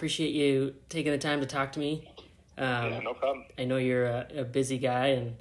appreciate 0.00 0.32
you 0.32 0.74
taking 0.88 1.12
the 1.12 1.18
time 1.18 1.40
to 1.40 1.46
talk 1.46 1.72
to 1.72 1.78
me. 1.78 2.10
Um, 2.56 2.90
yeah, 2.90 3.00
no 3.00 3.12
problem. 3.12 3.44
I 3.58 3.64
know 3.64 3.76
you're 3.76 4.06
a, 4.06 4.26
a 4.38 4.44
busy 4.44 4.78
guy, 4.78 5.08
and 5.08 5.36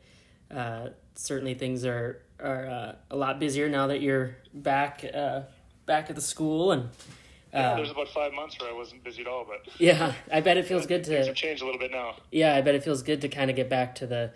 uh, 0.54 0.90
certainly 1.16 1.54
things 1.54 1.86
are 1.86 2.22
are 2.42 2.68
uh, 2.68 2.96
a 3.10 3.16
lot 3.16 3.40
busier 3.40 3.70
now 3.70 3.88
that 3.88 4.02
you're 4.02 4.36
back 4.54 5.06
uh, 5.16 5.44
back 5.86 6.10
at 6.10 6.18
the 6.18 6.22
school. 6.22 6.74
And 6.74 6.90
yeah, 7.54 7.76
there's 7.76 7.92
about 7.92 8.10
five 8.10 8.34
months 8.34 8.60
where 8.60 8.70
I 8.70 8.74
wasn't 8.74 9.02
busy 9.02 9.22
at 9.22 9.28
all, 9.28 9.46
but 9.48 9.66
yeah, 9.80 10.12
I 10.30 10.42
bet 10.42 10.58
it 10.58 10.66
feels 10.66 10.86
good 10.86 11.06
to 11.06 11.26
have 11.26 11.36
changed 11.36 11.62
a 11.62 11.66
little 11.66 11.80
bit 11.80 11.92
now. 11.92 12.18
yeah, 12.30 12.54
I 12.54 12.60
bet 12.60 12.76
it 12.76 12.84
feels 12.84 13.02
good 13.02 13.22
to 13.22 13.30
kind 13.30 13.50
of 13.50 13.56
get 13.56 13.70
back 13.70 13.96
to 13.96 14.08
the 14.08 14.34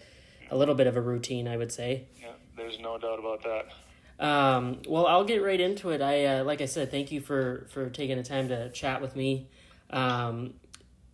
a 0.49 0.55
little 0.55 0.75
bit 0.75 0.87
of 0.87 0.95
a 0.95 1.01
routine. 1.01 1.49
I 1.49 1.57
would 1.57 1.73
say. 1.73 2.05
Yeah, 2.21 2.31
there's 2.55 2.79
no 2.79 2.97
doubt 2.97 3.19
about 3.19 3.43
that. 3.43 4.25
Um, 4.25 4.83
well, 4.87 5.05
I'll 5.05 5.25
get 5.25 5.43
right 5.43 5.59
into 5.59 5.89
it. 5.89 6.01
I 6.01 6.25
uh, 6.25 6.43
like 6.45 6.61
I 6.61 6.65
said, 6.65 6.91
thank 6.91 7.11
you 7.11 7.19
for 7.19 7.67
for 7.71 7.89
taking 7.89 8.15
the 8.15 8.23
time 8.23 8.47
to 8.47 8.69
chat 8.69 9.01
with 9.01 9.17
me. 9.17 9.49
Um, 9.93 10.55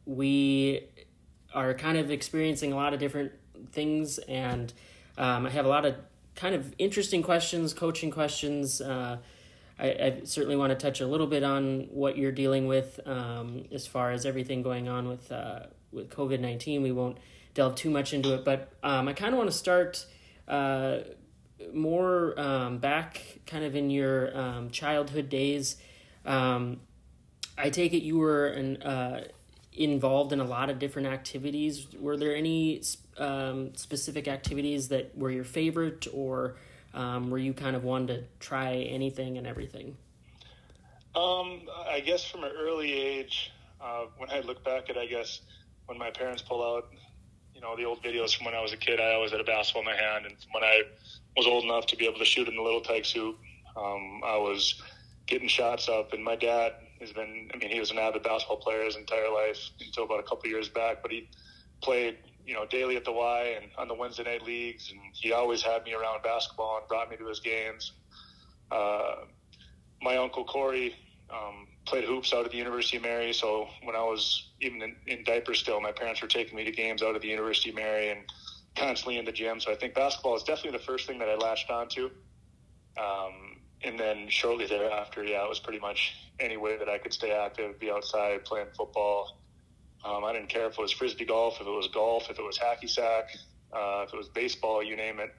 we 0.06 0.88
are 1.54 1.76
kind 1.76 1.98
of 1.98 2.10
experiencing 2.10 2.74
a 2.74 2.76
lot 2.76 2.94
of 2.94 3.00
different 3.00 3.32
things, 3.72 4.18
and 4.18 4.74
um, 5.18 5.46
I 5.46 5.50
have 5.52 5.66
a 5.66 5.70
lot 5.70 5.86
of 5.86 5.96
kind 6.36 6.56
of 6.56 6.74
interesting 6.80 7.22
questions, 7.22 7.74
coaching 7.74 8.10
questions. 8.10 8.82
Uh, 8.82 9.18
I, 9.78 9.88
I 9.88 10.22
certainly 10.24 10.56
want 10.56 10.72
to 10.72 10.76
touch 10.76 11.02
a 11.02 11.08
little 11.08 11.28
bit 11.28 11.44
on 11.44 11.88
what 11.92 12.18
you're 12.18 12.32
dealing 12.32 12.66
with 12.66 13.00
um, 13.06 13.66
as 13.72 13.86
far 13.86 14.12
as 14.12 14.26
everything 14.26 14.64
going 14.64 14.88
on 14.88 15.08
with 15.08 15.32
uh, 15.32 15.68
with 15.92 16.10
COVID 16.10 16.40
nineteen. 16.40 16.82
We 16.82 16.92
won't 16.92 17.18
delve 17.54 17.76
too 17.76 17.92
much 17.92 18.14
into 18.14 18.34
it, 18.34 18.44
but 18.44 18.72
um, 18.82 19.08
I 19.08 19.14
kind 19.14 19.34
of 19.34 19.38
want 19.38 19.52
to 19.52 19.58
start. 19.58 20.06
Uh, 20.48 21.02
more 21.74 22.40
um, 22.40 22.78
back 22.78 23.22
kind 23.46 23.66
of 23.66 23.76
in 23.76 23.90
your 23.90 24.36
um, 24.36 24.70
childhood 24.70 25.30
days. 25.30 25.76
I 27.60 27.70
take 27.70 27.94
it 27.94 28.04
you 28.04 28.18
were 28.18 28.48
an, 28.48 28.82
uh, 28.82 29.26
involved 29.74 30.32
in 30.32 30.40
a 30.40 30.46
lot 30.46 30.70
of 30.70 30.80
different 30.80 31.10
activities. 31.10 31.88
Were 32.00 32.16
there 32.16 32.36
any 32.36 32.82
um, 33.18 33.76
specific 33.76 34.28
activities 34.28 34.88
that 34.88 35.16
were 35.18 35.30
your 35.30 35.44
favorite, 35.44 36.08
or 36.14 36.56
um, 36.94 37.30
were 37.30 37.38
you 37.38 37.54
kind 37.54 37.76
of 37.76 37.84
one 37.84 38.08
to 38.08 38.24
try 38.40 38.76
anything 38.76 39.38
and 39.38 39.46
everything? 39.46 39.98
Um, 41.16 41.62
I 41.88 42.00
guess 42.00 42.24
from 42.24 42.44
an 42.46 42.52
early 42.58 42.94
age, 42.94 43.52
uh, 43.82 44.06
when 44.18 44.30
I 44.30 44.40
look 44.40 44.64
back 44.64 44.90
at, 44.90 44.98
I 44.98 45.06
guess, 45.06 45.42
when 45.88 45.98
my 45.98 46.12
parents 46.12 46.42
pull 46.42 46.64
out, 46.64 46.90
you 47.54 47.62
know, 47.62 47.76
the 47.76 47.84
old 47.84 48.02
videos 48.02 48.36
from 48.36 48.46
when 48.46 48.56
I 48.56 48.62
was 48.62 48.72
a 48.72 48.78
kid, 48.78 49.02
I 49.02 49.14
always 49.14 49.32
had 49.32 49.42
a 49.42 49.44
basketball 49.44 49.82
in 49.82 49.86
my 49.86 50.02
hand. 50.02 50.26
And 50.26 50.36
when 50.54 50.64
I 50.64 50.84
was 51.36 51.46
old 51.46 51.66
enough 51.66 51.88
to 51.88 51.98
be 51.98 52.06
able 52.06 52.20
to 52.20 52.26
shoot 52.26 52.48
in 52.48 52.56
the 52.56 52.62
little 52.62 52.80
Tikes 52.80 53.12
hoop, 53.12 53.38
um, 53.76 54.22
I 54.24 54.38
was 54.38 54.82
getting 55.26 55.50
shots 55.50 55.90
up. 55.90 56.14
And 56.14 56.24
my 56.24 56.36
dad 56.36 56.74
has 57.00 57.12
been, 57.12 57.50
I 57.54 57.58
mean, 57.58 57.70
he 57.70 57.80
was 57.80 57.92
an 57.92 57.98
avid 57.98 58.24
basketball 58.24 58.58
player 58.58 58.84
his 58.84 58.96
entire 58.96 59.32
life 59.32 59.58
until 59.80 60.04
about 60.04 60.20
a 60.20 60.24
couple 60.24 60.50
years 60.50 60.70
back, 60.70 61.02
but 61.02 61.12
he 61.12 61.30
played, 61.82 62.18
you 62.46 62.54
know, 62.54 62.66
daily 62.66 62.96
at 62.98 63.06
the 63.06 63.12
Y 63.12 63.58
and 63.62 63.72
on 63.78 63.88
the 63.88 63.94
Wednesday 63.94 64.24
night 64.24 64.44
leagues. 64.44 64.92
And 64.92 65.00
he 65.14 65.32
always 65.32 65.62
had 65.62 65.84
me 65.84 65.94
around 65.94 66.22
basketball 66.24 66.78
and 66.78 66.88
brought 66.88 67.10
me 67.10 67.18
to 67.18 67.28
his 67.28 67.40
games. 67.40 67.94
Uh, 68.72 69.16
my 70.02 70.18
uncle 70.18 70.44
Corey 70.44 70.96
um, 71.30 71.68
played 71.86 72.04
hoops 72.04 72.34
out 72.34 72.46
at 72.46 72.52
the 72.52 72.58
University 72.58 72.98
of 72.98 73.04
Mary. 73.04 73.34
So 73.34 73.68
when 73.84 73.96
I 73.96 74.04
was 74.04 74.50
even 74.62 74.82
in, 74.82 74.96
in 75.08 75.24
diapers 75.24 75.60
still, 75.60 75.80
my 75.82 75.92
parents 75.92 76.22
were 76.22 76.28
taking 76.28 76.56
me 76.56 76.64
to 76.64 76.72
games 76.72 77.02
out 77.02 77.16
at 77.16 77.22
the 77.22 77.28
University 77.28 77.70
of 77.70 77.76
Mary 77.76 78.10
and 78.10 78.22
constantly 78.76 79.18
in 79.18 79.26
the 79.26 79.32
gym. 79.32 79.60
So 79.60 79.72
I 79.72 79.76
think 79.76 79.94
basketball 79.94 80.36
is 80.36 80.44
definitely 80.44 80.78
the 80.78 80.86
first 80.86 81.08
thing 81.08 81.20
that 81.20 81.30
I 81.30 81.36
latched 81.36 81.70
onto. 81.70 82.10
Um, 82.98 83.59
and 83.84 84.00
then 84.00 84.28
shortly 84.30 84.66
thereafter, 84.66 85.24
yeah, 85.24 85.44
it 85.44 85.50
was 85.50 85.60
pretty 85.60 85.80
much 85.80 86.16
any 86.40 86.58
way 86.58 86.78
that 86.78 86.90
I 86.90 86.98
could 86.98 87.14
stay 87.14 87.32
active, 87.32 87.80
be 87.80 87.92
outside 87.92 88.46
playing 88.46 88.68
football. 88.76 89.38
Um, 90.04 90.24
I 90.24 90.34
didn't 90.34 90.50
care 90.50 90.68
if 90.68 90.74
it 90.74 90.82
was 90.82 90.92
frisbee 90.92 91.26
golf, 91.26 91.60
if 91.60 91.68
it 91.68 91.70
was 91.70 91.88
golf, 91.88 92.30
if 92.30 92.40
it 92.40 92.44
was 92.44 92.58
hacky 92.58 92.90
sack, 92.90 93.30
uh, 93.74 94.06
if 94.08 94.14
it 94.14 94.18
was 94.18 94.30
baseball, 94.30 94.84
you 94.84 94.96
name 94.96 95.20
it. 95.20 95.34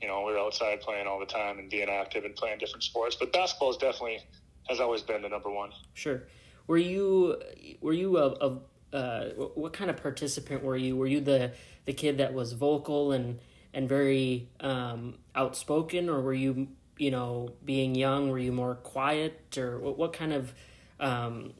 You 0.00 0.08
know, 0.08 0.24
we 0.24 0.32
were 0.32 0.38
outside 0.38 0.80
playing 0.80 1.06
all 1.06 1.18
the 1.18 1.26
time 1.26 1.58
and 1.58 1.70
being 1.70 1.88
active 1.88 2.24
and 2.24 2.34
playing 2.34 2.58
different 2.58 2.82
sports. 2.82 3.16
But 3.18 3.32
basketball 3.32 3.70
is 3.70 3.76
definitely 3.78 4.20
has 4.68 4.80
always 4.80 5.02
been 5.02 5.22
the 5.22 5.28
number 5.28 5.50
one. 5.50 5.70
Sure. 5.94 6.24
Were 6.66 6.76
you 6.76 7.40
were 7.80 7.92
you 7.92 8.18
a, 8.18 8.26
a 8.26 8.58
uh, 8.96 9.28
what 9.54 9.72
kind 9.72 9.90
of 9.90 9.96
participant 9.96 10.62
were 10.62 10.76
you? 10.76 10.96
Were 10.96 11.06
you 11.06 11.20
the 11.20 11.52
the 11.86 11.92
kid 11.92 12.18
that 12.18 12.34
was 12.34 12.52
vocal 12.52 13.12
and 13.12 13.38
and 13.72 13.88
very 13.88 14.48
um, 14.60 15.14
outspoken, 15.34 16.08
or 16.08 16.20
were 16.20 16.34
you 16.34 16.68
you 16.98 17.10
know 17.10 17.50
being 17.64 17.94
young? 17.94 18.30
Were 18.30 18.38
you 18.38 18.52
more 18.52 18.74
quiet, 18.76 19.56
or 19.58 19.78
what, 19.78 19.98
what 19.98 20.12
kind 20.12 20.32
of 20.32 20.54
um, 21.00 21.52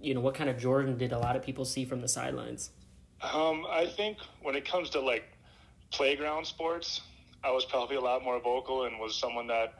you 0.00 0.14
know 0.14 0.20
what 0.20 0.34
kind 0.34 0.50
of 0.50 0.58
Jordan 0.58 0.96
did 0.96 1.12
a 1.12 1.18
lot 1.18 1.36
of 1.36 1.42
people 1.42 1.64
see 1.64 1.84
from 1.84 2.00
the 2.00 2.08
sidelines? 2.08 2.70
Um, 3.22 3.66
I 3.70 3.86
think 3.86 4.18
when 4.42 4.54
it 4.54 4.68
comes 4.68 4.90
to 4.90 5.00
like 5.00 5.24
playground 5.90 6.46
sports, 6.46 7.00
I 7.42 7.50
was 7.50 7.64
probably 7.64 7.96
a 7.96 8.00
lot 8.00 8.22
more 8.22 8.40
vocal 8.40 8.84
and 8.84 8.98
was 8.98 9.16
someone 9.16 9.46
that 9.46 9.74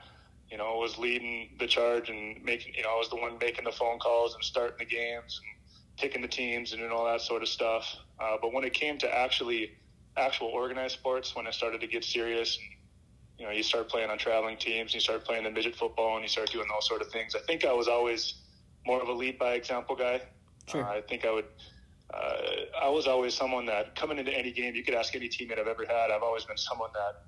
you 0.50 0.58
know, 0.58 0.76
was 0.76 0.98
leading 0.98 1.50
the 1.58 1.66
charge 1.66 2.10
and 2.10 2.42
making, 2.44 2.74
you 2.74 2.82
know, 2.82 2.90
I 2.90 2.98
was 2.98 3.08
the 3.08 3.16
one 3.16 3.38
making 3.40 3.64
the 3.64 3.72
phone 3.72 3.98
calls 3.98 4.34
and 4.34 4.44
starting 4.44 4.76
the 4.78 4.84
games 4.84 5.40
and 5.42 5.98
picking 5.98 6.22
the 6.22 6.28
teams 6.28 6.72
and 6.72 6.80
doing 6.80 6.92
all 6.92 7.04
that 7.06 7.20
sort 7.20 7.42
of 7.42 7.48
stuff. 7.48 7.96
Uh, 8.20 8.36
but 8.40 8.52
when 8.52 8.64
it 8.64 8.72
came 8.72 8.98
to 8.98 9.12
actually 9.12 9.72
actual 10.16 10.48
organized 10.48 10.94
sports, 10.94 11.34
when 11.34 11.46
I 11.46 11.50
started 11.50 11.80
to 11.80 11.86
get 11.86 12.04
serious, 12.04 12.56
and, 12.58 12.68
you 13.38 13.46
know, 13.46 13.50
you 13.50 13.62
start 13.62 13.88
playing 13.88 14.10
on 14.10 14.18
traveling 14.18 14.56
teams, 14.56 14.92
and 14.92 14.94
you 14.94 15.00
start 15.00 15.24
playing 15.24 15.44
the 15.44 15.50
midget 15.50 15.74
football, 15.76 16.14
and 16.14 16.22
you 16.22 16.28
start 16.28 16.50
doing 16.50 16.66
those 16.68 16.86
sort 16.86 17.02
of 17.02 17.08
things. 17.08 17.34
I 17.34 17.40
think 17.40 17.64
I 17.64 17.72
was 17.72 17.88
always 17.88 18.34
more 18.86 19.00
of 19.00 19.08
a 19.08 19.12
lead 19.12 19.38
by 19.38 19.54
example 19.54 19.96
guy. 19.96 20.22
Sure. 20.68 20.84
Uh, 20.84 20.94
I 20.94 21.00
think 21.00 21.24
I 21.24 21.32
would. 21.32 21.46
Uh, 22.12 22.36
I 22.80 22.88
was 22.88 23.06
always 23.06 23.34
someone 23.34 23.66
that 23.66 23.96
coming 23.96 24.18
into 24.18 24.32
any 24.32 24.52
game, 24.52 24.74
you 24.74 24.84
could 24.84 24.94
ask 24.94 25.14
any 25.16 25.28
teammate 25.28 25.58
I've 25.58 25.66
ever 25.66 25.84
had. 25.86 26.10
I've 26.10 26.22
always 26.22 26.44
been 26.44 26.56
someone 26.56 26.90
that 26.94 27.24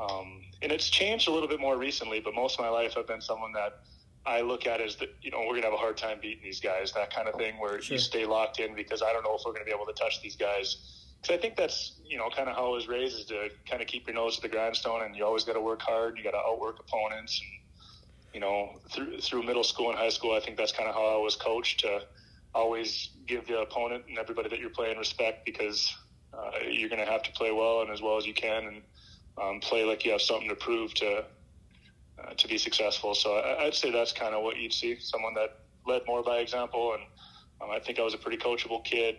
um, 0.00 0.42
and 0.62 0.70
it's 0.70 0.88
changed 0.88 1.28
a 1.28 1.32
little 1.32 1.48
bit 1.48 1.60
more 1.60 1.76
recently, 1.76 2.20
but 2.20 2.34
most 2.34 2.58
of 2.58 2.64
my 2.64 2.68
life 2.68 2.94
I've 2.96 3.06
been 3.06 3.20
someone 3.20 3.52
that 3.52 3.80
I 4.26 4.42
look 4.42 4.66
at 4.66 4.80
as 4.80 4.96
that 4.96 5.14
you 5.22 5.30
know 5.30 5.40
we're 5.46 5.54
gonna 5.54 5.66
have 5.66 5.74
a 5.74 5.78
hard 5.78 5.96
time 5.96 6.18
beating 6.20 6.42
these 6.42 6.60
guys, 6.60 6.92
that 6.92 7.12
kind 7.12 7.28
of 7.28 7.34
thing, 7.34 7.58
where 7.58 7.80
sure. 7.80 7.94
you 7.94 7.98
stay 7.98 8.26
locked 8.26 8.60
in 8.60 8.74
because 8.74 9.02
I 9.02 9.12
don't 9.12 9.24
know 9.24 9.34
if 9.36 9.42
we're 9.44 9.52
gonna 9.52 9.64
be 9.64 9.72
able 9.72 9.86
to 9.86 9.92
touch 9.92 10.20
these 10.22 10.36
guys. 10.36 10.97
Because 11.20 11.36
I 11.36 11.40
think 11.40 11.56
that's 11.56 12.00
you 12.04 12.16
know 12.16 12.30
kind 12.30 12.48
of 12.48 12.56
how 12.56 12.66
I 12.66 12.74
was 12.74 12.88
raised 12.88 13.18
is 13.18 13.24
to 13.26 13.48
kind 13.68 13.82
of 13.82 13.88
keep 13.88 14.06
your 14.06 14.14
nose 14.14 14.36
to 14.36 14.42
the 14.42 14.48
grindstone, 14.48 15.02
and 15.02 15.16
you 15.16 15.24
always 15.24 15.44
got 15.44 15.54
to 15.54 15.60
work 15.60 15.82
hard. 15.82 16.16
You 16.16 16.24
got 16.24 16.32
to 16.32 16.38
outwork 16.38 16.78
opponents. 16.80 17.40
And, 17.40 18.34
you 18.34 18.40
know, 18.40 18.78
through 18.90 19.20
through 19.20 19.42
middle 19.42 19.64
school 19.64 19.90
and 19.90 19.98
high 19.98 20.10
school, 20.10 20.34
I 20.34 20.40
think 20.40 20.56
that's 20.56 20.72
kind 20.72 20.88
of 20.88 20.94
how 20.94 21.06
I 21.06 21.16
was 21.16 21.34
coached 21.36 21.80
to 21.80 22.02
always 22.54 23.10
give 23.26 23.46
the 23.46 23.60
opponent 23.60 24.04
and 24.08 24.18
everybody 24.18 24.48
that 24.48 24.58
you're 24.58 24.70
playing 24.70 24.98
respect 24.98 25.44
because 25.44 25.94
uh, 26.32 26.50
you're 26.68 26.88
going 26.88 27.04
to 27.04 27.10
have 27.10 27.22
to 27.22 27.32
play 27.32 27.52
well 27.52 27.82
and 27.82 27.90
as 27.90 28.00
well 28.00 28.16
as 28.16 28.26
you 28.26 28.34
can 28.34 28.66
and 28.66 28.82
um, 29.40 29.60
play 29.60 29.84
like 29.84 30.04
you 30.04 30.12
have 30.12 30.20
something 30.20 30.48
to 30.48 30.54
prove 30.54 30.92
to 30.94 31.24
uh, 32.18 32.34
to 32.36 32.48
be 32.48 32.58
successful. 32.58 33.14
So 33.14 33.36
I, 33.36 33.64
would 33.64 33.74
say 33.74 33.90
that's 33.90 34.12
kind 34.12 34.34
of 34.34 34.42
what 34.42 34.56
you'd 34.56 34.72
see 34.72 34.98
someone 34.98 35.34
that 35.34 35.58
led 35.86 36.02
more 36.06 36.22
by 36.22 36.38
example, 36.38 36.94
and 36.94 37.02
um, 37.60 37.70
I 37.70 37.78
think 37.78 37.98
I 37.98 38.02
was 38.02 38.14
a 38.14 38.18
pretty 38.18 38.38
coachable 38.38 38.84
kid 38.84 39.16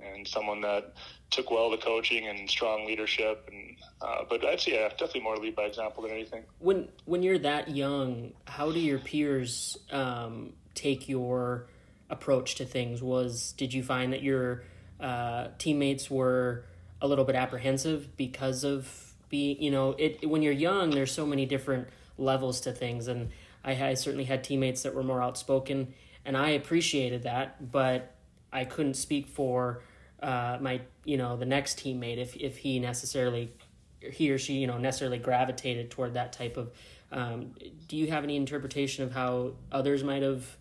and 0.00 0.26
someone 0.26 0.60
that 0.62 0.94
took 1.30 1.50
well 1.50 1.70
to 1.70 1.76
coaching 1.76 2.26
and 2.28 2.48
strong 2.48 2.86
leadership. 2.86 3.48
And 3.52 3.76
uh, 4.02 4.24
but 4.28 4.44
I'd 4.44 4.60
say 4.60 4.72
yeah, 4.72 4.88
definitely 4.88 5.22
more 5.22 5.36
lead 5.36 5.56
by 5.56 5.64
example 5.64 6.02
than 6.02 6.12
anything. 6.12 6.42
When 6.58 6.88
when 7.04 7.22
you're 7.22 7.38
that 7.38 7.70
young, 7.70 8.32
how 8.46 8.70
do 8.72 8.80
your 8.80 8.98
peers 8.98 9.78
um, 9.90 10.52
take 10.74 11.08
your 11.08 11.66
approach 12.08 12.56
to 12.56 12.64
things? 12.64 13.02
Was 13.02 13.52
did 13.52 13.72
you 13.72 13.82
find 13.82 14.12
that 14.12 14.22
your 14.22 14.64
uh, 15.00 15.48
teammates 15.58 16.10
were 16.10 16.64
a 17.00 17.08
little 17.08 17.24
bit 17.24 17.36
apprehensive 17.36 18.16
because 18.16 18.64
of 18.64 19.14
being 19.28 19.62
you 19.62 19.70
know 19.70 19.94
it 19.98 20.28
when 20.28 20.42
you're 20.42 20.52
young 20.52 20.90
there's 20.90 21.12
so 21.12 21.24
many 21.24 21.46
different 21.46 21.88
levels 22.18 22.60
to 22.60 22.72
things 22.72 23.08
and 23.08 23.30
I, 23.64 23.90
I 23.90 23.94
certainly 23.94 24.24
had 24.24 24.44
teammates 24.44 24.82
that 24.82 24.94
were 24.94 25.02
more 25.02 25.22
outspoken 25.22 25.94
and 26.24 26.36
I 26.36 26.50
appreciated 26.50 27.22
that 27.22 27.72
but 27.72 28.14
I 28.52 28.64
couldn't 28.64 28.94
speak 28.94 29.28
for 29.28 29.82
uh, 30.22 30.58
my 30.60 30.80
you 31.04 31.16
know 31.16 31.36
the 31.36 31.46
next 31.46 31.78
teammate 31.78 32.18
if 32.18 32.36
if 32.36 32.58
he 32.58 32.78
necessarily 32.78 33.52
he 34.00 34.30
or 34.30 34.38
she 34.38 34.54
you 34.54 34.66
know 34.66 34.78
necessarily 34.78 35.18
gravitated 35.18 35.90
toward 35.90 36.14
that 36.14 36.32
type 36.32 36.56
of 36.56 36.70
um, 37.12 37.54
do 37.88 37.96
you 37.96 38.08
have 38.08 38.22
any 38.22 38.36
interpretation 38.36 39.04
of 39.04 39.12
how 39.12 39.52
others 39.72 40.04
might 40.04 40.22
have 40.22 40.56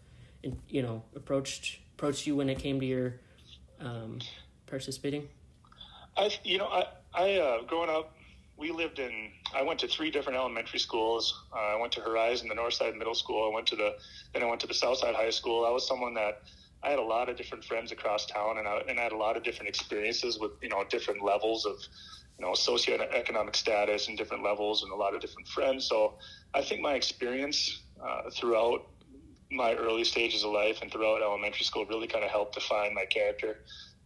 you 0.68 0.82
know 0.82 1.04
approached 1.16 1.80
approached 1.96 2.26
you 2.26 2.36
when 2.36 2.50
it 2.50 2.60
came 2.60 2.80
to 2.80 2.86
your 2.86 3.16
um, 3.80 4.20
participating? 4.66 5.28
I 6.18 6.32
you 6.44 6.58
know 6.58 6.68
I 6.68 6.86
I 7.14 7.36
uh, 7.38 7.64
growing 7.64 7.90
up 7.90 8.16
we 8.58 8.72
lived 8.72 9.00
in 9.00 9.32
i 9.56 9.62
went 9.62 9.80
to 9.80 9.88
three 9.88 10.12
different 10.12 10.38
elementary 10.38 10.80
schools. 10.80 11.44
Uh, 11.54 11.76
i 11.76 11.76
went 11.80 11.94
to 11.94 12.02
horizon 12.02 12.50
the 12.50 12.56
north 12.56 12.74
side 12.74 12.96
middle 12.96 13.16
school. 13.16 13.50
I 13.50 13.54
went 13.54 13.68
to 13.68 13.76
the 13.76 13.96
then 14.34 14.44
i 14.44 14.46
went 14.46 14.62
to 14.62 14.68
the 14.68 14.74
south 14.74 14.98
side 14.98 15.16
high 15.16 15.30
school. 15.30 15.66
I 15.66 15.70
was 15.70 15.88
someone 15.88 16.14
that 16.16 16.42
i 16.84 16.90
had 16.90 17.00
a 17.00 17.04
lot 17.04 17.30
of 17.30 17.38
different 17.38 17.64
friends 17.64 17.92
across 17.92 18.26
town 18.26 18.58
and 18.58 18.68
I, 18.68 18.81
and 18.88 19.00
I 19.00 19.04
had 19.04 19.12
a 19.12 19.18
lot 19.18 19.38
of 19.38 19.44
different 19.44 19.70
experiences 19.70 20.40
with 20.40 20.52
you 20.62 20.70
know 20.70 20.84
different 20.90 21.24
levels 21.24 21.66
of 21.66 21.76
you 22.40 22.46
know 22.46 22.54
socioeconomic 22.54 23.56
status 23.56 24.08
and 24.08 24.18
different 24.18 24.44
levels 24.44 24.84
and 24.84 24.92
a 24.92 24.96
lot 24.96 25.14
of 25.14 25.22
different 25.22 25.48
friends. 25.48 25.88
So 25.88 26.16
I 26.54 26.62
think 26.62 26.81
my 26.81 26.94
experience 26.94 27.84
uh, 28.02 28.30
throughout 28.34 28.88
my 29.52 29.74
early 29.74 30.04
stages 30.04 30.44
of 30.44 30.52
life 30.52 30.80
and 30.81 30.92
throughout 30.92 31.22
elementary 31.22 31.66
school 31.66 31.86
really 31.86 32.08
kind 32.08 32.24
of 32.24 32.31
helped 32.31 32.56
define 32.56 32.94
my 32.94 33.06
character 33.06 33.58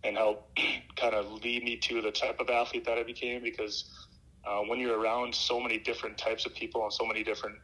and 0.04 0.18
help 0.18 0.50
kind 0.96 1.14
of 1.14 1.32
lead 1.44 1.64
me 1.64 1.78
to 1.78 2.02
the 2.02 2.12
type 2.12 2.40
of 2.40 2.50
athlete 2.50 2.86
that 2.86 2.98
I 2.98 3.04
became 3.04 3.44
because 3.44 3.86
uh, 4.46 4.62
when 4.62 4.80
you're 4.80 5.00
around 5.00 5.34
so 5.36 5.60
many 5.60 5.78
different 5.78 6.18
types 6.18 6.46
of 6.46 6.56
people 6.56 6.84
and 6.84 6.92
so 6.92 7.06
many 7.06 7.24
different 7.24 7.56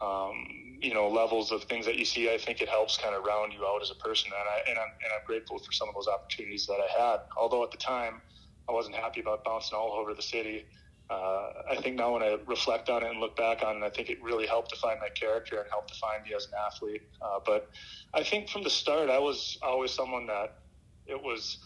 um, 0.00 0.73
you 0.84 0.92
know 0.92 1.08
levels 1.08 1.50
of 1.50 1.64
things 1.64 1.86
that 1.86 1.96
you 1.96 2.04
see, 2.04 2.32
I 2.32 2.36
think 2.36 2.60
it 2.60 2.68
helps 2.68 2.98
kind 2.98 3.14
of 3.14 3.24
round 3.24 3.54
you 3.54 3.64
out 3.66 3.80
as 3.80 3.90
a 3.90 3.94
person. 3.94 4.30
And 4.38 4.48
I 4.48 4.70
and 4.70 4.78
I'm 4.78 4.92
and 5.02 5.10
I'm 5.14 5.24
grateful 5.26 5.58
for 5.58 5.72
some 5.72 5.88
of 5.88 5.94
those 5.94 6.08
opportunities 6.08 6.66
that 6.66 6.78
I 6.78 7.02
had. 7.02 7.20
Although 7.38 7.64
at 7.64 7.70
the 7.70 7.78
time 7.78 8.20
I 8.68 8.72
wasn't 8.72 8.96
happy 8.96 9.20
about 9.20 9.44
bouncing 9.44 9.78
all 9.78 9.92
over 9.92 10.12
the 10.14 10.22
city. 10.22 10.66
Uh, 11.10 11.50
I 11.70 11.76
think 11.82 11.96
now 11.96 12.14
when 12.14 12.22
I 12.22 12.38
reflect 12.46 12.88
on 12.88 13.02
it 13.02 13.10
and 13.10 13.20
look 13.20 13.36
back 13.36 13.62
on 13.62 13.76
it, 13.76 13.82
I 13.82 13.90
think 13.90 14.08
it 14.08 14.22
really 14.22 14.46
helped 14.46 14.70
define 14.70 14.98
my 15.00 15.10
character 15.10 15.58
and 15.58 15.66
helped 15.70 15.92
define 15.92 16.22
me 16.26 16.34
as 16.34 16.46
an 16.46 16.52
athlete. 16.66 17.02
Uh, 17.20 17.40
but 17.44 17.70
I 18.14 18.22
think 18.22 18.48
from 18.48 18.62
the 18.62 18.70
start, 18.70 19.10
I 19.10 19.18
was 19.18 19.58
always 19.62 19.92
someone 19.92 20.26
that 20.26 20.60
it 21.06 21.20
was. 21.22 21.58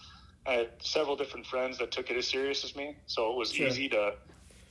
I 0.47 0.53
had 0.53 0.71
several 0.81 1.15
different 1.15 1.47
friends 1.47 1.77
that 1.79 1.91
took 1.91 2.11
it 2.11 2.17
as 2.17 2.27
serious 2.27 2.65
as 2.65 2.75
me, 2.75 2.97
so 3.07 3.33
it 3.33 3.37
was 3.37 3.53
sure. 3.53 3.67
easy 3.67 3.89
to 3.91 4.15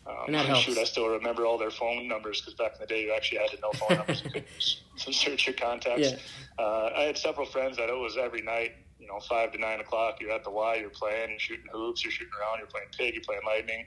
um, 0.07 0.15
and 0.27 0.36
that 0.36 0.45
helps. 0.45 0.62
Shoot, 0.62 0.77
I 0.77 0.86
still 0.86 1.07
remember 1.07 1.45
all 1.45 1.57
their 1.57 1.71
phone 1.71 2.07
numbers 2.07 2.42
because 2.42 2.54
back 2.54 2.74
in 2.75 2.80
the 2.80 2.88
day 2.88 3.04
you 3.04 3.13
actually 3.13 3.39
had 3.39 3.50
to 3.50 3.59
know 3.59 3.71
phone 3.74 3.98
numbers 3.98 4.24
to 4.98 5.13
search 5.13 5.48
your 5.48 5.56
contacts. 5.56 6.12
Yeah. 6.12 6.18
Uh, 6.63 6.92
I 6.95 7.01
had 7.01 7.18
several 7.18 7.45
friends 7.45 7.77
that 7.77 7.89
it 7.89 7.98
was 7.98 8.18
every 8.18 8.42
night, 8.42 8.75
you 9.00 9.07
know, 9.07 9.19
five 9.19 9.51
to 9.51 9.57
nine 9.57 9.80
o'clock. 9.80 10.21
You're 10.21 10.31
at 10.31 10.44
the 10.44 10.50
Y, 10.50 10.75
you're 10.75 10.89
playing, 10.89 11.31
you're 11.31 11.39
shooting 11.39 11.65
hoops, 11.71 12.04
you're 12.04 12.12
shooting 12.12 12.33
around, 12.39 12.59
you're 12.59 12.68
playing 12.68 12.88
pig, 12.98 13.15
you're 13.15 13.24
playing 13.24 13.42
lightning. 13.45 13.86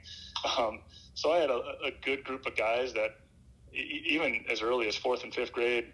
Um, 0.58 0.80
so 1.14 1.32
I 1.32 1.38
had 1.38 1.50
a, 1.50 1.60
a, 1.84 1.90
good 2.02 2.24
group 2.24 2.46
of 2.46 2.56
guys 2.56 2.92
that 2.94 3.16
even 3.72 4.44
as 4.50 4.62
early 4.62 4.88
as 4.88 4.96
fourth 4.96 5.22
and 5.22 5.34
fifth 5.34 5.52
grade 5.52 5.86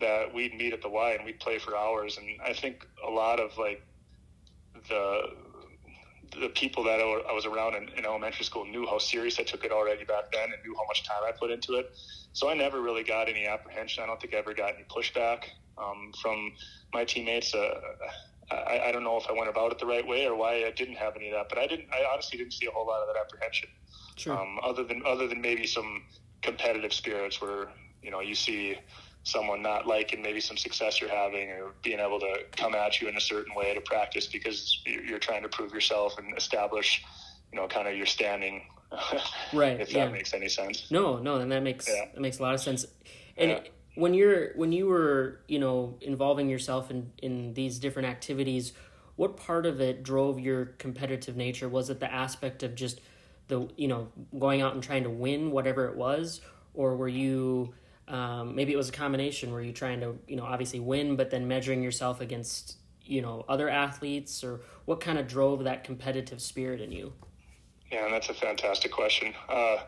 that 0.00 0.32
we'd 0.32 0.54
meet 0.54 0.72
at 0.72 0.82
the 0.82 0.88
Y 0.88 1.12
and 1.12 1.24
we'd 1.24 1.40
play 1.40 1.58
for 1.58 1.76
hours. 1.76 2.18
And 2.18 2.26
I 2.44 2.52
think 2.52 2.86
a 3.06 3.10
lot 3.10 3.40
of 3.40 3.56
like 3.58 3.82
the 4.88 5.22
the 6.40 6.48
people 6.48 6.84
that 6.84 7.00
I 7.00 7.32
was 7.32 7.46
around 7.46 7.74
in, 7.74 7.88
in, 7.96 8.06
elementary 8.06 8.44
school 8.44 8.64
knew 8.64 8.86
how 8.86 8.98
serious 8.98 9.38
I 9.38 9.42
took 9.42 9.64
it 9.64 9.72
already 9.72 10.04
back 10.04 10.32
then 10.32 10.52
and 10.52 10.62
knew 10.64 10.74
how 10.74 10.86
much 10.86 11.04
time 11.04 11.22
I 11.26 11.32
put 11.32 11.50
into 11.50 11.74
it. 11.74 11.94
So 12.32 12.48
I 12.48 12.54
never 12.54 12.80
really 12.80 13.02
got 13.02 13.28
any 13.28 13.46
apprehension. 13.46 14.02
I 14.02 14.06
don't 14.06 14.20
think 14.20 14.34
I 14.34 14.38
ever 14.38 14.54
got 14.54 14.74
any 14.74 14.84
pushback 14.84 15.44
um, 15.78 16.12
from 16.20 16.52
my 16.92 17.04
teammates. 17.04 17.54
Uh, 17.54 17.80
I, 18.50 18.88
I, 18.88 18.92
don't 18.92 19.04
know 19.04 19.16
if 19.16 19.26
I 19.28 19.32
went 19.32 19.48
about 19.48 19.72
it 19.72 19.78
the 19.78 19.86
right 19.86 20.06
way 20.06 20.26
or 20.26 20.34
why 20.34 20.64
I 20.64 20.70
didn't 20.70 20.96
have 20.96 21.16
any 21.16 21.28
of 21.28 21.34
that, 21.34 21.48
but 21.48 21.58
I 21.58 21.66
didn't. 21.66 21.88
I 21.92 22.04
honestly 22.12 22.38
didn't 22.38 22.52
see 22.52 22.66
a 22.66 22.70
whole 22.70 22.86
lot 22.86 23.00
of 23.00 23.14
that 23.14 23.20
apprehension. 23.20 23.68
Sure. 24.16 24.38
Um, 24.38 24.58
other 24.62 24.84
than 24.84 25.02
other 25.06 25.26
than 25.26 25.40
maybe 25.40 25.66
some 25.66 26.04
competitive 26.42 26.92
spirits 26.92 27.40
where 27.40 27.68
you 28.02 28.10
know 28.10 28.20
you 28.20 28.34
see 28.34 28.76
someone 29.24 29.62
not 29.62 29.86
liking 29.86 30.20
maybe 30.20 30.40
some 30.40 30.56
success 30.56 31.00
you're 31.00 31.10
having 31.10 31.48
or 31.50 31.72
being 31.82 32.00
able 32.00 32.18
to 32.18 32.34
come 32.56 32.74
at 32.74 33.00
you 33.00 33.08
in 33.08 33.16
a 33.16 33.20
certain 33.20 33.54
way 33.54 33.72
to 33.72 33.80
practice 33.80 34.26
because 34.26 34.80
you're 34.84 35.18
trying 35.18 35.42
to 35.42 35.48
prove 35.48 35.72
yourself 35.72 36.18
and 36.18 36.36
establish 36.36 37.04
you 37.52 37.58
know 37.58 37.68
kind 37.68 37.86
of 37.86 37.96
your 37.96 38.06
standing 38.06 38.62
right 39.52 39.80
if 39.80 39.88
that 39.88 39.94
yeah. 39.94 40.08
makes 40.08 40.34
any 40.34 40.48
sense 40.48 40.90
no 40.90 41.18
no 41.18 41.36
and 41.36 41.52
that 41.52 41.62
makes 41.62 41.88
yeah. 41.88 42.06
that 42.12 42.20
makes 42.20 42.38
a 42.40 42.42
lot 42.42 42.54
of 42.54 42.60
sense 42.60 42.84
and 43.36 43.50
yeah. 43.50 43.60
when 43.94 44.12
you're 44.12 44.52
when 44.54 44.72
you 44.72 44.86
were 44.86 45.40
you 45.46 45.58
know 45.58 45.96
involving 46.00 46.48
yourself 46.48 46.90
in 46.90 47.12
in 47.18 47.54
these 47.54 47.78
different 47.78 48.08
activities 48.08 48.72
what 49.16 49.36
part 49.36 49.66
of 49.66 49.80
it 49.80 50.02
drove 50.02 50.40
your 50.40 50.66
competitive 50.66 51.36
nature 51.36 51.68
was 51.68 51.90
it 51.90 52.00
the 52.00 52.12
aspect 52.12 52.62
of 52.62 52.74
just 52.74 53.00
the 53.48 53.68
you 53.76 53.86
know 53.86 54.08
going 54.38 54.62
out 54.62 54.74
and 54.74 54.82
trying 54.82 55.04
to 55.04 55.10
win 55.10 55.52
whatever 55.52 55.86
it 55.86 55.96
was 55.96 56.40
or 56.74 56.96
were 56.96 57.08
you 57.08 57.72
um, 58.12 58.54
maybe 58.54 58.72
it 58.72 58.76
was 58.76 58.90
a 58.90 58.92
combination 58.92 59.52
where 59.52 59.62
you're 59.62 59.72
trying 59.72 60.00
to, 60.00 60.18
you 60.28 60.36
know, 60.36 60.44
obviously 60.44 60.80
win, 60.80 61.16
but 61.16 61.30
then 61.30 61.48
measuring 61.48 61.82
yourself 61.82 62.20
against, 62.20 62.76
you 63.02 63.22
know, 63.22 63.44
other 63.48 63.70
athletes, 63.70 64.44
or 64.44 64.60
what 64.84 65.00
kind 65.00 65.18
of 65.18 65.26
drove 65.26 65.64
that 65.64 65.82
competitive 65.82 66.40
spirit 66.40 66.82
in 66.82 66.92
you? 66.92 67.14
Yeah, 67.90 68.04
and 68.04 68.12
that's 68.12 68.28
a 68.28 68.34
fantastic 68.34 68.92
question. 68.92 69.32
Uh, 69.48 69.78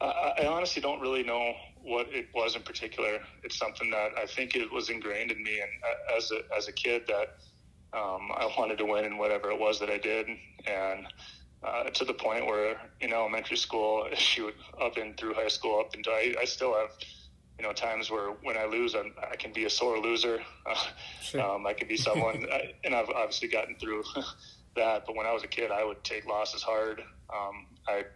I, 0.00 0.32
I 0.38 0.46
honestly 0.46 0.80
don't 0.80 1.00
really 1.00 1.22
know 1.22 1.52
what 1.82 2.06
it 2.08 2.28
was 2.34 2.56
in 2.56 2.62
particular. 2.62 3.20
It's 3.42 3.58
something 3.58 3.90
that 3.90 4.12
I 4.18 4.24
think 4.24 4.56
it 4.56 4.72
was 4.72 4.88
ingrained 4.88 5.30
in 5.30 5.42
me, 5.42 5.60
and 5.60 5.70
uh, 5.84 6.16
as 6.16 6.30
a 6.30 6.56
as 6.56 6.68
a 6.68 6.72
kid, 6.72 7.02
that 7.08 7.36
um, 7.92 8.30
I 8.34 8.50
wanted 8.58 8.78
to 8.78 8.86
win 8.86 9.04
in 9.04 9.18
whatever 9.18 9.50
it 9.50 9.60
was 9.60 9.78
that 9.80 9.90
I 9.90 9.98
did, 9.98 10.28
and 10.66 11.06
uh, 11.62 11.84
to 11.84 12.04
the 12.06 12.14
point 12.14 12.46
where 12.46 12.80
in 13.00 13.12
elementary 13.12 13.58
school, 13.58 14.08
shoot, 14.14 14.54
up 14.80 14.96
and 14.96 15.14
through 15.18 15.34
high 15.34 15.48
school, 15.48 15.80
up 15.80 15.94
into 15.94 16.10
I, 16.10 16.34
I 16.40 16.44
still 16.46 16.74
have 16.74 16.90
you 17.58 17.64
know, 17.64 17.72
times 17.72 18.10
where 18.10 18.30
when 18.42 18.56
I 18.56 18.64
lose, 18.64 18.94
I'm, 18.94 19.12
i 19.30 19.36
can 19.36 19.52
be 19.52 19.64
a 19.64 19.70
sore 19.70 19.98
loser. 19.98 20.40
Sure. 21.22 21.40
um, 21.40 21.66
I 21.66 21.72
can 21.72 21.88
be 21.88 21.96
someone, 21.96 22.46
I, 22.52 22.74
and 22.84 22.94
I've 22.94 23.08
obviously 23.08 23.48
gotten 23.48 23.76
through 23.76 24.04
that. 24.76 25.06
But 25.06 25.16
when 25.16 25.26
I 25.26 25.32
was 25.32 25.42
a 25.42 25.46
kid, 25.46 25.70
I 25.70 25.82
would 25.82 26.04
take 26.04 26.26
losses 26.26 26.62
hard. 26.62 27.00
Um, 27.32 27.66
I'd 27.88 28.06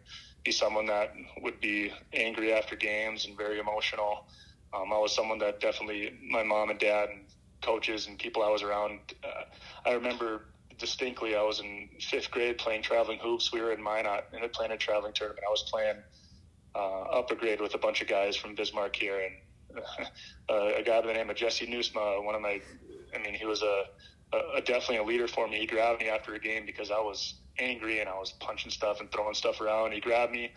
be 0.45 0.53
someone 0.53 0.87
that 0.87 1.15
would 1.43 1.59
be 1.61 1.91
angry 2.13 2.53
after 2.53 2.77
games 2.77 3.25
and 3.27 3.37
very 3.37 3.59
emotional. 3.59 4.27
Um, 4.75 4.93
I 4.93 4.99
was 4.99 5.15
someone 5.15 5.39
that 5.39 5.61
definitely 5.61 6.19
my 6.31 6.43
mom 6.43 6.69
and 6.69 6.79
dad 6.79 7.09
and 7.09 7.25
coaches 7.63 8.07
and 8.07 8.19
people 8.19 8.43
I 8.43 8.51
was 8.51 8.63
around. 8.63 9.01
Uh, 9.25 9.45
I 9.89 9.95
remember 9.95 10.43
distinctly 10.79 11.35
I 11.35 11.43
was 11.43 11.61
in 11.61 11.89
fifth 12.01 12.31
grade 12.31 12.59
playing 12.59 12.83
traveling 12.83 13.19
hoops. 13.19 13.53
We 13.53 13.61
were 13.61 13.73
in 13.73 13.83
Minot 13.83 14.27
and 14.33 14.45
I 14.45 14.49
playing 14.49 14.73
a 14.73 14.77
traveling 14.77 15.13
tournament. 15.15 15.45
I 15.47 15.51
was 15.51 15.63
playing 15.71 15.97
uh, 16.75 17.03
upper 17.03 17.35
grade 17.35 17.61
with 17.61 17.75
a 17.75 17.79
bunch 17.79 18.03
of 18.03 18.09
guys 18.09 18.37
from 18.37 18.55
Bismarck 18.55 18.95
here, 18.97 19.21
and 19.21 19.83
uh, 20.51 20.77
a 20.77 20.83
guy 20.83 21.01
by 21.01 21.09
the 21.09 21.13
name 21.13 21.31
of 21.31 21.37
Jesse 21.37 21.67
Newsma, 21.67 22.25
one 22.25 22.35
of 22.35 22.41
my, 22.41 22.61
I 23.15 23.19
mean, 23.19 23.35
he 23.35 23.45
was 23.45 23.63
a, 23.63 23.85
a, 24.33 24.39
a, 24.57 24.61
definitely 24.61 24.97
a 24.99 25.05
leader 25.05 25.29
for 25.29 25.49
me. 25.49 25.59
He 25.59 25.67
grabbed 25.67 26.01
me 26.01 26.09
after 26.09 26.35
a 26.35 26.39
game 26.39 26.67
because 26.67 26.91
I 26.91 26.99
was 27.01 27.35
angry 27.59 28.01
and 28.01 28.09
I 28.09 28.19
was 28.19 28.33
punching 28.33 28.71
stuff 28.71 29.01
and 29.01 29.11
throwing 29.11 29.35
stuff 29.35 29.61
around. 29.61 29.93
He 29.93 30.01
grabbed 30.01 30.33
me 30.33 30.53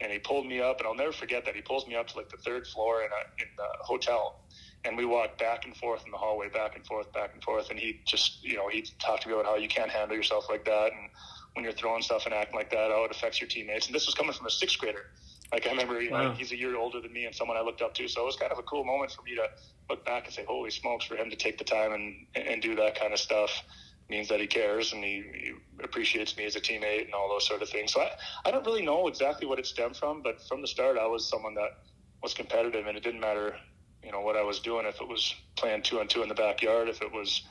and 0.00 0.12
he 0.12 0.18
pulled 0.18 0.46
me 0.46 0.60
up, 0.60 0.78
and 0.78 0.86
I'll 0.86 0.94
never 0.94 1.12
forget 1.12 1.44
that. 1.44 1.54
He 1.54 1.62
pulls 1.62 1.86
me 1.86 1.94
up 1.94 2.08
to 2.08 2.16
like 2.16 2.28
the 2.28 2.36
third 2.38 2.66
floor 2.66 3.02
in, 3.02 3.08
a, 3.08 3.42
in 3.42 3.48
the 3.56 3.68
hotel, 3.80 4.40
and 4.84 4.96
we 4.96 5.04
walked 5.04 5.38
back 5.38 5.64
and 5.64 5.76
forth 5.76 6.04
in 6.04 6.10
the 6.10 6.18
hallway, 6.18 6.48
back 6.48 6.76
and 6.76 6.84
forth, 6.84 7.12
back 7.12 7.30
and 7.32 7.42
forth. 7.42 7.70
And 7.70 7.78
he 7.78 8.00
just, 8.04 8.42
you 8.42 8.56
know, 8.56 8.68
he 8.68 8.84
talked 8.98 9.22
to 9.22 9.28
me 9.28 9.34
about 9.34 9.46
how 9.46 9.56
you 9.56 9.68
can't 9.68 9.90
handle 9.90 10.16
yourself 10.16 10.46
like 10.48 10.64
that, 10.64 10.92
and 10.92 11.10
when 11.54 11.64
you're 11.64 11.72
throwing 11.72 12.02
stuff 12.02 12.26
and 12.26 12.34
acting 12.34 12.56
like 12.56 12.70
that, 12.70 12.90
how 12.90 13.04
it 13.04 13.10
affects 13.10 13.40
your 13.40 13.48
teammates. 13.48 13.86
And 13.86 13.94
this 13.94 14.06
was 14.06 14.14
coming 14.14 14.32
from 14.32 14.46
a 14.46 14.50
sixth 14.50 14.78
grader. 14.78 15.06
Like 15.54 15.68
I 15.68 15.70
remember, 15.70 16.02
you 16.02 16.10
know, 16.10 16.30
wow. 16.30 16.34
he's 16.34 16.50
a 16.50 16.56
year 16.56 16.76
older 16.76 17.00
than 17.00 17.12
me 17.12 17.26
and 17.26 17.34
someone 17.34 17.56
I 17.56 17.60
looked 17.60 17.80
up 17.80 17.94
to. 17.94 18.08
So 18.08 18.22
it 18.22 18.24
was 18.24 18.34
kind 18.34 18.50
of 18.50 18.58
a 18.58 18.64
cool 18.64 18.84
moment 18.84 19.12
for 19.12 19.22
me 19.22 19.36
to 19.36 19.46
look 19.88 20.04
back 20.04 20.24
and 20.24 20.34
say, 20.34 20.44
"Holy 20.48 20.72
smokes!" 20.72 21.04
For 21.04 21.14
him 21.14 21.30
to 21.30 21.36
take 21.36 21.58
the 21.58 21.64
time 21.64 21.92
and 21.92 22.26
and 22.34 22.60
do 22.60 22.74
that 22.74 22.98
kind 22.98 23.12
of 23.12 23.20
stuff 23.20 23.62
means 24.10 24.28
that 24.28 24.40
he 24.40 24.48
cares 24.48 24.92
and 24.92 25.04
he, 25.04 25.22
he 25.32 25.52
appreciates 25.82 26.36
me 26.36 26.44
as 26.44 26.56
a 26.56 26.60
teammate 26.60 27.04
and 27.04 27.14
all 27.14 27.28
those 27.28 27.46
sort 27.46 27.62
of 27.62 27.68
things. 27.68 27.92
So 27.92 28.00
I, 28.00 28.10
I 28.44 28.50
don't 28.50 28.66
really 28.66 28.84
know 28.84 29.06
exactly 29.06 29.46
what 29.46 29.60
it 29.60 29.66
stemmed 29.66 29.96
from, 29.96 30.22
but 30.22 30.42
from 30.48 30.60
the 30.60 30.66
start, 30.66 30.98
I 30.98 31.06
was 31.06 31.30
someone 31.30 31.54
that 31.54 31.70
was 32.20 32.34
competitive, 32.34 32.88
and 32.88 32.96
it 32.96 33.04
didn't 33.04 33.20
matter, 33.20 33.54
you 34.02 34.10
know, 34.10 34.22
what 34.22 34.36
I 34.36 34.42
was 34.42 34.58
doing. 34.58 34.86
If 34.86 35.00
it 35.00 35.08
was 35.08 35.34
playing 35.56 35.82
two 35.82 36.00
on 36.00 36.08
two 36.08 36.22
in 36.22 36.28
the 36.28 36.34
backyard, 36.34 36.88
if 36.88 37.00
it 37.00 37.12
was, 37.12 37.42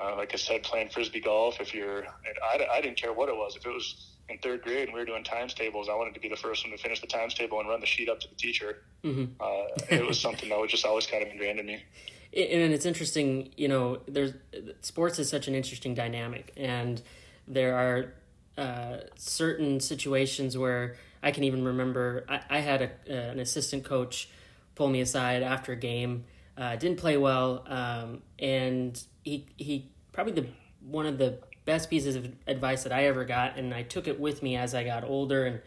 uh, 0.00 0.16
like 0.16 0.34
I 0.34 0.36
said, 0.36 0.64
playing 0.64 0.90
frisbee 0.90 1.20
golf, 1.20 1.60
if 1.60 1.72
you're, 1.74 2.04
I, 2.04 2.66
I 2.74 2.80
didn't 2.82 2.98
care 3.00 3.12
what 3.14 3.30
it 3.30 3.34
was. 3.34 3.56
If 3.56 3.64
it 3.64 3.70
was 3.70 4.11
in 4.32 4.38
third 4.38 4.62
grade 4.62 4.84
and 4.84 4.94
we 4.94 5.00
were 5.00 5.06
doing 5.06 5.24
times 5.24 5.54
tables, 5.54 5.88
I 5.88 5.94
wanted 5.94 6.14
to 6.14 6.20
be 6.20 6.28
the 6.28 6.36
first 6.36 6.64
one 6.64 6.76
to 6.76 6.82
finish 6.82 7.00
the 7.00 7.06
times 7.06 7.34
table 7.34 7.60
and 7.60 7.68
run 7.68 7.80
the 7.80 7.86
sheet 7.86 8.08
up 8.08 8.20
to 8.20 8.28
the 8.28 8.34
teacher. 8.34 8.78
Mm-hmm. 9.04 9.40
Uh, 9.40 9.96
it 9.96 10.06
was 10.06 10.18
something 10.18 10.48
that 10.48 10.58
was 10.58 10.70
just 10.70 10.84
always 10.84 11.06
kind 11.06 11.22
of 11.22 11.30
ingrained 11.30 11.60
in 11.60 11.66
me. 11.66 11.82
And 12.34 12.72
it's 12.72 12.86
interesting, 12.86 13.50
you 13.58 13.68
know, 13.68 14.00
there's 14.08 14.32
sports 14.80 15.18
is 15.18 15.28
such 15.28 15.48
an 15.48 15.54
interesting 15.54 15.92
dynamic, 15.94 16.50
and 16.56 17.02
there 17.46 17.76
are 17.76 18.14
uh, 18.56 19.00
certain 19.16 19.80
situations 19.80 20.56
where 20.56 20.96
I 21.22 21.30
can 21.30 21.44
even 21.44 21.62
remember 21.62 22.24
I, 22.26 22.40
I 22.48 22.58
had 22.60 22.80
a, 22.80 22.90
uh, 23.10 23.32
an 23.32 23.38
assistant 23.38 23.84
coach 23.84 24.30
pull 24.74 24.88
me 24.88 25.02
aside 25.02 25.42
after 25.42 25.72
a 25.72 25.76
game, 25.76 26.24
uh, 26.56 26.76
didn't 26.76 26.96
play 26.96 27.18
well, 27.18 27.64
um, 27.66 28.22
and 28.38 28.98
he 29.24 29.44
he 29.58 29.90
probably 30.12 30.32
the 30.32 30.46
one 30.80 31.04
of 31.04 31.18
the 31.18 31.38
best 31.64 31.90
pieces 31.90 32.16
of 32.16 32.32
advice 32.46 32.82
that 32.82 32.92
I 32.92 33.06
ever 33.06 33.24
got, 33.24 33.56
and 33.56 33.72
I 33.72 33.82
took 33.82 34.08
it 34.08 34.18
with 34.18 34.42
me 34.42 34.56
as 34.56 34.74
I 34.74 34.84
got 34.84 35.04
older 35.04 35.46
and 35.46 35.60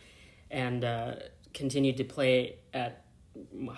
and 0.52 0.84
uh, 0.84 1.16
continued 1.54 1.98
to 1.98 2.04
play 2.04 2.58
at 2.74 3.04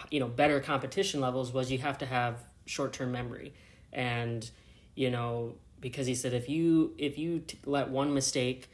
you 0.10 0.20
know 0.20 0.28
better 0.28 0.60
competition 0.60 1.22
levels. 1.22 1.52
Was 1.52 1.72
you 1.72 1.78
have 1.80 1.98
to 2.00 2.06
have 2.06 2.44
short 2.66 2.94
term 2.94 3.12
memory, 3.12 3.54
and 3.94 4.50
you 4.96 5.10
know 5.10 5.56
because 5.80 6.08
he 6.08 6.16
said 6.16 6.34
if 6.34 6.50
you 6.50 6.94
if 6.98 7.18
you 7.18 7.40
t- 7.40 7.60
let 7.66 7.90
one 7.90 8.14
mistake 8.14 8.70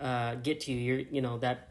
uh, 0.00 0.34
get 0.36 0.60
to 0.60 0.72
you, 0.72 0.78
you're 0.78 1.06
you 1.10 1.20
know 1.20 1.38
that 1.38 1.68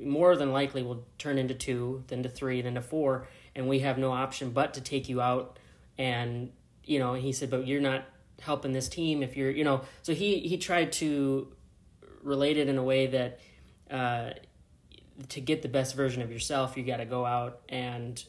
more 0.00 0.36
than 0.36 0.52
likely 0.52 0.82
will 0.82 1.06
turn 1.18 1.38
into 1.38 1.54
two, 1.54 2.02
then 2.08 2.22
to 2.22 2.28
three, 2.28 2.60
then 2.62 2.74
to 2.74 2.82
four, 2.82 3.28
and 3.54 3.68
we 3.68 3.80
have 3.80 3.98
no 3.98 4.12
option 4.12 4.50
but 4.50 4.74
to 4.74 4.80
take 4.80 5.08
you 5.08 5.20
out. 5.20 5.58
And 5.98 6.50
you 6.84 6.98
know, 6.98 7.14
he 7.14 7.32
said, 7.32 7.50
but 7.50 7.66
you're 7.66 7.80
not 7.80 8.04
helping 8.40 8.72
this 8.72 8.88
team 8.88 9.22
if 9.22 9.36
you're 9.36 9.50
you 9.50 9.64
know 9.64 9.82
so 10.02 10.12
he 10.12 10.40
he 10.40 10.56
tried 10.56 10.92
to 10.92 11.48
relate 12.24 12.56
it 12.56 12.68
in 12.68 12.78
a 12.78 12.82
way 12.82 13.06
that 13.06 13.40
uh, 13.90 14.30
to 15.28 15.40
get 15.40 15.62
the 15.62 15.68
best 15.68 15.94
version 15.94 16.22
of 16.22 16.32
yourself, 16.32 16.76
you 16.76 16.82
got 16.82 16.96
to 16.96 17.04
go 17.04 17.24
out 17.24 17.60
and 17.68 18.22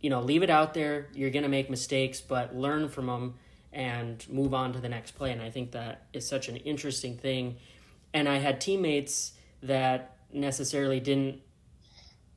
you 0.00 0.10
know 0.10 0.20
leave 0.20 0.42
it 0.42 0.50
out 0.50 0.74
there. 0.74 1.08
You're 1.14 1.30
gonna 1.30 1.48
make 1.48 1.70
mistakes, 1.70 2.20
but 2.20 2.54
learn 2.54 2.88
from 2.88 3.06
them 3.06 3.34
and 3.72 4.26
move 4.28 4.52
on 4.52 4.72
to 4.72 4.80
the 4.80 4.88
next 4.88 5.12
play. 5.12 5.32
And 5.32 5.40
I 5.40 5.50
think 5.50 5.72
that 5.72 6.06
is 6.12 6.28
such 6.28 6.48
an 6.48 6.56
interesting 6.56 7.16
thing. 7.16 7.56
And 8.12 8.28
I 8.28 8.38
had 8.38 8.60
teammates 8.60 9.32
that 9.62 10.16
necessarily 10.32 11.00
didn't 11.00 11.40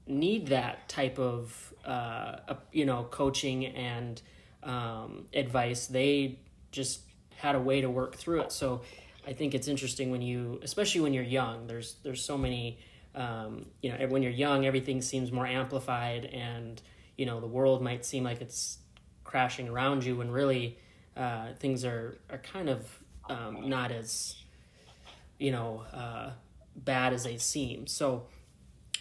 need 0.08 0.48
that 0.48 0.88
type 0.88 1.18
of 1.18 1.74
uh, 1.84 2.38
you 2.72 2.86
know 2.86 3.08
coaching 3.10 3.66
and 3.66 4.22
um, 4.64 5.26
advice. 5.34 5.88
They 5.88 6.40
just 6.76 7.02
had 7.38 7.56
a 7.56 7.60
way 7.60 7.82
to 7.82 7.90
work 7.90 8.16
through 8.16 8.42
it. 8.42 8.52
So 8.52 8.82
I 9.28 9.34
think 9.34 9.56
it's 9.56 9.68
interesting 9.68 10.12
when 10.12 10.22
you, 10.22 10.60
especially 10.62 11.02
when 11.02 11.14
you're 11.14 11.24
young. 11.24 11.68
There's 11.68 11.96
there's 12.04 12.24
so 12.24 12.38
many. 12.38 12.80
Um, 13.16 13.68
you 13.82 13.92
know, 13.92 14.08
when 14.08 14.24
you're 14.24 14.32
young, 14.34 14.66
everything 14.66 15.02
seems 15.02 15.32
more 15.32 15.48
amplified, 15.48 16.26
and 16.26 16.82
you 17.18 17.26
know 17.26 17.40
the 17.40 17.48
world 17.48 17.82
might 17.82 18.06
seem 18.06 18.24
like 18.26 18.42
it's 18.42 18.80
crashing 19.24 19.70
around 19.70 20.04
you, 20.04 20.18
when 20.18 20.30
really 20.30 20.78
uh, 21.16 21.54
things 21.58 21.86
are 21.86 22.18
are 22.30 22.40
kind 22.40 22.70
of 22.70 23.00
um, 23.30 23.70
not 23.70 23.92
as 23.92 24.36
you 25.40 25.52
know 25.52 25.84
uh, 25.94 26.32
bad 26.76 27.14
as 27.14 27.24
they 27.24 27.38
seem. 27.38 27.88
So 27.88 28.28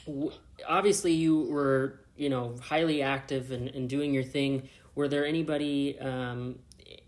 w- 0.07 0.33
obviously, 0.66 1.12
you 1.12 1.40
were 1.40 2.00
you 2.16 2.28
know 2.28 2.57
highly 2.62 3.02
active 3.02 3.50
and, 3.50 3.69
and 3.69 3.88
doing 3.88 4.14
your 4.14 4.25
thing. 4.25 4.69
Were 4.95 5.09
there 5.09 5.26
anybody 5.26 5.99
um, 5.99 6.61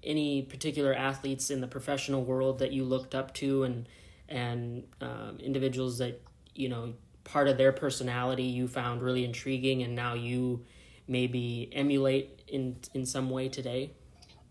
any 0.06 0.42
particular 0.42 0.94
athletes 0.94 1.50
in 1.50 1.60
the 1.60 1.66
professional 1.66 2.24
world 2.24 2.58
that 2.60 2.72
you 2.72 2.84
looked 2.84 3.14
up 3.14 3.34
to 3.34 3.64
and 3.64 3.88
and 4.28 4.84
um, 5.00 5.38
individuals 5.40 5.98
that 5.98 6.20
you 6.54 6.68
know 6.68 6.94
part 7.24 7.48
of 7.48 7.58
their 7.58 7.72
personality 7.72 8.44
you 8.44 8.68
found 8.68 9.02
really 9.02 9.24
intriguing 9.24 9.82
and 9.82 9.94
now 9.94 10.14
you 10.14 10.64
maybe 11.08 11.68
emulate 11.72 12.42
in 12.48 12.76
in 12.94 13.04
some 13.04 13.30
way 13.30 13.48
today? 13.48 13.90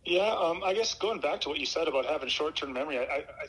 Yeah 0.06 0.36
um, 0.36 0.62
i 0.64 0.74
guess 0.74 0.94
going 0.94 1.20
back 1.20 1.42
to 1.42 1.50
what 1.50 1.60
you 1.60 1.66
said 1.66 1.88
about 1.88 2.06
having 2.06 2.30
short-term 2.30 2.74
memory 2.74 3.00
I, 3.00 3.04
I, 3.04 3.18
I 3.18 3.46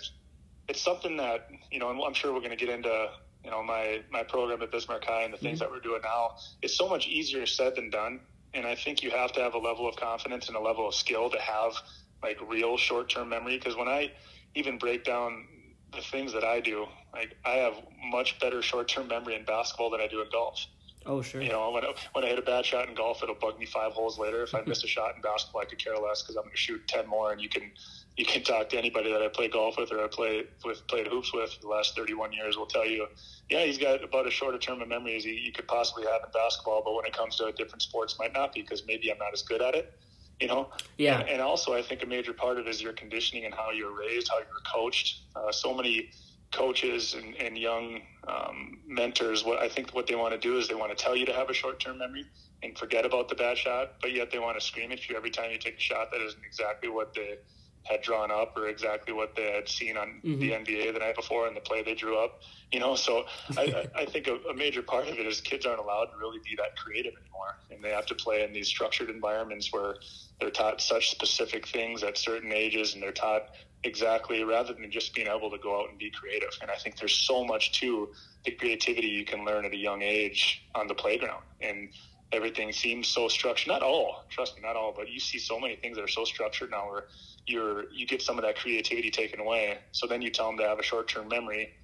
it's 0.68 0.80
something 0.80 1.16
that 1.18 1.50
you 1.70 1.78
know 1.78 1.88
i'm 1.88 2.14
sure 2.14 2.32
we're 2.32 2.40
going 2.40 2.50
to 2.50 2.56
get 2.56 2.70
into 2.70 3.10
you 3.46 3.52
know 3.52 3.62
my 3.62 4.02
my 4.10 4.24
program 4.24 4.60
at 4.60 4.72
bismarck 4.72 5.04
high 5.04 5.22
and 5.22 5.32
the 5.32 5.38
things 5.38 5.60
mm-hmm. 5.60 5.70
that 5.70 5.70
we're 5.70 5.80
doing 5.80 6.00
now. 6.02 6.36
It's 6.62 6.76
so 6.76 6.88
much 6.88 7.06
easier 7.06 7.46
said 7.46 7.76
than 7.76 7.90
done 7.90 8.20
and 8.56 8.66
I 8.66 8.74
think 8.74 9.02
you 9.02 9.10
have 9.10 9.32
to 9.32 9.40
have 9.40 9.54
a 9.54 9.58
level 9.58 9.88
of 9.88 9.96
confidence 9.96 10.48
and 10.48 10.56
a 10.56 10.60
level 10.60 10.88
of 10.88 10.94
skill 10.94 11.30
to 11.30 11.38
have 11.38 11.74
like 12.22 12.38
real 12.48 12.76
short 12.76 13.10
term 13.10 13.28
memory. 13.28 13.58
Because 13.58 13.76
when 13.76 13.88
I 13.88 14.10
even 14.54 14.78
break 14.78 15.04
down 15.04 15.44
the 15.92 16.00
things 16.00 16.32
that 16.32 16.44
I 16.44 16.60
do, 16.60 16.86
like 17.12 17.36
I 17.44 17.56
have 17.56 17.74
much 18.10 18.40
better 18.40 18.62
short 18.62 18.88
term 18.88 19.08
memory 19.08 19.36
in 19.36 19.44
basketball 19.44 19.90
than 19.90 20.00
I 20.00 20.08
do 20.08 20.22
in 20.22 20.28
golf. 20.32 20.66
Oh, 21.06 21.22
sure. 21.22 21.40
You 21.40 21.50
know, 21.50 21.70
when 21.70 21.84
I, 21.84 21.94
when 22.12 22.24
I 22.24 22.28
hit 22.28 22.38
a 22.38 22.42
bad 22.42 22.64
shot 22.64 22.88
in 22.88 22.94
golf, 22.94 23.22
it'll 23.22 23.36
bug 23.36 23.58
me 23.58 23.66
five 23.66 23.92
holes 23.92 24.18
later. 24.18 24.42
If 24.42 24.54
I 24.54 24.62
miss 24.66 24.82
a 24.82 24.88
shot 24.88 25.14
in 25.14 25.22
basketball, 25.22 25.62
I 25.62 25.64
could 25.64 25.82
care 25.82 25.96
less 25.96 26.22
because 26.22 26.36
I'm 26.36 26.42
going 26.42 26.52
to 26.52 26.56
shoot 26.56 26.86
ten 26.88 27.06
more, 27.06 27.32
and 27.32 27.40
you 27.40 27.48
can 27.48 27.70
you 28.16 28.24
can 28.24 28.42
talk 28.42 28.70
to 28.70 28.78
anybody 28.78 29.12
that 29.12 29.22
I 29.22 29.28
play 29.28 29.48
golf 29.48 29.76
with 29.76 29.92
or 29.92 30.02
I 30.02 30.08
play 30.08 30.44
with 30.64 30.86
played 30.88 31.06
hoops 31.06 31.32
with 31.34 31.60
the 31.60 31.68
last 31.68 31.94
31 31.96 32.32
years 32.32 32.56
will 32.56 32.66
tell 32.66 32.86
you, 32.86 33.06
yeah, 33.50 33.64
he's 33.64 33.78
got 33.78 34.02
about 34.02 34.26
as 34.26 34.32
short 34.32 34.54
a 34.54 34.58
term 34.58 34.80
of 34.80 34.88
memory 34.88 35.16
as 35.16 35.24
he, 35.24 35.32
you 35.32 35.52
could 35.52 35.68
possibly 35.68 36.04
have 36.04 36.22
in 36.24 36.30
basketball, 36.32 36.82
but 36.82 36.94
when 36.94 37.04
it 37.04 37.12
comes 37.12 37.36
to 37.36 37.52
different 37.52 37.82
sports, 37.82 38.18
might 38.18 38.32
not 38.32 38.54
be 38.54 38.62
because 38.62 38.84
maybe 38.86 39.12
I'm 39.12 39.18
not 39.18 39.32
as 39.34 39.42
good 39.42 39.60
at 39.60 39.74
it. 39.74 39.92
You 40.40 40.48
know, 40.48 40.70
yeah. 40.98 41.20
And, 41.20 41.28
and 41.28 41.42
also, 41.42 41.72
I 41.72 41.80
think 41.82 42.02
a 42.02 42.06
major 42.06 42.34
part 42.34 42.58
of 42.58 42.66
it 42.66 42.70
is 42.70 42.82
your 42.82 42.92
conditioning 42.92 43.46
and 43.46 43.54
how 43.54 43.70
you're 43.70 43.96
raised, 43.96 44.28
how 44.28 44.38
you're 44.38 44.62
coached. 44.70 45.22
Uh, 45.34 45.50
so 45.50 45.72
many 45.72 46.10
coaches 46.56 47.14
and, 47.14 47.34
and 47.36 47.58
young 47.58 48.00
um, 48.26 48.78
mentors, 48.86 49.44
what 49.44 49.58
I 49.58 49.68
think 49.68 49.94
what 49.94 50.06
they 50.06 50.14
want 50.14 50.32
to 50.32 50.38
do 50.38 50.58
is 50.58 50.68
they 50.68 50.74
want 50.74 50.96
to 50.96 51.02
tell 51.02 51.14
you 51.14 51.26
to 51.26 51.32
have 51.32 51.50
a 51.50 51.54
short 51.54 51.78
term 51.78 51.98
memory 51.98 52.24
and 52.62 52.76
forget 52.76 53.04
about 53.04 53.28
the 53.28 53.34
bad 53.34 53.58
shot, 53.58 53.92
but 54.00 54.12
yet 54.12 54.30
they 54.30 54.38
want 54.38 54.58
to 54.58 54.64
scream 54.64 54.90
at 54.92 55.08
you 55.08 55.16
every 55.16 55.30
time 55.30 55.50
you 55.50 55.58
take 55.58 55.76
a 55.76 55.80
shot 55.80 56.10
that 56.10 56.20
isn't 56.20 56.44
exactly 56.44 56.88
what 56.88 57.14
they 57.14 57.38
had 57.86 58.02
drawn 58.02 58.30
up 58.30 58.56
or 58.56 58.68
exactly 58.68 59.12
what 59.12 59.36
they 59.36 59.52
had 59.52 59.68
seen 59.68 59.96
on 59.96 60.20
mm-hmm. 60.24 60.40
the 60.40 60.50
NBA 60.50 60.92
the 60.92 60.98
night 60.98 61.14
before 61.14 61.46
and 61.46 61.56
the 61.56 61.60
play 61.60 61.82
they 61.82 61.94
drew 61.94 62.18
up. 62.18 62.40
You 62.72 62.80
know, 62.80 62.96
so 62.96 63.26
I, 63.56 63.86
I 63.94 64.04
think 64.06 64.26
a, 64.26 64.36
a, 64.50 64.54
major 64.54 64.82
part 64.82 65.06
of 65.06 65.14
it 65.14 65.26
is 65.26 65.40
kids 65.40 65.66
aren't 65.66 65.78
allowed 65.78 66.06
to 66.06 66.16
really 66.18 66.40
be 66.44 66.56
that 66.56 66.76
creative 66.76 67.14
anymore, 67.14 67.58
and 67.70 67.82
they 67.82 67.90
have 67.90 68.06
to 68.06 68.14
play 68.16 68.42
in 68.42 68.52
these 68.52 68.66
structured 68.66 69.08
environments 69.08 69.72
where 69.72 69.96
they're 70.40 70.50
taught 70.50 70.80
such 70.80 71.10
specific 71.10 71.68
things 71.68 72.02
at 72.02 72.18
certain 72.18 72.52
ages, 72.52 72.94
and 72.94 73.02
they're 73.02 73.12
taught 73.12 73.50
exactly 73.84 74.42
rather 74.44 74.72
than 74.72 74.90
just 74.90 75.14
being 75.14 75.28
able 75.28 75.50
to 75.50 75.58
go 75.58 75.80
out 75.80 75.90
and 75.90 75.98
be 75.98 76.10
creative. 76.10 76.50
And 76.60 76.70
I 76.70 76.76
think 76.76 76.98
there's 76.98 77.14
so 77.14 77.44
much 77.44 77.78
to 77.80 78.08
the 78.44 78.50
creativity 78.52 79.08
you 79.08 79.24
can 79.24 79.44
learn 79.44 79.64
at 79.64 79.72
a 79.72 79.76
young 79.76 80.02
age 80.02 80.66
on 80.74 80.86
the 80.86 80.94
playground, 80.94 81.42
and 81.60 81.88
everything 82.32 82.72
seems 82.72 83.08
so 83.08 83.28
structured. 83.28 83.68
Not 83.68 83.82
all, 83.82 84.24
trust 84.30 84.56
me, 84.56 84.62
not 84.62 84.76
all, 84.76 84.92
but 84.96 85.08
you 85.10 85.20
see 85.20 85.38
so 85.38 85.60
many 85.60 85.76
things 85.76 85.96
that 85.96 86.02
are 86.02 86.08
so 86.08 86.24
structured 86.24 86.70
now 86.70 86.88
where 86.88 87.04
you're 87.46 87.90
you 87.92 88.06
get 88.06 88.22
some 88.22 88.38
of 88.38 88.44
that 88.44 88.56
creativity 88.56 89.10
taken 89.10 89.40
away. 89.40 89.78
So 89.92 90.06
then 90.06 90.22
you 90.22 90.30
tell 90.30 90.48
them 90.48 90.58
to 90.58 90.64
have 90.64 90.78
a 90.78 90.82
short 90.82 91.08
term 91.08 91.28
memory, 91.28 91.74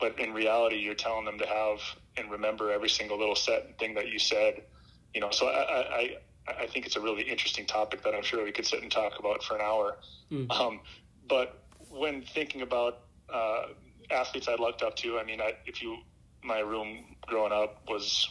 but 0.00 0.18
in 0.18 0.32
reality, 0.32 0.76
you're 0.76 0.94
telling 0.94 1.24
them 1.24 1.38
to 1.38 1.46
have 1.46 1.80
and 2.16 2.30
remember 2.30 2.70
every 2.70 2.88
single 2.88 3.18
little 3.18 3.36
set 3.36 3.78
thing 3.78 3.94
that 3.94 4.08
you 4.08 4.18
said. 4.18 4.62
You 5.14 5.20
know, 5.20 5.30
so 5.30 5.46
I 5.46 6.16
I, 6.48 6.62
I 6.62 6.66
think 6.66 6.86
it's 6.86 6.96
a 6.96 7.00
really 7.00 7.22
interesting 7.22 7.66
topic 7.66 8.02
that 8.02 8.14
I'm 8.14 8.22
sure 8.22 8.44
we 8.44 8.52
could 8.52 8.66
sit 8.66 8.82
and 8.82 8.90
talk 8.90 9.18
about 9.18 9.42
for 9.42 9.54
an 9.54 9.62
hour. 9.62 9.98
Mm. 10.30 10.50
Um, 10.50 10.80
but 11.28 11.64
when 11.90 12.22
thinking 12.22 12.62
about 12.62 13.00
uh, 13.32 13.66
athletes 14.10 14.48
I 14.48 14.54
looked 14.56 14.82
up 14.82 14.96
to, 14.96 15.18
I 15.18 15.24
mean, 15.24 15.40
I, 15.40 15.54
if 15.66 15.82
you 15.82 15.98
my 16.42 16.58
room 16.58 17.16
growing 17.26 17.52
up 17.52 17.82
was 17.88 18.28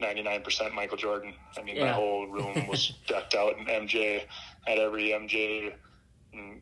99% 0.00 0.74
Michael 0.74 0.96
Jordan. 0.96 1.34
I 1.56 1.62
mean, 1.62 1.76
yeah. 1.76 1.86
my 1.86 1.92
whole 1.92 2.26
room 2.26 2.66
was 2.66 2.94
decked 3.06 3.34
out 3.34 3.56
in 3.58 3.66
MJ. 3.66 4.22
Had 4.66 4.78
every 4.78 5.10
MJ 5.10 5.72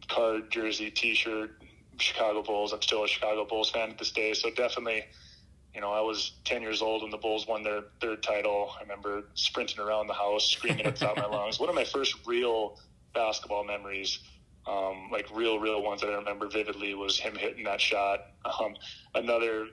card, 0.09 0.51
jersey, 0.51 0.91
T-shirt, 0.91 1.63
Chicago 1.99 2.43
Bulls. 2.43 2.73
I'm 2.73 2.83
still 2.83 3.05
a 3.05 3.09
Chicago 3.09 3.45
Bulls 3.45 3.71
fan 3.71 3.91
to 3.91 3.97
this 3.97 4.13
day, 4.13 4.35
so 4.35 4.51
definitely, 4.51 5.05
you 5.75 5.81
know, 5.81 5.93
I 5.93 6.01
was 6.01 6.33
10 6.45 6.63
years 6.63 6.83
old 6.83 7.03
when 7.03 7.11
the 7.11 7.17
Bulls 7.17 7.47
won 7.47 7.63
their 7.63 7.85
third 8.01 8.23
title. 8.23 8.73
I 8.79 8.83
remember 8.83 9.25
sprinting 9.35 9.81
around 9.81 10.09
the 10.09 10.15
house, 10.15 10.51
screaming 10.51 10.85
at 10.85 10.97
the 10.97 11.07
top 11.07 11.17
of 11.17 11.31
my 11.31 11.37
lungs. 11.37 11.59
One 11.59 11.69
of 11.69 11.75
my 11.75 11.85
first 11.85 12.15
real 12.27 12.79
basketball 13.15 13.65
memories, 13.65 14.19
um, 14.67 15.09
like 15.11 15.27
real, 15.35 15.59
real 15.59 15.83
ones 15.83 16.01
that 16.01 16.09
I 16.11 16.15
remember 16.15 16.49
vividly, 16.49 16.95
was 16.95 17.19
him 17.19 17.35
hitting 17.35 17.65
that 17.65 17.81
shot. 17.81 18.21
Um, 18.45 18.75
another 19.15 19.67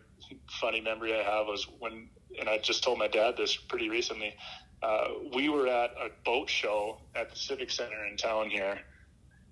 funny 0.61 0.81
memory 0.81 1.13
I 1.13 1.23
have 1.23 1.47
was 1.47 1.67
when, 1.79 2.09
and 2.39 2.49
I 2.49 2.57
just 2.57 2.83
told 2.83 2.99
my 2.99 3.07
dad 3.07 3.35
this 3.37 3.55
pretty 3.55 3.89
recently. 3.89 4.35
Uh, 4.81 5.07
we 5.33 5.49
were 5.49 5.67
at 5.67 5.91
a 5.91 6.09
boat 6.23 6.49
show 6.49 6.99
at 7.15 7.29
the 7.29 7.35
Civic 7.35 7.69
Center 7.69 8.05
in 8.05 8.15
town 8.15 8.49
here 8.49 8.79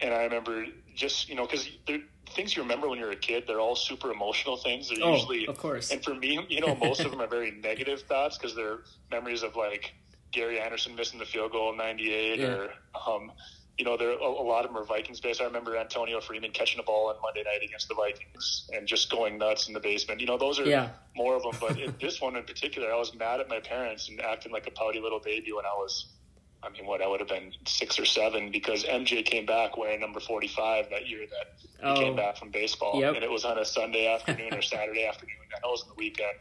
and 0.01 0.13
I 0.13 0.23
remember 0.23 0.65
just 0.95 1.29
you 1.29 1.35
know 1.35 1.45
because 1.45 1.69
the 1.85 2.03
things 2.31 2.55
you 2.55 2.61
remember 2.61 2.89
when 2.89 2.99
you're 2.99 3.11
a 3.11 3.15
kid, 3.15 3.45
they're 3.47 3.59
all 3.59 3.75
super 3.75 4.11
emotional 4.11 4.57
things. 4.57 4.89
They're 4.89 4.97
oh, 5.01 5.15
usually, 5.15 5.47
of 5.47 5.57
course. 5.57 5.91
And 5.91 6.03
for 6.03 6.13
me, 6.13 6.45
you 6.49 6.59
know, 6.59 6.75
most 6.75 6.99
of 6.99 7.11
them 7.11 7.21
are 7.21 7.27
very 7.27 7.51
negative 7.51 8.01
thoughts 8.01 8.37
because 8.37 8.55
they're 8.55 8.79
memories 9.09 9.43
of 9.43 9.55
like 9.55 9.93
Gary 10.31 10.59
Anderson 10.59 10.95
missing 10.95 11.19
the 11.19 11.25
field 11.25 11.51
goal 11.51 11.71
in 11.71 11.77
'98, 11.77 12.39
yeah. 12.39 12.47
or 12.47 12.69
um, 13.07 13.31
you 13.77 13.85
know, 13.85 13.95
there 13.95 14.11
a, 14.11 14.15
a 14.15 14.45
lot 14.45 14.65
of 14.65 14.71
them 14.71 14.81
are 14.81 14.85
Vikings 14.85 15.19
based. 15.19 15.41
I 15.41 15.45
remember 15.45 15.77
Antonio 15.77 16.19
Freeman 16.19 16.51
catching 16.51 16.79
a 16.79 16.83
ball 16.83 17.09
on 17.09 17.15
Monday 17.21 17.43
night 17.43 17.63
against 17.63 17.87
the 17.87 17.95
Vikings 17.95 18.69
and 18.73 18.87
just 18.87 19.11
going 19.11 19.37
nuts 19.37 19.67
in 19.67 19.73
the 19.73 19.79
basement. 19.79 20.19
You 20.19 20.27
know, 20.27 20.37
those 20.37 20.59
are 20.59 20.65
yeah. 20.65 20.89
more 21.15 21.35
of 21.35 21.43
them. 21.43 21.53
But 21.59 21.79
in 21.79 21.93
this 22.01 22.19
one 22.19 22.35
in 22.35 22.43
particular, 22.43 22.91
I 22.91 22.97
was 22.97 23.13
mad 23.15 23.39
at 23.39 23.49
my 23.49 23.59
parents 23.59 24.09
and 24.09 24.19
acting 24.21 24.51
like 24.51 24.67
a 24.67 24.71
pouty 24.71 24.99
little 24.99 25.19
baby 25.19 25.51
when 25.53 25.65
I 25.65 25.75
was 25.75 26.07
I 26.63 26.69
mean, 26.69 26.85
what 26.85 27.01
I 27.01 27.07
would 27.07 27.19
have 27.19 27.29
been 27.29 27.53
six 27.65 27.99
or 27.99 28.05
seven 28.05 28.51
because 28.51 28.83
MJ 28.83 29.23
came 29.23 29.45
back 29.45 29.77
wearing 29.77 29.99
number 29.99 30.19
45 30.19 30.89
that 30.89 31.07
year 31.07 31.25
that 31.27 31.53
he 31.59 31.83
oh. 31.83 31.95
came 31.95 32.15
back 32.15 32.37
from 32.37 32.49
baseball. 32.49 32.99
Yep. 32.99 33.15
And 33.15 33.23
it 33.23 33.29
was 33.29 33.45
on 33.45 33.59
a 33.59 33.65
Sunday 33.65 34.11
afternoon 34.11 34.53
or 34.53 34.61
Saturday 34.61 35.05
afternoon. 35.07 35.35
I 35.55 35.59
know 35.61 35.69
it 35.69 35.71
was 35.71 35.83
on 35.83 35.89
the 35.89 35.95
weekend. 35.95 36.35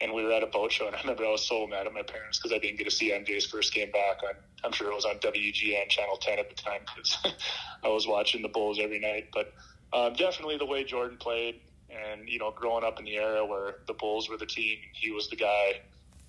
And 0.00 0.12
we 0.12 0.22
were 0.22 0.32
at 0.32 0.42
a 0.42 0.46
boat 0.46 0.70
show. 0.70 0.86
And 0.86 0.94
I 0.94 1.00
remember 1.00 1.24
I 1.24 1.30
was 1.30 1.46
so 1.46 1.66
mad 1.66 1.86
at 1.86 1.92
my 1.92 2.02
parents 2.02 2.38
because 2.38 2.52
I 2.52 2.58
didn't 2.58 2.78
get 2.78 2.84
to 2.84 2.90
see 2.90 3.10
MJ's 3.10 3.46
first 3.46 3.74
game 3.74 3.90
back. 3.90 4.18
On, 4.22 4.34
I'm 4.64 4.72
sure 4.72 4.90
it 4.90 4.94
was 4.94 5.04
on 5.04 5.16
WGN 5.16 5.88
Channel 5.88 6.16
10 6.16 6.38
at 6.38 6.48
the 6.48 6.54
time 6.54 6.80
because 6.82 7.34
I 7.84 7.88
was 7.88 8.06
watching 8.06 8.42
the 8.42 8.48
Bulls 8.48 8.78
every 8.80 9.00
night. 9.00 9.28
But 9.32 9.52
um, 9.92 10.12
definitely 10.14 10.56
the 10.56 10.66
way 10.66 10.84
Jordan 10.84 11.16
played 11.18 11.60
and, 11.90 12.28
you 12.28 12.38
know, 12.38 12.52
growing 12.52 12.84
up 12.84 12.98
in 12.98 13.04
the 13.04 13.16
era 13.16 13.44
where 13.44 13.76
the 13.86 13.94
Bulls 13.94 14.28
were 14.28 14.36
the 14.36 14.46
team, 14.46 14.78
he 14.92 15.10
was 15.10 15.28
the 15.30 15.36
guy, 15.36 15.80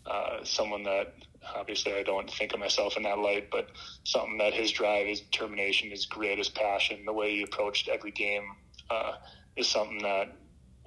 uh, 0.05 0.43
someone 0.43 0.83
that 0.83 1.13
obviously 1.55 1.93
I 1.93 2.03
don't 2.03 2.29
think 2.29 2.53
of 2.53 2.59
myself 2.59 2.97
in 2.97 3.03
that 3.03 3.19
light, 3.19 3.49
but 3.51 3.69
something 4.03 4.37
that 4.37 4.53
his 4.53 4.71
drive, 4.71 5.07
his 5.07 5.21
determination, 5.21 5.89
his 5.89 6.05
grit, 6.05 6.37
his 6.37 6.49
passion, 6.49 7.05
the 7.05 7.13
way 7.13 7.31
he 7.31 7.43
approached 7.43 7.87
every 7.87 8.11
game 8.11 8.51
uh, 8.89 9.13
is 9.55 9.67
something 9.67 9.99
that 9.99 10.35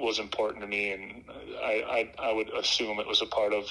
was 0.02 0.18
important 0.18 0.62
to 0.62 0.66
me, 0.66 0.92
and 0.92 1.24
I, 1.62 2.12
I 2.18 2.28
I 2.28 2.32
would 2.32 2.50
assume 2.50 2.98
it 2.98 3.06
was 3.06 3.22
a 3.22 3.26
part 3.26 3.54
of 3.54 3.64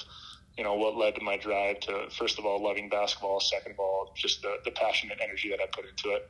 you 0.58 0.64
know 0.64 0.76
what 0.76 0.96
led 0.96 1.16
to 1.16 1.22
my 1.22 1.38
drive 1.38 1.80
to 1.82 2.08
first 2.18 2.40
of 2.40 2.46
all 2.46 2.64
loving 2.64 2.90
basketball, 2.90 3.40
second 3.40 3.74
of 3.74 3.80
all 3.80 4.12
just 4.16 4.42
the 4.42 4.56
the 4.66 4.72
passion 4.72 5.12
and 5.12 5.20
energy 5.22 5.50
that 5.50 5.60
I 5.60 5.68
put 5.72 5.86
into 5.86 6.16
it. 6.16 6.30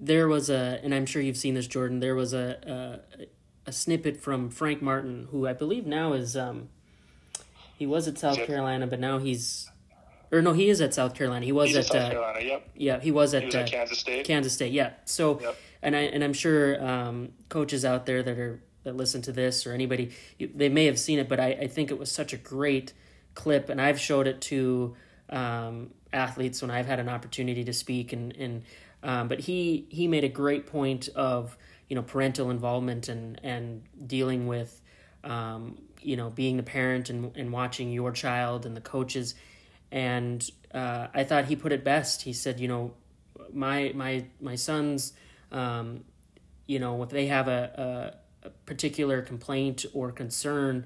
there 0.00 0.28
was 0.28 0.48
a, 0.48 0.80
and 0.82 0.94
I'm 0.94 1.06
sure 1.06 1.20
you've 1.20 1.36
seen 1.36 1.54
this, 1.54 1.66
Jordan. 1.66 2.00
There 2.00 2.14
was 2.14 2.32
a 2.32 3.02
a, 3.18 3.26
a 3.66 3.72
snippet 3.72 4.16
from 4.16 4.50
Frank 4.50 4.80
Martin, 4.80 5.28
who 5.30 5.46
I 5.46 5.52
believe 5.52 5.86
now 5.86 6.12
is 6.12 6.36
um, 6.36 6.68
he 7.76 7.86
was 7.86 8.08
at 8.08 8.18
South 8.18 8.38
Carolina, 8.38 8.86
but 8.86 9.00
now 9.00 9.18
he's, 9.18 9.70
or 10.30 10.42
no, 10.42 10.52
he 10.52 10.68
is 10.68 10.80
at 10.80 10.94
South 10.94 11.14
Carolina. 11.14 11.44
He 11.46 11.52
was 11.52 11.68
He's 11.68 11.76
at, 11.78 11.86
South 11.86 11.96
uh, 11.96 12.10
Carolina. 12.10 12.40
Yep. 12.40 12.68
yeah, 12.76 13.00
he 13.00 13.10
was 13.10 13.34
at, 13.34 13.42
He 13.42 13.46
was 13.46 13.54
uh, 13.54 13.64
Kansas 13.66 13.98
State. 13.98 14.26
Kansas 14.26 14.52
State, 14.52 14.72
yeah. 14.72 14.90
So, 15.04 15.40
Yep. 15.40 15.56
and 15.82 15.96
I 15.96 16.00
and 16.00 16.22
I'm 16.24 16.32
sure 16.32 16.82
um, 16.84 17.30
coaches 17.48 17.84
out 17.84 18.06
there 18.06 18.22
that 18.22 18.38
are 18.38 18.60
that 18.84 18.96
listen 18.96 19.22
to 19.22 19.32
this 19.32 19.66
or 19.66 19.72
anybody, 19.72 20.10
they 20.38 20.68
may 20.68 20.86
have 20.86 20.98
seen 20.98 21.18
it, 21.18 21.28
but 21.28 21.40
I, 21.40 21.48
I 21.52 21.66
think 21.66 21.90
it 21.90 21.98
was 21.98 22.10
such 22.10 22.32
a 22.32 22.36
great 22.36 22.92
clip, 23.34 23.68
and 23.68 23.80
I've 23.80 24.00
showed 24.00 24.26
it 24.26 24.40
to 24.42 24.96
um, 25.30 25.90
athletes 26.12 26.62
when 26.62 26.70
I've 26.70 26.86
had 26.86 27.00
an 27.00 27.08
opportunity 27.08 27.64
to 27.64 27.72
speak, 27.72 28.12
and 28.12 28.34
and 28.36 28.62
um, 29.02 29.28
but 29.28 29.40
he 29.40 29.86
he 29.90 30.08
made 30.08 30.24
a 30.24 30.28
great 30.28 30.66
point 30.66 31.08
of 31.14 31.56
you 31.88 31.96
know 31.96 32.02
parental 32.02 32.50
involvement 32.50 33.08
and 33.08 33.40
and 33.42 33.82
dealing 34.06 34.46
with 34.46 34.80
um, 35.24 35.78
you 36.00 36.16
know 36.16 36.30
being 36.30 36.56
the 36.56 36.62
parent 36.62 37.10
and 37.10 37.36
and 37.36 37.52
watching 37.52 37.92
your 37.92 38.12
child 38.12 38.64
and 38.66 38.76
the 38.76 38.80
coaches 38.80 39.34
and 39.90 40.48
uh, 40.72 41.08
I 41.14 41.24
thought 41.24 41.46
he 41.46 41.56
put 41.56 41.72
it 41.72 41.84
best. 41.84 42.22
He 42.22 42.32
said, 42.32 42.60
you 42.60 42.68
know, 42.68 42.94
my 43.52 43.92
my 43.94 44.26
my 44.40 44.54
sons, 44.54 45.12
um, 45.52 46.04
you 46.66 46.78
know, 46.78 47.02
if 47.02 47.10
they 47.10 47.26
have 47.26 47.48
a, 47.48 48.14
a, 48.44 48.48
a 48.48 48.50
particular 48.66 49.22
complaint 49.22 49.86
or 49.94 50.12
concern, 50.12 50.84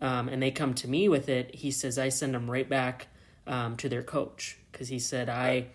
um, 0.00 0.28
and 0.28 0.42
they 0.42 0.50
come 0.50 0.74
to 0.74 0.88
me 0.88 1.08
with 1.08 1.28
it, 1.28 1.54
he 1.54 1.70
says 1.70 1.98
I 1.98 2.08
send 2.08 2.34
them 2.34 2.50
right 2.50 2.68
back 2.68 3.08
um, 3.46 3.76
to 3.76 3.88
their 3.88 4.02
coach 4.02 4.58
because 4.70 4.88
he 4.88 4.98
said 4.98 5.28
I 5.28 5.68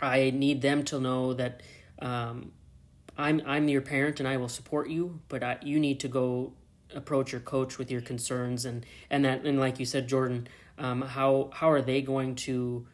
I 0.00 0.30
need 0.30 0.62
them 0.62 0.84
to 0.84 1.00
know 1.00 1.34
that 1.34 1.62
um, 2.00 2.52
I'm 3.16 3.42
I'm 3.46 3.68
your 3.68 3.82
parent 3.82 4.20
and 4.20 4.28
I 4.28 4.36
will 4.36 4.48
support 4.48 4.88
you, 4.88 5.20
but 5.28 5.42
I, 5.42 5.58
you 5.62 5.78
need 5.78 6.00
to 6.00 6.08
go 6.08 6.52
approach 6.94 7.32
your 7.32 7.40
coach 7.40 7.76
with 7.76 7.90
your 7.90 8.00
concerns 8.00 8.64
and 8.64 8.86
and 9.10 9.24
that 9.24 9.44
and 9.44 9.58
like 9.58 9.78
you 9.78 9.86
said, 9.86 10.08
Jordan, 10.08 10.48
um, 10.78 11.02
how 11.02 11.50
how 11.52 11.70
are 11.70 11.82
they 11.82 12.02
going 12.02 12.34
to 12.36 12.86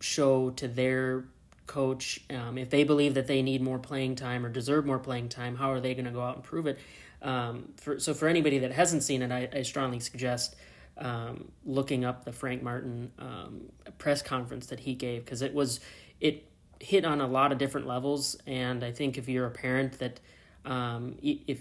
show 0.00 0.50
to 0.50 0.68
their 0.68 1.24
coach 1.66 2.20
um, 2.30 2.58
if 2.58 2.70
they 2.70 2.84
believe 2.84 3.14
that 3.14 3.26
they 3.26 3.40
need 3.40 3.62
more 3.62 3.78
playing 3.78 4.16
time 4.16 4.44
or 4.44 4.48
deserve 4.48 4.84
more 4.86 4.98
playing 4.98 5.28
time? 5.28 5.56
How 5.56 5.72
are 5.72 5.80
they 5.80 5.94
going 5.94 6.04
to 6.04 6.10
go 6.10 6.22
out 6.22 6.36
and 6.36 6.44
prove 6.44 6.66
it? 6.66 6.78
Um, 7.22 7.72
for 7.76 7.98
so 7.98 8.14
for 8.14 8.28
anybody 8.28 8.58
that 8.60 8.72
hasn't 8.72 9.02
seen 9.02 9.22
it, 9.22 9.30
I, 9.30 9.48
I 9.58 9.62
strongly 9.62 10.00
suggest 10.00 10.56
um, 10.98 11.50
looking 11.64 12.04
up 12.04 12.24
the 12.24 12.32
Frank 12.32 12.62
Martin 12.62 13.12
um, 13.18 13.62
press 13.98 14.22
conference 14.22 14.66
that 14.66 14.80
he 14.80 14.94
gave 14.94 15.24
because 15.24 15.42
it 15.42 15.54
was 15.54 15.80
it 16.20 16.48
hit 16.80 17.04
on 17.04 17.20
a 17.20 17.26
lot 17.26 17.52
of 17.52 17.58
different 17.58 17.86
levels, 17.86 18.36
and 18.46 18.84
I 18.84 18.90
think 18.90 19.16
if 19.16 19.28
you're 19.28 19.46
a 19.46 19.50
parent 19.50 19.98
that 20.00 20.20
um, 20.64 21.16
if 21.22 21.60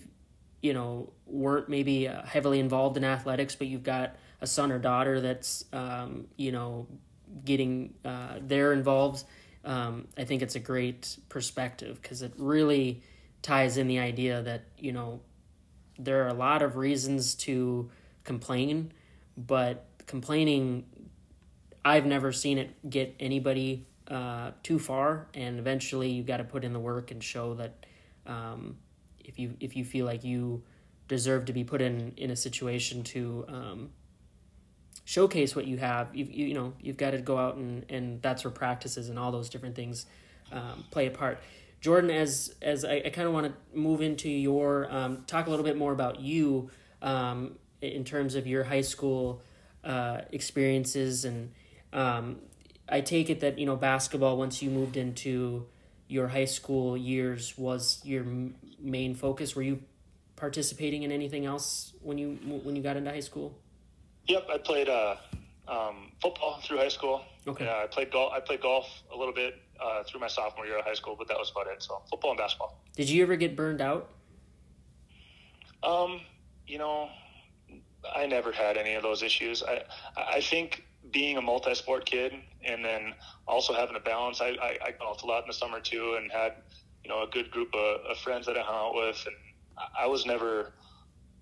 you 0.62 0.74
know 0.74 1.14
weren't 1.26 1.70
maybe 1.70 2.08
uh, 2.08 2.24
heavily 2.24 2.60
involved 2.60 2.98
in 2.98 3.04
athletics, 3.04 3.56
but 3.56 3.68
you've 3.68 3.84
got 3.84 4.16
a 4.42 4.48
son 4.48 4.72
or 4.72 4.80
daughter 4.80 5.22
that's 5.22 5.66
um, 5.72 6.28
you 6.36 6.52
know 6.52 6.88
getting 7.46 7.94
uh, 8.04 8.40
they're 8.42 8.74
involved. 8.74 9.24
Um, 9.64 10.08
I 10.18 10.24
think 10.24 10.42
it's 10.42 10.56
a 10.56 10.60
great 10.60 11.18
perspective 11.30 12.02
because 12.02 12.24
it 12.24 12.34
really 12.38 13.04
ties 13.42 13.78
in 13.78 13.88
the 13.88 14.00
idea 14.00 14.42
that 14.42 14.64
you 14.78 14.92
know 14.92 15.22
there 16.00 16.24
are 16.26 16.30
a 16.30 16.34
lot 16.34 16.62
of 16.62 16.78
reasons 16.78 17.36
to 17.36 17.90
complain, 18.24 18.92
but 19.38 19.86
complaining, 20.08 20.86
I've 21.86 22.06
never 22.06 22.32
seen 22.32 22.58
it 22.58 22.90
get 22.90 23.16
anybody 23.20 23.86
uh, 24.08 24.52
too 24.64 24.80
far, 24.80 25.28
and 25.34 25.60
eventually 25.60 26.10
you 26.10 26.24
got 26.24 26.38
to 26.38 26.44
put 26.44 26.64
in 26.64 26.74
the 26.74 26.80
work 26.80 27.12
and 27.12 27.24
show 27.24 27.54
that 27.56 27.86
um, 28.26 28.78
if 29.20 29.40
you 29.40 29.56
if 29.60 29.76
you 29.76 29.86
feel 29.86 30.06
like 30.06 30.24
you 30.24 30.64
deserve 31.08 31.46
to 31.46 31.54
be 31.54 31.64
put 31.64 31.82
in 31.82 32.14
in 32.18 32.32
a 32.32 32.36
situation 32.36 33.04
to 33.04 33.46
um, 33.48 33.90
showcase 35.12 35.58
what 35.58 35.68
you 35.68 35.76
have, 35.76 36.16
You've, 36.16 36.32
you 36.32 36.54
know 36.54 36.72
you've 36.82 36.96
got 36.96 37.12
to 37.12 37.18
go 37.18 37.38
out 37.38 37.56
and 37.58 37.86
and 37.90 38.22
that's 38.22 38.46
where 38.46 38.52
practices 38.52 39.10
and 39.10 39.20
all 39.20 39.32
those 39.32 39.50
different 39.50 39.76
things 39.76 40.06
um, 40.54 40.86
play 40.90 41.08
a 41.08 41.12
part. 41.12 41.40
Jordan, 41.82 42.10
as 42.12 42.56
as 42.62 42.86
I, 42.86 43.02
I 43.06 43.10
kind 43.10 43.28
of 43.28 43.34
want 43.34 43.48
to 43.48 43.78
move 43.78 44.02
into 44.02 44.30
your 44.30 44.88
um, 44.90 45.24
talk 45.28 45.48
a 45.48 45.50
little 45.50 45.66
bit 45.66 45.76
more 45.76 45.92
about 45.92 46.22
you 46.22 46.72
um, 47.02 47.58
in 47.82 48.06
terms 48.06 48.36
of 48.36 48.48
your 48.48 48.64
high 48.64 48.82
school 48.94 49.42
uh, 49.84 50.22
experiences, 50.32 51.26
and 51.26 51.52
um, 51.92 52.38
I 52.88 53.02
take 53.02 53.30
it 53.30 53.42
that 53.42 53.60
you 53.60 53.66
know 53.66 53.76
basketball 53.76 54.38
once 54.38 54.62
you 54.62 54.70
moved 54.70 54.96
into 54.96 55.66
your 56.08 56.30
high 56.30 56.46
school 56.46 56.96
years 56.96 57.58
was 57.58 58.00
your 58.06 58.24
m- 58.24 58.56
main 58.80 59.16
focus. 59.16 59.58
Were 59.58 59.64
you 59.64 59.82
participating 60.38 61.04
in 61.04 61.12
anything 61.12 61.46
else 61.46 61.92
when 62.02 62.18
you 62.18 62.38
when 62.64 62.78
you 62.78 62.82
got 62.82 62.96
into 62.96 63.12
high 63.12 63.20
school? 63.20 63.58
Yep, 64.28 64.48
I 64.54 64.58
played 64.58 64.90
uh, 64.90 65.16
um, 65.68 66.12
football 66.22 66.60
through 66.64 66.78
high 66.78 66.88
school. 66.90 67.24
Okay. 67.48 67.66
Yeah, 67.66 67.82
I 67.84 67.88
played 67.88 68.12
golf. 68.12 68.34
I 68.36 68.40
played 68.40 68.62
golf 68.62 68.88
a 69.14 69.18
little 69.18 69.34
bit 69.34 69.56
uh, 69.84 70.04
through 70.04 70.20
my 70.20 70.28
sophomore 70.28 70.66
year 70.66 70.78
of 70.78 70.86
high 70.86 70.94
school, 70.94 71.16
but 71.18 71.28
that 71.28 71.38
was 71.38 71.52
about 71.52 71.68
it. 71.68 71.82
So 71.84 72.02
football 72.10 72.32
and 72.32 72.38
basketball. 72.38 72.80
Did 72.96 73.10
you 73.10 73.24
ever 73.24 73.36
get 73.36 73.56
burned 73.56 73.82
out? 73.82 74.10
Um, 75.84 76.22
you 76.68 76.78
know, 76.78 77.10
I 78.16 78.26
never 78.28 78.52
had 78.52 78.78
any 78.78 78.94
of 78.94 79.04
those 79.04 79.24
issues. 79.24 79.64
I 79.64 79.84
I 80.18 80.42
think 80.42 80.84
being 81.12 81.38
a 81.38 81.42
multi-sport 81.42 82.06
kid 82.06 82.34
and 82.64 82.86
then 82.86 83.14
also 83.48 83.74
having 83.74 83.96
a 83.96 84.00
balance. 84.00 84.40
I 84.42 84.50
I, 84.50 84.78
I 84.86 84.92
golfed 85.00 85.24
a 85.24 85.26
lot 85.26 85.42
in 85.44 85.48
the 85.48 85.54
summer 85.54 85.80
too, 85.80 86.18
and 86.22 86.32
had 86.32 86.54
you 87.04 87.10
know 87.10 87.24
a 87.24 87.28
good 87.28 87.50
group 87.50 87.74
of, 87.74 88.02
of 88.06 88.18
friends 88.20 88.46
that 88.46 88.58
I 88.58 88.62
hung 88.62 88.76
out 88.76 88.96
with, 88.96 89.24
and 89.26 89.36
I- 89.78 90.04
I 90.04 90.08
was 90.08 90.26
never 90.28 90.74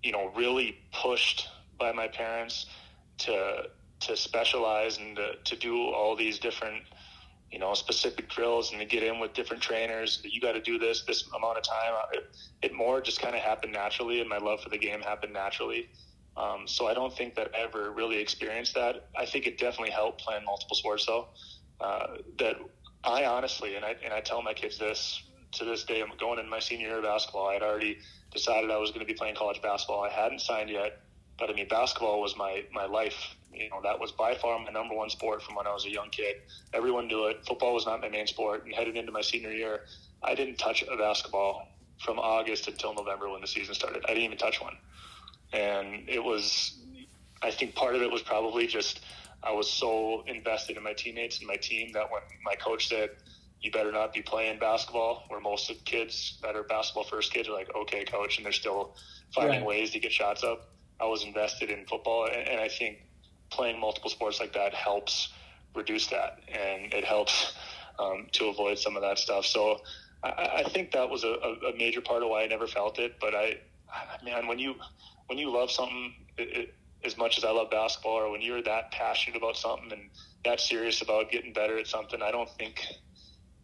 you 0.02 0.12
know 0.12 0.32
really 0.34 0.78
pushed 1.02 1.46
by 1.80 1.90
my 1.90 2.06
parents 2.06 2.66
to 3.18 3.64
to 4.00 4.16
specialize 4.16 4.98
and 4.98 5.16
to, 5.16 5.32
to 5.44 5.56
do 5.56 5.76
all 5.88 6.16
these 6.16 6.38
different 6.38 6.82
you 7.50 7.58
know 7.58 7.74
specific 7.74 8.28
drills 8.28 8.70
and 8.70 8.80
to 8.80 8.86
get 8.86 9.02
in 9.02 9.18
with 9.18 9.32
different 9.34 9.62
trainers. 9.62 10.20
You 10.24 10.40
got 10.40 10.52
to 10.52 10.60
do 10.60 10.78
this 10.78 11.02
this 11.02 11.28
amount 11.36 11.58
of 11.58 11.64
time. 11.64 11.94
It, 12.12 12.24
it 12.62 12.74
more 12.74 13.00
just 13.00 13.20
kind 13.20 13.34
of 13.34 13.42
happened 13.42 13.72
naturally 13.72 14.20
and 14.20 14.28
my 14.28 14.38
love 14.38 14.60
for 14.60 14.68
the 14.68 14.78
game 14.78 15.00
happened 15.00 15.32
naturally. 15.32 15.88
Um, 16.36 16.66
so 16.66 16.86
i 16.86 16.94
don't 16.94 17.14
think 17.14 17.34
that 17.34 17.50
i 17.54 17.62
ever 17.62 17.90
really 17.90 18.18
experienced 18.18 18.74
that. 18.74 19.08
I 19.18 19.26
think 19.26 19.46
it 19.46 19.58
definitely 19.58 19.90
helped 19.90 20.22
playing 20.22 20.44
multiple 20.44 20.76
sports 20.76 21.06
though. 21.06 21.28
Uh, 21.80 22.18
that 22.38 22.56
i 23.04 23.24
honestly 23.24 23.74
and 23.76 23.84
I, 23.84 23.96
and 24.04 24.12
I 24.12 24.20
tell 24.20 24.42
my 24.42 24.54
kids 24.54 24.78
this 24.78 25.22
to 25.52 25.64
this 25.64 25.82
day 25.84 26.00
i'm 26.00 26.12
going 26.18 26.38
in 26.38 26.48
my 26.48 26.60
senior 26.60 26.88
year 26.88 26.98
of 26.98 27.02
basketball. 27.02 27.48
I 27.48 27.54
had 27.54 27.62
already 27.62 27.98
decided 28.32 28.70
i 28.70 28.76
was 28.76 28.90
going 28.90 29.00
to 29.00 29.12
be 29.12 29.14
playing 29.14 29.34
college 29.34 29.60
basketball. 29.60 30.04
I 30.04 30.10
hadn't 30.10 30.40
signed 30.40 30.70
yet 30.70 31.00
but 31.40 31.50
I 31.50 31.54
mean, 31.54 31.66
basketball 31.68 32.20
was 32.20 32.36
my 32.36 32.62
my 32.72 32.84
life. 32.84 33.34
You 33.52 33.68
know, 33.70 33.80
that 33.82 33.98
was 33.98 34.12
by 34.12 34.34
far 34.36 34.58
my 34.60 34.70
number 34.70 34.94
one 34.94 35.10
sport 35.10 35.42
from 35.42 35.56
when 35.56 35.66
I 35.66 35.72
was 35.72 35.84
a 35.86 35.90
young 35.90 36.10
kid. 36.10 36.36
Everyone 36.72 37.08
knew 37.08 37.26
it. 37.26 37.44
Football 37.46 37.74
was 37.74 37.86
not 37.86 38.00
my 38.00 38.08
main 38.08 38.26
sport. 38.28 38.64
And 38.64 38.74
headed 38.74 38.96
into 38.96 39.10
my 39.10 39.22
senior 39.22 39.50
year, 39.50 39.80
I 40.22 40.34
didn't 40.36 40.56
touch 40.56 40.84
a 40.84 40.96
basketball 40.96 41.66
from 42.04 42.18
August 42.18 42.68
until 42.68 42.94
November 42.94 43.28
when 43.28 43.40
the 43.40 43.48
season 43.48 43.74
started. 43.74 44.04
I 44.04 44.08
didn't 44.08 44.24
even 44.24 44.38
touch 44.38 44.60
one. 44.60 44.74
And 45.52 46.08
it 46.08 46.22
was, 46.22 46.78
I 47.42 47.50
think 47.50 47.74
part 47.74 47.96
of 47.96 48.02
it 48.02 48.10
was 48.10 48.22
probably 48.22 48.66
just 48.68 49.00
I 49.42 49.52
was 49.52 49.68
so 49.68 50.22
invested 50.26 50.76
in 50.76 50.82
my 50.82 50.92
teammates 50.92 51.38
and 51.38 51.48
my 51.48 51.56
team 51.56 51.90
that 51.92 52.10
when 52.10 52.20
my 52.44 52.54
coach 52.54 52.88
said, 52.88 53.10
you 53.60 53.70
better 53.70 53.92
not 53.92 54.12
be 54.12 54.22
playing 54.22 54.58
basketball, 54.58 55.24
where 55.28 55.40
most 55.40 55.70
of 55.70 55.84
kids 55.84 56.38
that 56.42 56.56
are 56.56 56.62
basketball 56.62 57.04
first 57.04 57.32
kids 57.32 57.48
are 57.48 57.52
like, 57.52 57.68
okay, 57.74 58.04
coach, 58.04 58.36
and 58.38 58.44
they're 58.44 58.52
still 58.52 58.96
finding 59.34 59.60
Right. 59.60 59.66
ways 59.66 59.90
to 59.90 59.98
get 59.98 60.12
shots 60.12 60.42
up. 60.44 60.68
I 61.00 61.06
was 61.06 61.24
invested 61.24 61.70
in 61.70 61.86
football, 61.86 62.26
and, 62.26 62.48
and 62.48 62.60
I 62.60 62.68
think 62.68 62.98
playing 63.50 63.80
multiple 63.80 64.10
sports 64.10 64.40
like 64.40 64.52
that 64.52 64.74
helps 64.74 65.32
reduce 65.74 66.08
that, 66.08 66.40
and 66.48 66.92
it 66.92 67.04
helps 67.04 67.54
um, 67.98 68.26
to 68.32 68.46
avoid 68.46 68.78
some 68.78 68.96
of 68.96 69.02
that 69.02 69.18
stuff. 69.18 69.46
So 69.46 69.80
I, 70.22 70.62
I 70.64 70.68
think 70.70 70.92
that 70.92 71.08
was 71.08 71.24
a, 71.24 71.28
a 71.28 71.76
major 71.76 72.00
part 72.00 72.22
of 72.22 72.28
why 72.28 72.42
I 72.42 72.46
never 72.46 72.66
felt 72.66 72.98
it. 72.98 73.16
But 73.20 73.34
I, 73.34 73.58
man, 74.24 74.46
when 74.46 74.58
you 74.58 74.74
when 75.26 75.38
you 75.38 75.50
love 75.50 75.70
something 75.70 76.14
it, 76.38 76.56
it, 76.56 76.74
as 77.04 77.16
much 77.16 77.38
as 77.38 77.44
I 77.44 77.50
love 77.50 77.70
basketball, 77.70 78.12
or 78.12 78.30
when 78.30 78.42
you're 78.42 78.62
that 78.62 78.92
passionate 78.92 79.36
about 79.36 79.56
something 79.56 79.92
and 79.92 80.10
that 80.44 80.60
serious 80.60 81.02
about 81.02 81.30
getting 81.30 81.52
better 81.52 81.78
at 81.78 81.86
something, 81.86 82.20
I 82.22 82.30
don't 82.30 82.50
think 82.50 82.84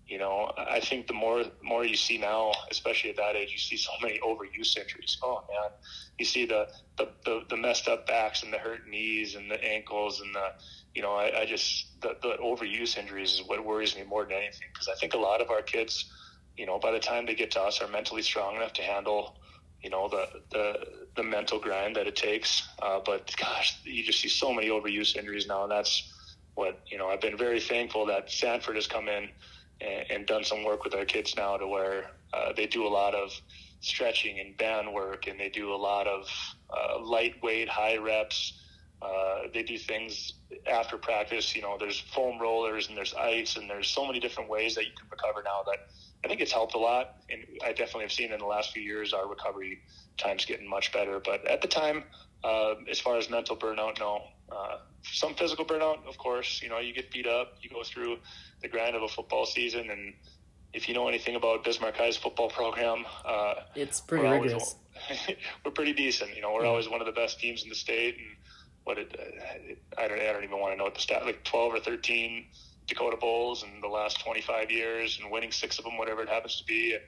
you 0.06 0.18
know, 0.18 0.52
I 0.56 0.78
think 0.78 1.08
the 1.08 1.14
more 1.14 1.44
more 1.62 1.84
you 1.84 1.96
see 1.96 2.16
now, 2.16 2.52
especially 2.70 3.10
at 3.10 3.16
that 3.16 3.34
age, 3.34 3.50
you 3.50 3.58
see 3.58 3.76
so 3.76 3.90
many 4.00 4.20
overuse 4.20 4.76
injuries. 4.76 5.18
Oh 5.22 5.42
man, 5.50 5.70
you 6.18 6.24
see 6.24 6.46
the 6.46 6.68
the, 6.96 7.08
the, 7.24 7.40
the 7.50 7.56
messed 7.56 7.88
up 7.88 8.06
backs 8.06 8.44
and 8.44 8.52
the 8.52 8.58
hurt 8.58 8.86
knees 8.88 9.34
and 9.34 9.50
the 9.50 9.62
ankles 9.64 10.20
and 10.20 10.32
the 10.32 10.50
you 10.94 11.02
know, 11.02 11.12
I, 11.12 11.40
I 11.40 11.44
just 11.44 12.00
the, 12.00 12.16
the 12.22 12.36
overuse 12.42 12.96
injuries 12.96 13.32
is 13.32 13.42
what 13.46 13.64
worries 13.64 13.96
me 13.96 14.04
more 14.04 14.24
than 14.24 14.32
anything 14.32 14.68
because 14.72 14.88
I 14.88 14.94
think 14.98 15.12
a 15.14 15.18
lot 15.18 15.42
of 15.42 15.50
our 15.50 15.60
kids, 15.60 16.10
you 16.56 16.66
know, 16.66 16.78
by 16.78 16.92
the 16.92 17.00
time 17.00 17.26
they 17.26 17.34
get 17.34 17.50
to 17.52 17.60
us, 17.60 17.82
are 17.82 17.88
mentally 17.88 18.22
strong 18.22 18.56
enough 18.56 18.72
to 18.74 18.82
handle, 18.82 19.36
you 19.82 19.90
know, 19.90 20.08
the 20.08 20.26
the 20.52 20.74
the 21.16 21.22
mental 21.24 21.58
grind 21.58 21.96
that 21.96 22.06
it 22.06 22.14
takes. 22.14 22.66
Uh, 22.80 23.00
but 23.04 23.34
gosh, 23.36 23.78
you 23.84 24.04
just 24.04 24.20
see 24.20 24.28
so 24.28 24.52
many 24.52 24.68
overuse 24.68 25.16
injuries 25.16 25.48
now, 25.48 25.64
and 25.64 25.70
that's 25.72 26.12
what 26.54 26.80
you 26.90 26.96
know. 26.96 27.08
I've 27.08 27.20
been 27.20 27.36
very 27.36 27.60
thankful 27.60 28.06
that 28.06 28.30
Sanford 28.30 28.76
has 28.76 28.86
come 28.86 29.08
in 29.08 29.28
and, 29.80 30.10
and 30.10 30.26
done 30.26 30.44
some 30.44 30.64
work 30.64 30.84
with 30.84 30.94
our 30.94 31.04
kids 31.04 31.34
now 31.36 31.56
to 31.56 31.66
where 31.66 32.10
uh, 32.32 32.52
they 32.56 32.66
do 32.66 32.86
a 32.86 32.88
lot 32.88 33.14
of 33.14 33.32
stretching 33.80 34.40
and 34.40 34.56
band 34.56 34.92
work, 34.92 35.26
and 35.26 35.38
they 35.38 35.48
do 35.48 35.72
a 35.72 35.76
lot 35.76 36.06
of 36.06 36.28
uh, 36.70 37.00
lightweight, 37.00 37.68
high 37.68 37.96
reps. 37.96 38.60
Uh, 39.02 39.42
they 39.52 39.62
do 39.62 39.76
things 39.76 40.34
after 40.66 40.96
practice. 40.96 41.54
You 41.54 41.62
know, 41.62 41.76
there's 41.78 42.00
foam 42.00 42.40
rollers 42.40 42.88
and 42.88 42.96
there's 42.96 43.14
ice, 43.14 43.56
and 43.56 43.68
there's 43.68 43.88
so 43.88 44.06
many 44.06 44.20
different 44.20 44.48
ways 44.48 44.74
that 44.74 44.84
you 44.84 44.92
can 44.98 45.06
recover 45.10 45.42
now 45.44 45.62
that 45.66 45.88
I 46.24 46.28
think 46.28 46.40
it's 46.40 46.52
helped 46.52 46.74
a 46.74 46.78
lot. 46.78 47.16
And 47.30 47.42
I 47.64 47.68
definitely 47.68 48.02
have 48.02 48.12
seen 48.12 48.32
in 48.32 48.38
the 48.38 48.46
last 48.46 48.72
few 48.72 48.82
years 48.82 49.12
our 49.12 49.28
recovery 49.28 49.80
time's 50.16 50.44
getting 50.44 50.68
much 50.68 50.92
better. 50.92 51.20
But 51.20 51.46
at 51.46 51.60
the 51.60 51.68
time, 51.68 52.04
uh, 52.42 52.74
as 52.90 52.98
far 52.98 53.16
as 53.18 53.28
mental 53.30 53.56
burnout, 53.56 53.98
no. 54.00 54.22
Uh, 54.50 54.78
some 55.02 55.34
physical 55.34 55.64
burnout, 55.64 56.06
of 56.08 56.16
course. 56.18 56.60
You 56.62 56.68
know, 56.68 56.78
you 56.78 56.94
get 56.94 57.10
beat 57.10 57.26
up, 57.26 57.54
you 57.60 57.70
go 57.70 57.82
through 57.82 58.18
the 58.62 58.68
grind 58.68 58.96
of 58.96 59.02
a 59.02 59.08
football 59.08 59.46
season, 59.46 59.90
and 59.90 60.14
if 60.72 60.88
you 60.88 60.94
know 60.94 61.08
anything 61.08 61.36
about 61.36 61.64
Bismarck 61.64 61.96
High's 61.96 62.16
football 62.16 62.50
program, 62.50 63.04
uh, 63.24 63.54
it's 63.74 64.00
pretty 64.00 64.24
we're 64.24 64.40
rigorous. 64.40 64.76
Always, 65.08 65.36
we're 65.64 65.70
pretty 65.70 65.92
decent. 65.92 66.34
You 66.34 66.42
know, 66.42 66.52
we're 66.52 66.66
always 66.66 66.88
one 66.88 67.00
of 67.00 67.06
the 67.06 67.12
best 67.12 67.38
teams 67.40 67.62
in 67.62 67.68
the 67.68 67.74
state, 67.74 68.16
and 68.18 68.36
what 68.84 68.98
it, 68.98 69.14
I 69.98 70.08
don't, 70.08 70.20
I 70.20 70.32
don't 70.32 70.44
even 70.44 70.58
want 70.60 70.72
to 70.74 70.76
know 70.76 70.84
what 70.84 70.94
the 70.94 71.00
stat 71.00 71.24
like 71.24 71.44
twelve 71.44 71.74
or 71.74 71.80
thirteen 71.80 72.46
Dakota 72.86 73.16
Bowls 73.16 73.62
in 73.62 73.80
the 73.80 73.88
last 73.88 74.20
twenty 74.20 74.42
five 74.42 74.70
years, 74.70 75.18
and 75.20 75.30
winning 75.30 75.52
six 75.52 75.78
of 75.78 75.84
them, 75.84 75.98
whatever 75.98 76.22
it 76.22 76.28
happens 76.28 76.58
to 76.58 76.64
be. 76.64 76.94
And, 76.94 77.02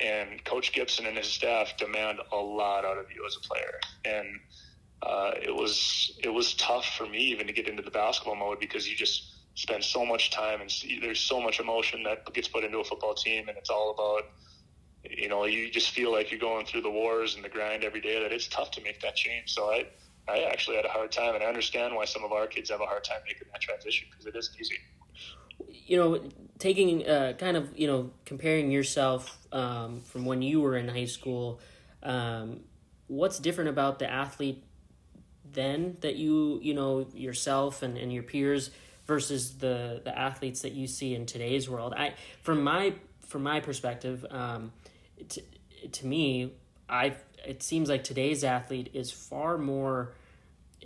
and 0.00 0.44
Coach 0.44 0.72
Gibson 0.72 1.06
and 1.06 1.16
his 1.16 1.28
staff 1.28 1.76
demand 1.76 2.18
a 2.32 2.36
lot 2.36 2.84
out 2.84 2.98
of 2.98 3.06
you 3.14 3.24
as 3.26 3.36
a 3.36 3.40
player, 3.40 3.78
and 4.04 4.40
uh, 5.02 5.32
it 5.40 5.54
was 5.54 6.18
it 6.22 6.28
was 6.28 6.54
tough 6.54 6.86
for 6.96 7.06
me 7.06 7.18
even 7.18 7.46
to 7.46 7.52
get 7.52 7.68
into 7.68 7.82
the 7.82 7.90
basketball 7.90 8.36
mode 8.36 8.58
because 8.60 8.88
you 8.88 8.96
just 8.96 9.32
spend 9.54 9.84
so 9.84 10.04
much 10.04 10.30
time 10.30 10.60
and 10.60 10.70
see, 10.70 10.98
there's 11.00 11.20
so 11.20 11.40
much 11.40 11.60
emotion 11.60 12.02
that 12.04 12.32
gets 12.32 12.48
put 12.48 12.64
into 12.64 12.78
a 12.78 12.84
football 12.84 13.14
team, 13.14 13.48
and 13.48 13.56
it's 13.56 13.70
all 13.70 13.90
about 13.90 14.30
you 15.04 15.28
know 15.28 15.44
you 15.44 15.70
just 15.70 15.90
feel 15.90 16.12
like 16.12 16.30
you're 16.30 16.40
going 16.40 16.64
through 16.64 16.82
the 16.82 16.90
wars 16.90 17.34
and 17.34 17.44
the 17.44 17.48
grind 17.48 17.84
every 17.84 18.00
day 18.00 18.22
that 18.22 18.32
it's 18.32 18.48
tough 18.48 18.70
to 18.72 18.82
make 18.82 19.00
that 19.00 19.16
change. 19.16 19.52
So 19.52 19.70
I 19.70 19.86
I 20.28 20.44
actually 20.44 20.76
had 20.76 20.84
a 20.84 20.90
hard 20.90 21.10
time, 21.12 21.34
and 21.34 21.42
I 21.42 21.46
understand 21.46 21.94
why 21.94 22.04
some 22.04 22.24
of 22.24 22.32
our 22.32 22.46
kids 22.46 22.70
have 22.70 22.80
a 22.80 22.86
hard 22.86 23.04
time 23.04 23.20
making 23.26 23.48
that 23.52 23.60
transition 23.60 24.08
because 24.10 24.26
it 24.26 24.36
isn't 24.36 24.60
easy. 24.60 24.78
You 25.68 25.96
know, 25.96 26.20
taking 26.58 27.06
uh, 27.06 27.34
kind 27.38 27.56
of 27.56 27.76
you 27.76 27.86
know 27.86 28.10
comparing 28.24 28.70
yourself 28.70 29.38
um, 29.52 30.00
from 30.00 30.24
when 30.24 30.42
you 30.42 30.60
were 30.60 30.76
in 30.76 30.88
high 30.88 31.06
school. 31.06 31.60
Um, 32.02 32.60
what's 33.06 33.38
different 33.38 33.70
about 33.70 33.98
the 33.98 34.10
athlete 34.10 34.64
then 35.52 35.96
that 36.00 36.16
you 36.16 36.58
you 36.62 36.74
know 36.74 37.06
yourself 37.14 37.82
and, 37.82 37.98
and 37.98 38.12
your 38.12 38.22
peers 38.22 38.70
versus 39.12 39.58
the 39.58 40.00
the 40.02 40.18
athletes 40.18 40.62
that 40.62 40.72
you 40.72 40.86
see 40.86 41.14
in 41.14 41.26
today's 41.26 41.68
world. 41.68 41.92
I 41.94 42.14
from 42.40 42.64
my 42.64 42.94
from 43.28 43.42
my 43.42 43.60
perspective, 43.60 44.24
um, 44.30 44.72
to, 45.28 45.42
to 45.90 46.06
me, 46.06 46.54
I 46.88 47.16
it 47.46 47.62
seems 47.62 47.90
like 47.90 48.04
today's 48.04 48.42
athlete 48.42 48.88
is 48.94 49.10
far 49.10 49.58
more, 49.58 50.14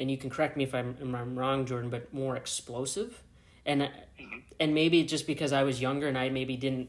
and 0.00 0.10
you 0.10 0.16
can 0.16 0.28
correct 0.28 0.56
me 0.56 0.64
if 0.64 0.74
I'm, 0.74 0.96
if 1.00 1.14
I'm 1.14 1.38
wrong, 1.38 1.66
Jordan, 1.66 1.88
but 1.88 2.12
more 2.12 2.34
explosive, 2.36 3.22
and 3.64 3.82
mm-hmm. 3.82 4.38
and 4.58 4.74
maybe 4.74 5.04
just 5.04 5.28
because 5.28 5.52
I 5.52 5.62
was 5.62 5.80
younger 5.80 6.08
and 6.08 6.18
I 6.18 6.28
maybe 6.30 6.56
didn't 6.56 6.88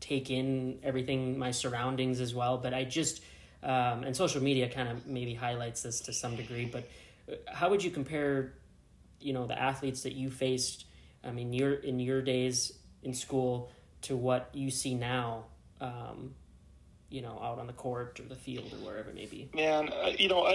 take 0.00 0.30
in 0.30 0.78
everything 0.82 1.38
my 1.38 1.50
surroundings 1.50 2.18
as 2.18 2.34
well, 2.34 2.56
but 2.56 2.72
I 2.72 2.84
just 2.84 3.22
um, 3.62 4.04
and 4.04 4.16
social 4.16 4.42
media 4.42 4.70
kind 4.70 4.88
of 4.88 5.06
maybe 5.06 5.34
highlights 5.34 5.82
this 5.82 6.00
to 6.02 6.14
some 6.14 6.34
degree, 6.34 6.64
but 6.64 6.88
uh, 7.30 7.34
how 7.52 7.68
would 7.68 7.84
you 7.84 7.90
compare 7.90 8.54
you 9.20 9.32
know 9.32 9.46
the 9.46 9.60
athletes 9.60 10.02
that 10.02 10.12
you 10.12 10.30
faced 10.30 10.86
i 11.24 11.30
mean 11.30 11.52
you're 11.52 11.74
in 11.74 11.98
your 11.98 12.22
days 12.22 12.72
in 13.02 13.14
school 13.14 13.70
to 14.02 14.16
what 14.16 14.50
you 14.52 14.70
see 14.70 14.94
now 14.94 15.44
um, 15.80 16.34
you 17.08 17.22
know 17.22 17.38
out 17.42 17.58
on 17.58 17.66
the 17.66 17.72
court 17.72 18.20
or 18.20 18.24
the 18.24 18.34
field 18.34 18.72
or 18.72 18.86
wherever 18.86 19.10
it 19.10 19.14
may 19.14 19.26
be 19.26 19.48
man 19.54 19.88
uh, 19.88 20.10
you 20.18 20.28
know 20.28 20.44
i 20.44 20.54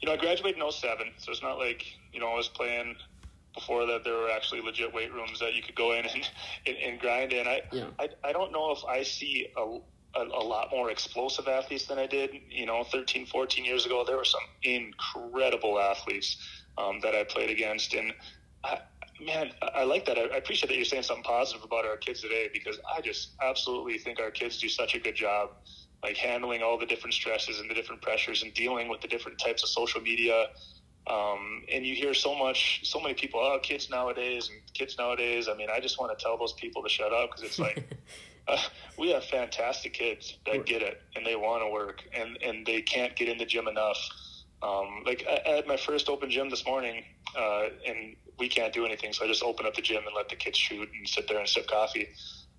you 0.00 0.06
know 0.06 0.12
i 0.12 0.16
graduated 0.16 0.60
in 0.60 0.70
07 0.70 1.06
so 1.18 1.30
it's 1.30 1.42
not 1.42 1.58
like 1.58 1.84
you 2.12 2.20
know 2.20 2.28
i 2.28 2.36
was 2.36 2.48
playing 2.48 2.96
before 3.54 3.86
that 3.86 4.04
there 4.04 4.14
were 4.14 4.30
actually 4.30 4.60
legit 4.60 4.92
weight 4.92 5.12
rooms 5.12 5.40
that 5.40 5.54
you 5.54 5.62
could 5.62 5.74
go 5.74 5.92
in 5.92 6.04
and, 6.04 6.30
and, 6.66 6.76
and 6.76 7.00
grind 7.00 7.32
in 7.32 7.46
I, 7.46 7.62
yeah. 7.72 7.86
I 7.98 8.08
i 8.24 8.32
don't 8.32 8.52
know 8.52 8.72
if 8.72 8.84
i 8.84 9.02
see 9.02 9.48
a 9.56 9.78
a, 10.16 10.22
a, 10.22 10.44
lot 10.44 10.70
more 10.70 10.90
explosive 10.90 11.46
athletes 11.46 11.86
than 11.86 11.98
I 11.98 12.06
did. 12.06 12.30
You 12.50 12.66
know, 12.66 12.84
13, 12.84 13.26
14 13.26 13.64
years 13.64 13.86
ago, 13.86 14.04
there 14.06 14.16
were 14.16 14.24
some 14.24 14.40
incredible 14.62 15.78
athletes 15.78 16.38
um, 16.78 17.00
that 17.00 17.14
I 17.14 17.24
played 17.24 17.50
against. 17.50 17.94
And 17.94 18.12
I, 18.64 18.78
man, 19.24 19.50
I 19.74 19.84
like 19.84 20.04
that. 20.06 20.18
I 20.18 20.36
appreciate 20.36 20.68
that 20.68 20.76
you're 20.76 20.84
saying 20.84 21.04
something 21.04 21.24
positive 21.24 21.64
about 21.64 21.84
our 21.84 21.96
kids 21.96 22.22
today 22.22 22.48
because 22.52 22.78
I 22.90 23.00
just 23.00 23.30
absolutely 23.42 23.98
think 23.98 24.20
our 24.20 24.30
kids 24.30 24.58
do 24.58 24.68
such 24.68 24.94
a 24.94 24.98
good 24.98 25.14
job, 25.14 25.50
like 26.02 26.16
handling 26.16 26.62
all 26.62 26.78
the 26.78 26.86
different 26.86 27.14
stresses 27.14 27.60
and 27.60 27.70
the 27.70 27.74
different 27.74 28.02
pressures 28.02 28.42
and 28.42 28.52
dealing 28.54 28.88
with 28.88 29.00
the 29.00 29.08
different 29.08 29.38
types 29.38 29.62
of 29.62 29.68
social 29.68 30.00
media. 30.00 30.46
Um, 31.06 31.62
and 31.72 31.86
you 31.86 31.94
hear 31.94 32.14
so 32.14 32.34
much, 32.34 32.80
so 32.82 33.00
many 33.00 33.14
people, 33.14 33.40
oh, 33.40 33.58
kids 33.62 33.88
nowadays 33.88 34.50
and 34.50 34.60
kids 34.74 34.96
nowadays. 34.98 35.48
I 35.48 35.54
mean, 35.54 35.68
I 35.72 35.78
just 35.78 36.00
want 36.00 36.16
to 36.16 36.22
tell 36.22 36.36
those 36.36 36.52
people 36.54 36.82
to 36.82 36.88
shut 36.88 37.12
up 37.12 37.30
because 37.30 37.44
it's 37.44 37.58
like, 37.60 37.96
uh, 38.48 38.58
we 38.98 39.10
have 39.10 39.24
fantastic 39.24 39.92
kids 39.92 40.36
that 40.46 40.66
get 40.66 40.82
it 40.82 41.00
and 41.14 41.24
they 41.24 41.36
want 41.36 41.62
to 41.62 41.70
work 41.70 42.02
and, 42.12 42.36
and 42.42 42.66
they 42.66 42.82
can't 42.82 43.14
get 43.14 43.28
in 43.28 43.38
the 43.38 43.46
gym 43.46 43.68
enough 43.68 43.98
um, 44.62 45.02
like 45.04 45.24
I 45.28 45.62
my 45.66 45.76
first 45.76 46.08
open 46.08 46.30
gym 46.30 46.48
this 46.48 46.64
morning, 46.66 47.04
uh, 47.38 47.64
and 47.86 48.16
we 48.38 48.48
can't 48.48 48.72
do 48.72 48.84
anything, 48.86 49.12
so 49.12 49.24
I 49.24 49.28
just 49.28 49.42
open 49.42 49.66
up 49.66 49.74
the 49.74 49.82
gym 49.82 50.02
and 50.06 50.14
let 50.14 50.28
the 50.28 50.36
kids 50.36 50.58
shoot 50.58 50.88
and 50.96 51.08
sit 51.08 51.28
there 51.28 51.38
and 51.38 51.48
sip 51.48 51.66
coffee. 51.66 52.08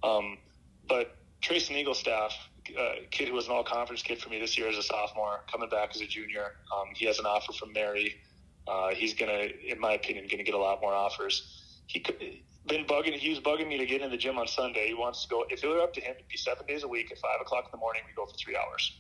Um, 0.04 0.38
but 0.88 1.18
Treysen 1.42 1.76
Eaglestaff, 1.76 2.32
uh, 2.78 2.92
kid 3.12 3.28
who 3.28 3.34
was 3.34 3.48
an 3.48 3.54
all 3.54 3.64
conference 3.64 4.02
kid 4.02 4.20
for 4.20 4.30
me 4.30 4.40
this 4.40 4.58
year 4.58 4.70
as 4.70 4.78
a 4.78 4.84
sophomore, 4.84 5.42
coming 5.52 5.70
back 5.70 5.92
as 5.96 6.02
a 6.02 6.08
junior, 6.08 6.54
um, 6.76 6.88
he 6.96 7.06
has 7.06 7.20
an 7.20 7.26
offer 7.26 7.54
from 7.54 7.74
Mary. 7.74 8.16
Uh, 8.68 8.90
he's 8.94 9.14
gonna, 9.14 9.48
in 9.68 9.80
my 9.80 9.94
opinion, 9.94 10.28
gonna 10.30 10.44
get 10.44 10.56
a 10.56 10.60
lot 10.60 10.82
more 10.82 10.94
offers. 10.94 11.64
He 11.88 12.00
could 12.00 12.18
been 12.68 12.86
bugging. 12.86 13.14
He 13.14 13.30
was 13.30 13.40
bugging 13.40 13.68
me 13.68 13.78
to 13.78 13.86
get 13.86 14.02
in 14.02 14.12
the 14.12 14.18
gym 14.18 14.38
on 14.38 14.48
Sunday. 14.48 14.88
He 14.88 14.94
wants 14.94 15.24
to 15.24 15.30
go. 15.30 15.46
If 15.50 15.64
it 15.64 15.68
were 15.68 15.82
up 15.82 15.94
to 15.94 16.02
him, 16.02 16.16
it'd 16.16 16.28
be 16.28 16.38
seven 16.38 16.66
days 16.66 16.84
a 16.84 16.88
week 16.88 17.12
at 17.12 17.18
five 17.20 17.40
o'clock 17.42 17.66
in 17.66 17.72
the 17.72 17.78
morning. 17.78 18.04
We 18.08 18.14
go 18.14 18.26
for 18.26 18.38
three 18.38 18.56
hours. 18.56 19.00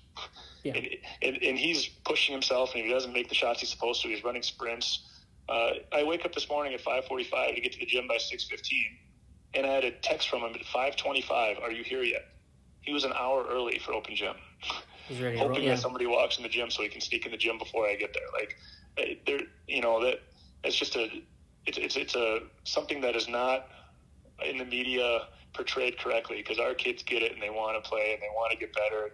Yeah. 0.63 0.75
And, 0.75 0.87
and, 1.21 1.43
and 1.43 1.57
he's 1.57 1.87
pushing 2.05 2.33
himself, 2.33 2.73
and 2.75 2.83
he 2.83 2.91
doesn't 2.91 3.13
make 3.13 3.29
the 3.29 3.35
shots 3.35 3.59
he's 3.59 3.69
supposed 3.69 4.01
to. 4.01 4.07
He's 4.07 4.23
running 4.23 4.43
sprints. 4.43 5.05
Uh, 5.49 5.71
I 5.93 6.03
wake 6.03 6.25
up 6.25 6.33
this 6.33 6.49
morning 6.49 6.73
at 6.73 6.81
five 6.81 7.05
forty-five 7.05 7.55
to 7.55 7.61
get 7.61 7.73
to 7.73 7.79
the 7.79 7.85
gym 7.85 8.07
by 8.07 8.17
six 8.17 8.43
fifteen, 8.45 8.97
and 9.53 9.65
I 9.65 9.69
had 9.69 9.85
a 9.85 9.91
text 9.91 10.29
from 10.29 10.41
him 10.41 10.53
at 10.53 10.65
five 10.65 10.95
twenty-five. 10.95 11.57
Are 11.61 11.71
you 11.71 11.83
here 11.83 12.03
yet? 12.03 12.25
He 12.81 12.93
was 12.93 13.03
an 13.03 13.13
hour 13.13 13.45
early 13.49 13.79
for 13.79 13.93
open 13.93 14.15
gym. 14.15 14.35
He's 15.07 15.21
ready. 15.21 15.37
hoping 15.37 15.63
yeah. 15.63 15.75
that 15.75 15.79
somebody 15.79 16.05
walks 16.05 16.37
in 16.37 16.43
the 16.43 16.49
gym 16.49 16.69
so 16.69 16.83
he 16.83 16.89
can 16.89 17.01
sneak 17.01 17.25
in 17.25 17.31
the 17.31 17.37
gym 17.37 17.57
before 17.57 17.87
I 17.87 17.95
get 17.95 18.13
there. 18.13 18.23
Like, 18.33 18.57
there, 19.25 19.39
you 19.67 19.81
know 19.81 20.03
that 20.03 20.19
it's 20.63 20.75
just 20.75 20.95
a 20.95 21.09
it's 21.67 21.77
it's 21.77 21.95
it's 21.97 22.15
a 22.15 22.39
something 22.63 23.01
that 23.01 23.15
is 23.15 23.27
not 23.27 23.67
in 24.45 24.57
the 24.57 24.65
media 24.65 25.21
portrayed 25.53 25.99
correctly 25.99 26.37
because 26.37 26.59
our 26.59 26.73
kids 26.73 27.03
get 27.03 27.21
it 27.21 27.33
and 27.33 27.41
they 27.41 27.49
want 27.49 27.81
to 27.81 27.87
play 27.87 28.13
and 28.13 28.21
they 28.21 28.29
want 28.35 28.51
to 28.51 28.57
get 28.57 28.73
better. 28.73 29.11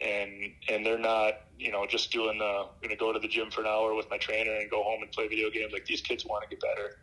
And 0.00 0.52
and 0.68 0.86
they're 0.86 0.98
not 0.98 1.34
you 1.58 1.72
know 1.72 1.86
just 1.86 2.12
doing 2.12 2.38
the 2.38 2.66
going 2.80 2.90
to 2.90 2.96
go 2.96 3.12
to 3.12 3.18
the 3.18 3.26
gym 3.26 3.50
for 3.50 3.62
an 3.62 3.66
hour 3.66 3.94
with 3.94 4.08
my 4.10 4.18
trainer 4.18 4.52
and 4.52 4.70
go 4.70 4.82
home 4.84 5.02
and 5.02 5.10
play 5.10 5.26
video 5.26 5.50
games. 5.50 5.72
Like 5.72 5.86
these 5.86 6.02
kids 6.02 6.24
want 6.24 6.44
to 6.48 6.48
get 6.48 6.60
better. 6.60 6.96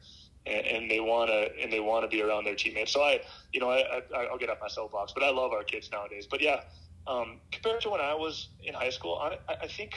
And, 0.47 0.65
and 0.67 0.91
they 0.91 0.99
want 0.99 1.29
to 1.31 1.49
and 1.61 1.73
they 1.73 1.79
want 1.79 2.03
to 2.03 2.07
be 2.07 2.21
around 2.21 2.45
their 2.45 2.55
teammates. 2.55 2.93
So 2.93 3.01
I 3.01 3.19
you 3.51 3.59
know 3.59 3.69
I, 3.69 4.01
I 4.15 4.25
I'll 4.31 4.37
get 4.37 4.49
off 4.49 4.59
my 4.61 4.69
soapbox 4.69 5.11
but 5.13 5.23
I 5.23 5.31
love 5.31 5.51
our 5.51 5.63
kids 5.63 5.89
nowadays. 5.91 6.27
But 6.29 6.41
yeah 6.41 6.61
um, 7.07 7.39
compared 7.51 7.81
to 7.81 7.89
when 7.89 8.01
I 8.01 8.13
was 8.13 8.49
in 8.63 8.73
high 8.73 8.89
school 8.89 9.19
I, 9.21 9.37
I 9.61 9.67
think 9.67 9.93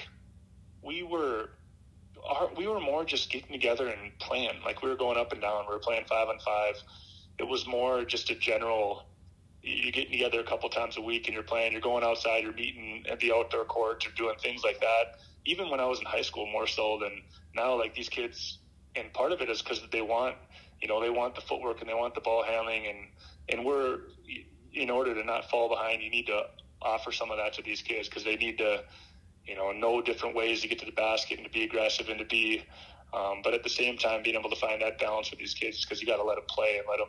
we 0.82 1.02
were 1.02 1.50
our, 2.28 2.50
we 2.56 2.66
were 2.66 2.80
more 2.80 3.04
just 3.04 3.30
getting 3.30 3.52
together 3.52 3.88
and 3.88 4.16
playing. 4.18 4.60
Like 4.64 4.82
we 4.82 4.88
were 4.88 4.96
going 4.96 5.18
up 5.18 5.32
and 5.32 5.40
down. 5.40 5.64
We 5.68 5.74
were 5.74 5.80
playing 5.80 6.04
five 6.08 6.28
on 6.28 6.38
five. 6.40 6.74
It 7.38 7.46
was 7.46 7.66
more 7.66 8.04
just 8.04 8.30
a 8.30 8.34
general. 8.34 9.04
You're 9.62 9.92
getting 9.92 10.12
together 10.12 10.40
a 10.40 10.44
couple 10.44 10.68
times 10.68 10.96
a 10.96 11.00
week 11.00 11.26
and 11.26 11.34
you're 11.34 11.42
playing. 11.42 11.72
You're 11.72 11.80
going 11.80 12.04
outside. 12.04 12.42
You're 12.42 12.52
meeting 12.52 13.04
at 13.10 13.20
the 13.20 13.32
outdoor 13.32 13.64
court. 13.64 14.04
You're 14.04 14.14
doing 14.14 14.36
things 14.40 14.62
like 14.64 14.80
that. 14.80 15.20
Even 15.44 15.70
when 15.70 15.80
I 15.80 15.86
was 15.86 16.00
in 16.00 16.06
high 16.06 16.22
school, 16.22 16.46
more 16.46 16.66
so 16.66 16.98
than 17.00 17.22
now. 17.54 17.78
Like 17.78 17.94
these 17.94 18.08
kids, 18.08 18.58
and 18.96 19.12
part 19.12 19.32
of 19.32 19.40
it 19.40 19.48
is 19.48 19.62
because 19.62 19.80
they 19.90 20.02
want, 20.02 20.36
you 20.80 20.88
know, 20.88 21.00
they 21.00 21.10
want 21.10 21.34
the 21.34 21.40
footwork 21.40 21.80
and 21.80 21.88
they 21.88 21.94
want 21.94 22.14
the 22.14 22.20
ball 22.20 22.42
handling, 22.42 22.86
and 22.86 22.98
and 23.48 23.64
we're 23.64 24.00
in 24.74 24.90
order 24.90 25.14
to 25.14 25.24
not 25.24 25.48
fall 25.50 25.68
behind, 25.68 26.02
you 26.02 26.10
need 26.10 26.26
to 26.26 26.42
offer 26.82 27.10
some 27.10 27.30
of 27.30 27.38
that 27.38 27.52
to 27.54 27.62
these 27.62 27.82
kids 27.82 28.08
because 28.08 28.24
they 28.24 28.36
need 28.36 28.58
to 28.58 28.82
you 29.48 29.56
know, 29.56 29.72
know 29.72 30.02
different 30.02 30.36
ways 30.36 30.60
to 30.60 30.68
get 30.68 30.78
to 30.80 30.86
the 30.86 30.92
basket 30.92 31.38
and 31.38 31.46
to 31.46 31.52
be 31.52 31.64
aggressive 31.64 32.08
and 32.08 32.18
to 32.18 32.26
be, 32.26 32.62
um, 33.14 33.40
but 33.42 33.54
at 33.54 33.62
the 33.62 33.70
same 33.70 33.96
time, 33.96 34.22
being 34.22 34.36
able 34.36 34.50
to 34.50 34.56
find 34.56 34.82
that 34.82 34.98
balance 34.98 35.30
with 35.30 35.40
these 35.40 35.54
kids 35.54 35.84
because 35.84 36.00
you 36.00 36.06
got 36.06 36.18
to 36.18 36.22
let 36.22 36.36
them 36.36 36.44
play 36.48 36.76
and 36.76 36.84
let 36.88 36.98
them 36.98 37.08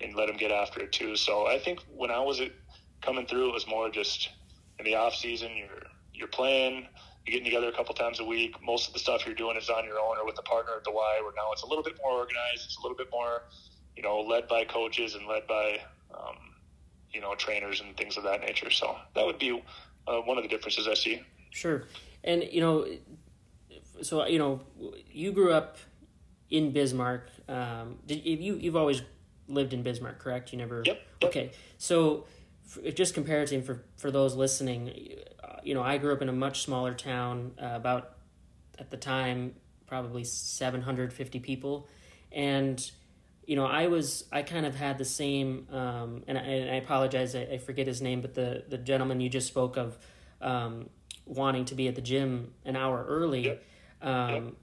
and 0.00 0.14
let 0.14 0.28
them 0.28 0.36
get 0.36 0.52
after 0.52 0.80
it 0.80 0.92
too. 0.92 1.16
So 1.16 1.46
I 1.46 1.58
think 1.58 1.80
when 1.96 2.10
I 2.10 2.20
was 2.20 2.40
coming 3.00 3.26
through, 3.26 3.48
it 3.48 3.54
was 3.54 3.66
more 3.66 3.90
just 3.90 4.28
in 4.78 4.84
the 4.84 4.94
off 4.94 5.14
season. 5.14 5.56
You're 5.56 5.82
you're 6.12 6.28
playing, 6.28 6.86
you're 7.26 7.32
getting 7.32 7.44
together 7.44 7.68
a 7.68 7.72
couple 7.72 7.94
times 7.94 8.20
a 8.20 8.24
week. 8.24 8.54
Most 8.62 8.88
of 8.88 8.92
the 8.92 9.00
stuff 9.00 9.24
you're 9.24 9.34
doing 9.34 9.56
is 9.56 9.70
on 9.70 9.84
your 9.84 9.98
own 9.98 10.18
or 10.18 10.26
with 10.26 10.38
a 10.38 10.42
partner 10.42 10.72
at 10.76 10.84
the 10.84 10.92
Y. 10.92 11.20
Where 11.22 11.32
now 11.34 11.50
it's 11.52 11.62
a 11.62 11.66
little 11.66 11.84
bit 11.84 11.94
more 12.04 12.12
organized. 12.12 12.66
It's 12.66 12.76
a 12.76 12.82
little 12.82 12.96
bit 12.96 13.08
more, 13.10 13.42
you 13.96 14.02
know, 14.02 14.20
led 14.20 14.46
by 14.46 14.64
coaches 14.64 15.14
and 15.14 15.26
led 15.26 15.46
by 15.46 15.78
um, 16.14 16.36
you 17.12 17.20
know, 17.20 17.34
trainers 17.34 17.80
and 17.80 17.96
things 17.96 18.16
of 18.16 18.24
that 18.24 18.40
nature. 18.40 18.70
So 18.70 18.96
that 19.14 19.24
would 19.24 19.38
be 19.38 19.62
uh, 20.06 20.20
one 20.20 20.36
of 20.36 20.44
the 20.44 20.48
differences 20.48 20.86
I 20.86 20.94
see. 20.94 21.22
Sure, 21.50 21.84
and 22.24 22.44
you 22.50 22.60
know, 22.60 22.86
so 24.02 24.26
you 24.26 24.38
know, 24.38 24.60
you 25.10 25.32
grew 25.32 25.52
up 25.52 25.78
in 26.50 26.72
Bismarck. 26.72 27.30
Um, 27.48 27.98
did 28.06 28.24
you 28.24 28.56
you've 28.56 28.76
always 28.76 29.02
lived 29.48 29.72
in 29.72 29.82
Bismarck, 29.82 30.18
correct? 30.18 30.52
You 30.52 30.58
never. 30.58 30.82
Yep. 30.84 31.00
yep. 31.22 31.28
Okay, 31.28 31.50
so 31.78 32.26
just 32.94 33.14
comparative 33.14 33.64
for 33.64 33.82
for 33.96 34.10
those 34.10 34.34
listening, 34.34 35.14
uh, 35.42 35.56
you 35.62 35.74
know, 35.74 35.82
I 35.82 35.98
grew 35.98 36.12
up 36.12 36.22
in 36.22 36.28
a 36.28 36.32
much 36.32 36.62
smaller 36.62 36.94
town, 36.94 37.52
uh, 37.60 37.70
about 37.72 38.16
at 38.78 38.90
the 38.90 38.96
time 38.96 39.54
probably 39.86 40.22
750 40.22 41.40
people, 41.40 41.88
and 42.30 42.90
you 43.46 43.56
know, 43.56 43.64
I 43.64 43.86
was 43.86 44.24
I 44.30 44.42
kind 44.42 44.66
of 44.66 44.74
had 44.74 44.98
the 44.98 45.04
same, 45.06 45.66
um, 45.72 46.22
and, 46.28 46.36
I, 46.36 46.42
and 46.42 46.70
I 46.70 46.74
apologize, 46.74 47.34
I, 47.34 47.40
I, 47.52 47.58
forget 47.58 47.86
his 47.86 48.02
name, 48.02 48.20
but 48.20 48.34
the 48.34 48.64
the 48.68 48.76
gentleman 48.76 49.20
you 49.20 49.30
just 49.30 49.46
spoke 49.46 49.78
of, 49.78 49.96
um, 50.42 50.90
wanting 51.28 51.66
to 51.66 51.74
be 51.74 51.88
at 51.88 51.94
the 51.94 52.00
gym 52.00 52.52
an 52.64 52.76
hour 52.76 53.04
early. 53.06 53.44
Yep. 53.44 53.64
Um, 54.02 54.30
yep. 54.30 54.54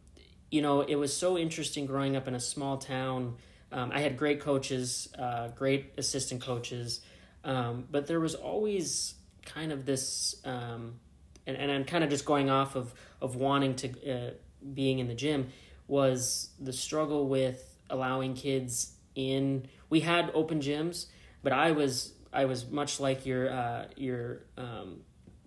You 0.51 0.61
know, 0.61 0.81
it 0.81 0.95
was 0.95 1.15
so 1.15 1.37
interesting 1.37 1.85
growing 1.85 2.15
up 2.15 2.27
in 2.27 2.35
a 2.35 2.39
small 2.39 2.77
town. 2.77 3.35
Um, 3.71 3.91
I 3.93 3.99
had 3.99 4.17
great 4.17 4.39
coaches, 4.41 5.09
uh, 5.17 5.49
great 5.49 5.93
assistant 5.97 6.41
coaches, 6.41 7.01
um, 7.43 7.85
but 7.89 8.07
there 8.07 8.19
was 8.19 8.35
always 8.35 9.15
kind 9.45 9.71
of 9.71 9.85
this, 9.85 10.35
um, 10.45 10.99
and, 11.45 11.57
and 11.57 11.71
I'm 11.71 11.83
kind 11.83 12.03
of 12.03 12.09
just 12.09 12.25
going 12.25 12.49
off 12.49 12.75
of, 12.75 12.93
of 13.21 13.35
wanting 13.35 13.75
to, 13.75 14.11
uh, 14.11 14.31
being 14.73 14.99
in 14.99 15.07
the 15.07 15.15
gym, 15.15 15.49
was 15.87 16.49
the 16.59 16.73
struggle 16.73 17.27
with 17.27 17.77
allowing 17.89 18.33
kids 18.33 18.93
in. 19.13 19.67
We 19.89 19.99
had 19.99 20.31
open 20.33 20.61
gyms, 20.61 21.07
but 21.43 21.53
I 21.53 21.71
was 21.71 22.13
I 22.35 22.45
was 22.45 22.69
much 22.69 22.99
like 22.99 23.25
your 23.25 23.49
uh, 23.49 23.85
your 23.95 24.41
um, 24.57 25.01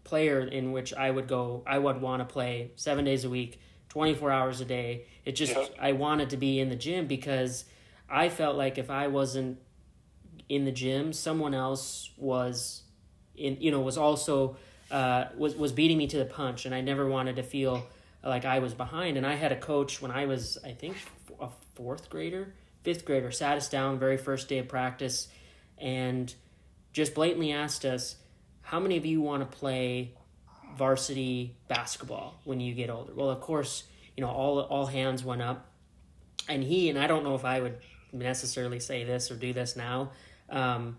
player 0.09 0.41
in 0.41 0.73
which 0.73 0.95
I 0.95 1.11
would 1.11 1.29
go. 1.29 1.63
I 1.67 1.79
would 1.79 2.01
want 2.01 2.27
to 2.27 2.33
play 2.33 2.71
seven 2.77 3.05
days 3.05 3.25
a 3.25 3.31
week, 3.31 3.61
twenty 3.91 4.15
four 4.15 4.31
hours 4.31 4.61
a 4.63 4.65
day. 4.65 5.05
It 5.27 5.33
just 5.33 5.55
yeah. 5.55 5.67
I 5.79 5.93
wanted 5.93 6.31
to 6.31 6.39
be 6.39 6.59
in 6.59 6.71
the 6.71 6.77
gym 6.77 7.07
because 7.07 7.67
I 8.09 8.31
felt 8.31 8.57
like 8.57 8.79
if 8.79 8.89
I 8.89 9.09
wasn't 9.09 9.59
in 10.49 10.65
the 10.65 10.73
gym, 10.73 11.13
someone 11.13 11.53
else 11.53 12.11
was 12.17 12.85
in 13.37 13.59
you 13.61 13.71
know 13.71 13.81
was 13.81 13.99
also 13.99 14.57
uh, 14.91 15.27
was 15.37 15.55
was 15.55 15.73
beating 15.73 15.99
me 15.99 16.07
to 16.07 16.17
the 16.17 16.25
punch, 16.25 16.65
and 16.65 16.75
I 16.75 16.81
never 16.81 17.07
wanted 17.07 17.37
to 17.37 17.43
feel 17.43 17.87
like 18.25 18.47
I 18.47 18.61
was 18.61 18.73
behind. 18.73 19.19
And 19.19 19.27
I 19.27 19.35
had 19.35 19.53
a 19.53 19.57
coach 19.57 20.01
when 20.01 20.11
I 20.11 20.25
was 20.25 20.57
I 20.65 20.73
think 20.73 20.97
a 21.39 21.49
fourth 21.75 22.09
grader, 22.09 22.55
fifth 22.83 23.05
grader, 23.05 23.31
sat 23.31 23.59
us 23.59 23.69
down 23.69 23.99
very 23.99 24.17
first 24.17 24.49
day 24.49 24.59
of 24.59 24.69
practice, 24.69 25.29
and 25.77 26.35
just 26.95 27.15
blatantly 27.15 27.53
asked 27.53 27.85
us, 27.85 28.17
"How 28.69 28.79
many 28.79 28.99
of 28.99 29.07
you 29.07 29.23
want 29.23 29.51
to 29.51 29.59
play 29.59 30.13
varsity 30.77 31.57
basketball 31.69 32.39
when 32.45 32.61
you 32.61 32.75
get 32.75 32.91
older?" 32.91 33.15
Well, 33.15 33.31
of 33.31 33.41
course, 33.41 33.85
you 34.15 34.21
know 34.23 34.31
all 34.31 34.61
all 34.61 34.85
hands 34.85 35.25
went 35.25 35.41
up, 35.41 35.71
and 36.49 36.63
he 36.63 36.91
and 36.91 36.99
I 36.99 37.07
don't 37.07 37.25
know 37.25 37.35
if 37.35 37.47
I 37.47 37.61
would 37.61 37.79
necessarily 38.13 38.79
say 38.79 39.05
this 39.05 39.31
or 39.31 39.37
do 39.37 39.55
this 39.55 39.75
now, 39.75 40.13
um, 40.51 40.99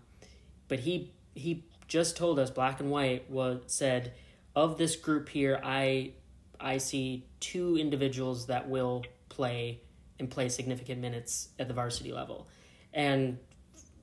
but 0.66 0.80
he 0.80 1.12
he 1.36 1.62
just 1.86 2.16
told 2.16 2.40
us 2.40 2.50
black 2.50 2.80
and 2.80 2.90
white 2.90 3.30
was 3.30 3.60
said 3.66 4.14
of 4.56 4.76
this 4.76 4.96
group 4.96 5.28
here 5.28 5.60
I 5.62 6.14
I 6.58 6.78
see 6.78 7.24
two 7.38 7.78
individuals 7.78 8.46
that 8.46 8.68
will 8.68 9.04
play 9.28 9.80
and 10.18 10.28
play 10.28 10.48
significant 10.48 11.00
minutes 11.00 11.50
at 11.56 11.68
the 11.68 11.74
varsity 11.74 12.12
level. 12.12 12.48
And 12.92 13.38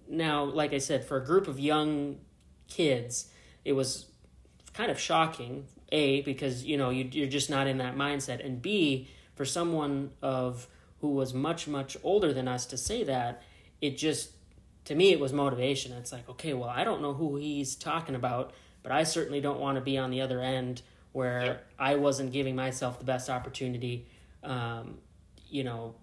now, 0.07 0.45
like 0.45 0.71
I 0.71 0.77
said, 0.77 1.03
for 1.03 1.17
a 1.17 1.25
group 1.25 1.49
of 1.49 1.59
young 1.59 2.19
kids, 2.69 3.29
it 3.67 3.73
was 3.73 4.05
kind 4.73 4.89
of 4.89 4.99
shocking. 4.99 5.65
A 5.89 6.21
because 6.21 6.65
you 6.65 6.75
know 6.75 6.89
you, 6.89 7.07
you're 7.11 7.29
just 7.29 7.49
not 7.49 7.67
in 7.67 7.77
that 7.77 7.95
mindset, 7.95 8.45
and 8.45 8.61
B 8.61 9.07
for 9.35 9.45
someone 9.45 10.11
of 10.21 10.67
who 10.99 11.11
was 11.11 11.33
much 11.33 11.67
much 11.67 11.95
older 12.03 12.33
than 12.33 12.47
us 12.47 12.65
to 12.67 12.77
say 12.77 13.03
that, 13.05 13.43
it 13.79 13.97
just 13.97 14.31
to 14.85 14.95
me 14.95 15.11
it 15.11 15.19
was 15.19 15.31
motivation. 15.31 15.93
It's 15.93 16.11
like 16.11 16.27
okay, 16.27 16.53
well 16.53 16.69
I 16.69 16.83
don't 16.83 17.01
know 17.01 17.13
who 17.13 17.37
he's 17.37 17.75
talking 17.75 18.15
about, 18.15 18.53
but 18.83 18.91
I 18.91 19.03
certainly 19.03 19.39
don't 19.39 19.59
want 19.59 19.75
to 19.75 19.81
be 19.81 19.97
on 19.97 20.11
the 20.11 20.21
other 20.21 20.41
end 20.41 20.81
where. 21.13 21.61
I 21.79 21.95
wasn't 21.95 22.33
giving 22.33 22.55
myself 22.55 22.99
the 22.99 23.05
best 23.05 23.29
opportunity. 23.29 24.07
Um, 24.43 24.97
you 25.49 25.63
know, 25.63 25.95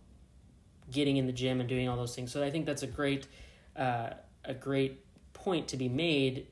getting 0.90 1.16
in 1.16 1.26
the 1.26 1.32
gym 1.32 1.60
and 1.60 1.68
doing 1.68 1.88
all 1.88 1.96
those 1.96 2.14
things. 2.14 2.32
So 2.32 2.42
I 2.42 2.50
think 2.50 2.64
that's 2.64 2.82
a 2.82 2.86
great 2.86 3.26
uh, 3.76 4.10
a 4.44 4.54
great 4.54 5.04
point 5.32 5.68
to 5.68 5.76
be 5.76 5.88
made. 5.88 6.46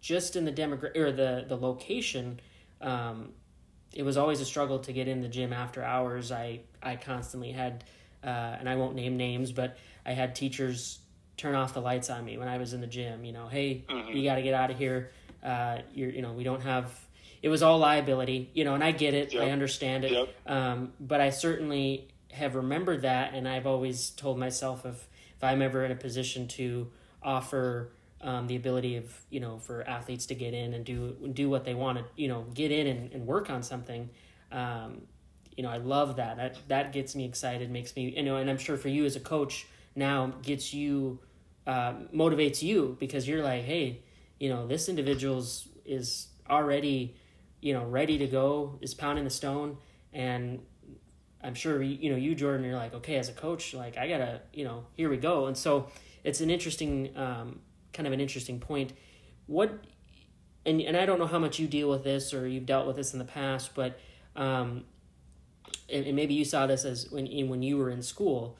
Just 0.00 0.36
in 0.36 0.44
the 0.44 0.52
demogra- 0.52 0.96
or 0.96 1.12
the 1.12 1.44
the 1.48 1.56
location, 1.56 2.40
um, 2.80 3.32
it 3.92 4.02
was 4.02 4.16
always 4.16 4.40
a 4.40 4.44
struggle 4.44 4.78
to 4.80 4.92
get 4.92 5.08
in 5.08 5.22
the 5.22 5.28
gym 5.28 5.52
after 5.52 5.82
hours. 5.82 6.30
I 6.30 6.60
I 6.82 6.96
constantly 6.96 7.52
had, 7.52 7.84
uh, 8.22 8.26
and 8.26 8.68
I 8.68 8.76
won't 8.76 8.94
name 8.94 9.16
names, 9.16 9.52
but 9.52 9.76
I 10.06 10.12
had 10.12 10.34
teachers 10.34 11.00
turn 11.36 11.54
off 11.54 11.74
the 11.74 11.80
lights 11.80 12.10
on 12.10 12.24
me 12.24 12.36
when 12.36 12.48
I 12.48 12.58
was 12.58 12.74
in 12.74 12.80
the 12.80 12.86
gym. 12.86 13.24
You 13.24 13.32
know, 13.32 13.48
hey, 13.48 13.84
mm-hmm. 13.88 14.16
you 14.16 14.24
got 14.24 14.36
to 14.36 14.42
get 14.42 14.54
out 14.54 14.70
of 14.70 14.78
here. 14.78 15.10
Uh, 15.42 15.78
you're 15.94 16.10
you 16.10 16.22
know 16.22 16.32
we 16.32 16.44
don't 16.44 16.62
have. 16.62 16.92
It 17.40 17.48
was 17.48 17.62
all 17.62 17.78
liability, 17.78 18.50
you 18.52 18.64
know, 18.64 18.74
and 18.74 18.82
I 18.82 18.90
get 18.90 19.14
it. 19.14 19.32
Yep. 19.32 19.42
I 19.44 19.50
understand 19.50 20.04
it. 20.04 20.12
Yep. 20.12 20.28
Um, 20.46 20.92
but 20.98 21.20
I 21.20 21.30
certainly 21.30 22.08
have 22.32 22.56
remembered 22.56 23.02
that, 23.02 23.32
and 23.34 23.48
I've 23.48 23.66
always 23.66 24.10
told 24.10 24.38
myself 24.38 24.84
if 24.84 25.08
if 25.36 25.44
I'm 25.44 25.62
ever 25.62 25.84
in 25.84 25.92
a 25.92 25.96
position 25.96 26.48
to 26.48 26.90
offer 27.22 27.90
um, 28.20 28.46
the 28.46 28.56
ability 28.56 28.96
of 28.96 29.12
you 29.30 29.40
know 29.40 29.58
for 29.58 29.86
athletes 29.88 30.26
to 30.26 30.34
get 30.34 30.54
in 30.54 30.74
and 30.74 30.84
do 30.84 31.30
do 31.32 31.48
what 31.48 31.64
they 31.64 31.74
want 31.74 31.98
to 31.98 32.04
you 32.16 32.28
know 32.28 32.46
get 32.54 32.70
in 32.70 32.86
and, 32.86 33.12
and 33.12 33.26
work 33.26 33.50
on 33.50 33.62
something. 33.62 34.10
Um, 34.50 35.02
you 35.56 35.62
know, 35.64 35.70
I 35.70 35.78
love 35.78 36.16
that. 36.16 36.36
That 36.36 36.56
that 36.68 36.92
gets 36.92 37.14
me 37.14 37.24
excited, 37.24 37.70
makes 37.70 37.94
me 37.96 38.14
you 38.16 38.22
know, 38.22 38.36
and 38.36 38.48
I'm 38.48 38.58
sure 38.58 38.76
for 38.76 38.88
you 38.88 39.04
as 39.04 39.16
a 39.16 39.20
coach 39.20 39.66
now 39.94 40.32
gets 40.42 40.72
you 40.72 41.20
uh, 41.66 41.94
motivates 42.14 42.62
you 42.62 42.96
because 43.00 43.28
you're 43.28 43.42
like, 43.42 43.64
hey, 43.64 44.02
you 44.38 44.48
know, 44.48 44.66
this 44.66 44.88
individual's 44.88 45.68
is 45.84 46.28
already 46.48 47.16
you 47.60 47.72
know 47.72 47.84
ready 47.84 48.18
to 48.18 48.26
go, 48.26 48.78
is 48.80 48.94
pounding 48.94 49.24
the 49.24 49.30
stone, 49.30 49.76
and 50.12 50.60
I'm 51.42 51.54
sure 51.54 51.82
you 51.82 52.10
know 52.10 52.16
you 52.16 52.34
Jordan. 52.34 52.64
You're 52.64 52.76
like, 52.76 52.94
okay, 52.94 53.16
as 53.16 53.28
a 53.28 53.32
coach, 53.32 53.74
like 53.74 53.96
I 53.96 54.08
gotta, 54.08 54.40
you 54.52 54.64
know, 54.64 54.86
here 54.94 55.08
we 55.08 55.16
go. 55.16 55.46
And 55.46 55.56
so 55.56 55.88
it's 56.24 56.40
an 56.40 56.50
interesting, 56.50 57.16
um, 57.16 57.60
kind 57.98 58.06
of 58.06 58.12
an 58.12 58.20
interesting 58.20 58.60
point. 58.60 58.92
What, 59.46 59.84
and 60.64 60.80
and 60.80 60.96
I 60.96 61.04
don't 61.04 61.18
know 61.18 61.26
how 61.26 61.38
much 61.38 61.58
you 61.58 61.66
deal 61.66 61.90
with 61.90 62.04
this 62.04 62.32
or 62.32 62.46
you've 62.46 62.66
dealt 62.66 62.86
with 62.86 62.96
this 62.96 63.12
in 63.12 63.18
the 63.18 63.24
past, 63.24 63.74
but, 63.74 63.98
um, 64.36 64.84
and, 65.92 66.06
and 66.06 66.16
maybe 66.16 66.34
you 66.34 66.44
saw 66.44 66.66
this 66.66 66.84
as 66.84 67.10
when 67.10 67.26
when 67.48 67.62
you 67.62 67.76
were 67.76 67.90
in 67.90 68.02
school. 68.02 68.56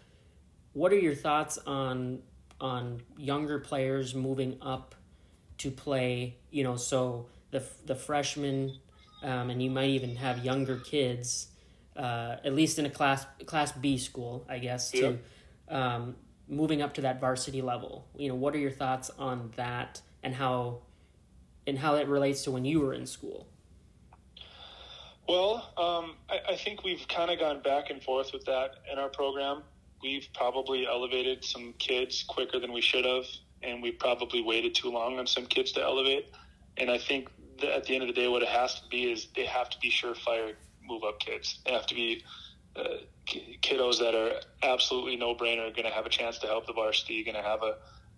What 0.72 0.92
are 0.92 0.98
your 0.98 1.14
thoughts 1.14 1.58
on 1.66 2.20
on 2.60 3.02
younger 3.16 3.58
players 3.58 4.14
moving 4.14 4.58
up 4.60 4.94
to 5.58 5.70
play? 5.70 6.36
You 6.50 6.64
know, 6.64 6.76
so 6.76 7.28
the 7.52 7.62
the 7.86 7.94
freshmen, 7.94 8.78
um, 9.22 9.50
and 9.50 9.62
you 9.62 9.70
might 9.70 9.90
even 9.90 10.16
have 10.16 10.44
younger 10.44 10.76
kids 10.76 11.48
uh, 11.98 12.36
at 12.44 12.54
least 12.54 12.78
in 12.78 12.86
a 12.86 12.90
class 12.90 13.26
class 13.44 13.72
B 13.72 13.98
school, 13.98 14.46
I 14.48 14.58
guess, 14.58 14.92
to 14.92 15.18
um, 15.68 16.16
moving 16.48 16.82
up 16.82 16.94
to 16.94 17.00
that 17.02 17.20
varsity 17.20 17.62
level. 17.62 18.06
You 18.16 18.28
know, 18.28 18.34
what 18.34 18.54
are 18.54 18.58
your 18.58 18.70
thoughts 18.70 19.10
on 19.18 19.52
that 19.56 20.02
and 20.22 20.34
how 20.34 20.80
and 21.66 21.78
how 21.78 21.94
that 21.96 22.08
relates 22.08 22.44
to 22.44 22.50
when 22.50 22.64
you 22.64 22.80
were 22.80 22.94
in 22.94 23.06
school? 23.06 23.46
Well, 25.28 25.56
um, 25.76 26.14
I, 26.30 26.52
I, 26.52 26.56
think 26.56 26.84
we've 26.84 27.06
kind 27.06 27.30
of 27.30 27.38
gone 27.38 27.60
back 27.60 27.90
and 27.90 28.02
forth 28.02 28.32
with 28.32 28.46
that 28.46 28.76
in 28.90 28.98
our 28.98 29.10
program. 29.10 29.62
We've 30.02 30.26
probably 30.34 30.86
elevated 30.86 31.44
some 31.44 31.74
kids 31.78 32.24
quicker 32.26 32.58
than 32.58 32.72
we 32.72 32.80
should 32.80 33.04
have, 33.04 33.26
and 33.62 33.82
we 33.82 33.92
probably 33.92 34.40
waited 34.40 34.74
too 34.74 34.90
long 34.90 35.18
on 35.18 35.26
some 35.26 35.44
kids 35.44 35.72
to 35.72 35.82
elevate. 35.82 36.32
And 36.78 36.90
I 36.90 36.96
think 36.96 37.28
at 37.62 37.84
the 37.84 37.94
end 37.94 38.04
of 38.04 38.08
the 38.08 38.14
day, 38.14 38.28
what 38.28 38.42
it 38.42 38.48
has 38.48 38.80
to 38.80 38.88
be 38.88 39.12
is 39.12 39.28
they 39.36 39.44
have 39.44 39.68
to 39.68 39.78
be 39.80 39.90
surefire 39.90 40.54
move 40.82 41.04
up 41.04 41.20
kids. 41.20 41.60
They 41.66 41.72
have 41.72 41.86
to 41.88 41.94
be 41.94 42.24
uh, 42.78 42.98
kiddos 43.26 43.98
that 43.98 44.14
are 44.14 44.40
absolutely 44.62 45.16
no 45.16 45.34
brainer, 45.34 45.68
are 45.68 45.72
going 45.72 45.84
to 45.84 45.90
have 45.90 46.06
a 46.06 46.10
chance 46.10 46.38
to 46.38 46.46
help 46.46 46.66
the 46.66 46.72
varsity, 46.72 47.24
going 47.24 47.34
to 47.34 47.42
have 47.42 47.62
a, 47.62 47.76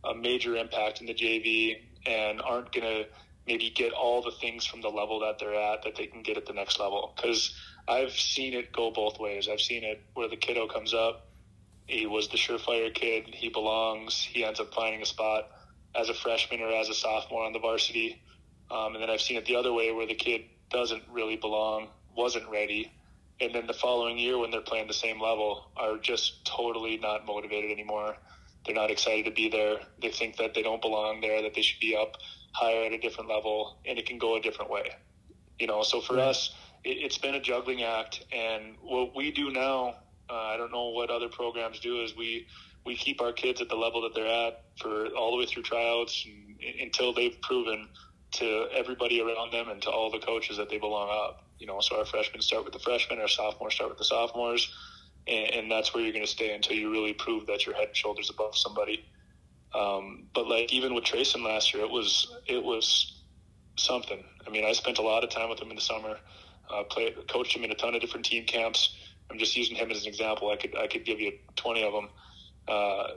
a 0.08 0.14
major 0.14 0.56
impact 0.56 1.00
in 1.00 1.06
the 1.06 1.14
JV, 1.14 1.76
and 2.06 2.40
aren't 2.40 2.72
going 2.72 2.86
to 2.86 3.08
maybe 3.46 3.70
get 3.70 3.92
all 3.92 4.22
the 4.22 4.30
things 4.30 4.64
from 4.64 4.80
the 4.80 4.88
level 4.88 5.20
that 5.20 5.38
they're 5.38 5.54
at 5.54 5.82
that 5.82 5.96
they 5.96 6.06
can 6.06 6.22
get 6.22 6.36
at 6.36 6.46
the 6.46 6.52
next 6.52 6.78
level. 6.78 7.12
Because 7.16 7.54
I've 7.88 8.12
seen 8.12 8.54
it 8.54 8.72
go 8.72 8.90
both 8.90 9.18
ways. 9.18 9.48
I've 9.50 9.60
seen 9.60 9.82
it 9.82 10.02
where 10.14 10.28
the 10.28 10.36
kiddo 10.36 10.68
comes 10.68 10.94
up, 10.94 11.26
he 11.86 12.06
was 12.06 12.28
the 12.28 12.36
surefire 12.36 12.94
kid, 12.94 13.34
he 13.34 13.48
belongs, 13.48 14.22
he 14.22 14.44
ends 14.44 14.60
up 14.60 14.72
finding 14.72 15.02
a 15.02 15.06
spot 15.06 15.48
as 15.94 16.08
a 16.08 16.14
freshman 16.14 16.60
or 16.60 16.70
as 16.72 16.88
a 16.88 16.94
sophomore 16.94 17.44
on 17.44 17.52
the 17.52 17.58
varsity. 17.58 18.22
Um, 18.70 18.94
and 18.94 19.02
then 19.02 19.10
I've 19.10 19.20
seen 19.20 19.36
it 19.36 19.46
the 19.46 19.56
other 19.56 19.72
way 19.72 19.90
where 19.90 20.06
the 20.06 20.14
kid 20.14 20.42
doesn't 20.70 21.02
really 21.10 21.36
belong 21.36 21.88
wasn't 22.16 22.48
ready, 22.48 22.92
and 23.40 23.55
then 23.55 23.66
the 23.66 23.74
following 23.74 24.18
year 24.18 24.38
when 24.38 24.50
they're 24.50 24.61
playing 24.61 24.87
the 24.87 24.92
same 24.92 25.20
level 25.20 25.70
are 25.76 25.96
just 25.98 26.44
totally 26.44 26.98
not 26.98 27.26
motivated 27.26 27.70
anymore. 27.70 28.16
they're 28.66 28.74
not 28.74 28.90
excited 28.90 29.24
to 29.24 29.31
be 29.31 29.48
there. 29.48 29.79
They 30.03 30.11
think 30.11 30.37
that 30.37 30.53
they 30.53 30.62
don't 30.62 30.83
belong 30.83 31.22
there, 31.22 31.40
that 31.42 31.55
they 31.55 31.62
should 31.62 31.81
be 31.81 31.96
up 31.96 32.16
higher 32.53 32.85
at 32.85 32.92
a 32.92 32.98
different 32.98 33.31
level, 33.31 33.79
and 33.87 33.98
it 33.98 34.07
can 34.07 34.18
go 34.18 34.37
a 34.37 34.40
different 34.40 34.70
way. 34.70 34.90
You 35.59 35.66
know, 35.66 35.83
so 35.83 36.00
for 36.00 36.18
us, 36.18 36.55
it, 36.85 37.03
has 37.03 37.18
been 37.18 37.35
a 37.35 37.40
juggling 37.40 37.83
act, 37.83 38.24
and 38.33 38.76
what 38.83 39.16
we 39.16 39.31
do 39.31 39.50
now, 39.50 39.94
uh, 40.29 40.35
I 40.35 40.57
don't 40.57 40.72
know 40.72 40.90
what 40.90 41.11
other 41.11 41.29
programs 41.29 41.81
do, 41.81 42.03
is 42.03 42.14
we 42.16 42.46
we 42.85 42.96
keep 42.96 43.20
our 43.20 43.33
kids 43.33 43.61
at 43.61 43.68
the 43.68 43.76
level 43.76 44.03
that 44.03 44.14
they're 44.14 44.48
at 44.48 44.64
for 44.81 45.07
all 45.09 45.33
the 45.33 45.38
way 45.38 45.46
through 45.46 45.62
tryouts 45.62 46.26
and, 46.26 46.81
until 46.81 47.12
they've 47.12 47.40
proven 47.42 47.88
to 48.33 48.66
everybody 48.72 49.20
around 49.20 49.53
them 49.53 49.68
and 49.68 49.83
to 49.83 49.90
all 49.90 50.11
the 50.11 50.18
coaches 50.18 50.57
that 50.57 50.70
they 50.70 50.79
belong 50.79 51.11
up. 51.11 51.49
You 51.60 51.66
know, 51.66 51.80
so 51.80 51.98
our 51.98 52.06
freshmen 52.06 52.40
start 52.40 52.64
with 52.64 52.72
the 52.72 52.78
freshmen, 52.78 53.20
our 53.20 53.28
sophomores 53.28 53.74
start 53.74 53.90
with 53.90 53.98
the 53.98 54.04
sophomores, 54.04 54.72
and, 55.28 55.50
and 55.50 55.70
that's 55.70 55.92
where 55.94 56.02
you're 56.02 56.12
going 56.12 56.24
to 56.24 56.30
stay 56.30 56.54
until 56.54 56.74
you 56.74 56.90
really 56.90 57.12
prove 57.12 57.46
that 57.46 57.66
you're 57.66 57.74
head 57.74 57.88
and 57.88 57.96
shoulders 57.96 58.30
above 58.30 58.56
somebody. 58.56 59.04
Um, 59.74 60.24
but 60.34 60.48
like 60.48 60.72
even 60.72 60.94
with 60.94 61.04
Treysen 61.04 61.44
last 61.44 61.74
year, 61.74 61.84
it 61.84 61.90
was 61.90 62.34
it 62.46 62.64
was 62.64 63.20
something. 63.76 64.24
I 64.46 64.50
mean, 64.50 64.64
I 64.64 64.72
spent 64.72 64.98
a 64.98 65.02
lot 65.02 65.22
of 65.22 65.30
time 65.30 65.50
with 65.50 65.60
him 65.60 65.70
in 65.70 65.76
the 65.76 65.82
summer. 65.82 66.18
Uh, 66.68 66.84
played, 66.84 67.14
coached 67.28 67.54
him 67.54 67.64
in 67.64 67.70
a 67.70 67.74
ton 67.74 67.94
of 67.94 68.00
different 68.00 68.24
team 68.24 68.44
camps. 68.44 68.96
I'm 69.30 69.38
just 69.38 69.56
using 69.56 69.76
him 69.76 69.90
as 69.90 70.02
an 70.02 70.08
example. 70.08 70.50
I 70.50 70.56
could 70.56 70.76
I 70.76 70.86
could 70.86 71.04
give 71.04 71.20
you 71.20 71.32
20 71.56 71.82
of 71.84 71.92
them. 71.92 72.08
Uh, 72.66 73.08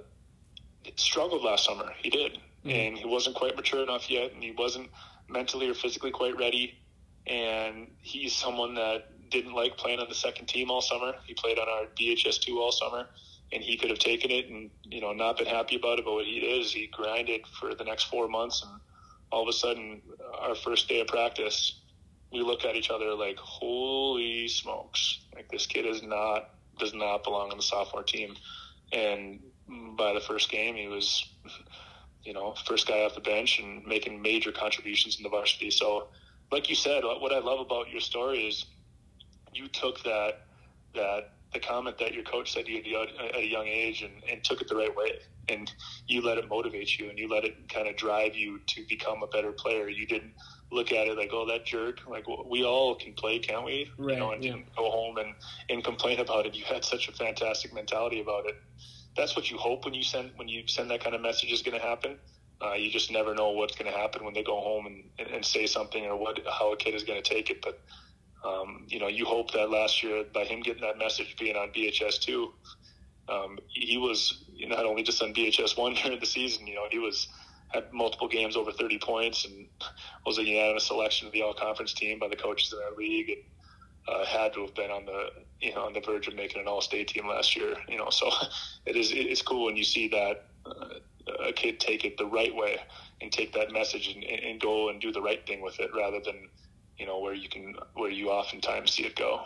struggled 0.96 1.44
last 1.44 1.66
summer. 1.66 1.92
He 2.02 2.10
did, 2.10 2.34
mm-hmm. 2.34 2.70
and 2.70 2.98
he 2.98 3.06
wasn't 3.06 3.36
quite 3.36 3.56
mature 3.56 3.84
enough 3.84 4.10
yet, 4.10 4.34
and 4.34 4.44
he 4.44 4.52
wasn't 4.52 4.90
mentally 5.30 5.70
or 5.70 5.74
physically 5.74 6.12
quite 6.12 6.38
ready. 6.38 6.78
And 7.28 7.88
he's 8.02 8.36
someone 8.36 8.76
that 8.76 9.30
didn't 9.30 9.54
like 9.54 9.78
playing 9.78 10.00
on 10.00 10.08
the 10.10 10.16
second 10.16 10.48
team 10.48 10.70
all 10.70 10.82
summer. 10.82 11.14
He 11.26 11.34
played 11.34 11.58
on 11.58 11.68
our 11.68 11.86
BHS 12.00 12.40
two 12.40 12.60
all 12.60 12.72
summer, 12.72 13.08
and 13.52 13.64
he 13.64 13.78
could 13.78 13.90
have 13.90 14.00
taken 14.00 14.32
it 14.32 14.50
and 14.50 14.70
you 14.84 15.02
know 15.02 15.14
not 15.14 15.38
been 15.38 15.48
happy 15.48 15.76
about 15.76 16.00
it. 16.00 16.06
But 16.06 16.14
what 16.14 16.26
he 16.26 16.40
did 16.40 16.62
is, 16.62 16.72
he 16.72 16.88
grinded 16.88 17.42
for 17.60 17.74
the 17.76 17.84
next 17.84 18.04
four 18.04 18.28
months, 18.28 18.62
and 18.62 18.80
all 19.32 19.44
of 19.44 19.48
a 19.48 19.54
sudden, 19.54 20.02
our 20.40 20.56
first 20.56 20.88
day 20.88 21.02
of 21.02 21.08
practice, 21.08 21.82
we 22.32 22.42
look 22.42 22.66
at 22.66 22.76
each 22.76 22.90
other 22.90 23.14
like, 23.16 23.38
"Holy 23.38 24.48
smokes! 24.48 25.20
Like 25.34 25.50
this 25.50 25.66
kid 25.66 25.86
is 25.86 26.04
not 26.04 26.52
does 26.78 26.94
not 26.94 27.24
belong 27.24 27.52
on 27.52 27.58
the 27.58 27.64
sophomore 27.64 28.04
team." 28.04 28.36
And 28.92 29.40
by 29.98 30.14
the 30.14 30.20
first 30.20 30.50
game, 30.52 30.76
he 30.76 30.88
was, 30.88 31.26
you 32.24 32.34
know, 32.34 32.54
first 32.66 32.88
guy 32.88 33.04
off 33.04 33.16
the 33.16 33.22
bench 33.22 33.60
and 33.60 33.86
making 33.86 34.22
major 34.22 34.52
contributions 34.52 35.18
in 35.18 35.24
the 35.24 35.30
varsity. 35.30 35.72
So, 35.72 36.08
like 36.54 36.70
you 36.70 36.76
said, 36.76 37.04
what 37.04 37.34
I 37.34 37.40
love 37.40 37.60
about 37.60 37.90
your 37.90 38.00
story 38.00 38.48
is 38.48 38.66
you 39.54 39.68
took 39.68 40.04
that 40.04 40.46
that 40.94 41.32
the 41.52 41.60
comment 41.60 41.98
that 41.98 42.14
your 42.14 42.24
coach 42.24 42.54
said 42.54 42.66
to 42.66 42.72
you 42.72 43.02
at 43.02 43.36
a 43.36 43.46
young 43.46 43.68
age 43.68 44.04
and, 44.04 44.14
and 44.32 44.44
took 44.44 44.62
it 44.62 44.68
the 44.68 44.76
right 44.76 44.96
way. 44.96 45.20
And 45.50 45.72
you 46.08 46.22
let 46.22 46.38
it 46.38 46.48
motivate 46.48 46.98
you 46.98 47.10
and 47.10 47.18
you 47.20 47.28
let 47.28 47.44
it 47.44 47.68
kind 47.70 47.88
of 47.88 47.96
drive 47.96 48.36
you 48.36 48.60
to 48.68 48.84
become 48.88 49.24
a 49.24 49.28
better 49.28 49.52
player. 49.52 49.90
You 49.90 50.06
didn't 50.06 50.34
look 50.72 50.92
at 50.92 51.08
it 51.08 51.18
like 51.18 51.32
oh 51.34 51.48
that 51.48 51.66
jerk. 51.66 52.08
Like 52.08 52.26
we 52.48 52.64
all 52.64 52.96
can 52.96 53.14
play 53.14 53.40
can't 53.40 53.66
we? 53.66 53.90
Right, 53.98 54.14
you 54.14 54.20
know 54.20 54.32
and 54.32 54.44
yeah. 54.44 54.56
go 54.78 54.92
home 54.92 55.18
and 55.18 55.34
and 55.70 55.84
complain 55.84 56.20
about 56.20 56.46
it. 56.46 56.54
You 56.54 56.64
had 56.66 56.86
such 56.86 57.10
a 57.10 57.12
fantastic 57.12 57.74
mentality 57.74 58.22
about 58.22 58.46
it. 58.46 58.56
That's 59.18 59.36
what 59.36 59.50
you 59.50 59.58
hope 59.58 59.86
when 59.86 59.96
you 59.96 60.04
send 60.04 60.32
when 60.36 60.48
you 60.48 60.68
send 60.68 60.92
that 60.92 61.04
kind 61.04 61.16
of 61.16 61.22
message 61.22 61.52
is 61.52 61.64
going 61.64 61.80
to 61.80 61.86
happen 61.86 62.20
uh, 62.64 62.74
you 62.74 62.90
just 62.90 63.12
never 63.12 63.36
know 63.36 63.52
what's 63.52 63.76
going 63.76 63.92
to 63.92 63.98
happen 63.98 64.24
when 64.24 64.34
they 64.34 64.44
go 64.44 64.60
home 64.62 64.86
and, 64.86 65.04
and, 65.20 65.28
and 65.36 65.46
say 65.46 65.66
something 65.66 66.06
or 66.06 66.16
what 66.16 66.40
how 66.48 66.72
a 66.72 66.78
kid 66.78 66.96
is 66.96 67.04
going 67.04 67.22
to 67.22 67.30
take 67.30 67.50
it 67.50 67.62
but 67.62 67.80
um, 68.44 68.86
you 68.88 69.00
know, 69.00 69.08
you 69.08 69.26
hope 69.26 69.52
that 69.52 69.70
last 69.70 70.04
year 70.04 70.26
by 70.34 70.44
him 70.44 70.62
getting 70.62 70.82
that 70.82 70.98
message 70.98 71.36
being 71.40 71.56
on 71.56 71.70
BHS 71.70 72.20
two, 72.20 72.54
um, 73.30 73.58
he 73.70 73.98
was 73.98 74.44
not 74.60 74.86
only 74.86 75.04
just 75.04 75.22
on 75.22 75.34
BHS 75.34 75.78
one 75.78 75.94
during 76.04 76.20
the 76.20 76.26
season. 76.26 76.68
You 76.68 76.76
know, 76.76 76.86
he 76.90 77.00
was 77.00 77.28
had 77.70 77.92
multiple 77.92 78.28
games 78.28 78.56
over 78.56 78.72
30 78.72 79.00
points 79.00 79.46
and 79.46 79.68
was 80.26 80.38
a 80.38 80.44
unanimous 80.44 80.86
selection 80.86 81.26
of 81.26 81.34
the 81.34 81.42
all 81.42 81.56
conference 81.56 81.94
team 81.94 82.20
by 82.20 82.28
the 82.28 82.36
coaches 82.36 82.72
in 82.72 82.78
our 82.80 82.96
league 82.96 83.30
and 83.30 83.40
uh, 84.08 84.24
had 84.26 84.54
to 84.54 84.62
have 84.62 84.76
been 84.76 84.92
on 84.92 85.06
the 85.06 85.30
you 85.60 85.74
know 85.74 85.86
on 85.86 85.94
the 85.94 86.02
verge 86.02 86.28
of 86.28 86.36
making 86.36 86.62
an 86.62 86.68
all 86.68 86.82
state 86.82 87.08
team 87.08 87.28
last 87.28 87.56
year. 87.56 87.76
You 87.88 87.98
know, 87.98 88.10
so 88.10 88.30
it 88.86 88.98
is 88.98 89.12
it's 89.14 89.42
cool 89.42 89.66
when 89.66 89.78
you 89.78 89.86
see 89.86 90.10
that 90.10 90.48
uh, 90.66 91.00
a 91.46 91.54
kid 91.54 91.80
take 91.80 92.06
it 92.06 92.18
the 92.18 92.26
right 92.26 92.56
way 92.56 92.78
and 93.22 93.32
take 93.32 93.54
that 93.54 93.72
message 93.72 94.14
and, 94.14 94.24
and 94.24 94.60
go 94.60 94.90
and 94.90 95.00
do 95.02 95.12
the 95.12 95.22
right 95.22 95.46
thing 95.46 95.62
with 95.62 95.80
it 95.80 95.90
rather 95.96 96.20
than 96.20 96.48
you 96.98 97.06
know 97.06 97.20
where 97.20 97.34
you 97.34 97.50
can 97.50 97.76
where 97.96 98.12
you 98.12 98.30
oftentimes 98.30 98.92
see 98.92 99.04
it 99.04 99.16
go 99.16 99.42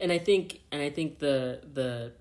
and 0.00 0.10
i 0.10 0.18
think 0.18 0.60
and 0.72 0.82
i 0.82 0.90
think 0.90 1.18
the 1.18 1.60
the 1.72 2.12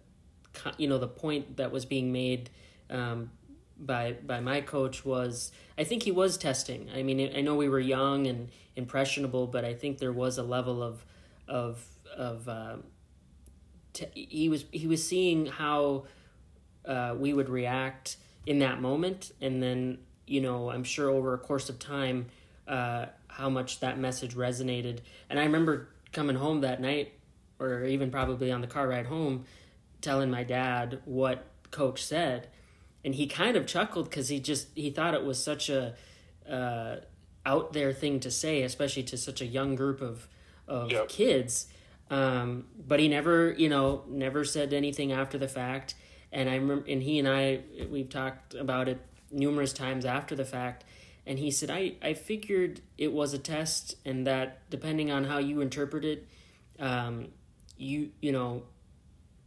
you 0.77 0.87
know 0.87 0.97
the 0.97 1.07
point 1.07 1.57
that 1.57 1.71
was 1.71 1.85
being 1.85 2.11
made 2.11 2.49
um, 2.89 3.31
by 3.79 4.13
by 4.13 4.39
my 4.39 4.61
coach 4.61 5.05
was 5.05 5.51
I 5.77 5.83
think 5.83 6.03
he 6.03 6.11
was 6.11 6.37
testing. 6.37 6.89
I 6.95 7.03
mean, 7.03 7.31
I 7.35 7.41
know 7.41 7.55
we 7.55 7.69
were 7.69 7.79
young 7.79 8.27
and 8.27 8.49
impressionable, 8.75 9.47
but 9.47 9.63
I 9.63 9.73
think 9.73 9.99
there 9.99 10.13
was 10.13 10.37
a 10.37 10.43
level 10.43 10.81
of 10.81 11.05
of 11.47 11.85
of 12.15 12.49
uh, 12.49 12.77
t- 13.97 14.27
he 14.29 14.49
was 14.49 14.65
he 14.71 14.87
was 14.87 15.05
seeing 15.05 15.47
how 15.47 16.05
uh, 16.85 17.15
we 17.17 17.33
would 17.33 17.49
react 17.49 18.17
in 18.45 18.59
that 18.59 18.81
moment, 18.81 19.31
and 19.41 19.61
then 19.61 19.99
you 20.27 20.41
know, 20.41 20.69
I'm 20.69 20.83
sure 20.83 21.09
over 21.09 21.33
a 21.33 21.37
course 21.37 21.69
of 21.69 21.79
time, 21.79 22.27
uh, 22.67 23.07
how 23.27 23.49
much 23.49 23.79
that 23.79 23.97
message 23.97 24.35
resonated. 24.35 24.99
And 25.29 25.39
I 25.39 25.43
remember 25.43 25.89
coming 26.11 26.35
home 26.35 26.61
that 26.61 26.81
night, 26.81 27.13
or 27.59 27.85
even 27.85 28.11
probably 28.11 28.51
on 28.51 28.61
the 28.61 28.67
car 28.67 28.87
ride 28.87 29.07
home, 29.07 29.45
telling 30.01 30.29
my 30.29 30.43
dad 30.43 30.99
what 31.05 31.45
coach 31.71 32.03
said. 32.03 32.49
And 33.05 33.15
he 33.15 33.25
kind 33.25 33.55
of 33.55 33.65
chuckled 33.65 34.09
because 34.09 34.27
he 34.27 34.39
just 34.39 34.67
he 34.75 34.89
thought 34.89 35.13
it 35.13 35.23
was 35.23 35.41
such 35.41 35.69
a 35.69 35.95
uh, 36.49 36.97
out 37.45 37.73
there 37.73 37.93
thing 37.93 38.19
to 38.19 38.29
say, 38.29 38.63
especially 38.63 39.03
to 39.03 39.17
such 39.17 39.41
a 39.41 39.45
young 39.45 39.75
group 39.75 40.01
of 40.01 40.27
of 40.67 40.91
yep. 40.91 41.07
kids. 41.07 41.67
Um, 42.09 42.65
but 42.87 42.99
he 42.99 43.07
never, 43.07 43.51
you 43.51 43.69
know, 43.69 44.03
never 44.07 44.45
said 44.45 44.73
anything 44.73 45.11
after 45.11 45.37
the 45.37 45.47
fact. 45.47 45.95
And 46.31 46.49
I 46.49 46.55
remember, 46.55 46.85
and 46.87 47.03
he 47.03 47.19
and 47.19 47.27
I, 47.27 47.61
we've 47.89 48.09
talked 48.09 48.53
about 48.53 48.87
it 48.87 48.99
numerous 49.31 49.73
times 49.73 50.05
after 50.05 50.35
the 50.35 50.45
fact 50.45 50.83
and 51.27 51.37
he 51.37 51.51
said 51.51 51.69
i 51.69 51.93
i 52.01 52.13
figured 52.13 52.81
it 52.97 53.11
was 53.11 53.33
a 53.33 53.37
test 53.37 53.95
and 54.05 54.25
that 54.25 54.67
depending 54.69 55.11
on 55.11 55.25
how 55.25 55.37
you 55.37 55.61
interpret 55.61 56.05
it 56.05 56.27
um, 56.79 57.27
you 57.77 58.11
you 58.21 58.31
know 58.31 58.63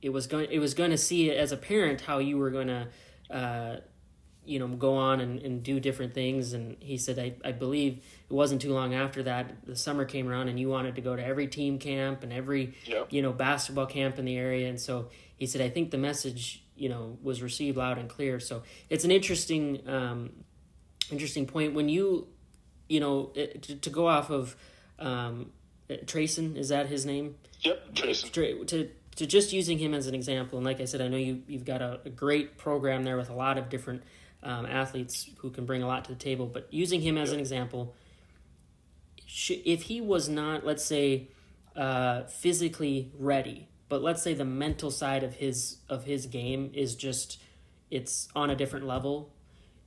it 0.03 0.11
was 0.11 0.27
going 0.27 0.47
it 0.51 0.59
was 0.59 0.75
going 0.75 0.91
to 0.91 0.99
see 0.99 1.31
as 1.31 1.53
a 1.53 1.57
parent 1.57 2.03
how 2.03 2.19
you 2.19 2.37
were 2.37 2.51
going 2.51 2.69
to 2.69 2.89
uh, 3.31 3.77
you 4.45 4.59
know 4.59 4.69
go 4.69 4.95
on 4.95 5.21
and, 5.21 5.39
and 5.41 5.63
do 5.63 5.79
different 5.79 6.15
things 6.15 6.53
and 6.53 6.77
he 6.81 6.97
said 6.97 7.19
I, 7.19 7.35
I 7.47 7.53
believe 7.53 7.99
it 8.29 8.33
wasn't 8.33 8.63
too 8.63 8.73
long 8.73 8.95
after 8.95 9.23
that 9.25 9.67
the 9.67 9.77
summer 9.77 10.05
came 10.05 10.29
around 10.29 10.49
and 10.49 10.59
you 10.59 10.69
wanted 10.69 10.95
to 10.97 11.01
go 11.01 11.15
to 11.15 11.25
every 11.25 11.47
team 11.47 11.79
camp 11.79 12.23
and 12.23 12.33
every 12.33 12.75
yep. 12.85 13.13
you 13.13 13.23
know 13.23 13.33
basketball 13.33 13.87
camp 13.87 14.19
in 14.19 14.25
the 14.25 14.37
area 14.37 14.69
and 14.69 14.81
so 14.81 15.11
he 15.37 15.47
said 15.47 15.61
i 15.61 15.69
think 15.69 15.91
the 15.91 15.99
message 15.99 16.63
you 16.81 16.89
know 16.89 17.19
was 17.23 17.43
received 17.43 17.77
loud 17.77 17.99
and 17.99 18.09
clear. 18.09 18.41
So 18.41 18.63
it's 18.89 19.05
an 19.05 19.11
interesting 19.11 19.87
um, 19.87 20.31
interesting 21.13 21.47
point 21.47 21.75
when 21.75 21.89
you 21.89 22.27
you 22.89 22.99
know 22.99 23.31
it, 23.35 23.63
to, 23.63 23.77
to, 23.77 23.91
go 23.91 24.09
off 24.09 24.31
of 24.31 24.57
um, 24.99 25.53
Treysen 25.89 26.57
is 26.57 26.71
that 26.71 26.87
his 26.87 27.05
name? 27.05 27.37
Yep, 27.61 27.95
Treysen. 27.95 28.67
To 28.67 28.89
to 29.17 29.27
just 29.27 29.53
using 29.53 29.79
him 29.79 29.93
as 29.93 30.07
an 30.07 30.15
example, 30.15 30.59
and 30.59 30.65
like 30.65 30.81
I 30.81 30.87
said, 30.87 31.03
I 31.03 31.09
know 31.09 31.19
you 31.19 31.43
you've 31.47 31.67
got 31.67 31.83
a, 31.83 32.01
a 32.07 32.11
great 32.11 32.57
program 32.57 33.05
there 33.05 33.19
with 33.19 33.29
a 33.29 33.35
lot 33.35 33.59
of 33.59 33.69
different 33.69 34.03
um, 34.43 34.67
athletes 34.67 35.31
who 35.39 35.51
can 35.51 35.67
bring 35.67 35.83
a 35.83 35.87
lot 35.87 36.05
to 36.07 36.13
the 36.13 36.19
table. 36.19 36.47
But 36.47 36.69
using 36.71 37.01
him 37.01 37.19
as 37.19 37.29
yep. 37.29 37.35
an 37.35 37.41
example, 37.41 37.95
if 39.49 39.83
he 39.83 40.01
was 40.01 40.29
not, 40.29 40.65
let's 40.65 40.85
say, 40.85 41.29
uh, 41.77 42.25
physically 42.25 43.13
ready 43.19 43.69
but 43.91 44.03
let's 44.03 44.23
say 44.23 44.33
the 44.33 44.45
mental 44.45 44.91
side 44.91 45.23
of 45.23 45.35
his 45.35 45.79
of 45.91 46.05
his 46.05 46.25
game 46.25 46.71
is 46.73 46.95
just 46.95 47.39
it's 47.91 48.29
on 48.35 48.49
a 48.49 48.57
different 48.57 48.87
level 48.87 49.35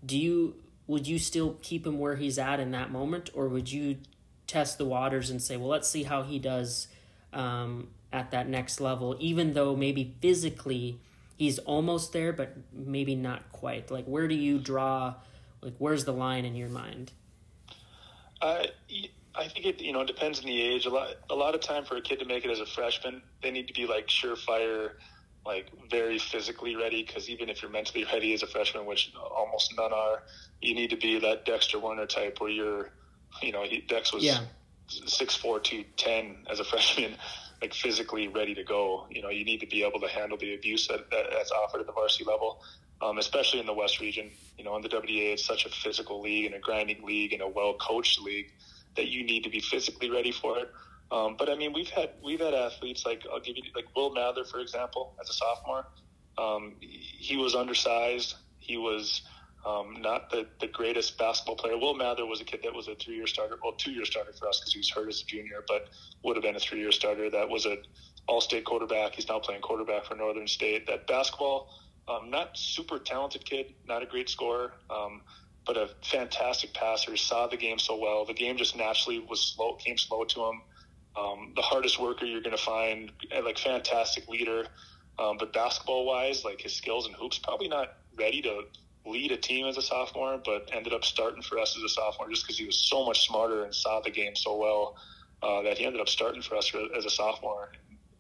do 0.06 0.16
you 0.20 0.56
would 0.86 1.08
you 1.08 1.18
still 1.18 1.58
keep 1.64 1.88
him 1.88 1.98
where 1.98 2.18
he's 2.18 2.38
at 2.38 2.60
in 2.60 2.70
that 2.72 2.92
moment 2.92 3.32
or 3.34 3.48
would 3.48 3.72
you 3.72 3.98
test 4.46 4.78
the 4.78 4.86
waters 4.86 5.32
and 5.32 5.42
say 5.42 5.58
well 5.58 5.70
let's 5.70 5.90
see 5.90 6.04
how 6.04 6.22
he 6.22 6.38
does 6.38 6.88
um, 7.32 7.88
at 8.12 8.30
that 8.30 8.48
next 8.48 8.80
level 8.80 9.16
even 9.20 9.54
though 9.54 9.76
maybe 9.76 10.16
physically 10.22 11.00
he's 11.38 11.60
almost 11.60 12.14
there 12.14 12.34
but 12.34 12.56
maybe 12.72 13.16
not 13.16 13.52
quite 13.52 13.90
like 13.92 14.06
where 14.06 14.28
do 14.28 14.36
you 14.36 14.60
draw 14.60 15.14
like 15.62 15.74
where's 15.78 16.06
the 16.06 16.14
line 16.14 16.46
in 16.46 16.56
your 16.56 16.70
mind 16.70 17.12
uh, 18.42 18.66
I 19.36 19.48
think 19.48 19.66
it 19.66 19.82
you 19.82 19.94
know 19.94 20.04
depends 20.04 20.40
on 20.40 20.46
the 20.46 20.62
age. 20.62 20.86
A 20.86 20.90
lot 20.90 21.10
a 21.30 21.36
lot 21.36 21.56
of 21.56 21.62
time 21.62 21.86
for 21.86 21.96
a 21.96 22.02
kid 22.02 22.20
to 22.20 22.26
make 22.26 22.46
it 22.46 22.52
as 22.52 22.60
a 22.60 22.66
freshman, 22.66 23.22
they 23.42 23.52
need 23.52 23.68
to 23.68 23.74
be 23.74 23.88
like 23.88 24.08
surefire, 24.08 24.92
like 25.46 25.72
very 25.90 26.20
physically 26.20 26.76
ready. 26.76 27.04
Because 27.04 27.30
even 27.30 27.50
if 27.50 27.62
you're 27.62 27.72
mentally 27.72 28.06
ready 28.12 28.34
as 28.34 28.44
a 28.44 28.48
freshman, 28.48 28.86
which 28.86 29.14
almost 29.18 29.74
none 29.78 29.94
are, 29.94 30.24
you 30.62 30.76
need 30.76 30.90
to 30.92 30.98
be 30.98 31.20
that 31.20 31.46
Dexter 31.46 31.80
Werner 31.80 32.06
type 32.06 32.40
where 32.42 32.50
you're, 32.50 32.90
you 33.42 33.52
know, 33.52 33.64
he, 33.64 33.82
Dex 33.82 34.14
was 34.14 34.24
yeah. 34.24 34.42
six 34.88 35.36
four 35.36 35.60
two 35.60 35.84
ten 35.98 36.46
as 36.50 36.60
a 36.60 36.64
freshman. 36.72 37.16
Like 37.64 37.74
physically 37.74 38.28
ready 38.28 38.54
to 38.54 38.64
go. 38.64 39.08
You 39.10 39.22
know, 39.22 39.30
you 39.30 39.46
need 39.46 39.62
to 39.62 39.66
be 39.66 39.86
able 39.86 40.02
to 40.02 40.10
handle 40.10 40.38
the 40.38 40.54
abuse 40.54 40.86
that, 40.90 41.10
that 41.12 41.28
that's 41.32 41.52
offered 41.52 41.80
at 41.80 41.88
the 41.88 41.94
varsity 41.94 42.26
level, 42.26 42.62
um, 43.02 43.20
especially 43.20 43.62
in 43.62 43.66
the 43.66 43.74
West 43.74 44.02
region. 44.02 44.32
You 44.58 44.66
know, 44.66 44.76
in 44.76 44.82
the 44.82 44.90
WDA, 44.90 45.32
it's 45.34 45.46
such 45.46 45.66
a 45.66 45.70
physical 45.70 46.22
league 46.22 46.46
and 46.46 46.56
a 46.56 46.60
grinding 46.60 47.06
league 47.06 47.32
and 47.32 47.42
a 47.42 47.48
well 47.48 47.76
coached 47.76 48.20
league 48.20 48.52
that 48.98 49.08
you 49.08 49.24
need 49.24 49.46
to 49.46 49.50
be 49.50 49.62
physically 49.62 50.10
ready 50.10 50.34
for 50.34 50.60
it. 50.60 50.70
Um, 51.10 51.38
but 51.40 51.50
I 51.50 51.56
mean, 51.56 51.72
we've 51.72 51.90
had 51.90 52.10
we've 52.22 52.42
had 52.42 52.54
athletes 52.54 53.06
like 53.06 53.24
I'll 53.32 53.40
give 53.40 53.56
you 53.56 53.64
like 53.74 53.86
Will 53.96 54.14
Mather, 54.14 54.44
for 54.44 54.60
example, 54.60 55.16
as 55.22 55.30
a 55.30 55.34
sophomore. 55.34 55.86
Um, 56.38 56.76
he 56.82 57.38
was 57.38 57.56
undersized. 57.56 58.36
He 58.60 58.76
was 58.76 59.22
um, 59.66 60.02
not 60.02 60.30
the, 60.30 60.46
the 60.60 60.68
greatest 60.68 61.18
basketball 61.18 61.56
player. 61.56 61.78
Will 61.78 61.94
Mather 61.94 62.26
was 62.26 62.42
a 62.42 62.44
kid 62.44 62.62
that 62.64 62.74
was 62.74 62.88
a 62.88 62.96
three 62.96 63.16
year 63.16 63.28
starter, 63.28 63.58
well, 63.64 63.74
two 63.74 63.92
year 63.92 64.06
starter 64.06 64.34
for 64.34 64.50
us 64.50 64.60
because 64.60 64.74
he 64.74 64.80
was 64.80 64.90
hurt 64.90 65.08
as 65.08 65.22
a 65.22 65.26
junior, 65.26 65.64
but 65.68 65.90
would 66.24 66.36
have 66.36 66.44
been 66.44 66.56
a 66.56 66.60
three 66.60 66.80
year 66.80 66.92
starter. 66.92 67.30
That 67.30 67.48
was 67.48 67.66
an 67.66 67.78
all 68.28 68.42
state 68.42 68.66
quarterback. 68.66 69.16
He's 69.16 69.28
now 69.28 69.40
playing 69.40 69.62
quarterback 69.62 70.06
for 70.06 70.16
Northern 70.16 70.48
State. 70.48 70.88
That 70.88 71.08
basketball, 71.08 71.70
um, 72.08 72.30
not 72.30 72.58
super 72.58 73.00
talented 73.00 73.46
kid, 73.46 73.74
not 73.88 74.04
a 74.04 74.06
great 74.06 74.30
scorer, 74.30 74.74
um, 74.90 75.22
but 75.66 75.78
a 75.78 75.90
fantastic 76.04 76.74
passer. 76.74 77.16
Saw 77.16 77.48
the 77.48 77.58
game 77.58 77.80
so 77.80 77.98
well. 77.98 78.26
The 78.26 78.34
game 78.34 78.58
just 78.58 78.76
naturally 78.76 79.20
was 79.20 79.40
slow, 79.40 79.76
came 79.76 79.98
slow 79.98 80.26
to 80.26 80.46
him. 80.46 80.62
Um, 81.16 81.54
the 81.56 81.62
hardest 81.62 82.00
worker 82.00 82.26
you're 82.26 82.42
going 82.42 82.58
to 82.58 82.62
find, 82.62 83.12
like 83.44 83.58
fantastic 83.58 84.28
leader. 84.28 84.66
Um, 85.20 85.38
but 85.38 85.54
basketball 85.54 86.06
wise, 86.06 86.44
like 86.44 86.60
his 86.60 86.74
skills 86.74 87.06
and 87.06 87.16
hoops, 87.16 87.38
probably 87.38 87.68
not 87.68 87.98
ready 88.18 88.42
to 88.42 88.64
lead 89.06 89.32
a 89.32 89.38
team 89.38 89.66
as 89.66 89.78
a 89.78 89.82
sophomore, 89.82 90.40
but 90.44 90.70
ended 90.72 90.94
up 90.94 91.04
starting 91.04 91.42
for 91.42 91.60
us 91.60 91.76
as 91.78 91.84
a 91.84 91.90
sophomore 91.90 92.30
just 92.30 92.44
because 92.44 92.58
he 92.58 92.66
was 92.66 92.78
so 92.78 93.06
much 93.06 93.28
smarter 93.28 93.64
and 93.64 93.76
saw 93.76 94.00
the 94.00 94.10
game 94.10 94.36
so 94.36 94.56
well 94.58 94.96
uh, 95.42 95.62
that 95.62 95.78
he 95.78 95.86
ended 95.86 96.02
up 96.02 96.10
starting 96.10 96.42
for 96.42 96.56
us 96.56 96.72
as 96.98 97.06
a 97.06 97.10
sophomore, 97.10 97.72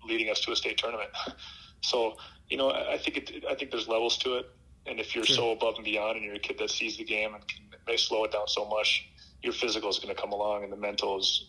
leading 0.05 0.29
us 0.29 0.41
to 0.41 0.51
a 0.51 0.55
state 0.55 0.77
tournament. 0.77 1.09
so, 1.81 2.15
you 2.49 2.57
know, 2.57 2.71
I 2.71 2.97
think 2.97 3.17
it, 3.17 3.45
I 3.49 3.55
think 3.55 3.71
there's 3.71 3.87
levels 3.87 4.17
to 4.19 4.35
it, 4.35 4.51
and 4.85 4.99
if 4.99 5.15
you're 5.15 5.25
sure. 5.25 5.35
so 5.35 5.51
above 5.51 5.75
and 5.75 5.85
beyond, 5.85 6.17
and 6.17 6.25
you're 6.25 6.35
a 6.35 6.39
kid 6.39 6.57
that 6.59 6.69
sees 6.69 6.97
the 6.97 7.05
game 7.05 7.33
and 7.33 7.47
can, 7.47 7.63
may 7.87 7.97
slow 7.97 8.25
it 8.25 8.33
down 8.33 8.47
so 8.47 8.65
much, 8.65 9.07
your 9.41 9.53
physical 9.53 9.89
is 9.89 9.99
going 9.99 10.13
to 10.13 10.21
come 10.21 10.33
along, 10.33 10.63
and 10.63 10.71
the 10.71 10.77
mental 10.77 11.17
is 11.17 11.45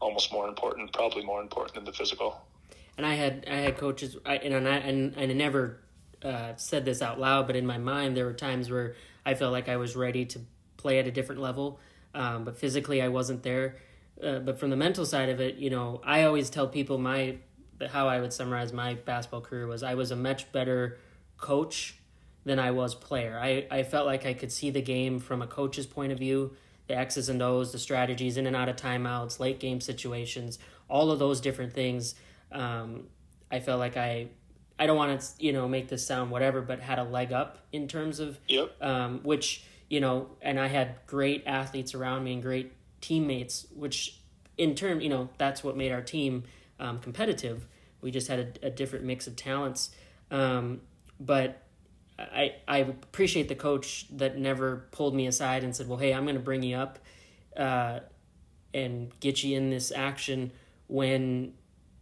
almost 0.00 0.32
more 0.32 0.48
important, 0.48 0.92
probably 0.92 1.24
more 1.24 1.40
important 1.40 1.74
than 1.74 1.84
the 1.84 1.92
physical. 1.92 2.40
And 2.96 3.06
I 3.06 3.14
had 3.14 3.46
I 3.50 3.56
had 3.56 3.78
coaches, 3.78 4.16
I, 4.26 4.36
and 4.36 4.68
I 4.68 4.76
and, 4.76 5.14
and 5.16 5.30
I 5.30 5.34
never 5.34 5.81
uh, 6.24 6.54
said 6.56 6.84
this 6.84 7.02
out 7.02 7.18
loud, 7.18 7.46
but 7.46 7.56
in 7.56 7.66
my 7.66 7.78
mind, 7.78 8.16
there 8.16 8.24
were 8.24 8.32
times 8.32 8.70
where 8.70 8.94
I 9.24 9.34
felt 9.34 9.52
like 9.52 9.68
I 9.68 9.76
was 9.76 9.96
ready 9.96 10.24
to 10.26 10.40
play 10.76 10.98
at 10.98 11.06
a 11.06 11.10
different 11.10 11.40
level, 11.40 11.80
um, 12.14 12.44
but 12.44 12.56
physically 12.56 13.00
I 13.02 13.08
wasn't 13.08 13.42
there. 13.42 13.76
Uh, 14.22 14.38
but 14.38 14.58
from 14.58 14.70
the 14.70 14.76
mental 14.76 15.06
side 15.06 15.28
of 15.28 15.40
it, 15.40 15.56
you 15.56 15.70
know, 15.70 16.00
I 16.04 16.24
always 16.24 16.50
tell 16.50 16.68
people 16.68 16.98
my 16.98 17.36
how 17.90 18.06
I 18.06 18.20
would 18.20 18.32
summarize 18.32 18.72
my 18.72 18.94
basketball 18.94 19.40
career 19.40 19.66
was 19.66 19.82
I 19.82 19.94
was 19.94 20.12
a 20.12 20.16
much 20.16 20.52
better 20.52 20.98
coach 21.36 21.98
than 22.44 22.58
I 22.58 22.70
was 22.70 22.94
player. 22.94 23.38
I, 23.40 23.66
I 23.70 23.82
felt 23.82 24.06
like 24.06 24.26
I 24.26 24.34
could 24.34 24.52
see 24.52 24.70
the 24.70 24.82
game 24.82 25.18
from 25.18 25.42
a 25.42 25.46
coach's 25.46 25.86
point 25.86 26.12
of 26.12 26.18
view, 26.18 26.56
the 26.86 26.96
X's 26.96 27.28
and 27.28 27.42
O's, 27.42 27.72
the 27.72 27.78
strategies 27.78 28.36
in 28.36 28.46
and 28.46 28.56
out 28.56 28.68
of 28.68 28.76
timeouts, 28.76 29.40
late 29.40 29.58
game 29.58 29.80
situations, 29.80 30.58
all 30.88 31.10
of 31.10 31.18
those 31.18 31.40
different 31.40 31.72
things. 31.72 32.14
Um, 32.50 33.08
I 33.50 33.60
felt 33.60 33.78
like 33.78 33.96
I 33.96 34.28
I 34.78 34.86
don't 34.86 34.96
want 34.96 35.20
to 35.20 35.26
you 35.38 35.52
know 35.52 35.68
make 35.68 35.88
this 35.88 36.06
sound 36.06 36.30
whatever, 36.30 36.60
but 36.60 36.80
had 36.80 36.98
a 36.98 37.04
leg 37.04 37.32
up 37.32 37.58
in 37.72 37.88
terms 37.88 38.20
of 38.20 38.38
yep. 38.48 38.74
um, 38.80 39.20
which 39.22 39.64
you 39.88 40.00
know, 40.00 40.30
and 40.40 40.58
I 40.58 40.68
had 40.68 40.96
great 41.06 41.44
athletes 41.46 41.94
around 41.94 42.24
me 42.24 42.32
and 42.32 42.42
great 42.42 42.72
teammates, 43.00 43.66
which 43.74 44.20
in 44.56 44.74
turn 44.74 45.00
you 45.00 45.08
know 45.08 45.28
that's 45.38 45.62
what 45.62 45.76
made 45.76 45.92
our 45.92 46.02
team 46.02 46.44
um, 46.80 46.98
competitive. 46.98 47.66
We 48.00 48.10
just 48.10 48.28
had 48.28 48.58
a, 48.62 48.66
a 48.66 48.70
different 48.70 49.04
mix 49.04 49.26
of 49.26 49.36
talents, 49.36 49.90
um, 50.30 50.80
but 51.20 51.62
I 52.18 52.54
I 52.66 52.78
appreciate 52.78 53.48
the 53.48 53.54
coach 53.54 54.06
that 54.16 54.38
never 54.38 54.88
pulled 54.90 55.14
me 55.14 55.26
aside 55.26 55.64
and 55.64 55.74
said, 55.76 55.88
"Well, 55.88 55.98
hey, 55.98 56.12
I'm 56.12 56.24
going 56.24 56.36
to 56.36 56.42
bring 56.42 56.62
you 56.62 56.76
up." 56.76 56.98
Uh, 57.56 58.00
and 58.74 59.12
get 59.20 59.44
you 59.44 59.56
in 59.56 59.70
this 59.70 59.92
action 59.94 60.52
when 60.86 61.52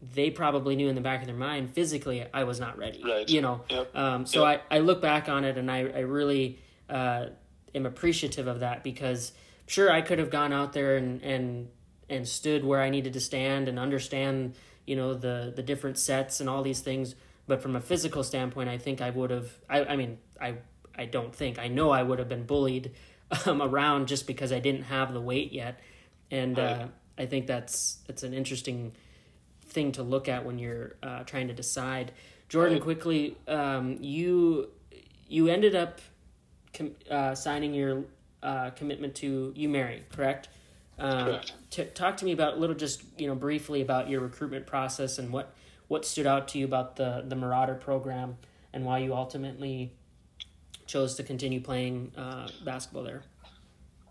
they 0.03 0.30
probably 0.30 0.76
knew 0.76 0.88
in 0.88 0.94
the 0.94 1.01
back 1.01 1.20
of 1.20 1.26
their 1.26 1.36
mind 1.36 1.70
physically 1.70 2.24
I 2.32 2.44
was 2.44 2.59
not 2.59 2.78
ready. 2.78 3.03
Right. 3.05 3.28
You 3.28 3.42
know. 3.42 3.62
Yep. 3.68 3.96
Um, 3.96 4.26
so 4.26 4.46
yep. 4.46 4.64
I, 4.70 4.76
I 4.76 4.78
look 4.80 5.03
back 5.03 5.28
on 5.28 5.44
it 5.44 5.59
and 5.59 5.70
I, 5.70 5.80
I 5.80 6.01
really 6.01 6.59
uh, 6.88 7.26
am 7.74 7.86
appreciative 7.86 8.46
of 8.46 8.61
that 8.61 8.82
because 8.82 9.32
sure 9.66 9.90
I 9.90 10.01
could 10.01 10.18
have 10.18 10.30
gone 10.30 10.53
out 10.53 10.72
there 10.72 10.96
and, 10.96 11.22
and 11.22 11.68
and 12.09 12.26
stood 12.26 12.64
where 12.64 12.80
I 12.80 12.90
needed 12.90 13.12
to 13.12 13.20
stand 13.20 13.68
and 13.68 13.78
understand, 13.78 14.55
you 14.86 14.96
know, 14.96 15.14
the 15.14 15.53
the 15.55 15.62
different 15.62 15.98
sets 15.98 16.40
and 16.40 16.48
all 16.48 16.62
these 16.62 16.80
things. 16.80 17.14
But 17.46 17.62
from 17.62 17.76
a 17.76 17.80
physical 17.80 18.22
standpoint, 18.22 18.68
I 18.68 18.78
think 18.78 19.01
I 19.01 19.11
would 19.11 19.30
have 19.30 19.51
I, 19.68 19.84
I 19.84 19.96
mean, 19.96 20.18
I 20.40 20.57
I 20.96 21.05
don't 21.05 21.34
think. 21.34 21.59
I 21.59 21.68
know 21.68 21.90
I 21.90 22.03
would 22.03 22.18
have 22.18 22.28
been 22.28 22.44
bullied 22.44 22.92
um, 23.46 23.62
around 23.62 24.09
just 24.09 24.26
because 24.26 24.53
I 24.53 24.61
didn't 24.61 24.84
have 24.84 25.12
the 25.12 25.20
weight 25.20 25.53
yet. 25.53 25.80
And 26.30 26.57
right. 26.57 26.64
uh, 26.64 26.88
I 27.18 27.26
think 27.26 27.46
that's 27.46 27.98
that's 28.07 28.22
an 28.22 28.34
interesting 28.34 28.92
thing 29.70 29.92
to 29.92 30.02
look 30.02 30.28
at 30.28 30.44
when 30.44 30.58
you're 30.58 30.96
uh, 31.02 31.24
trying 31.24 31.48
to 31.48 31.54
decide. 31.54 32.12
Jordan, 32.48 32.80
quickly, 32.80 33.36
um, 33.46 33.96
you 34.00 34.70
you 35.28 35.48
ended 35.48 35.74
up 35.74 36.00
com- 36.74 36.96
uh, 37.08 37.34
signing 37.34 37.72
your 37.72 38.04
uh, 38.42 38.70
commitment 38.70 39.14
to 39.16 39.54
UMary, 39.56 40.02
correct? 40.10 40.48
Um, 40.98 41.26
correct. 41.26 41.52
T- 41.70 41.84
talk 41.84 42.16
to 42.18 42.24
me 42.24 42.32
about 42.32 42.54
a 42.54 42.56
little, 42.56 42.74
just 42.74 43.02
you 43.18 43.28
know, 43.28 43.34
briefly 43.34 43.80
about 43.80 44.08
your 44.08 44.20
recruitment 44.20 44.66
process 44.66 45.18
and 45.18 45.32
what 45.32 45.54
what 45.88 46.04
stood 46.04 46.26
out 46.26 46.48
to 46.48 46.58
you 46.58 46.64
about 46.64 46.96
the 46.96 47.24
the 47.26 47.36
Marauder 47.36 47.74
program 47.74 48.36
and 48.72 48.84
why 48.84 48.98
you 48.98 49.14
ultimately 49.14 49.92
chose 50.86 51.14
to 51.14 51.22
continue 51.22 51.60
playing 51.60 52.12
uh, 52.16 52.48
basketball 52.64 53.04
there. 53.04 53.22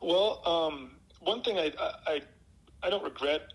Well, 0.01 0.41
um, 0.45 0.91
one 1.19 1.43
thing 1.43 1.57
I, 1.57 1.73
I 2.07 2.21
I 2.81 2.89
don't 2.89 3.03
regret 3.03 3.51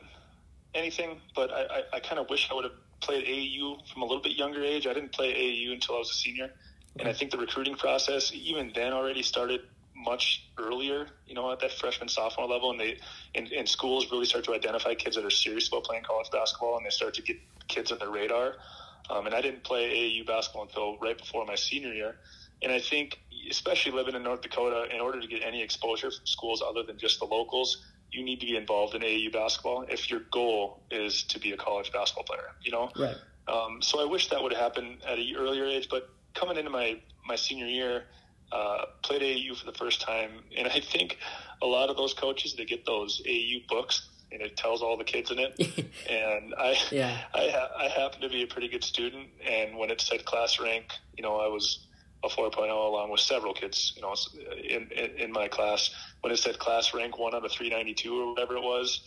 anything, 0.75 1.21
but 1.35 1.51
I, 1.51 1.63
I, 1.63 1.83
I 1.95 2.01
kind 2.01 2.19
of 2.19 2.29
wish 2.29 2.49
I 2.51 2.55
would 2.55 2.65
have 2.65 2.73
played 3.01 3.25
AAU 3.27 3.87
from 3.93 4.03
a 4.03 4.05
little 4.05 4.23
bit 4.23 4.33
younger 4.33 4.63
age. 4.63 4.87
I 4.87 4.95
didn't 4.95 5.13
play 5.13 5.33
AAU 5.33 5.73
until 5.73 5.97
I 5.97 5.99
was 5.99 6.11
a 6.11 6.15
senior, 6.15 6.51
and 6.99 7.09
I 7.09 7.13
think 7.13 7.31
the 7.31 7.39
recruiting 7.39 7.77
process 7.77 8.33
even 8.35 8.73
then 8.75 8.93
already 8.93 9.23
started 9.23 9.61
much 9.97 10.51
earlier. 10.59 11.07
You 11.27 11.35
know, 11.35 11.51
at 11.53 11.61
that 11.61 11.73
freshman 11.73 12.09
sophomore 12.09 12.49
level, 12.49 12.71
and 12.71 12.81
they 12.81 12.97
and, 13.35 13.51
and 13.53 13.69
schools 13.69 14.11
really 14.11 14.27
start 14.27 14.45
to 14.45 14.55
identify 14.55 14.95
kids 14.95 15.17
that 15.17 15.25
are 15.25 15.31
serious 15.31 15.69
about 15.69 15.85
playing 15.85 16.05
college 16.05 16.31
basketball, 16.33 16.77
and 16.77 16.87
they 16.87 16.91
start 16.91 17.15
to 17.15 17.23
get 17.23 17.37
kids 17.69 17.93
on 17.93 17.99
their 17.99 18.11
radar. 18.11 18.55
Um, 19.11 19.27
and 19.27 19.35
I 19.35 19.43
didn't 19.43 19.65
play 19.65 19.91
AAU 19.91 20.27
basketball 20.27 20.63
until 20.63 20.99
right 20.99 21.17
before 21.17 21.45
my 21.45 21.55
senior 21.55 21.93
year. 21.93 22.17
And 22.63 22.73
I 22.73 22.81
think, 22.81 23.19
especially 23.51 23.93
living 23.93 24.15
in 24.15 24.23
North 24.23 24.41
Dakota, 24.41 24.87
in 24.95 25.01
order 25.01 25.21
to 25.21 25.27
get 25.27 25.43
any 25.45 25.63
exposure 25.63 26.11
from 26.11 26.25
schools 26.25 26.63
other 26.67 26.83
than 26.83 26.97
just 26.99 27.19
the 27.19 27.27
locals, 27.27 27.85
you 28.15 28.25
need 28.25 28.41
to 28.41 28.47
be 28.47 28.57
involved 28.57 28.95
in 28.95 29.03
AAU 29.03 29.33
basketball 29.33 29.85
if 29.89 30.11
your 30.11 30.21
goal 30.31 30.83
is 30.91 31.25
to 31.25 31.39
be 31.39 31.53
a 31.53 31.57
college 31.57 31.93
basketball 31.93 32.25
player. 32.25 32.53
You 32.63 32.73
know, 32.73 32.91
right? 32.99 33.17
Um, 33.49 33.83
so 33.83 34.01
I 34.01 34.05
wish 34.05 34.29
that 34.31 34.43
would 34.43 34.53
happen 34.53 34.99
at 35.07 35.19
an 35.19 35.35
earlier 35.37 35.67
age, 35.67 35.89
but 35.91 36.09
coming 36.35 36.57
into 36.57 36.71
my 36.71 37.01
my 37.27 37.37
senior 37.37 37.67
year, 37.67 38.05
uh, 38.53 38.85
played 39.03 39.23
AAU 39.23 39.57
for 39.57 39.67
the 39.67 39.77
first 39.77 40.01
time, 40.01 40.31
and 40.57 40.69
I 40.69 40.81
think 40.81 41.19
a 41.63 41.67
lot 41.67 41.91
of 41.91 41.97
those 41.97 42.15
coaches 42.15 42.55
they 42.55 42.65
get 42.65 42.87
those 42.87 43.21
AAU 43.27 43.67
books 43.69 44.09
and 44.35 44.43
it 44.43 44.57
tells 44.57 44.83
all 44.83 44.97
the 44.97 45.05
kids 45.05 45.31
in 45.31 45.39
it. 45.39 45.55
and 46.11 46.55
I, 46.59 46.77
yeah. 46.91 47.19
I, 47.33 47.49
ha- 47.51 47.71
I 47.79 47.89
happen 47.89 48.21
to 48.21 48.29
be 48.29 48.43
a 48.43 48.47
pretty 48.47 48.69
good 48.69 48.83
student, 48.83 49.29
and 49.49 49.79
when 49.79 49.91
it 49.91 50.01
said 50.01 50.25
class 50.25 50.59
rank, 50.59 50.87
you 51.17 51.23
know, 51.23 51.37
I 51.37 51.47
was 51.47 51.87
a 52.25 52.29
4.0 52.29 52.71
along 52.71 53.11
with 53.11 53.21
several 53.21 53.53
kids, 53.53 53.93
you 53.97 54.03
know, 54.03 54.15
in, 54.57 54.89
in, 54.91 55.17
in 55.19 55.33
my 55.33 55.49
class. 55.49 55.91
When 56.21 56.33
it 56.33 56.39
said 56.39 56.59
class 56.59 56.95
rank 56.95 57.19
one 57.19 57.35
out 57.35 57.45
of 57.45 57.53
392 57.53 58.19
or 58.19 58.31
whatever 58.31 58.57
it 58.57 58.63
was, 58.63 59.01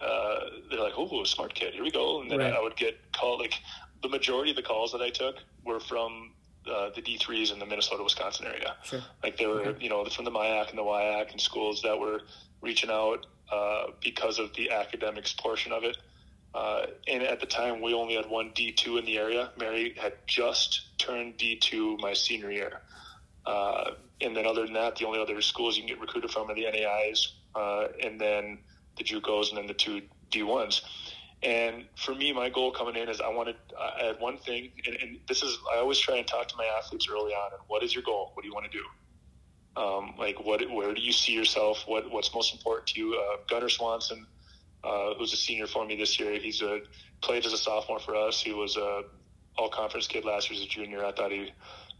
uh, 0.00 0.40
they're 0.70 0.80
like, 0.80 0.94
"Oh, 0.96 1.24
smart 1.24 1.54
kid, 1.54 1.74
here 1.74 1.82
we 1.82 1.90
go." 1.90 2.20
And 2.20 2.30
then 2.30 2.38
right. 2.38 2.54
I 2.54 2.60
would 2.60 2.76
get 2.76 2.96
called. 3.12 3.40
Like 3.40 3.54
the 4.02 4.08
majority 4.08 4.50
of 4.50 4.56
the 4.56 4.62
calls 4.62 4.92
that 4.92 5.00
I 5.00 5.10
took 5.10 5.36
were 5.64 5.80
from 5.80 6.32
uh, 6.70 6.90
the 6.94 7.02
D3s 7.02 7.52
in 7.52 7.58
the 7.58 7.66
Minnesota, 7.66 8.02
Wisconsin 8.02 8.46
area. 8.46 8.76
Sure. 8.84 9.00
Like 9.22 9.36
they 9.38 9.46
were, 9.46 9.60
okay. 9.60 9.82
you 9.82 9.88
know, 9.88 10.04
from 10.04 10.24
the 10.24 10.30
MIAC 10.30 10.70
and 10.70 10.78
the 10.78 10.82
WIAC 10.82 11.32
and 11.32 11.40
schools 11.40 11.82
that 11.82 11.98
were 11.98 12.22
reaching 12.60 12.90
out 12.90 13.26
uh, 13.50 13.86
because 14.02 14.38
of 14.38 14.52
the 14.54 14.70
academics 14.70 15.32
portion 15.32 15.72
of 15.72 15.84
it. 15.84 15.96
Uh, 16.54 16.86
and 17.06 17.22
at 17.22 17.40
the 17.40 17.46
time, 17.46 17.80
we 17.80 17.92
only 17.94 18.14
had 18.14 18.28
one 18.28 18.50
D2 18.50 18.98
in 18.98 19.04
the 19.04 19.18
area. 19.18 19.50
Mary 19.58 19.94
had 20.00 20.14
just 20.26 20.98
turned 20.98 21.36
D2 21.36 22.00
my 22.00 22.14
senior 22.14 22.50
year. 22.50 22.80
Uh, 23.44 23.92
and 24.20 24.36
then, 24.36 24.46
other 24.46 24.64
than 24.64 24.74
that, 24.74 24.96
the 24.96 25.06
only 25.06 25.20
other 25.20 25.40
schools 25.40 25.76
you 25.76 25.82
can 25.82 25.88
get 25.88 26.00
recruited 26.00 26.30
from 26.30 26.50
are 26.50 26.54
the 26.54 26.64
NAIs, 26.70 27.34
uh, 27.54 27.88
and 28.02 28.20
then 28.20 28.58
the 28.96 29.04
JUCOs, 29.04 29.50
and 29.50 29.58
then 29.58 29.66
the 29.66 29.74
two 29.74 30.02
D1s. 30.30 30.82
And 31.42 31.84
for 31.96 32.14
me, 32.14 32.32
my 32.32 32.48
goal 32.48 32.72
coming 32.72 32.96
in 32.96 33.08
is 33.08 33.20
I 33.20 33.28
wanted, 33.28 33.56
I 33.78 34.06
had 34.06 34.20
one 34.20 34.38
thing, 34.38 34.70
and, 34.86 34.96
and 34.96 35.18
this 35.28 35.42
is, 35.42 35.56
I 35.72 35.78
always 35.78 35.98
try 35.98 36.16
and 36.16 36.26
talk 36.26 36.48
to 36.48 36.56
my 36.56 36.66
athletes 36.78 37.06
early 37.10 37.32
on. 37.32 37.52
And 37.52 37.60
what 37.68 37.84
is 37.84 37.94
your 37.94 38.02
goal? 38.02 38.32
What 38.34 38.42
do 38.42 38.48
you 38.48 38.54
want 38.54 38.70
to 38.70 38.76
do? 38.76 38.84
Um, 39.80 40.14
like, 40.18 40.44
what, 40.44 40.68
where 40.70 40.92
do 40.92 41.00
you 41.00 41.12
see 41.12 41.32
yourself? 41.32 41.84
What, 41.86 42.10
what's 42.10 42.34
most 42.34 42.52
important 42.52 42.88
to 42.88 43.00
you? 43.00 43.14
Uh, 43.14 43.36
Gunnar 43.48 43.68
Swanson, 43.68 44.26
uh, 44.84 45.14
who's 45.14 45.32
a 45.32 45.36
senior 45.36 45.66
for 45.66 45.84
me 45.84 45.96
this 45.96 46.18
year. 46.18 46.38
He's 46.38 46.62
a 46.62 46.80
played 47.20 47.44
as 47.46 47.52
a 47.52 47.58
sophomore 47.58 48.00
for 48.00 48.14
us. 48.14 48.40
He 48.40 48.52
was 48.52 48.76
a 48.76 49.02
all 49.56 49.68
conference 49.68 50.06
kid 50.06 50.24
last 50.24 50.50
year 50.50 50.58
as 50.58 50.64
a 50.64 50.68
junior. 50.68 51.04
I 51.04 51.12
thought 51.12 51.32
he 51.32 51.52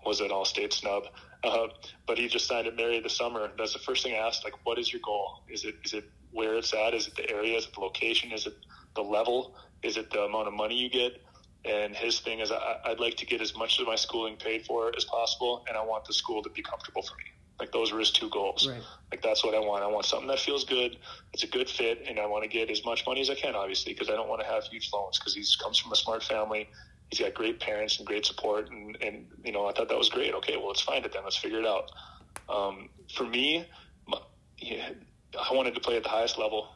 was 0.05 0.21
an 0.21 0.31
all 0.31 0.45
state 0.45 0.73
snub. 0.73 1.05
Uh, 1.45 1.69
but 2.07 2.19
he 2.19 2.29
just 2.29 2.47
signed 2.47 2.67
at 2.67 2.77
Mary 2.77 3.01
this 3.01 3.17
summer. 3.17 3.51
That's 3.57 3.73
the 3.73 3.79
first 3.79 4.03
thing 4.03 4.15
I 4.15 4.19
asked, 4.19 4.45
like, 4.45 4.55
what 4.65 4.79
is 4.79 4.93
your 4.93 5.01
goal? 5.05 5.43
Is 5.49 5.65
it 5.65 5.77
is 5.85 5.93
it 5.93 6.05
where 6.33 6.55
it's 6.57 6.75
at? 6.75 6.95
Is 6.95 7.07
it 7.07 7.17
the 7.17 7.31
area? 7.31 7.57
Is 7.57 7.67
it 7.67 7.75
the 7.75 7.81
location? 7.81 8.33
Is 8.33 8.47
it 8.47 8.55
the 8.95 9.03
level? 9.03 9.55
Is 9.83 9.97
it 9.97 10.11
the 10.11 10.23
amount 10.23 10.49
of 10.49 10.55
money 10.55 10.75
you 10.75 10.91
get? 10.91 11.23
And 11.65 11.95
his 11.95 12.21
thing 12.21 12.41
is, 12.41 12.51
I, 12.51 12.77
I'd 12.85 13.01
like 13.01 13.17
to 13.19 13.27
get 13.27 13.41
as 13.41 13.57
much 13.57 13.79
of 13.81 13.87
my 13.87 13.97
schooling 13.97 14.37
paid 14.37 14.65
for 14.67 14.93
as 14.97 15.05
possible, 15.05 15.65
and 15.69 15.77
I 15.77 15.85
want 15.85 16.05
the 16.05 16.13
school 16.13 16.43
to 16.43 16.51
be 16.51 16.63
comfortable 16.63 17.03
for 17.03 17.17
me. 17.17 17.25
Like 17.59 17.73
those 17.73 17.93
were 17.93 17.99
his 17.99 18.11
two 18.11 18.31
goals. 18.31 18.69
Right. 18.69 18.83
Like 19.11 19.23
that's 19.23 19.45
what 19.45 19.55
I 19.55 19.59
want. 19.59 19.83
I 19.83 19.87
want 19.89 20.05
something 20.05 20.29
that 20.29 20.39
feels 20.39 20.65
good. 20.65 20.97
It's 21.33 21.43
a 21.43 21.49
good 21.49 21.69
fit, 21.69 22.05
and 22.09 22.21
I 22.21 22.27
want 22.27 22.45
to 22.45 22.49
get 22.49 22.71
as 22.71 22.85
much 22.85 23.05
money 23.07 23.21
as 23.21 23.31
I 23.31 23.35
can, 23.35 23.55
obviously, 23.55 23.93
because 23.93 24.09
I 24.09 24.13
don't 24.13 24.29
want 24.29 24.41
to 24.43 24.47
have 24.47 24.65
huge 24.65 24.91
loans. 24.93 25.19
Because 25.19 25.35
he 25.35 25.45
comes 25.63 25.79
from 25.79 25.93
a 25.93 25.97
smart 25.97 26.23
family. 26.23 26.69
He's 27.11 27.21
got 27.21 27.35
great 27.35 27.59
parents 27.59 27.99
and 27.99 28.07
great 28.07 28.27
support, 28.27 28.71
and 28.71 28.97
and 29.03 29.27
you 29.45 29.53
know 29.53 29.67
I 29.67 29.73
thought 29.73 29.89
that 29.89 29.99
was 29.99 30.09
great. 30.09 30.35
Okay, 30.35 30.57
well 30.57 30.69
let's 30.69 30.83
find 30.83 31.05
it 31.05 31.13
then. 31.13 31.25
Let's 31.25 31.37
figure 31.37 31.59
it 31.59 31.67
out. 31.67 31.91
Um, 32.49 32.91
for 33.15 33.25
me, 33.25 33.67
my, 34.07 34.19
yeah, 34.59 34.91
I 35.39 35.53
wanted 35.53 35.75
to 35.75 35.81
play 35.81 35.97
at 35.97 36.03
the 36.03 36.09
highest 36.09 36.39
level 36.39 36.69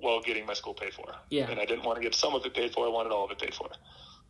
while 0.00 0.20
getting 0.20 0.46
my 0.46 0.54
school 0.54 0.74
paid 0.74 0.94
for. 0.94 1.14
Yeah. 1.30 1.50
And 1.50 1.58
I 1.60 1.64
didn't 1.64 1.84
want 1.84 1.96
to 1.96 2.02
get 2.02 2.14
some 2.14 2.34
of 2.34 2.44
it 2.44 2.54
paid 2.54 2.72
for. 2.72 2.86
I 2.86 2.88
wanted 2.88 3.12
all 3.12 3.24
of 3.24 3.30
it 3.30 3.38
paid 3.38 3.54
for. 3.54 3.68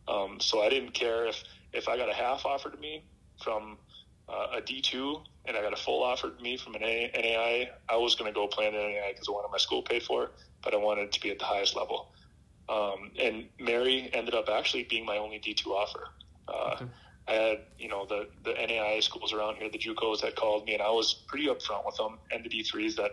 Um, 0.07 0.39
so 0.39 0.61
I 0.61 0.69
didn't 0.69 0.93
care 0.93 1.27
if 1.27 1.43
if 1.73 1.87
I 1.87 1.97
got 1.97 2.09
a 2.09 2.13
half 2.13 2.45
offered 2.45 2.73
to 2.73 2.79
me 2.79 3.03
from 3.43 3.77
uh, 4.27 4.57
a 4.57 4.61
D2 4.61 5.23
and 5.49 5.57
I 5.57 5.61
got 5.63 5.73
a 5.73 5.81
full 5.81 6.03
offer 6.03 6.29
to 6.29 6.43
me 6.43 6.57
from 6.57 6.75
an 6.75 6.83
a- 6.83 7.11
NAI, 7.13 7.71
I 7.89 7.97
was 7.97 8.15
going 8.15 8.31
to 8.31 8.35
go 8.35 8.47
play 8.47 8.67
in 8.67 8.73
NAI 8.73 9.13
because 9.13 9.27
I 9.27 9.31
wanted 9.31 9.51
my 9.51 9.57
school 9.57 9.81
paid 9.81 10.03
for, 10.03 10.29
but 10.63 10.75
I 10.75 10.77
wanted 10.77 11.11
to 11.11 11.19
be 11.19 11.31
at 11.31 11.39
the 11.39 11.45
highest 11.45 11.75
level. 11.75 12.11
Um, 12.69 13.11
and 13.19 13.45
Mary 13.59 14.11
ended 14.13 14.35
up 14.35 14.47
actually 14.47 14.83
being 14.83 15.05
my 15.05 15.17
only 15.17 15.39
D2 15.39 15.65
offer. 15.67 16.09
Uh, 16.47 16.75
okay. 16.75 16.85
I 17.27 17.33
had, 17.33 17.57
you 17.79 17.89
know, 17.89 18.05
the, 18.05 18.27
the 18.43 18.53
NAI 18.53 18.99
schools 19.01 19.33
around 19.33 19.57
here, 19.57 19.69
the 19.69 19.77
JUCOs 19.77 20.21
that 20.21 20.35
called 20.35 20.65
me, 20.65 20.73
and 20.75 20.83
I 20.83 20.91
was 20.91 21.13
pretty 21.27 21.47
upfront 21.47 21.85
with 21.85 21.97
them, 21.97 22.19
and 22.31 22.43
the 22.43 22.49
D3s 22.49 22.95
that, 22.95 23.11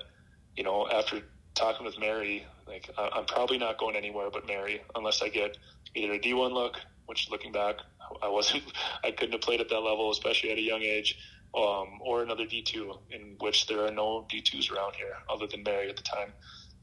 you 0.56 0.62
know, 0.62 0.86
after 0.88 1.22
talking 1.54 1.86
with 1.86 1.98
Mary, 1.98 2.46
like, 2.68 2.90
I'm 2.98 3.24
probably 3.24 3.58
not 3.58 3.78
going 3.78 3.96
anywhere 3.96 4.28
but 4.30 4.46
Mary 4.46 4.82
unless 4.94 5.22
I 5.22 5.28
get 5.28 5.56
either 5.94 6.12
a 6.12 6.18
D1 6.18 6.52
look, 6.52 6.80
which 7.06 7.30
looking 7.30 7.52
back, 7.52 7.76
I 8.22 8.28
wasn't, 8.28 8.64
I 9.04 9.10
couldn't 9.10 9.32
have 9.32 9.40
played 9.40 9.60
at 9.60 9.68
that 9.70 9.80
level, 9.80 10.10
especially 10.10 10.50
at 10.50 10.58
a 10.58 10.62
young 10.62 10.82
age, 10.82 11.18
um, 11.54 12.00
or 12.00 12.22
another 12.22 12.44
D2, 12.44 12.98
in 13.10 13.36
which 13.40 13.66
there 13.66 13.84
are 13.84 13.90
no 13.90 14.26
D2s 14.30 14.70
around 14.70 14.94
here 14.96 15.16
other 15.28 15.46
than 15.46 15.62
Mary 15.62 15.88
at 15.88 15.96
the 15.96 16.02
time. 16.02 16.32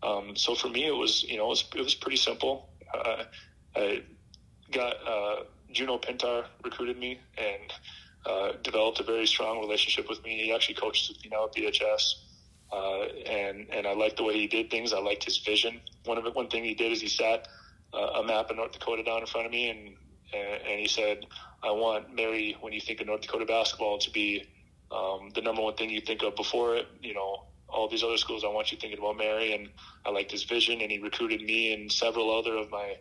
Um, 0.01 0.35
so 0.35 0.55
for 0.55 0.67
me, 0.67 0.85
it 0.85 0.95
was, 0.95 1.23
you 1.23 1.37
know, 1.37 1.45
it 1.45 1.49
was, 1.49 1.65
it 1.75 1.81
was 1.81 1.95
pretty 1.95 2.17
simple. 2.17 2.69
Uh, 2.93 3.23
I 3.75 4.03
got 4.71 4.95
uh, 5.07 5.43
Juno 5.71 5.97
Pintar 5.97 6.45
recruited 6.63 6.97
me 6.97 7.19
and 7.37 7.73
uh, 8.25 8.53
developed 8.63 8.99
a 8.99 9.03
very 9.03 9.25
strong 9.25 9.59
relationship 9.59 10.09
with 10.09 10.23
me. 10.23 10.43
He 10.43 10.53
actually 10.53 10.75
coaches 10.75 11.09
with 11.09 11.23
me 11.23 11.29
now 11.31 11.45
at 11.45 11.53
BHS. 11.53 12.15
Uh, 12.71 13.03
and 13.27 13.67
and 13.69 13.85
I 13.85 13.93
liked 13.93 14.17
the 14.17 14.23
way 14.23 14.33
he 14.33 14.47
did 14.47 14.71
things. 14.71 14.93
I 14.93 14.99
liked 14.99 15.23
his 15.23 15.37
vision. 15.37 15.79
One 16.05 16.17
of 16.17 16.25
it, 16.25 16.33
one 16.33 16.49
thing 16.49 16.63
he 16.63 16.73
did 16.73 16.91
is 16.91 17.01
he 17.01 17.07
sat 17.07 17.47
uh, 17.93 18.21
a 18.21 18.23
map 18.23 18.49
of 18.49 18.55
North 18.55 18.71
Dakota 18.71 19.03
down 19.03 19.21
in 19.21 19.27
front 19.27 19.45
of 19.45 19.51
me, 19.51 19.69
and 19.69 19.95
and 20.33 20.79
he 20.79 20.87
said, 20.87 21.27
"I 21.63 21.71
want 21.71 22.13
Mary 22.13 22.55
when 22.61 22.73
you 22.73 22.81
think 22.81 23.01
of 23.01 23.07
North 23.07 23.21
Dakota 23.21 23.45
basketball 23.45 23.97
to 23.99 24.11
be 24.11 24.43
um, 24.91 25.29
the 25.33 25.41
number 25.41 25.61
one 25.61 25.75
thing 25.75 25.89
you 25.89 26.01
think 26.01 26.23
of 26.23 26.35
before 26.35 26.75
it. 26.75 26.87
You 27.01 27.13
know, 27.13 27.45
all 27.69 27.87
these 27.89 28.03
other 28.03 28.17
schools. 28.17 28.43
I 28.43 28.47
want 28.47 28.71
you 28.71 28.77
thinking 28.77 28.99
about 28.99 29.17
Mary." 29.17 29.53
And 29.53 29.69
I 30.05 30.09
liked 30.09 30.31
his 30.31 30.43
vision, 30.43 30.81
and 30.81 30.91
he 30.91 30.99
recruited 30.99 31.41
me 31.41 31.73
and 31.73 31.91
several 31.91 32.37
other 32.37 32.57
of 32.57 32.69
my 32.69 32.97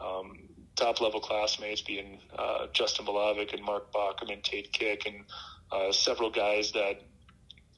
um, 0.00 0.38
top 0.76 1.00
level 1.00 1.20
classmates, 1.20 1.82
being 1.82 2.20
uh, 2.38 2.66
Justin 2.72 3.06
Balavic 3.06 3.52
and 3.52 3.62
Mark 3.62 3.92
Bachman 3.92 4.30
and 4.32 4.44
Tate 4.44 4.72
Kick, 4.72 5.06
and 5.06 5.24
uh, 5.72 5.92
several 5.92 6.30
guys 6.30 6.72
that 6.72 7.02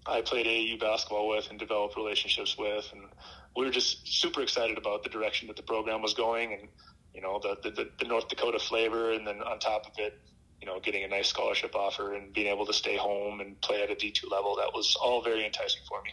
I 0.06 0.20
played 0.20 0.46
AAU 0.46 0.80
basketball 0.80 1.28
with 1.28 1.50
and 1.50 1.58
developed 1.58 1.96
relationships 1.96 2.56
with, 2.58 2.88
and 2.92 3.02
we 3.56 3.64
were 3.64 3.72
just 3.72 4.06
super 4.06 4.42
excited 4.42 4.78
about 4.78 5.02
the 5.02 5.08
direction 5.08 5.48
that 5.48 5.56
the 5.56 5.62
program 5.62 6.02
was 6.02 6.14
going, 6.14 6.52
and 6.52 6.68
you 7.16 7.22
know 7.24 7.34
the 7.44 7.52
the, 7.70 7.84
the 8.00 8.06
North 8.12 8.28
Dakota 8.28 8.60
flavor, 8.70 9.04
and 9.14 9.26
then 9.26 9.38
on 9.50 9.58
top 9.58 9.82
of 9.90 9.94
it, 10.06 10.14
you 10.60 10.66
know, 10.68 10.76
getting 10.86 11.04
a 11.04 11.10
nice 11.16 11.28
scholarship 11.34 11.74
offer 11.74 12.06
and 12.14 12.32
being 12.32 12.48
able 12.54 12.66
to 12.66 12.76
stay 12.82 12.96
home 12.96 13.40
and 13.42 13.60
play 13.66 13.82
at 13.82 13.90
a 13.90 13.96
D 14.02 14.10
two 14.18 14.28
level. 14.36 14.50
That 14.56 14.70
was 14.78 14.96
all 15.04 15.22
very 15.22 15.44
enticing 15.50 15.82
for 15.88 15.98
me. 16.06 16.12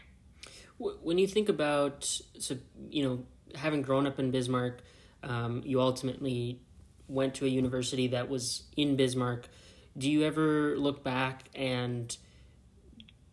When 1.07 1.17
you 1.17 1.27
think 1.27 1.49
about, 1.49 1.97
so 2.39 2.57
you 2.89 3.03
know, 3.03 3.15
having 3.55 3.81
grown 3.81 4.05
up 4.07 4.17
in 4.19 4.31
Bismarck, 4.31 4.81
um, 5.21 5.61
you 5.65 5.81
ultimately 5.81 6.59
went 7.07 7.35
to 7.35 7.45
a 7.45 7.49
university 7.49 8.07
that 8.07 8.29
was 8.29 8.63
in 8.75 8.95
Bismarck. 8.95 9.49
Do 9.95 10.09
you 10.09 10.23
ever 10.23 10.75
look 10.77 11.03
back 11.03 11.43
and 11.53 12.15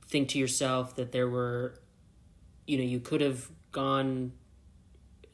think 0.06 0.28
to 0.30 0.38
yourself 0.38 0.96
that 0.96 1.12
there 1.12 1.28
were, 1.28 1.80
you 2.66 2.76
know, 2.78 2.84
you 2.84 3.00
could 3.00 3.22
have 3.22 3.48
gone, 3.72 4.32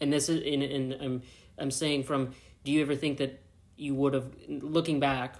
and 0.00 0.12
this 0.12 0.28
is, 0.28 0.40
in, 0.42 0.62
in 0.62 0.92
I'm, 1.00 1.22
I'm 1.58 1.70
saying 1.70 2.04
from, 2.04 2.32
do 2.64 2.72
you 2.72 2.82
ever 2.82 2.94
think 2.94 3.18
that 3.18 3.42
you 3.76 3.94
would 3.94 4.14
have, 4.14 4.34
looking 4.48 5.00
back, 5.00 5.36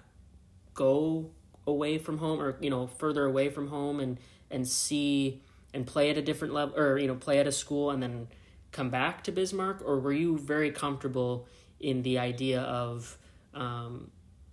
go 0.75 1.31
away 1.67 1.99
from 1.99 2.19
home 2.19 2.41
or, 2.41 2.57
you 2.61 2.71
know, 2.71 2.87
further 2.87 3.25
away 3.25 3.49
from 3.49 3.69
home 3.69 4.01
and, 4.01 4.19
and 4.51 4.67
see 4.67 5.43
and 5.75 5.87
play 5.87 6.11
at 6.11 6.17
a 6.17 6.23
different 6.23 6.55
level 6.55 6.79
or, 6.79 6.99
you 6.99 7.07
know, 7.07 7.14
play 7.14 7.39
at 7.39 7.47
a 7.47 7.53
school 7.53 7.91
and 7.91 8.03
then 8.03 8.29
come 8.73 8.91
back 8.91 9.25
to 9.25 9.33
Bismarck? 9.33 9.83
Or 9.85 9.99
were 9.99 10.12
you 10.12 10.39
very 10.39 10.71
comfortable 10.71 11.49
in 11.81 12.03
the 12.03 12.19
idea 12.19 12.61
of, 12.62 13.19
um, 13.55 14.11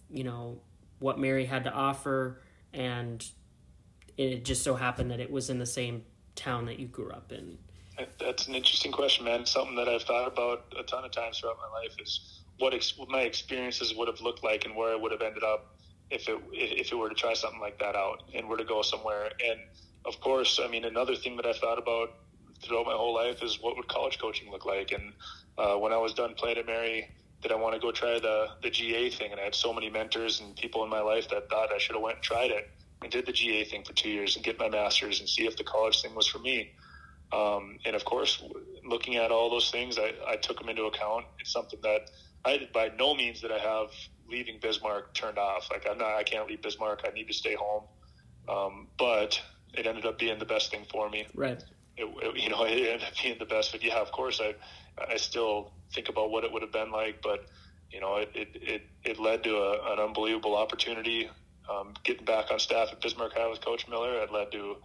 you 0.09 0.23
know, 0.23 0.59
what 0.99 1.19
Mary 1.19 1.45
had 1.45 1.65
to 1.65 1.71
offer 1.71 2.41
and 2.73 3.25
it 4.17 4.45
just 4.45 4.63
so 4.63 4.75
happened 4.75 5.11
that 5.11 5.19
it 5.19 5.31
was 5.31 5.49
in 5.49 5.59
the 5.59 5.65
same 5.65 6.03
town 6.35 6.65
that 6.65 6.79
you 6.79 6.87
grew 6.87 7.11
up 7.11 7.31
in? 7.31 7.57
That's 8.19 8.47
an 8.47 8.55
interesting 8.55 8.91
question, 8.91 9.25
man. 9.25 9.45
Something 9.45 9.75
that 9.75 9.87
I've 9.87 10.03
thought 10.03 10.27
about 10.27 10.73
a 10.79 10.83
ton 10.83 11.05
of 11.05 11.11
times 11.11 11.39
throughout 11.39 11.57
my 11.57 11.79
life 11.79 11.95
is 11.99 12.41
what, 12.57 12.73
ex- 12.73 12.97
what 12.97 13.09
my 13.09 13.21
experiences 13.21 13.93
would 13.95 14.07
have 14.07 14.21
looked 14.21 14.43
like 14.43 14.65
and 14.65 14.75
where 14.75 14.91
I 14.91 14.95
would 14.95 15.11
have 15.11 15.21
ended 15.21 15.43
up 15.43 15.75
if 16.09 16.27
it 16.29 16.39
if 16.51 16.91
it 16.91 16.95
were 16.95 17.09
to 17.09 17.15
try 17.15 17.33
something 17.33 17.59
like 17.59 17.79
that 17.79 17.95
out 17.95 18.23
and 18.33 18.47
were 18.47 18.57
to 18.57 18.63
go 18.63 18.81
somewhere. 18.81 19.31
And 19.43 19.59
of 20.05 20.19
course, 20.21 20.59
I 20.63 20.67
mean, 20.67 20.85
another 20.85 21.15
thing 21.15 21.35
that 21.37 21.45
I've 21.45 21.57
thought 21.57 21.79
about 21.79 22.11
throughout 22.61 22.85
my 22.85 22.93
whole 22.93 23.13
life 23.13 23.43
is 23.43 23.59
what 23.61 23.75
would 23.75 23.87
college 23.87 24.19
coaching 24.19 24.51
look 24.51 24.65
like. 24.65 24.91
And 24.91 25.13
uh, 25.57 25.75
when 25.75 25.91
I 25.91 25.97
was 25.97 26.13
done 26.13 26.33
playing 26.35 26.57
at 26.57 26.65
Mary, 26.65 27.09
did 27.41 27.51
I 27.51 27.55
want 27.55 27.73
to 27.73 27.79
go 27.79 27.91
try 27.91 28.19
the 28.19 28.49
the 28.61 28.69
GA 28.69 29.09
thing? 29.09 29.31
And 29.31 29.39
I 29.39 29.43
had 29.43 29.55
so 29.55 29.73
many 29.73 29.89
mentors 29.89 30.39
and 30.39 30.55
people 30.55 30.83
in 30.83 30.89
my 30.89 31.01
life 31.01 31.29
that 31.29 31.49
thought 31.49 31.69
I 31.73 31.77
should 31.77 31.95
have 31.95 32.03
went 32.03 32.17
and 32.17 32.23
tried 32.23 32.51
it 32.51 32.69
and 33.01 33.11
did 33.11 33.25
the 33.25 33.33
GA 33.33 33.63
thing 33.65 33.83
for 33.83 33.93
two 33.93 34.09
years 34.09 34.35
and 34.35 34.45
get 34.45 34.59
my 34.59 34.69
master's 34.69 35.19
and 35.19 35.27
see 35.27 35.45
if 35.45 35.57
the 35.57 35.63
college 35.63 36.01
thing 36.01 36.15
was 36.15 36.27
for 36.27 36.39
me. 36.39 36.71
Um, 37.33 37.79
and 37.85 37.95
of 37.95 38.05
course, 38.05 38.43
looking 38.85 39.15
at 39.15 39.31
all 39.31 39.49
those 39.49 39.71
things, 39.71 39.97
I, 39.97 40.13
I 40.27 40.35
took 40.35 40.59
them 40.59 40.69
into 40.69 40.83
account. 40.83 41.25
It's 41.39 41.51
something 41.51 41.79
that 41.81 42.09
I, 42.45 42.67
by 42.73 42.91
no 42.97 43.15
means 43.15 43.41
that 43.41 43.51
I 43.51 43.59
have 43.59 43.89
leaving 44.29 44.59
Bismarck 44.61 45.13
turned 45.13 45.37
off. 45.37 45.69
Like 45.71 45.87
I'm 45.89 45.97
not, 45.97 46.15
I 46.15 46.23
can't 46.23 46.47
leave 46.47 46.61
Bismarck. 46.61 47.01
I 47.07 47.11
need 47.11 47.27
to 47.27 47.33
stay 47.33 47.55
home. 47.55 47.83
Um, 48.47 48.87
but 48.97 49.41
it 49.73 49.87
ended 49.87 50.05
up 50.05 50.19
being 50.19 50.37
the 50.37 50.45
best 50.45 50.69
thing 50.69 50.85
for 50.91 51.09
me. 51.09 51.25
Right. 51.33 51.63
It, 51.97 52.05
it, 52.21 52.37
you 52.37 52.49
know, 52.49 52.63
it 52.67 52.87
ended 52.87 53.07
up 53.07 53.13
being 53.21 53.39
the 53.39 53.45
best. 53.45 53.71
But 53.71 53.83
yeah, 53.83 53.99
of 53.99 54.11
course, 54.11 54.41
I, 54.41 54.55
I 55.11 55.17
still 55.17 55.71
think 55.93 56.09
about 56.09 56.29
what 56.29 56.43
it 56.43 56.51
would 56.51 56.61
have 56.61 56.71
been 56.71 56.91
like, 56.91 57.21
but 57.21 57.45
you 57.91 57.99
know, 57.99 58.17
it, 58.17 58.31
it, 58.33 58.49
it, 58.53 58.81
it 59.03 59.19
led 59.19 59.43
to 59.43 59.55
a, 59.55 59.93
an 59.93 59.99
unbelievable 59.99 60.55
opportunity 60.55 61.29
um, 61.69 61.93
getting 62.03 62.25
back 62.25 62.51
on 62.51 62.59
staff 62.59 62.89
at 62.91 63.01
Bismarck 63.01 63.33
High 63.33 63.47
with 63.47 63.61
Coach 63.61 63.87
Miller 63.87 64.19
had 64.19 64.31
led 64.31 64.51
to, 64.51 64.77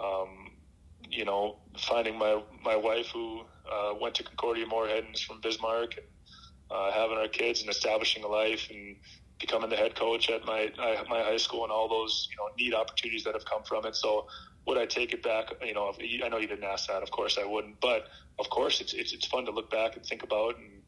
um, 0.00 0.50
you 1.14 1.24
know, 1.24 1.56
finding 1.78 2.18
my 2.18 2.42
my 2.62 2.76
wife 2.76 3.08
who 3.08 3.42
uh, 3.72 3.94
went 4.00 4.14
to 4.16 4.24
Concordia 4.24 4.66
Moorhead 4.66 5.04
and 5.04 5.14
is 5.14 5.20
from 5.22 5.40
Bismarck, 5.40 5.96
and 5.96 6.06
uh, 6.70 6.92
having 6.92 7.18
our 7.18 7.28
kids 7.28 7.60
and 7.62 7.70
establishing 7.70 8.24
a 8.24 8.28
life 8.28 8.68
and 8.70 8.96
becoming 9.40 9.70
the 9.70 9.76
head 9.76 9.94
coach 9.94 10.30
at 10.30 10.44
my 10.46 10.70
my 11.08 11.22
high 11.22 11.36
school 11.36 11.64
and 11.64 11.72
all 11.72 11.88
those 11.88 12.28
you 12.30 12.36
know 12.36 12.48
neat 12.58 12.74
opportunities 12.74 13.24
that 13.24 13.34
have 13.34 13.44
come 13.44 13.62
from 13.64 13.86
it. 13.86 13.96
So 13.96 14.26
would 14.66 14.78
I 14.78 14.86
take 14.86 15.12
it 15.12 15.22
back? 15.22 15.52
You 15.62 15.74
know, 15.74 15.92
I 16.24 16.28
know 16.28 16.38
you 16.38 16.48
didn't 16.48 16.64
ask 16.64 16.88
that. 16.88 17.02
Of 17.02 17.10
course 17.10 17.38
I 17.38 17.44
wouldn't. 17.44 17.80
But 17.80 18.08
of 18.38 18.50
course 18.50 18.80
it's 18.80 18.94
it's, 18.94 19.12
it's 19.12 19.26
fun 19.26 19.44
to 19.46 19.52
look 19.52 19.70
back 19.70 19.96
and 19.96 20.04
think 20.04 20.22
about 20.22 20.56
and, 20.58 20.82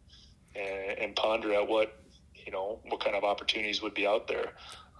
and 0.55 0.99
and 0.99 1.17
ponder 1.17 1.55
at 1.55 1.69
what 1.69 1.95
you 2.35 2.53
know 2.53 2.81
what 2.89 3.01
kind 3.01 3.17
of 3.17 3.25
opportunities 3.25 3.83
would 3.83 3.95
be 3.95 4.07
out 4.07 4.29
there 4.29 4.53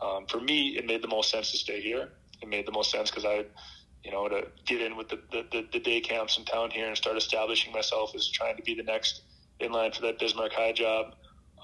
um, 0.03 0.27
for 0.27 0.41
me, 0.41 0.77
it 0.77 0.87
made 0.87 1.03
the 1.03 1.09
most 1.09 1.31
sense 1.31 1.51
to 1.53 1.59
stay 1.59 1.81
here. 1.81 2.11
It 2.43 2.49
made 2.49 2.67
the 2.67 2.73
most 2.73 2.91
sense 2.91 3.11
because 3.11 3.25
I, 3.25 3.47
you 4.07 4.13
know, 4.13 4.29
to 4.29 4.47
get 4.65 4.81
in 4.81 4.97
with 4.97 5.09
the, 5.09 5.19
the, 5.33 5.67
the, 5.73 5.81
day 5.81 6.01
camps 6.01 6.39
in 6.39 6.45
town 6.45 6.71
here 6.71 6.87
and 6.87 6.97
start 6.97 7.17
establishing 7.17 7.73
myself 7.73 8.15
as 8.15 8.29
trying 8.29 8.57
to 8.57 8.63
be 8.63 8.73
the 8.73 8.85
next 8.85 9.23
in 9.59 9.73
line 9.73 9.91
for 9.91 10.03
that 10.03 10.21
Bismarck 10.21 10.53
High 10.53 10.73
job. 10.73 11.15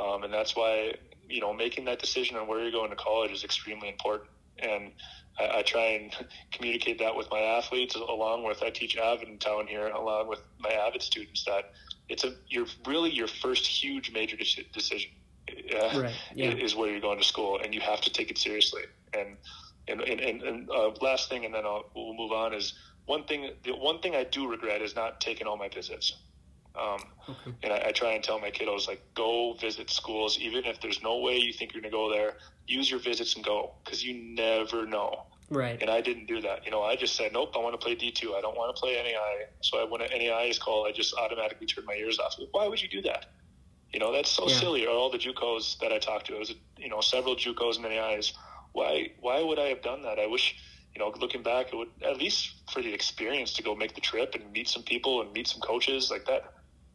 Um, 0.01 0.25
and 0.25 0.35
that's 0.35 0.57
why, 0.57 0.95
you 1.29 1.41
know, 1.41 1.53
making 1.53 1.85
that 1.85 2.01
decision 2.01 2.37
on 2.37 2.49
where 2.49 2.61
you're 2.61 2.73
going 2.73 2.91
to 2.91 2.97
college 2.97 3.31
is 3.31 3.45
extremely 3.45 3.89
important. 3.89 4.29
And 4.59 4.91
I, 5.39 5.59
I 5.59 5.63
try 5.63 5.85
and 5.93 6.13
communicate 6.53 6.99
that 6.99 7.15
with 7.15 7.31
my 7.31 7.39
athletes 7.39 7.95
along 7.95 8.43
with, 8.43 8.61
I 8.61 8.71
teach 8.71 8.97
Avid 8.97 9.29
in 9.29 9.39
town 9.39 9.69
here, 9.69 9.87
along 9.87 10.27
with 10.27 10.41
my 10.59 10.71
Avid 10.71 11.01
students 11.01 11.45
that 11.45 11.71
it's 12.09 12.25
a 12.25 12.35
you're 12.49 12.67
really 12.89 13.11
your 13.11 13.29
first 13.29 13.65
huge 13.65 14.11
major 14.13 14.37
decision 14.37 15.13
uh, 15.49 16.01
right. 16.01 16.15
yeah. 16.35 16.51
is 16.51 16.75
where 16.75 16.91
you're 16.91 17.01
going 17.01 17.19
to 17.19 17.25
school, 17.25 17.61
and 17.63 17.73
you 17.73 17.81
have 17.81 18.01
to 18.01 18.11
take 18.11 18.33
it 18.33 18.39
seriously. 18.39 18.83
And 19.15 19.37
and 19.89 20.01
and, 20.01 20.21
and, 20.21 20.43
and 20.43 20.71
uh, 20.71 20.91
last 21.01 21.29
thing, 21.29 21.45
and 21.45 21.55
then 21.55 21.65
I'll, 21.65 21.91
we'll 21.95 22.15
move 22.15 22.33
on 22.33 22.55
is 22.55 22.75
one 23.07 23.25
thing. 23.25 23.51
The 23.65 23.73
one 23.73 24.01
thing 24.01 24.15
I 24.15 24.25
do 24.25 24.49
regret 24.49 24.83
is 24.83 24.95
not 24.95 25.21
taking 25.21 25.47
all 25.47 25.57
my 25.57 25.69
visits. 25.69 26.17
Um, 26.75 27.01
okay. 27.29 27.53
And 27.63 27.73
I, 27.73 27.89
I, 27.89 27.93
try 27.93 28.13
and 28.13 28.25
tell 28.25 28.41
my 28.41 28.51
kiddos 28.51 28.89
like, 28.89 29.03
go 29.15 29.55
visit 29.61 29.91
schools, 29.91 30.39
even 30.39 30.65
if 30.65 30.81
there's 30.81 31.03
no 31.03 31.19
way 31.19 31.37
you 31.37 31.53
think 31.53 31.75
you're 31.75 31.83
going 31.83 31.93
to 31.93 31.95
go 31.97 32.11
there. 32.11 32.39
Use 32.67 32.91
your 32.91 32.99
visits 32.99 33.37
and 33.37 33.45
go, 33.45 33.75
because 33.85 34.03
you 34.03 34.15
never 34.15 34.87
know. 34.87 35.27
Right. 35.51 35.79
And 35.83 35.91
I 35.91 36.01
didn't 36.01 36.27
do 36.27 36.41
that. 36.41 36.65
You 36.65 36.71
know, 36.71 36.83
I 36.83 36.97
just 36.97 37.15
said, 37.15 37.35
nope, 37.35 37.53
I 37.55 37.59
want 37.59 37.79
to 37.79 37.85
play 37.85 37.95
D2. 37.95 38.35
I 38.35 38.41
don't 38.41 38.57
want 38.57 38.75
to 38.75 38.81
play 38.81 38.95
NAI. 38.95 39.49
So 39.61 39.79
I, 39.79 39.85
when 39.85 40.01
an 40.01 40.09
NAI 40.11 40.45
is 40.45 40.59
called, 40.59 40.87
I 40.87 40.93
just 40.93 41.15
automatically 41.15 41.67
turn 41.67 41.85
my 41.85 41.95
ears 41.95 42.19
off. 42.19 42.37
Why 42.53 42.67
would 42.67 42.81
you 42.81 42.89
do 42.89 43.03
that? 43.03 43.27
You 43.93 44.01
know, 44.01 44.11
that's 44.11 44.31
so 44.31 44.49
yeah. 44.49 44.59
silly. 44.59 44.87
All 44.87 45.11
the 45.11 45.19
JUCOs 45.19 45.79
that 45.81 45.93
I 45.93 45.99
talked 45.99 46.27
to, 46.29 46.37
it 46.37 46.39
was, 46.39 46.55
you 46.79 46.89
know, 46.89 47.03
several 47.03 47.37
JUCOs 47.37 47.77
and 47.77 47.85
NAIs. 47.85 48.33
Why, 48.73 49.13
why 49.21 49.43
would 49.43 49.59
I 49.59 49.69
have 49.69 49.83
done 49.83 50.03
that? 50.03 50.19
I 50.19 50.27
wish, 50.27 50.57
you 50.95 50.99
know, 51.01 51.13
looking 51.19 51.43
back, 51.43 51.73
it 51.73 51.77
would 51.77 51.91
at 52.05 52.17
least 52.17 52.55
for 52.73 52.83
the 52.83 52.93
experience 52.93 53.53
to 53.55 53.63
go 53.63 53.75
make 53.75 53.95
the 53.95 54.01
trip 54.01 54.35
and 54.35 54.51
meet 54.53 54.69
some 54.69 54.83
people 54.83 55.21
and 55.23 55.33
meet 55.33 55.49
some 55.49 55.61
coaches 55.61 56.11
like 56.11 56.27
that. 56.27 56.55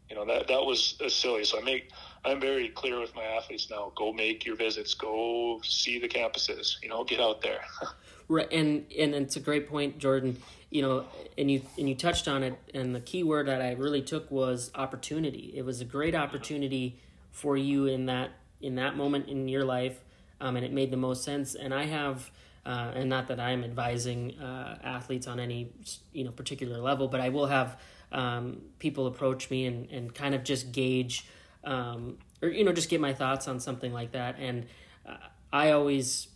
You 0.10 0.16
know, 0.16 0.26
that, 0.26 0.48
that 0.48 0.64
was 0.64 0.98
uh, 1.04 1.10
silly. 1.10 1.44
So 1.44 1.60
I 1.60 1.64
make, 1.64 1.92
I'm 2.24 2.40
very 2.40 2.70
clear 2.70 3.00
with 3.00 3.14
my 3.14 3.24
athletes 3.24 3.70
now. 3.70 3.92
Go 3.96 4.14
make 4.14 4.46
your 4.46 4.56
visits. 4.56 4.94
Go 4.94 5.60
see 5.64 6.00
the 6.00 6.08
campuses. 6.08 6.76
You 6.82 6.90
know, 6.90 7.04
get 7.04 7.20
out 7.20 7.42
there. 7.42 7.62
Right, 8.30 8.52
and 8.52 8.86
and 8.98 9.16
it's 9.16 9.38
a 9.38 9.40
great 9.40 9.70
point, 9.70 10.00
Jordan. 10.00 10.38
You 10.70 10.82
know, 10.82 11.06
and 11.38 11.50
you 11.50 11.62
and 11.78 11.88
you 11.88 11.96
touched 11.96 12.28
on 12.28 12.44
it, 12.44 12.60
and 12.74 12.94
the 12.94 13.00
key 13.00 13.24
word 13.24 13.48
that 13.48 13.62
I 13.62 13.72
really 13.72 14.02
took 14.02 14.30
was 14.30 14.70
opportunity. 14.76 15.54
It 15.56 15.64
was 15.64 15.80
a 15.80 15.86
great 15.86 16.14
opportunity 16.14 17.00
for 17.32 17.56
you 17.56 17.86
in 17.86 18.08
that 18.08 18.32
in 18.60 18.76
that 18.76 18.98
moment 18.98 19.30
in 19.30 19.48
your 19.48 19.64
life, 19.64 20.02
um, 20.42 20.56
and 20.56 20.66
it 20.66 20.72
made 20.72 20.92
the 20.92 20.98
most 20.98 21.24
sense. 21.24 21.56
And 21.56 21.74
I 21.74 21.86
have, 21.86 22.30
uh, 22.66 22.92
and 22.96 23.10
not 23.10 23.28
that 23.28 23.40
I'm 23.40 23.64
advising 23.64 24.38
uh, 24.40 24.78
athletes 24.84 25.28
on 25.28 25.40
any 25.40 25.72
you 26.14 26.24
know 26.24 26.32
particular 26.32 26.80
level, 26.80 27.08
but 27.08 27.20
I 27.20 27.30
will 27.30 27.48
have 27.48 27.80
um, 28.12 28.62
people 28.80 29.08
approach 29.08 29.50
me 29.50 29.66
and 29.66 29.90
and 29.92 30.14
kind 30.14 30.36
of 30.36 30.44
just 30.44 30.72
gauge, 30.72 31.26
um, 31.64 32.18
or 32.42 32.50
you 32.50 32.64
know, 32.64 32.74
just 32.74 32.90
get 32.90 33.02
my 33.02 33.14
thoughts 33.14 33.48
on 33.48 33.60
something 33.60 33.94
like 33.94 34.12
that. 34.12 34.38
And 34.40 34.66
uh, 35.08 35.16
I 35.52 35.72
always, 35.72 36.28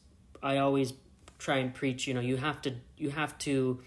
I 0.41 0.58
always 0.58 0.93
try 1.41 1.58
and 1.58 1.74
preach 1.74 2.08
you 2.08 2.14
know 2.14 2.22
you 2.22 2.38
have 2.38 2.62
to 2.62 2.76
you 2.97 3.10
have 3.10 3.36
to 3.39 3.80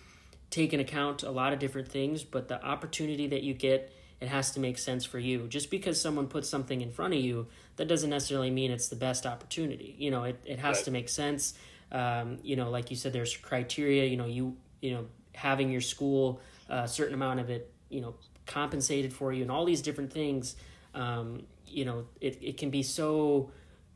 take 0.51 0.73
into 0.73 0.85
account 0.85 1.23
a 1.23 1.31
lot 1.31 1.53
of 1.53 1.61
different 1.61 1.89
things 1.89 2.25
but 2.25 2.49
the 2.49 2.63
opportunity 2.65 3.29
that 3.29 3.45
you 3.45 3.55
get 3.55 3.93
it 4.21 4.29
has 4.29 4.51
to 4.51 4.59
make 4.59 4.77
sense 4.77 5.05
for 5.05 5.21
you 5.21 5.47
just 5.47 5.71
because 5.71 6.01
someone 6.01 6.27
puts 6.27 6.49
something 6.49 6.81
in 6.81 6.91
front 6.91 7.15
of 7.15 7.21
you 7.21 7.47
that 7.77 7.89
doesn't 7.89 8.11
necessarily 8.11 8.51
mean 8.51 8.71
it's 8.71 8.89
the 8.89 8.97
best 8.97 9.27
opportunity 9.27 9.95
you 9.99 10.11
know 10.11 10.25
it, 10.25 10.41
it 10.45 10.59
has 10.59 10.77
right. 10.77 10.85
to 10.85 10.91
make 10.91 11.09
sense 11.09 11.55
um, 11.93 12.39
you 12.43 12.57
know 12.57 12.71
like 12.71 12.91
you 12.91 12.97
said 12.97 13.13
there's 13.13 13.37
criteria 13.37 14.05
you 14.05 14.17
know 14.17 14.27
you 14.27 14.57
you 14.81 14.93
know 14.93 15.07
having 15.35 15.71
your 15.71 15.81
school 15.81 16.41
a 16.69 16.75
uh, 16.75 16.87
certain 16.87 17.15
amount 17.15 17.41
of 17.41 17.51
it 17.51 17.73
you 17.89 18.01
know 18.01 18.15
compensated 18.47 19.13
for 19.13 19.33
you 19.33 19.43
and 19.43 19.51
all 19.51 19.65
these 19.65 19.83
different 19.83 20.13
things 20.13 20.57
um, 20.95 21.43
you 21.67 21.85
know 21.85 22.05
it, 22.21 22.39
it 22.41 22.57
can 22.57 22.71
be 22.71 22.83
so 22.83 23.51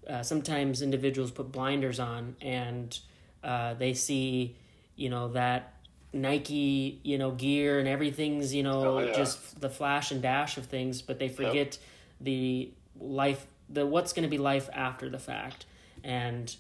uh, 0.09 0.23
sometimes 0.23 0.81
individuals 0.83 1.31
put 1.31 1.53
blinders 1.53 2.01
on 2.01 2.35
and 2.41 2.99
uh, 3.43 3.75
they 3.75 3.95
see, 3.95 4.57
you 4.97 5.09
know, 5.09 5.29
that 5.29 5.75
Nike, 6.13 7.01
you 7.03 7.19
know, 7.19 7.31
gear 7.33 7.79
and 7.79 7.89
everything's, 7.89 8.55
you 8.55 8.63
know, 8.63 8.99
oh, 8.99 8.99
yeah. 8.99 9.13
just 9.13 9.61
the 9.61 9.71
flash 9.71 10.11
and 10.11 10.23
dash 10.23 10.57
of 10.57 10.67
things, 10.67 11.03
but 11.03 11.19
they 11.19 11.29
forget 11.29 11.55
yep. 11.55 11.75
the 12.21 12.73
life, 12.99 13.47
the 13.69 13.87
what's 13.87 14.13
going 14.13 14.25
to 14.25 14.29
be 14.29 14.39
life 14.39 14.69
after 14.73 15.09
the 15.09 15.19
fact. 15.19 15.67
And, 16.05 16.55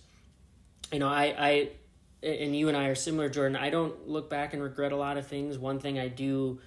you 0.93 0.99
know, 0.99 1.09
I, 1.09 1.35
I, 1.39 1.69
and 2.23 2.57
you 2.57 2.69
and 2.69 2.77
I 2.77 2.87
are 2.87 2.95
similar, 2.95 3.29
Jordan. 3.29 3.57
I 3.57 3.71
don't 3.71 4.09
look 4.09 4.29
back 4.29 4.53
and 4.53 4.63
regret 4.63 4.93
a 4.93 4.97
lot 4.97 5.17
of 5.17 5.27
things. 5.27 5.59
One 5.59 5.79
thing 5.79 5.99
I 5.99 6.09
do 6.09 6.61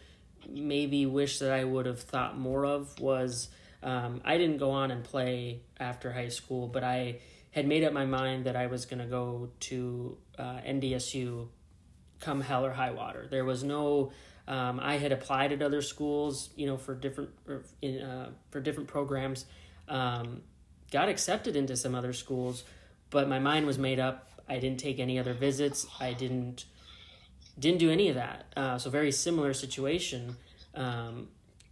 maybe 0.49 1.05
wish 1.05 1.39
that 1.39 1.51
I 1.51 1.63
would 1.63 1.85
have 1.85 2.01
thought 2.01 2.37
more 2.37 2.65
of 2.65 2.99
was 2.99 3.49
um, 3.83 4.21
I 4.23 4.37
didn't 4.37 4.57
go 4.57 4.71
on 4.71 4.91
and 4.91 5.03
play 5.03 5.61
after 5.79 6.11
high 6.11 6.29
school, 6.29 6.67
but 6.67 6.83
I 6.83 7.19
had 7.51 7.67
made 7.67 7.83
up 7.83 7.93
my 7.93 8.05
mind 8.05 8.45
that 8.45 8.55
I 8.55 8.67
was 8.67 8.85
going 8.85 8.99
to 8.99 9.05
go 9.05 9.49
to 9.61 10.17
uh, 10.37 10.59
NDSU 10.65 11.47
come 12.21 12.41
hell 12.41 12.65
or 12.65 12.71
high 12.71 12.91
water. 12.91 13.27
There 13.29 13.43
was 13.43 13.63
no. 13.63 14.11
Um, 14.47 14.79
I 14.81 14.97
had 14.97 15.11
applied 15.11 15.51
at 15.51 15.61
other 15.61 15.81
schools, 15.81 16.49
you 16.55 16.67
know, 16.67 16.77
for 16.77 16.95
different 16.95 17.31
in, 17.81 18.01
uh, 18.01 18.29
for 18.51 18.61
different 18.61 18.87
programs. 18.87 19.45
Um, 19.91 20.41
got 20.89 21.09
accepted 21.09 21.55
into 21.55 21.75
some 21.75 21.93
other 21.93 22.13
schools, 22.13 22.63
but 23.09 23.27
my 23.27 23.39
mind 23.39 23.65
was 23.67 23.77
made 23.77 23.99
up. 23.99 24.29
I 24.47 24.57
didn't 24.57 24.79
take 24.79 24.99
any 24.99 25.19
other 25.19 25.33
visits. 25.33 25.85
I 25.99 26.13
didn't 26.13 26.65
didn't 27.59 27.79
do 27.79 27.91
any 27.91 28.07
of 28.07 28.15
that. 28.15 28.45
Uh, 28.55 28.77
so 28.77 28.89
very 28.89 29.11
similar 29.11 29.53
situation. 29.53 30.37
Um, 30.73 31.27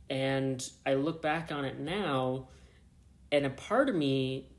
and 0.09 0.69
I 0.85 0.95
look 0.95 1.21
back 1.21 1.51
on 1.51 1.63
it 1.65 1.79
now, 1.79 2.49
and 3.31 3.45
a 3.45 3.49
part 3.49 3.89
of 3.89 3.95
me 3.95 4.49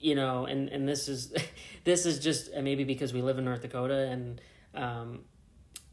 you 0.00 0.14
know, 0.14 0.46
and 0.46 0.68
and 0.70 0.88
this 0.88 1.08
is 1.08 1.32
this 1.84 2.06
is 2.06 2.18
just 2.18 2.50
uh, 2.56 2.62
maybe 2.62 2.84
because 2.84 3.12
we 3.12 3.22
live 3.22 3.38
in 3.38 3.44
North 3.44 3.62
Dakota 3.62 4.08
and 4.08 4.40
um, 4.74 5.20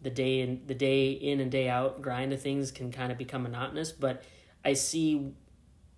the 0.02 0.10
day 0.10 0.40
in 0.42 0.64
the 0.66 0.74
day 0.74 1.12
in 1.12 1.40
and 1.42 1.52
day 1.52 1.70
out 1.70 2.02
grind 2.02 2.34
of 2.34 2.42
things 2.42 2.72
can 2.72 2.92
kind 2.92 3.12
of 3.12 3.18
become 3.18 3.44
monotonous. 3.44 3.92
But 3.92 4.24
I 4.64 4.74
see 4.74 5.34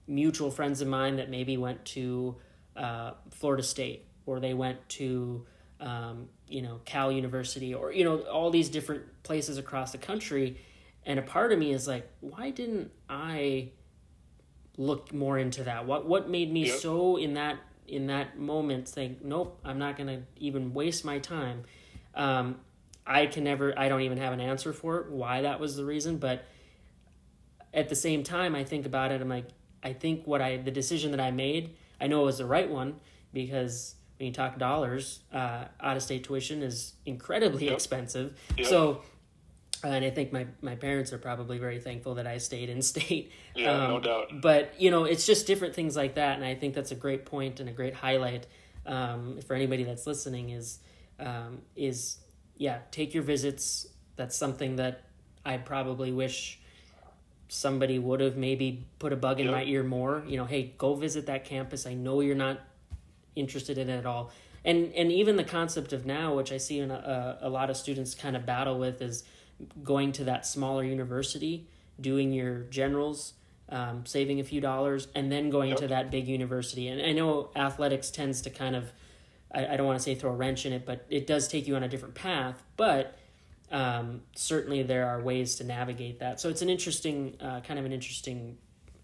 mutual 0.09 0.51
friends 0.51 0.81
of 0.81 0.87
mine 0.87 1.15
that 1.17 1.29
maybe 1.29 1.55
went 1.55 1.85
to 1.85 2.35
uh, 2.75 3.11
Florida 3.31 3.63
State 3.63 4.05
or 4.25 4.39
they 4.39 4.53
went 4.53 4.87
to 4.89 5.45
um, 5.79 6.27
you 6.47 6.61
know 6.61 6.81
Cal 6.83 7.11
University 7.11 7.73
or 7.73 7.93
you 7.93 8.03
know 8.03 8.19
all 8.23 8.51
these 8.51 8.69
different 8.69 9.23
places 9.23 9.57
across 9.57 9.93
the 9.93 9.97
country, 9.97 10.57
and 11.05 11.17
a 11.19 11.21
part 11.21 11.53
of 11.53 11.59
me 11.59 11.71
is 11.71 11.87
like, 11.87 12.09
why 12.19 12.49
didn't 12.49 12.91
I 13.09 13.69
look 14.75 15.13
more 15.13 15.37
into 15.37 15.63
that? 15.63 15.85
What 15.85 16.05
what 16.05 16.29
made 16.29 16.51
me 16.51 16.67
yep. 16.67 16.79
so 16.79 17.15
in 17.15 17.35
that 17.35 17.59
in 17.89 18.07
that 18.07 18.37
moment 18.37 18.87
think, 18.87 19.23
nope, 19.23 19.59
I'm 19.63 19.79
not 19.79 19.97
going 19.97 20.07
to 20.07 20.21
even 20.37 20.73
waste 20.73 21.03
my 21.03 21.19
time. 21.19 21.63
Um, 22.15 22.57
I 23.05 23.25
can 23.25 23.43
never, 23.43 23.77
I 23.77 23.89
don't 23.89 24.01
even 24.01 24.17
have 24.19 24.33
an 24.33 24.39
answer 24.39 24.73
for 24.73 24.99
it, 24.99 25.09
why 25.09 25.41
that 25.41 25.59
was 25.59 25.75
the 25.75 25.85
reason. 25.85 26.17
But 26.17 26.45
at 27.73 27.89
the 27.89 27.95
same 27.95 28.23
time, 28.23 28.55
I 28.55 28.63
think 28.63 28.85
about 28.85 29.11
it, 29.11 29.21
I'm 29.21 29.29
like, 29.29 29.47
I 29.83 29.93
think 29.93 30.27
what 30.27 30.41
I, 30.41 30.57
the 30.57 30.71
decision 30.71 31.11
that 31.11 31.19
I 31.19 31.31
made, 31.31 31.75
I 31.99 32.07
know 32.07 32.21
it 32.21 32.25
was 32.25 32.37
the 32.39 32.45
right 32.45 32.69
one 32.69 32.99
because 33.33 33.95
when 34.17 34.27
you 34.27 34.33
talk 34.33 34.57
dollars, 34.57 35.21
uh, 35.33 35.65
out 35.79 35.97
of 35.97 36.03
state 36.03 36.23
tuition 36.23 36.61
is 36.61 36.93
incredibly 37.05 37.65
yep. 37.65 37.73
expensive. 37.73 38.37
Yep. 38.57 38.67
So 38.67 39.01
and 39.83 40.03
I 40.03 40.09
think 40.09 40.33
my, 40.33 40.45
my 40.61 40.75
parents 40.75 41.13
are 41.13 41.17
probably 41.17 41.57
very 41.57 41.79
thankful 41.79 42.15
that 42.15 42.27
I 42.27 42.37
stayed 42.37 42.69
in 42.69 42.81
state. 42.93 43.31
Yeah, 43.55 43.71
um, 43.71 43.89
no 43.89 43.99
doubt. 43.99 44.41
But 44.41 44.79
you 44.79 44.91
know, 44.91 45.05
it's 45.05 45.25
just 45.25 45.47
different 45.47 45.73
things 45.73 45.95
like 45.95 46.15
that, 46.15 46.35
and 46.35 46.45
I 46.45 46.55
think 46.55 46.73
that's 46.73 46.91
a 46.91 46.95
great 46.95 47.25
point 47.25 47.59
and 47.59 47.69
a 47.69 47.71
great 47.71 47.93
highlight 47.93 48.47
um, 48.85 49.39
for 49.47 49.55
anybody 49.55 49.83
that's 49.83 50.05
listening. 50.05 50.49
Is 50.49 50.79
um, 51.19 51.61
is 51.75 52.17
yeah, 52.57 52.79
take 52.91 53.13
your 53.13 53.23
visits. 53.23 53.87
That's 54.15 54.35
something 54.35 54.75
that 54.77 55.03
I 55.45 55.57
probably 55.57 56.11
wish 56.11 56.59
somebody 57.49 57.99
would 57.99 58.21
have 58.21 58.37
maybe 58.37 58.85
put 58.99 59.11
a 59.11 59.15
bug 59.17 59.39
in 59.39 59.47
yep. 59.47 59.55
my 59.55 59.63
ear 59.63 59.83
more. 59.83 60.23
You 60.25 60.37
know, 60.37 60.45
hey, 60.45 60.73
go 60.77 60.95
visit 60.95 61.25
that 61.25 61.43
campus. 61.43 61.85
I 61.85 61.95
know 61.95 62.21
you're 62.21 62.35
not 62.35 62.59
interested 63.35 63.77
in 63.77 63.89
it 63.89 63.97
at 63.97 64.05
all. 64.05 64.31
And 64.63 64.93
and 64.93 65.11
even 65.11 65.35
the 65.35 65.43
concept 65.43 65.91
of 65.91 66.05
now, 66.05 66.35
which 66.35 66.51
I 66.51 66.57
see 66.57 66.79
in 66.79 66.91
a, 66.91 67.39
a 67.41 67.49
lot 67.49 67.69
of 67.69 67.77
students 67.77 68.13
kind 68.13 68.35
of 68.35 68.45
battle 68.45 68.77
with, 68.77 69.01
is 69.01 69.23
going 69.83 70.11
to 70.13 70.23
that 70.25 70.45
smaller 70.45 70.83
university, 70.83 71.67
doing 71.99 72.31
your 72.31 72.61
generals, 72.63 73.33
um, 73.69 74.05
saving 74.05 74.39
a 74.39 74.43
few 74.43 74.61
dollars, 74.61 75.07
and 75.15 75.31
then 75.31 75.49
going 75.49 75.69
yep. 75.69 75.79
to 75.79 75.87
that 75.87 76.11
big 76.11 76.27
university. 76.27 76.87
And 76.87 77.01
I 77.01 77.13
know 77.13 77.49
athletics 77.55 78.11
tends 78.11 78.41
to 78.41 78.49
kind 78.49 78.75
of, 78.75 78.91
I, 79.53 79.67
I 79.67 79.77
don't 79.77 79.87
want 79.87 79.97
to 79.97 80.03
say 80.03 80.15
throw 80.15 80.31
a 80.31 80.35
wrench 80.35 80.65
in 80.65 80.73
it, 80.73 80.85
but 80.85 81.05
it 81.09 81.25
does 81.25 81.47
take 81.47 81.67
you 81.67 81.75
on 81.75 81.83
a 81.83 81.87
different 81.87 82.15
path. 82.15 82.63
But 82.77 83.17
um, 83.71 84.21
certainly 84.35 84.83
there 84.83 85.07
are 85.07 85.21
ways 85.21 85.55
to 85.55 85.63
navigate 85.63 86.19
that. 86.19 86.39
So 86.39 86.49
it's 86.49 86.61
an 86.61 86.69
interesting, 86.69 87.37
uh, 87.39 87.61
kind 87.61 87.79
of 87.79 87.85
an 87.85 87.91
interesting 87.91 88.57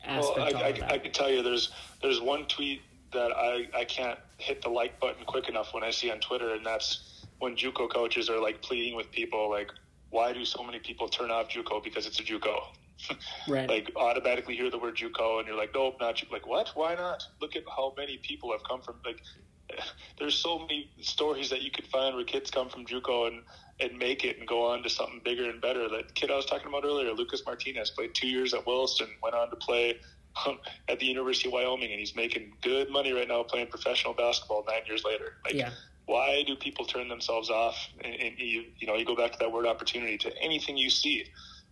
aspect. 0.03 0.53
Well, 0.53 0.63
I, 0.63 0.70
I, 0.70 0.93
I, 0.93 0.97
can 0.99 1.11
tell 1.11 1.30
you, 1.30 1.43
there's 1.43 1.72
there's 2.01 2.22
one 2.22 2.45
tweet 2.45 2.82
that 3.13 3.32
I, 3.32 3.68
I 3.76 3.86
can't 3.86 4.20
hit 4.38 4.61
the 4.61 4.70
like 4.70 4.99
button 4.99 5.26
quick 5.26 5.49
enough 5.49 5.74
when 5.74 5.84
I 5.84 5.91
see 5.91 6.11
on 6.11 6.20
Twitter, 6.20 6.53
and 6.53 6.66
that's 6.66 7.26
when 7.39 7.55
JUCO 7.55 7.89
coaches 7.91 8.30
are 8.30 8.39
like 8.39 8.61
pleading 8.61 8.95
with 8.95 9.11
people 9.11 9.49
like 9.49 9.72
why 10.16 10.32
do 10.32 10.45
so 10.45 10.63
many 10.63 10.80
people 10.80 11.09
turn 11.09 11.30
off 11.30 11.49
JUCO 11.49 11.84
because 11.84 12.07
it's 12.07 12.20
a 12.20 12.24
JUCO? 12.24 12.57
right. 13.49 13.68
Like 13.68 13.91
automatically 13.97 14.55
hear 14.55 14.72
the 14.72 14.78
word 14.78 14.95
JUCO 14.95 15.39
and 15.39 15.47
you're 15.47 15.57
like, 15.57 15.72
nope, 15.74 15.97
not 15.99 16.16
JUCO. 16.16 16.32
Like 16.32 16.47
what? 16.47 16.72
Why 16.74 16.95
not? 16.95 17.22
Look 17.41 17.57
at 17.57 17.63
how 17.68 17.93
many 17.97 18.18
people 18.18 18.51
have 18.51 18.63
come 18.63 18.82
from 18.82 18.95
like. 19.05 19.22
There's 20.20 20.36
so 20.36 20.59
many 20.59 20.89
stories 21.01 21.49
that 21.49 21.63
you 21.63 21.72
could 21.72 21.86
find 21.88 22.16
where 22.16 22.24
kids 22.24 22.49
come 22.49 22.70
from 22.70 22.86
JUCO 22.86 23.28
and 23.28 23.41
and 23.80 23.97
make 23.97 24.23
it 24.23 24.39
and 24.39 24.47
go 24.47 24.65
on 24.65 24.84
to 24.84 24.89
something 24.89 25.21
bigger 25.23 25.49
and 25.49 25.61
better. 25.61 25.89
That 25.89 26.15
kid 26.15 26.32
I 26.32 26.36
was 26.36 26.45
talking 26.45 26.67
about 26.67 26.86
earlier, 26.86 27.11
Lucas 27.11 27.43
Martinez, 27.45 27.89
played 27.89 28.13
two 28.13 28.28
years 28.28 28.53
at 28.53 28.65
Williston, 28.65 29.09
went 29.21 29.36
on 29.36 29.49
to 29.49 29.55
play 29.57 29.99
um, 30.45 30.59
at 30.88 30.99
the 30.99 31.05
University 31.05 31.49
of 31.49 31.53
Wyoming, 31.53 31.91
and 31.91 31.99
he's 31.99 32.15
making 32.15 32.53
good 32.61 32.89
money 32.89 33.11
right 33.11 33.28
now 33.28 33.43
playing 33.43 33.67
professional 33.67 34.13
basketball 34.13 34.63
nine 34.67 34.82
years 34.88 35.03
later. 35.03 35.38
Like, 35.43 35.55
yeah. 35.55 35.71
why 36.05 36.43
do 36.47 36.55
people 36.55 36.86
turn 36.86 37.09
themselves 37.09 37.49
off? 37.49 37.78
And, 38.03 38.15
and 38.15 38.39
you, 38.39 38.65
you 38.78 38.88
know, 38.88 38.95
you 38.95 39.05
go 39.05 39.15
back 39.15 39.34
to 39.34 39.39
that 39.39 39.51
word 39.51 39.65
opportunity 39.65 40.17
to 40.19 40.38
anything 40.41 40.78
you 40.78 40.89
see. 40.89 41.26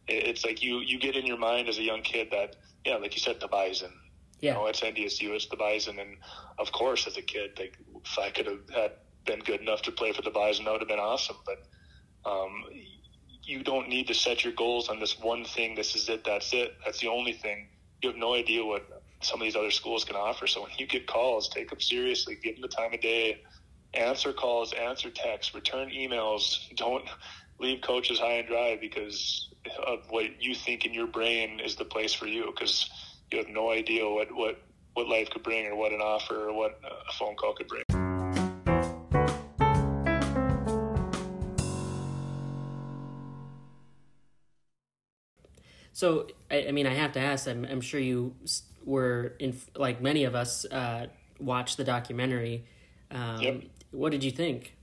It's 0.07 0.43
like 0.43 0.61
you 0.61 0.79
you 0.79 0.99
get 0.99 1.15
in 1.15 1.25
your 1.25 1.37
mind 1.37 1.69
as 1.69 1.77
a 1.77 1.81
young 1.81 2.01
kid 2.01 2.27
that 2.31 2.57
yeah, 2.85 2.97
like 2.97 3.13
you 3.13 3.21
said, 3.21 3.39
the 3.39 3.47
Bison. 3.47 3.91
Yeah. 4.41 4.51
You 4.51 4.57
know, 4.57 4.65
it's 4.67 4.81
NDSU, 4.81 5.29
it's 5.29 5.47
the 5.47 5.55
Bison, 5.55 5.99
and 5.99 6.17
of 6.59 6.73
course, 6.73 7.07
as 7.07 7.15
a 7.15 7.21
kid, 7.21 7.57
like 7.57 7.77
if 8.03 8.19
I 8.19 8.29
could 8.29 8.45
have 8.45 8.69
had 8.75 8.91
been 9.25 9.39
good 9.39 9.61
enough 9.61 9.83
to 9.83 9.91
play 9.91 10.11
for 10.11 10.21
the 10.21 10.31
Bison, 10.31 10.65
that 10.65 10.71
would 10.71 10.81
have 10.81 10.89
been 10.89 10.99
awesome. 10.99 11.37
But 11.45 11.63
um, 12.25 12.65
you 13.43 13.63
don't 13.63 13.89
need 13.89 14.07
to 14.07 14.13
set 14.13 14.43
your 14.43 14.53
goals 14.53 14.89
on 14.89 14.99
this 14.99 15.19
one 15.19 15.43
thing. 15.43 15.75
This 15.75 15.95
is 15.95 16.07
it. 16.09 16.23
That's 16.23 16.53
it. 16.53 16.75
That's 16.85 16.99
the 16.99 17.07
only 17.07 17.33
thing. 17.33 17.67
You 18.01 18.09
have 18.09 18.17
no 18.17 18.33
idea 18.33 18.63
what 18.65 19.03
some 19.21 19.41
of 19.41 19.45
these 19.45 19.55
other 19.55 19.71
schools 19.71 20.03
can 20.05 20.15
offer. 20.15 20.47
So 20.47 20.63
when 20.63 20.71
you 20.77 20.87
get 20.87 21.07
calls, 21.07 21.49
take 21.49 21.69
them 21.69 21.79
seriously. 21.79 22.37
Give 22.41 22.55
them 22.55 22.61
the 22.61 22.67
time 22.67 22.93
of 22.93 23.01
day. 23.01 23.41
Answer 23.93 24.33
calls. 24.33 24.73
Answer 24.73 25.09
texts. 25.09 25.53
Return 25.53 25.89
emails. 25.89 26.57
Don't 26.75 27.05
leave 27.59 27.81
coaches 27.81 28.19
high 28.19 28.33
and 28.33 28.47
dry 28.47 28.77
because 28.79 29.49
of 29.85 29.99
what 30.09 30.41
you 30.41 30.55
think 30.55 30.85
in 30.85 30.93
your 30.93 31.07
brain 31.07 31.59
is 31.59 31.75
the 31.75 31.85
place 31.85 32.13
for 32.13 32.27
you 32.27 32.51
because 32.53 32.89
you 33.31 33.37
have 33.37 33.47
no 33.47 33.71
idea 33.71 34.07
what, 34.09 34.33
what, 34.33 34.61
what 34.93 35.07
life 35.07 35.29
could 35.29 35.43
bring 35.43 35.65
or 35.67 35.75
what 35.75 35.91
an 35.91 36.01
offer 36.01 36.49
or 36.49 36.53
what 36.53 36.79
a 36.83 37.13
phone 37.13 37.35
call 37.35 37.53
could 37.53 37.67
bring. 37.67 37.83
So, 45.93 46.27
I, 46.51 46.67
I 46.67 46.71
mean, 46.71 46.87
I 46.87 46.93
have 46.93 47.11
to 47.13 47.19
ask. 47.19 47.47
I'm, 47.47 47.65
I'm 47.65 47.81
sure 47.81 47.99
you 47.99 48.35
were 48.83 49.35
in, 49.39 49.57
like 49.75 50.01
many 50.01 50.23
of 50.25 50.35
us, 50.35 50.65
uh, 50.65 51.07
watched 51.39 51.77
the 51.77 51.83
documentary. 51.83 52.65
Um, 53.11 53.39
Yep. 53.41 53.63
What 53.91 54.11
did 54.11 54.23
you 54.23 54.31
think? 54.31 54.75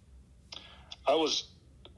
I 1.06 1.14
was, 1.14 1.48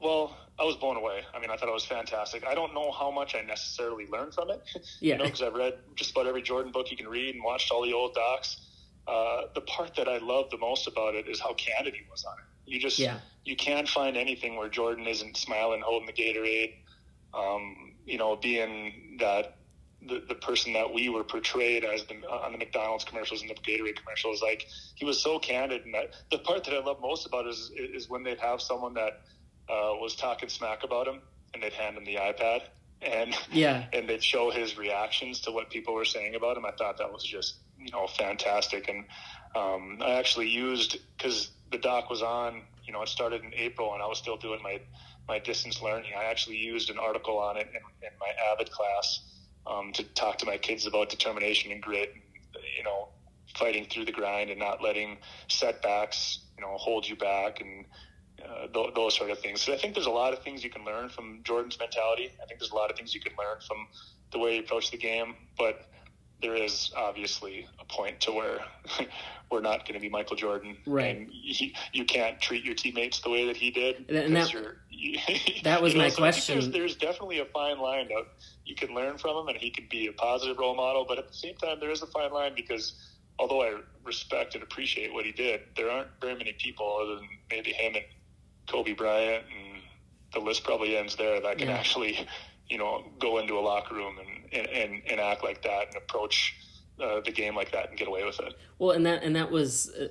well, 0.01 0.35
I 0.59 0.63
was 0.63 0.75
blown 0.77 0.97
away. 0.97 1.21
I 1.33 1.39
mean, 1.39 1.51
I 1.51 1.57
thought 1.57 1.69
it 1.69 1.73
was 1.73 1.85
fantastic. 1.85 2.43
I 2.45 2.55
don't 2.55 2.73
know 2.73 2.91
how 2.91 3.11
much 3.11 3.35
I 3.35 3.41
necessarily 3.41 4.07
learned 4.07 4.33
from 4.33 4.49
it. 4.49 4.61
Yeah. 4.99 5.13
You 5.13 5.17
know, 5.19 5.23
because 5.25 5.41
I've 5.43 5.53
read 5.53 5.75
just 5.95 6.11
about 6.11 6.25
every 6.25 6.41
Jordan 6.41 6.71
book 6.71 6.89
you 6.89 6.97
can 6.97 7.07
read 7.07 7.35
and 7.35 7.43
watched 7.43 7.71
all 7.71 7.83
the 7.83 7.93
old 7.93 8.15
docs. 8.15 8.61
Uh, 9.07 9.43
the 9.53 9.61
part 9.61 9.93
that 9.95 10.07
I 10.07 10.17
love 10.19 10.49
the 10.49 10.57
most 10.57 10.87
about 10.87 11.13
it 11.13 11.27
is 11.27 11.39
how 11.39 11.53
candid 11.53 11.93
he 11.93 12.01
was 12.09 12.23
on 12.23 12.33
it. 12.39 12.45
You 12.71 12.79
just, 12.79 12.97
Yeah. 12.97 13.19
you 13.45 13.55
can't 13.55 13.87
find 13.87 14.15
anything 14.17 14.55
where 14.55 14.69
Jordan 14.69 15.05
isn't 15.05 15.35
smiling, 15.37 15.81
holding 15.85 16.07
the 16.07 16.13
Gatorade, 16.13 16.75
um, 17.33 17.92
you 18.05 18.17
know, 18.17 18.35
being 18.35 19.17
that 19.19 19.57
the, 20.07 20.23
the 20.27 20.35
person 20.35 20.73
that 20.73 20.93
we 20.93 21.09
were 21.09 21.23
portrayed 21.23 21.85
as 21.85 22.03
the, 22.05 22.15
on 22.27 22.51
the 22.51 22.57
McDonald's 22.57 23.03
commercials 23.03 23.41
and 23.41 23.49
the 23.49 23.55
Gatorade 23.55 23.95
commercials. 23.95 24.41
Like 24.41 24.67
he 24.95 25.05
was 25.05 25.21
so 25.21 25.39
candid, 25.39 25.85
and 25.85 25.93
that 25.93 26.13
the 26.31 26.39
part 26.39 26.63
that 26.65 26.73
I 26.73 26.83
love 26.83 26.97
most 27.01 27.25
about 27.25 27.45
it 27.45 27.49
is 27.49 27.71
is 27.75 28.09
when 28.09 28.23
they'd 28.23 28.39
have 28.39 28.61
someone 28.61 28.93
that 28.95 29.21
uh, 29.69 29.95
was 29.99 30.15
talking 30.15 30.49
smack 30.49 30.83
about 30.83 31.07
him, 31.07 31.21
and 31.53 31.63
they'd 31.63 31.73
hand 31.73 31.97
him 31.97 32.05
the 32.05 32.15
iPad, 32.15 32.61
and 33.01 33.35
Yeah. 33.51 33.85
and 33.93 34.07
they'd 34.07 34.23
show 34.23 34.51
his 34.51 34.77
reactions 34.77 35.39
to 35.41 35.51
what 35.51 35.69
people 35.69 35.93
were 35.93 36.05
saying 36.05 36.35
about 36.35 36.57
him. 36.57 36.65
I 36.65 36.71
thought 36.71 36.97
that 36.97 37.11
was 37.11 37.23
just 37.23 37.55
you 37.77 37.91
know 37.91 38.07
fantastic, 38.07 38.89
and 38.89 39.05
um, 39.55 39.99
I 40.01 40.13
actually 40.13 40.49
used 40.49 40.97
because 41.17 41.51
the 41.71 41.77
doc 41.77 42.09
was 42.09 42.21
on. 42.21 42.63
You 42.85 42.91
know, 42.91 43.01
it 43.01 43.07
started 43.07 43.43
in 43.43 43.53
April, 43.53 43.93
and 43.93 44.03
I 44.03 44.07
was 44.07 44.17
still 44.17 44.35
doing 44.35 44.59
my 44.61 44.81
my 45.27 45.39
distance 45.39 45.81
learning. 45.81 46.11
I 46.17 46.25
actually 46.25 46.57
used 46.57 46.89
an 46.89 46.97
article 46.97 47.37
on 47.39 47.57
it 47.57 47.67
in, 47.67 47.75
in 47.75 48.13
my 48.19 48.31
Avid 48.51 48.71
class 48.71 49.21
um, 49.65 49.93
to 49.93 50.03
talk 50.03 50.37
to 50.39 50.45
my 50.45 50.57
kids 50.57 50.85
about 50.85 51.09
determination 51.09 51.71
and 51.71 51.81
grit. 51.81 52.11
And, 52.13 52.23
you 52.77 52.83
know, 52.83 53.09
fighting 53.57 53.85
through 53.85 54.05
the 54.05 54.11
grind 54.11 54.49
and 54.49 54.59
not 54.59 54.81
letting 54.81 55.17
setbacks, 55.47 56.39
you 56.57 56.63
know, 56.63 56.75
hold 56.77 57.07
you 57.07 57.15
back 57.15 57.61
and 57.61 57.85
uh, 58.43 58.67
th- 58.73 58.93
those 58.95 59.15
sort 59.15 59.29
of 59.29 59.39
things. 59.39 59.61
So 59.61 59.73
I 59.73 59.77
think 59.77 59.93
there's 59.93 60.07
a 60.07 60.11
lot 60.11 60.33
of 60.33 60.43
things 60.43 60.63
you 60.63 60.69
can 60.69 60.83
learn 60.83 61.09
from 61.09 61.41
Jordan's 61.43 61.77
mentality. 61.79 62.31
I 62.41 62.45
think 62.47 62.59
there's 62.59 62.71
a 62.71 62.75
lot 62.75 62.89
of 62.89 62.97
things 62.97 63.13
you 63.13 63.21
can 63.21 63.33
learn 63.37 63.57
from 63.67 63.87
the 64.31 64.39
way 64.39 64.53
he 64.53 64.59
approached 64.59 64.91
the 64.91 64.97
game, 64.97 65.35
but 65.57 65.87
there 66.43 66.55
is 66.55 66.91
obviously 66.95 67.65
a 67.79 67.85
point 67.85 68.19
to 68.19 68.31
where 68.33 68.59
we're 69.49 69.61
not 69.61 69.87
going 69.87 69.93
to 69.93 69.99
be 69.99 70.09
Michael 70.09 70.35
Jordan, 70.35 70.77
Right. 70.85 71.15
And 71.17 71.29
he, 71.31 71.73
you 71.93 72.03
can't 72.05 72.39
treat 72.39 72.63
your 72.65 72.75
teammates 72.75 73.21
the 73.21 73.29
way 73.29 73.47
that 73.47 73.55
he 73.57 73.71
did. 73.71 74.05
And 74.09 74.35
that- 74.35 74.53
you- 74.89 75.17
that 75.63 75.81
was 75.81 75.93
you 75.93 75.99
know, 75.99 76.03
my 76.05 76.09
so 76.09 76.17
question. 76.17 76.59
There's, 76.59 76.69
there's 76.71 76.95
definitely 76.97 77.39
a 77.39 77.45
fine 77.45 77.79
line 77.79 78.09
that 78.09 78.25
you 78.65 78.75
can 78.75 78.93
learn 78.93 79.17
from 79.17 79.37
him, 79.37 79.47
and 79.47 79.57
he 79.57 79.69
can 79.71 79.87
be 79.89 80.07
a 80.07 80.13
positive 80.13 80.57
role 80.59 80.75
model. 80.75 81.05
But 81.07 81.17
at 81.17 81.27
the 81.29 81.33
same 81.33 81.55
time, 81.55 81.79
there 81.79 81.89
is 81.91 82.01
a 82.01 82.07
fine 82.07 82.31
line 82.31 82.53
because 82.55 82.93
although 83.39 83.63
I 83.63 83.79
respect 84.03 84.53
and 84.53 84.63
appreciate 84.63 85.13
what 85.13 85.25
he 85.25 85.31
did, 85.31 85.61
there 85.77 85.89
aren't 85.89 86.09
very 86.21 86.35
many 86.35 86.53
people 86.53 86.99
other 87.01 87.15
than 87.15 87.27
maybe 87.49 87.71
him 87.71 87.95
and 87.95 88.03
Kobe 88.67 88.93
Bryant, 88.93 89.45
and 89.45 89.81
the 90.33 90.39
list 90.39 90.63
probably 90.65 90.97
ends 90.97 91.15
there 91.15 91.39
that 91.41 91.57
can 91.57 91.69
Yeah. 91.69 91.75
actually, 91.77 92.27
you 92.69 92.77
know, 92.77 93.03
go 93.19 93.39
into 93.39 93.57
a 93.57 93.61
locker 93.61 93.95
room 93.95 94.15
and 94.19 94.67
and, 94.67 95.01
and, 95.09 95.19
act 95.19 95.43
like 95.43 95.63
that 95.63 95.87
and 95.87 95.95
approach 95.97 96.55
uh, 96.99 97.19
the 97.21 97.31
game 97.31 97.55
like 97.55 97.71
that 97.71 97.89
and 97.89 97.97
get 97.97 98.07
away 98.07 98.23
with 98.23 98.39
it. 98.39 98.53
Well, 98.77 98.91
and 98.91 99.05
that 99.05 99.23
and 99.23 99.35
that 99.35 99.49
was 99.51 99.89
uh, 99.89 100.09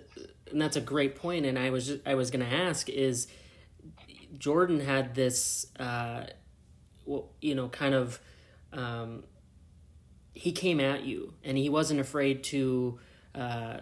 and 0.51 0.61
that's 0.61 0.77
a 0.77 0.81
great 0.81 1.17
point. 1.17 1.47
And 1.47 1.59
I 1.59 1.71
was 1.71 1.87
just, 1.87 2.01
I 2.07 2.15
was 2.15 2.31
going 2.31 2.45
to 2.45 2.53
ask 2.53 2.89
is 2.89 3.29
Jordan 4.37 4.81
had 4.81 5.15
this, 5.15 5.67
uh, 5.79 6.25
well, 7.07 7.31
you 7.41 7.55
know, 7.55 7.69
kind 7.69 7.95
of. 7.95 8.21
Um, 8.73 9.25
he 10.35 10.51
came 10.51 10.81
at 10.81 11.05
you, 11.05 11.35
and 11.45 11.59
he 11.59 11.69
wasn't 11.69 12.01
afraid 12.01 12.43
to 12.45 12.99
uh, 13.35 13.81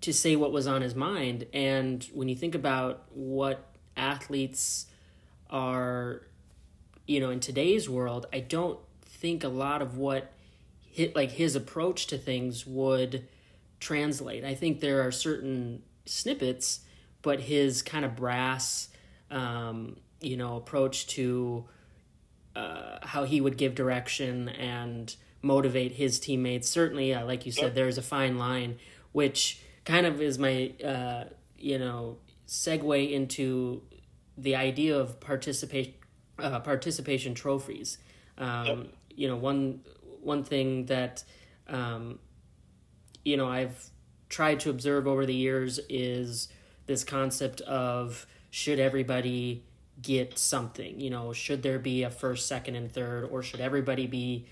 to 0.00 0.12
say 0.12 0.36
what 0.36 0.52
was 0.52 0.66
on 0.66 0.82
his 0.82 0.94
mind. 0.94 1.46
And 1.52 2.08
when 2.14 2.28
you 2.28 2.36
think 2.36 2.54
about 2.54 3.04
what 3.10 3.74
athletes 3.96 4.86
are, 5.50 6.22
you 7.06 7.20
know, 7.20 7.30
in 7.30 7.40
today's 7.40 7.88
world, 7.88 8.26
I 8.32 8.40
don't 8.40 8.78
think 9.04 9.44
a 9.44 9.48
lot 9.48 9.82
of 9.82 9.96
what 9.96 10.32
hit 10.80 11.14
like 11.14 11.32
his 11.32 11.54
approach 11.54 12.06
to 12.08 12.18
things 12.18 12.66
would 12.66 13.26
translate. 13.80 14.44
I 14.44 14.54
think 14.54 14.80
there 14.80 15.06
are 15.06 15.12
certain 15.12 15.82
snippets, 16.06 16.80
but 17.22 17.40
his 17.40 17.82
kind 17.82 18.04
of 18.04 18.16
brass, 18.16 18.88
um, 19.30 19.96
you 20.20 20.36
know, 20.36 20.56
approach 20.56 21.06
to 21.08 21.66
uh, 22.54 22.98
how 23.02 23.24
he 23.24 23.40
would 23.40 23.56
give 23.58 23.74
direction 23.74 24.48
and 24.48 25.14
motivate 25.42 25.92
his 25.92 26.18
teammates. 26.18 26.68
Certainly, 26.68 27.14
uh, 27.14 27.24
like 27.26 27.44
you 27.44 27.52
said, 27.52 27.74
there's 27.74 27.98
a 27.98 28.02
fine 28.02 28.38
line, 28.38 28.78
which 29.12 29.60
kind 29.84 30.06
of 30.06 30.20
is 30.20 30.38
my, 30.38 30.72
uh, 30.84 31.24
you 31.58 31.78
know, 31.78 32.16
segue 32.48 33.12
into 33.12 33.82
the 34.38 34.56
idea 34.56 34.96
of 34.98 35.20
participation, 35.20 35.94
uh, 36.38 36.60
participation 36.60 37.34
trophies. 37.34 37.98
Um, 38.38 38.66
Yep. 38.66 38.86
You 39.18 39.28
know, 39.28 39.36
one 39.36 39.80
one 40.20 40.44
thing 40.44 40.86
that 40.86 41.24
um, 41.68 42.18
you 43.24 43.36
know 43.36 43.48
I've 43.48 43.90
tried 44.28 44.60
to 44.60 44.70
observe 44.70 45.06
over 45.06 45.24
the 45.24 45.34
years 45.34 45.80
is 45.88 46.48
this 46.86 47.04
concept 47.04 47.60
of 47.62 48.26
should 48.50 48.78
everybody 48.78 49.64
get 50.02 50.38
something 50.38 51.00
you 51.00 51.08
know 51.08 51.32
should 51.32 51.62
there 51.62 51.78
be 51.78 52.02
a 52.02 52.10
first 52.10 52.46
second 52.46 52.74
and 52.74 52.92
third 52.92 53.24
or 53.24 53.42
should 53.42 53.60
everybody 53.60 54.06
be 54.06 54.46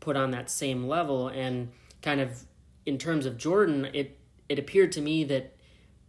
put 0.00 0.16
on 0.16 0.32
that 0.32 0.50
same 0.50 0.88
level 0.88 1.28
and 1.28 1.70
kind 2.02 2.20
of 2.20 2.44
in 2.84 2.98
terms 2.98 3.26
of 3.26 3.38
jordan 3.38 3.84
it 3.92 4.18
it 4.48 4.58
appeared 4.58 4.90
to 4.90 5.00
me 5.00 5.22
that 5.22 5.54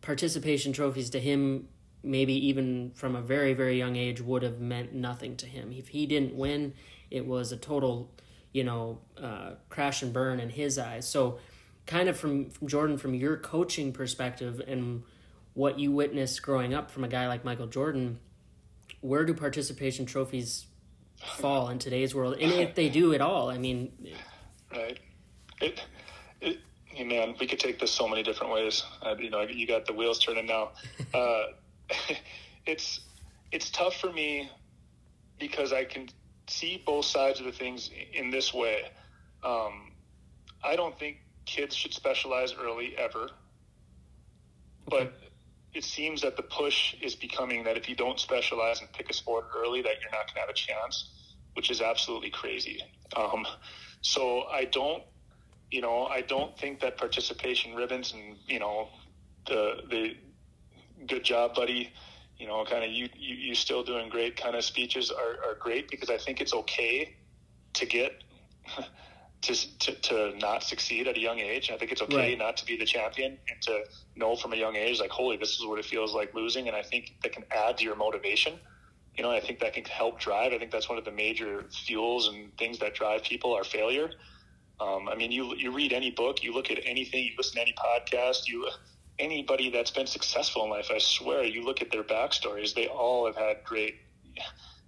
participation 0.02 0.74
trophies 0.74 1.10
to 1.10 1.20
him 1.20 1.68
maybe 2.04 2.34
even 2.48 2.92
from 2.96 3.16
a 3.16 3.22
very 3.22 3.54
very 3.54 3.78
young 3.78 3.96
age 3.96 4.22
would 4.22 4.44
have 4.44 4.60
meant 4.60 4.94
nothing 4.94 5.36
to 5.36 5.46
him 5.46 5.72
if 5.72 5.90
he 5.90 6.06
didn't 6.06 6.36
win 6.36 6.74
it 7.10 7.26
was 7.26 7.52
a 7.52 7.58
total 7.58 8.12
you 8.54 8.64
know 8.64 9.00
uh, 9.22 9.52
crash 9.70 10.02
and 10.02 10.14
burn 10.14 10.40
in 10.40 10.50
his 10.50 10.78
eyes 10.78 11.08
so 11.08 11.40
kind 11.86 12.10
of 12.10 12.18
from, 12.18 12.50
from 12.50 12.68
jordan 12.68 12.98
from 12.98 13.14
your 13.14 13.38
coaching 13.38 13.92
perspective 13.92 14.62
and 14.68 15.04
what 15.54 15.80
you 15.80 15.92
witnessed 15.92 16.42
growing 16.42 16.74
up 16.74 16.92
from 16.92 17.04
a 17.04 17.08
guy 17.08 17.28
like 17.28 17.44
michael 17.44 17.68
jordan 17.68 18.20
where 19.02 19.26
do 19.26 19.34
participation 19.34 20.06
trophies 20.06 20.66
fall 21.36 21.70
in 21.70 21.80
today's 21.80 22.14
world 22.14 22.36
and 22.40 22.52
if 22.54 22.76
they 22.76 22.90
do 22.90 23.14
at 23.14 23.22
all 23.22 23.50
i 23.50 23.58
mean 23.58 23.92
right? 24.72 25.00
It, 25.62 25.82
it, 26.42 26.60
man, 27.06 27.36
we 27.40 27.48
could 27.48 27.60
take 27.60 27.80
this 27.80 27.92
so 27.92 28.08
many 28.08 28.24
different 28.24 28.54
ways. 28.54 28.84
Uh, 29.02 29.16
you 29.18 29.30
know, 29.30 29.42
you 29.42 29.68
got 29.68 29.86
the 29.86 29.94
wheels 29.94 30.20
turning 30.20 30.46
now. 30.46 30.70
Uh, 31.14 31.44
it's 32.66 33.02
it's 33.52 33.70
tough 33.70 33.96
for 33.96 34.12
me 34.12 34.50
because 35.40 35.72
I 35.72 35.86
can 35.86 36.10
see 36.50 36.82
both 36.86 37.06
sides 37.06 37.40
of 37.40 37.46
the 37.46 37.52
things 37.52 37.90
in 38.14 38.30
this 38.30 38.54
way. 38.54 38.84
Um, 39.44 39.92
I 40.64 40.76
don't 40.76 40.98
think 40.98 41.18
kids 41.46 41.76
should 41.76 41.94
specialize 41.94 42.54
early 42.54 42.96
ever, 42.98 43.30
but 44.90 45.14
it 45.74 45.84
seems 45.84 46.22
that 46.22 46.36
the 46.36 46.44
push 46.44 46.96
is 47.02 47.16
becoming 47.16 47.64
that 47.66 47.78
if 47.78 47.88
you 47.88 47.96
don't 47.96 48.20
specialize 48.20 48.82
and 48.82 48.92
pick 48.94 49.10
a 49.10 49.14
sport 49.14 49.46
early, 49.56 49.82
that 49.82 49.94
you're 50.02 50.12
not 50.12 50.26
going 50.28 50.36
to 50.36 50.40
have 50.40 50.50
a 50.50 50.54
chance, 50.54 51.12
which 51.54 51.70
is 51.70 51.82
absolutely 51.82 52.30
crazy. 52.30 52.82
Um, 53.16 53.46
so 54.02 54.44
I 54.44 54.66
don't, 54.66 55.04
you 55.72 55.82
know, 55.82 56.06
I 56.06 56.22
don't 56.22 56.58
think 56.58 56.80
that 56.82 56.98
participation 56.98 57.76
ribbons 57.76 58.14
and 58.14 58.38
you 58.48 58.60
know 58.60 58.90
the 59.48 59.82
the 59.90 60.16
good 61.06 61.24
job, 61.24 61.56
buddy. 61.56 61.92
You 62.38 62.48
know, 62.48 62.64
kind 62.66 62.84
of 62.84 62.92
you, 62.92 63.10
you 63.18 63.36
you 63.36 63.56
still 63.56 63.84
doing 63.84 64.10
great 64.10 64.36
kind 64.36 64.56
of 64.56 64.64
speeches 64.64 65.12
are, 65.12 65.44
are 65.44 65.56
great 65.60 65.90
because 65.90 66.10
I 66.10 66.18
think 66.18 66.40
it's 66.40 66.54
okay 66.54 67.16
to 67.74 67.86
get 67.86 68.24
to, 69.42 69.80
to, 69.80 69.92
to 69.94 70.38
not 70.38 70.64
succeed 70.64 71.08
at 71.08 71.18
a 71.18 71.20
young 71.20 71.40
age. 71.40 71.72
I 71.72 71.78
think 71.78 71.92
it's 71.92 72.02
okay 72.02 72.32
right. 72.32 72.38
not 72.38 72.58
to 72.58 72.66
be 72.66 72.78
the 72.78 72.86
champion 72.86 73.38
and 73.50 73.62
to 73.64 73.84
know 74.16 74.36
from 74.36 74.54
a 74.54 74.56
young 74.56 74.76
age, 74.76 75.00
like, 75.00 75.12
holy, 75.12 75.38
this 75.38 75.60
is 75.60 75.66
what 75.66 75.80
it 75.80 75.86
feels 75.86 76.14
like 76.14 76.34
losing. 76.34 76.68
And 76.68 76.76
I 76.76 76.82
think 76.82 77.16
that 77.24 77.34
can 77.34 77.44
add 77.52 77.78
to 77.78 77.84
your 77.84 77.96
motivation. 77.96 78.60
You 79.16 79.24
know, 79.24 79.32
I 79.32 79.40
think 79.40 79.60
that 79.60 79.74
can 79.74 79.86
help 79.86 80.20
drive. 80.20 80.54
I 80.54 80.58
think 80.58 80.72
that's 80.72 80.90
one 80.90 80.98
of 80.98 81.06
the 81.06 81.12
major 81.12 81.66
fuels 81.86 82.28
and 82.28 82.56
things 82.58 82.80
that 82.80 82.94
drive 82.94 83.24
people 83.24 83.54
are 83.54 83.64
failure. 83.64 84.12
Um, 84.80 85.08
I 85.08 85.16
mean, 85.16 85.32
you 85.32 85.56
you 85.56 85.72
read 85.72 85.92
any 85.92 86.12
book, 86.12 86.44
you 86.44 86.54
look 86.54 86.70
at 86.70 86.78
anything, 86.86 87.24
you 87.24 87.32
listen 87.36 87.56
to 87.56 87.62
any 87.62 87.74
podcast, 87.74 88.48
you 88.48 88.70
anybody 89.20 89.70
that's 89.70 89.92
been 89.92 90.08
successful 90.08 90.64
in 90.64 90.70
life, 90.70 90.90
I 90.94 91.00
swear, 91.00 91.44
you 91.44 91.64
look 91.64 91.82
at 91.82 91.92
their 91.92 92.04
backstories, 92.04 92.74
they 92.74 92.88
all 92.88 93.26
have 93.26 93.36
had 93.36 93.64
great 93.64 93.96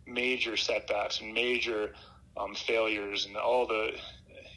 major 0.05 0.57
setbacks 0.57 1.21
and 1.21 1.33
major 1.33 1.93
um, 2.37 2.55
failures 2.55 3.25
and 3.25 3.35
all 3.35 3.67
the 3.67 3.91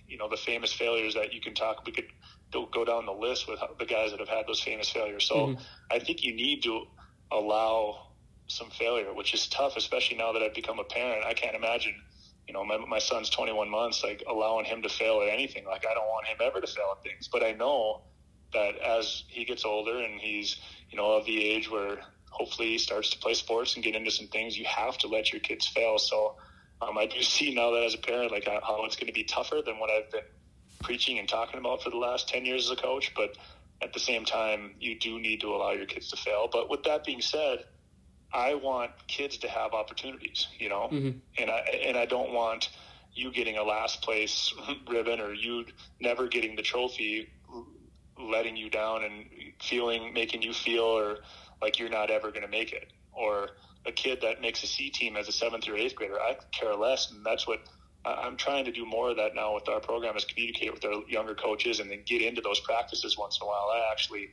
you 0.06 0.18
know 0.18 0.28
the 0.28 0.36
famous 0.36 0.72
failures 0.72 1.14
that 1.14 1.32
you 1.32 1.40
can 1.40 1.54
talk. 1.54 1.84
We 1.86 1.92
could 1.92 2.08
go 2.52 2.84
down 2.84 3.06
the 3.06 3.12
list 3.12 3.48
with 3.48 3.60
the 3.78 3.86
guys 3.86 4.10
that 4.10 4.20
have 4.20 4.28
had 4.28 4.46
those 4.46 4.60
famous 4.60 4.90
failures. 4.90 5.26
So 5.26 5.34
mm-hmm. 5.34 5.62
I 5.90 5.98
think 5.98 6.22
you 6.22 6.34
need 6.34 6.62
to 6.64 6.84
allow 7.30 8.08
some 8.46 8.68
failure, 8.70 9.14
which 9.14 9.32
is 9.32 9.46
tough, 9.46 9.76
especially 9.76 10.18
now 10.18 10.32
that 10.32 10.42
I've 10.42 10.54
become 10.54 10.78
a 10.78 10.84
parent. 10.84 11.24
I 11.24 11.32
can't 11.32 11.56
imagine, 11.56 11.94
you 12.46 12.52
know, 12.52 12.62
my, 12.62 12.76
my 12.76 12.98
son's 12.98 13.30
21 13.30 13.70
months, 13.70 14.04
like 14.04 14.22
allowing 14.28 14.66
him 14.66 14.82
to 14.82 14.90
fail 14.90 15.22
at 15.22 15.28
anything. 15.30 15.64
Like 15.64 15.86
I 15.90 15.94
don't 15.94 16.08
want 16.08 16.26
him 16.26 16.36
ever 16.42 16.60
to 16.60 16.66
fail 16.66 16.94
at 16.94 17.02
things, 17.02 17.28
but 17.28 17.42
I 17.42 17.52
know 17.52 18.02
that 18.52 18.78
as 18.78 19.24
he 19.28 19.44
gets 19.44 19.64
older 19.64 19.98
and 19.98 20.20
he's, 20.20 20.56
you 20.90 20.96
know, 20.96 21.12
of 21.12 21.26
the 21.26 21.42
age 21.42 21.70
where 21.70 21.98
hopefully 22.30 22.68
he 22.68 22.78
starts 22.78 23.10
to 23.10 23.18
play 23.18 23.34
sports 23.34 23.74
and 23.74 23.84
get 23.84 23.94
into 23.94 24.10
some 24.10 24.28
things, 24.28 24.58
you 24.58 24.64
have 24.64 24.96
to 24.98 25.08
let 25.08 25.32
your 25.32 25.40
kids 25.40 25.66
fail. 25.66 25.98
So 25.98 26.36
um, 26.80 26.98
I 26.98 27.06
do 27.06 27.22
see 27.22 27.54
now 27.54 27.70
that 27.72 27.82
as 27.82 27.94
a 27.94 27.98
parent, 27.98 28.32
like 28.32 28.46
how 28.46 28.84
it's 28.84 28.96
going 28.96 29.08
to 29.08 29.12
be 29.12 29.24
tougher 29.24 29.60
than 29.64 29.78
what 29.78 29.90
I've 29.90 30.10
been 30.10 30.22
preaching 30.82 31.18
and 31.18 31.28
talking 31.28 31.60
about 31.60 31.82
for 31.82 31.90
the 31.90 31.96
last 31.96 32.28
10 32.28 32.44
years 32.44 32.70
as 32.70 32.78
a 32.78 32.80
coach. 32.80 33.12
But 33.14 33.36
at 33.82 33.92
the 33.92 34.00
same 34.00 34.24
time, 34.24 34.74
you 34.80 34.98
do 34.98 35.18
need 35.18 35.40
to 35.40 35.54
allow 35.54 35.72
your 35.72 35.86
kids 35.86 36.10
to 36.10 36.16
fail. 36.16 36.48
But 36.50 36.70
with 36.70 36.82
that 36.84 37.04
being 37.04 37.20
said, 37.20 37.64
I 38.32 38.54
want 38.54 38.92
kids 39.08 39.36
to 39.38 39.48
have 39.48 39.74
opportunities, 39.74 40.48
you 40.58 40.68
know, 40.68 40.88
mm-hmm. 40.90 41.18
and 41.38 41.50
I, 41.50 41.58
and 41.84 41.98
I 41.98 42.06
don't 42.06 42.32
want 42.32 42.70
you 43.14 43.30
getting 43.30 43.58
a 43.58 43.62
last 43.62 44.00
place 44.00 44.54
ribbon 44.88 45.20
or 45.20 45.34
you 45.34 45.66
never 46.00 46.28
getting 46.28 46.56
the 46.56 46.62
trophy, 46.62 47.28
letting 48.30 48.56
you 48.56 48.70
down 48.70 49.04
and 49.04 49.24
feeling, 49.60 50.12
making 50.12 50.42
you 50.42 50.52
feel 50.52 50.84
or 50.84 51.18
like 51.60 51.78
you're 51.78 51.88
not 51.88 52.10
ever 52.10 52.30
going 52.30 52.42
to 52.42 52.48
make 52.48 52.72
it 52.72 52.92
or, 53.12 53.50
a 53.86 53.92
kid 53.92 54.20
that 54.22 54.40
makes 54.40 54.62
a 54.62 54.66
C 54.66 54.90
team 54.90 55.16
as 55.16 55.28
a 55.28 55.32
seventh 55.32 55.68
or 55.68 55.76
eighth 55.76 55.94
grader. 55.94 56.20
I 56.20 56.36
care 56.52 56.74
less, 56.74 57.10
and 57.10 57.24
that's 57.24 57.46
what 57.46 57.60
I'm 58.04 58.36
trying 58.36 58.64
to 58.64 58.72
do 58.72 58.84
more 58.84 59.10
of 59.10 59.16
that 59.16 59.34
now 59.34 59.54
with 59.54 59.68
our 59.68 59.80
program 59.80 60.16
is 60.16 60.24
communicate 60.24 60.72
with 60.72 60.84
our 60.84 61.02
younger 61.08 61.34
coaches 61.34 61.80
and 61.80 61.90
then 61.90 62.02
get 62.06 62.22
into 62.22 62.40
those 62.40 62.60
practices 62.60 63.16
once 63.16 63.38
in 63.40 63.46
a 63.46 63.48
while. 63.48 63.70
I 63.72 63.90
actually, 63.90 64.30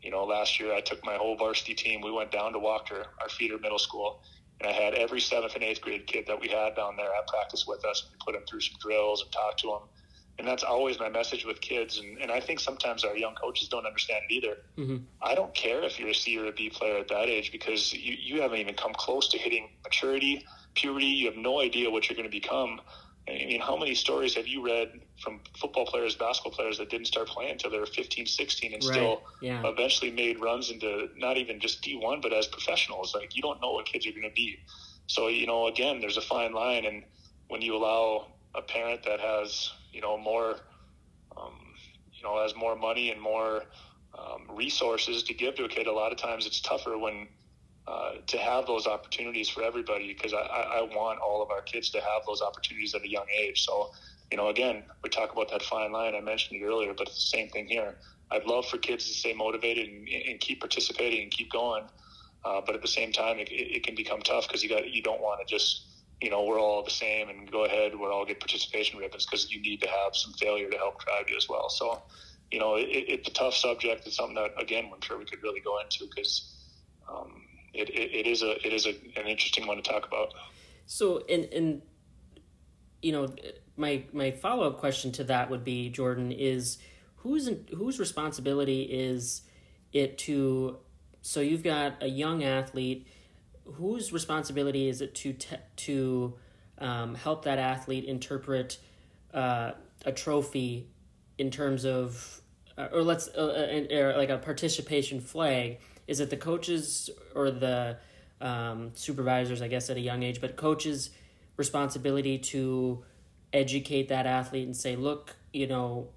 you 0.00 0.10
know, 0.10 0.24
last 0.24 0.58
year 0.58 0.74
I 0.74 0.80
took 0.80 1.04
my 1.04 1.16
whole 1.16 1.36
varsity 1.36 1.74
team. 1.74 2.00
We 2.00 2.12
went 2.12 2.30
down 2.30 2.52
to 2.52 2.58
Walker, 2.58 3.06
our 3.20 3.28
feeder 3.28 3.58
middle 3.58 3.78
school, 3.78 4.22
and 4.60 4.68
I 4.68 4.72
had 4.72 4.94
every 4.94 5.20
seventh 5.20 5.54
and 5.54 5.64
eighth 5.64 5.80
grade 5.80 6.06
kid 6.06 6.26
that 6.26 6.40
we 6.40 6.48
had 6.48 6.76
down 6.76 6.96
there 6.96 7.14
at 7.14 7.26
practice 7.26 7.66
with 7.66 7.84
us. 7.84 8.08
We 8.10 8.18
put 8.24 8.38
them 8.38 8.46
through 8.48 8.60
some 8.60 8.76
drills 8.80 9.22
and 9.22 9.32
talked 9.32 9.60
to 9.60 9.68
them 9.68 9.88
and 10.40 10.48
that's 10.48 10.62
always 10.62 10.98
my 10.98 11.10
message 11.10 11.44
with 11.44 11.60
kids. 11.60 11.98
And, 11.98 12.16
and 12.16 12.30
I 12.32 12.40
think 12.40 12.60
sometimes 12.60 13.04
our 13.04 13.14
young 13.14 13.34
coaches 13.34 13.68
don't 13.68 13.84
understand 13.84 14.24
it 14.30 14.32
either. 14.32 14.56
Mm-hmm. 14.78 14.96
I 15.20 15.34
don't 15.34 15.52
care 15.54 15.82
if 15.82 16.00
you're 16.00 16.08
a 16.08 16.14
C 16.14 16.38
or 16.38 16.46
a 16.46 16.52
B 16.52 16.70
player 16.70 16.96
at 16.96 17.08
that 17.08 17.28
age 17.28 17.52
because 17.52 17.92
you, 17.92 18.16
you 18.18 18.40
haven't 18.40 18.58
even 18.58 18.74
come 18.74 18.94
close 18.94 19.28
to 19.28 19.38
hitting 19.38 19.68
maturity, 19.84 20.46
puberty. 20.74 21.04
You 21.04 21.26
have 21.26 21.36
no 21.36 21.60
idea 21.60 21.90
what 21.90 22.08
you're 22.08 22.16
going 22.16 22.28
to 22.28 22.34
become. 22.34 22.80
I 23.28 23.32
mean, 23.32 23.60
how 23.60 23.76
many 23.76 23.94
stories 23.94 24.34
have 24.36 24.46
you 24.46 24.64
read 24.64 24.98
from 25.22 25.40
football 25.58 25.84
players, 25.84 26.14
basketball 26.14 26.52
players 26.52 26.78
that 26.78 26.88
didn't 26.88 27.06
start 27.06 27.28
playing 27.28 27.52
until 27.52 27.70
they 27.70 27.78
were 27.78 27.84
15, 27.84 28.24
16 28.24 28.72
and 28.72 28.82
right. 28.82 28.92
still 28.94 29.22
yeah. 29.42 29.60
eventually 29.66 30.10
made 30.10 30.40
runs 30.40 30.70
into 30.70 31.10
not 31.18 31.36
even 31.36 31.60
just 31.60 31.82
D1, 31.82 32.22
but 32.22 32.32
as 32.32 32.46
professionals? 32.46 33.14
Like, 33.14 33.36
you 33.36 33.42
don't 33.42 33.60
know 33.60 33.72
what 33.72 33.84
kids 33.84 34.06
are 34.06 34.12
going 34.12 34.22
to 34.22 34.30
be. 34.34 34.58
So, 35.06 35.28
you 35.28 35.46
know, 35.46 35.66
again, 35.66 36.00
there's 36.00 36.16
a 36.16 36.22
fine 36.22 36.54
line. 36.54 36.86
And 36.86 37.04
when 37.48 37.60
you 37.60 37.76
allow 37.76 38.28
a 38.54 38.62
parent 38.62 39.02
that 39.04 39.20
has 39.20 39.70
you 39.92 40.00
know 40.00 40.16
more 40.18 40.56
um, 41.36 41.54
you 42.12 42.22
know 42.22 42.42
has 42.42 42.54
more 42.56 42.76
money 42.76 43.10
and 43.10 43.20
more 43.20 43.62
um, 44.18 44.56
resources 44.56 45.22
to 45.24 45.34
give 45.34 45.54
to 45.56 45.64
a 45.64 45.68
kid. 45.68 45.86
A 45.86 45.92
lot 45.92 46.12
of 46.12 46.18
times 46.18 46.46
it's 46.46 46.60
tougher 46.60 46.98
when 46.98 47.28
uh, 47.86 48.12
to 48.26 48.38
have 48.38 48.66
those 48.66 48.86
opportunities 48.86 49.48
for 49.48 49.62
everybody 49.62 50.12
because 50.12 50.32
I, 50.32 50.38
I 50.38 50.82
want 50.82 51.18
all 51.20 51.42
of 51.42 51.50
our 51.50 51.62
kids 51.62 51.90
to 51.90 51.98
have 51.98 52.22
those 52.26 52.42
opportunities 52.42 52.94
at 52.94 53.02
a 53.02 53.08
young 53.08 53.26
age. 53.36 53.64
So 53.64 53.90
you 54.30 54.36
know 54.36 54.48
again 54.48 54.84
we 55.02 55.10
talk 55.10 55.32
about 55.32 55.50
that 55.50 55.62
fine 55.62 55.92
line 55.92 56.14
I 56.14 56.20
mentioned 56.20 56.60
it 56.60 56.64
earlier, 56.64 56.94
but 56.96 57.08
it's 57.08 57.30
the 57.30 57.36
same 57.36 57.48
thing 57.48 57.66
here. 57.66 57.96
I'd 58.32 58.44
love 58.44 58.66
for 58.66 58.78
kids 58.78 59.06
to 59.08 59.12
stay 59.12 59.32
motivated 59.32 59.88
and, 59.88 60.08
and 60.08 60.38
keep 60.40 60.60
participating 60.60 61.22
and 61.22 61.30
keep 61.32 61.50
going. 61.50 61.84
Uh, 62.44 62.60
but 62.64 62.74
at 62.74 62.80
the 62.80 62.88
same 62.88 63.12
time, 63.12 63.38
it, 63.38 63.48
it 63.50 63.84
can 63.84 63.94
become 63.94 64.20
tough 64.22 64.46
because 64.46 64.62
you 64.62 64.68
got 64.68 64.88
you 64.88 65.02
don't 65.02 65.20
want 65.20 65.46
to 65.46 65.54
just 65.54 65.89
you 66.20 66.30
know, 66.30 66.44
we're 66.44 66.60
all 66.60 66.82
the 66.84 66.90
same 66.90 67.28
and 67.28 67.50
go 67.50 67.64
ahead, 67.64 67.92
we'll 67.94 68.12
all 68.12 68.26
get 68.26 68.40
participation 68.40 68.98
ribbons 68.98 69.24
because 69.26 69.50
you 69.50 69.60
need 69.62 69.80
to 69.80 69.88
have 69.88 70.14
some 70.14 70.32
failure 70.34 70.68
to 70.68 70.76
help 70.76 71.02
drive 71.04 71.30
you 71.30 71.36
as 71.36 71.48
well. 71.48 71.68
So, 71.70 72.02
you 72.50 72.58
know, 72.58 72.76
it, 72.76 72.88
it's 72.88 73.28
a 73.28 73.32
tough 73.32 73.54
subject. 73.54 74.06
It's 74.06 74.16
something 74.16 74.34
that, 74.34 74.50
again, 74.60 74.90
I'm 74.92 75.00
sure 75.00 75.18
we 75.18 75.24
could 75.24 75.42
really 75.42 75.60
go 75.60 75.80
into 75.80 76.06
because 76.06 76.54
um, 77.08 77.42
it, 77.72 77.88
it, 77.90 78.14
it 78.14 78.26
is 78.26 78.42
a 78.42 78.66
it 78.66 78.72
is 78.72 78.86
a, 78.86 78.90
an 78.90 79.26
interesting 79.26 79.66
one 79.66 79.76
to 79.76 79.82
talk 79.82 80.06
about. 80.06 80.34
So, 80.86 81.18
in 81.18 81.44
in 81.44 81.82
you 83.02 83.12
know, 83.12 83.34
my 83.76 84.04
my 84.12 84.30
follow 84.30 84.66
up 84.66 84.78
question 84.78 85.12
to 85.12 85.24
that 85.24 85.50
would 85.50 85.64
be, 85.64 85.88
Jordan, 85.88 86.32
is 86.32 86.78
whose 87.16 87.48
whose 87.74 87.98
responsibility 87.98 88.82
is 88.82 89.42
it 89.92 90.18
to? 90.18 90.78
So 91.22 91.40
you've 91.40 91.62
got 91.62 92.02
a 92.02 92.08
young 92.08 92.42
athlete 92.42 93.06
whose 93.76 94.12
responsibility 94.12 94.88
is 94.88 95.00
it 95.00 95.14
to 95.16 95.32
te- 95.32 95.56
to 95.76 96.34
um, 96.78 97.14
help 97.14 97.44
that 97.44 97.58
athlete 97.58 98.04
interpret 98.04 98.78
uh, 99.34 99.72
a 100.04 100.12
trophy 100.12 100.88
in 101.38 101.50
terms 101.50 101.84
of 101.84 102.40
uh, 102.78 102.88
or 102.92 103.02
let's 103.02 103.28
uh, 103.28 103.86
uh 103.92 103.94
or 103.94 104.16
like 104.16 104.30
a 104.30 104.38
participation 104.38 105.20
flag? 105.20 105.78
Is 106.06 106.20
it 106.20 106.30
the 106.30 106.36
coaches 106.36 107.10
or 107.34 107.50
the 107.50 107.98
um, 108.40 108.92
supervisors 108.94 109.60
i 109.62 109.68
guess 109.68 109.90
at 109.90 109.96
a 109.96 110.00
young 110.00 110.22
age 110.22 110.40
but 110.40 110.56
coaches 110.56 111.10
responsibility 111.56 112.38
to 112.38 113.04
educate 113.52 114.08
that 114.08 114.26
athlete 114.26 114.66
and 114.66 114.76
say 114.76 114.96
look 114.96 115.36
you 115.52 115.66
know 115.66 116.08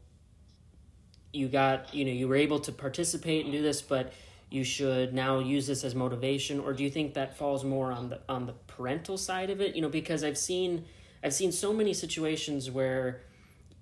you 1.33 1.47
got 1.47 1.93
you 1.93 2.05
know 2.05 2.11
you 2.11 2.27
were 2.27 2.35
able 2.35 2.59
to 2.59 2.71
participate 2.71 3.43
and 3.43 3.53
do 3.53 3.61
this 3.61 3.81
but 3.81 4.13
you 4.53 4.63
should 4.63 5.15
now 5.15 5.39
use 5.39 5.65
this 5.65 5.83
as 5.83 5.95
motivation 5.95 6.59
or 6.59 6.73
do 6.73 6.83
you 6.83 6.89
think 6.89 7.15
that 7.15 7.35
falls 7.35 7.63
more 7.63 7.91
on 7.91 8.09
the 8.09 8.19
on 8.29 8.45
the 8.45 8.53
parental 8.67 9.17
side 9.17 9.49
of 9.49 9.59
it? 9.59 9.75
You 9.75 9.81
know 9.81 9.89
because 9.89 10.23
i've 10.23 10.37
seen 10.37 10.85
i've 11.23 11.33
seen 11.33 11.51
so 11.51 11.73
many 11.73 11.93
situations 11.93 12.69
where 12.69 13.21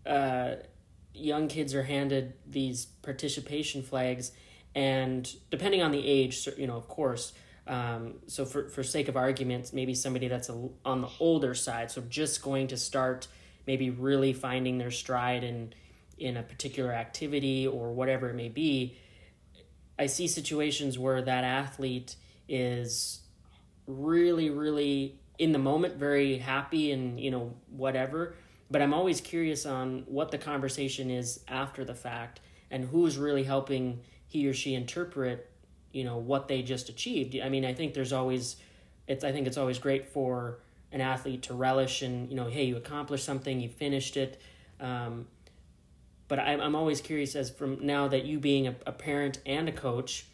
uh, 0.05 0.55
young 1.13 1.49
kids 1.49 1.75
are 1.75 1.83
handed 1.83 2.33
these 2.47 2.85
participation 2.85 3.83
flags 3.83 4.31
and 4.73 5.35
depending 5.49 5.81
on 5.81 5.91
the 5.91 6.07
age 6.07 6.47
you 6.57 6.67
know 6.67 6.77
of 6.77 6.87
course 6.87 7.33
um, 7.67 8.15
so 8.27 8.45
for, 8.45 8.69
for 8.69 8.81
sake 8.81 9.09
of 9.09 9.17
arguments 9.17 9.73
maybe 9.73 9.93
somebody 9.93 10.29
that's 10.29 10.47
a, 10.49 10.69
on 10.85 11.01
the 11.01 11.09
older 11.19 11.53
side 11.53 11.91
so 11.91 12.01
just 12.09 12.41
going 12.41 12.67
to 12.67 12.77
start 12.77 13.27
maybe 13.67 13.89
really 13.89 14.31
finding 14.31 14.77
their 14.77 14.91
stride 14.91 15.43
in 15.43 15.73
in 16.17 16.37
a 16.37 16.43
particular 16.43 16.93
activity 16.93 17.67
or 17.67 17.91
whatever 17.91 18.29
it 18.29 18.35
may 18.35 18.49
be 18.49 18.95
I 20.01 20.07
see 20.07 20.27
situations 20.27 20.97
where 20.97 21.21
that 21.21 21.43
athlete 21.43 22.15
is 22.49 23.21
really, 23.85 24.49
really 24.49 25.19
in 25.37 25.51
the 25.51 25.59
moment, 25.59 25.97
very 25.97 26.39
happy 26.39 26.91
and, 26.91 27.19
you 27.19 27.29
know, 27.29 27.53
whatever. 27.69 28.33
But 28.71 28.81
I'm 28.81 28.95
always 28.95 29.21
curious 29.21 29.67
on 29.67 30.03
what 30.07 30.31
the 30.31 30.39
conversation 30.39 31.11
is 31.11 31.41
after 31.47 31.85
the 31.85 31.93
fact 31.93 32.39
and 32.71 32.83
who's 32.83 33.19
really 33.19 33.43
helping 33.43 34.01
he 34.25 34.47
or 34.47 34.55
she 34.55 34.73
interpret, 34.73 35.51
you 35.91 36.03
know, 36.03 36.17
what 36.17 36.47
they 36.47 36.63
just 36.63 36.89
achieved. 36.89 37.37
I 37.37 37.49
mean, 37.49 37.63
I 37.63 37.75
think 37.75 37.93
there's 37.93 38.13
always, 38.13 38.55
it's, 39.07 39.23
I 39.23 39.31
think 39.31 39.45
it's 39.45 39.57
always 39.57 39.77
great 39.77 40.07
for 40.07 40.61
an 40.91 41.01
athlete 41.01 41.43
to 41.43 41.53
relish 41.53 42.01
and, 42.01 42.27
you 42.27 42.35
know, 42.35 42.47
hey, 42.47 42.63
you 42.63 42.75
accomplished 42.75 43.23
something, 43.23 43.59
you 43.59 43.69
finished 43.69 44.17
it. 44.17 44.41
Um, 44.79 45.27
but 46.31 46.39
I'm, 46.39 46.61
I'm 46.61 46.75
always 46.75 47.01
curious 47.01 47.35
as 47.35 47.49
from 47.49 47.85
now 47.85 48.07
that 48.07 48.23
you 48.23 48.39
being 48.39 48.65
a, 48.65 48.75
a 48.87 48.93
parent 48.93 49.39
and 49.45 49.67
a 49.67 49.71
coach, 49.73 50.27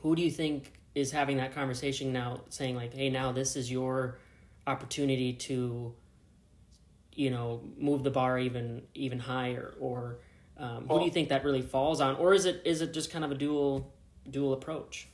who 0.00 0.14
do 0.14 0.22
you 0.22 0.30
think 0.30 0.74
is 0.94 1.10
having 1.10 1.38
that 1.38 1.52
conversation 1.52 2.12
now, 2.12 2.42
saying 2.50 2.76
like, 2.76 2.94
"Hey, 2.94 3.10
now 3.10 3.32
this 3.32 3.56
is 3.56 3.68
your 3.68 4.18
opportunity 4.64 5.32
to, 5.32 5.92
you 7.14 7.30
know, 7.30 7.62
move 7.76 8.04
the 8.04 8.12
bar 8.12 8.38
even 8.38 8.82
even 8.94 9.18
higher," 9.18 9.74
or 9.80 10.18
um, 10.56 10.86
who 10.88 11.00
do 11.00 11.04
you 11.04 11.10
think 11.10 11.30
that 11.30 11.44
really 11.44 11.62
falls 11.62 12.00
on, 12.00 12.14
or 12.14 12.32
is 12.32 12.44
it 12.44 12.62
is 12.64 12.80
it 12.80 12.94
just 12.94 13.10
kind 13.10 13.24
of 13.24 13.32
a 13.32 13.34
dual 13.34 13.92
dual 14.30 14.52
approach? 14.52 15.08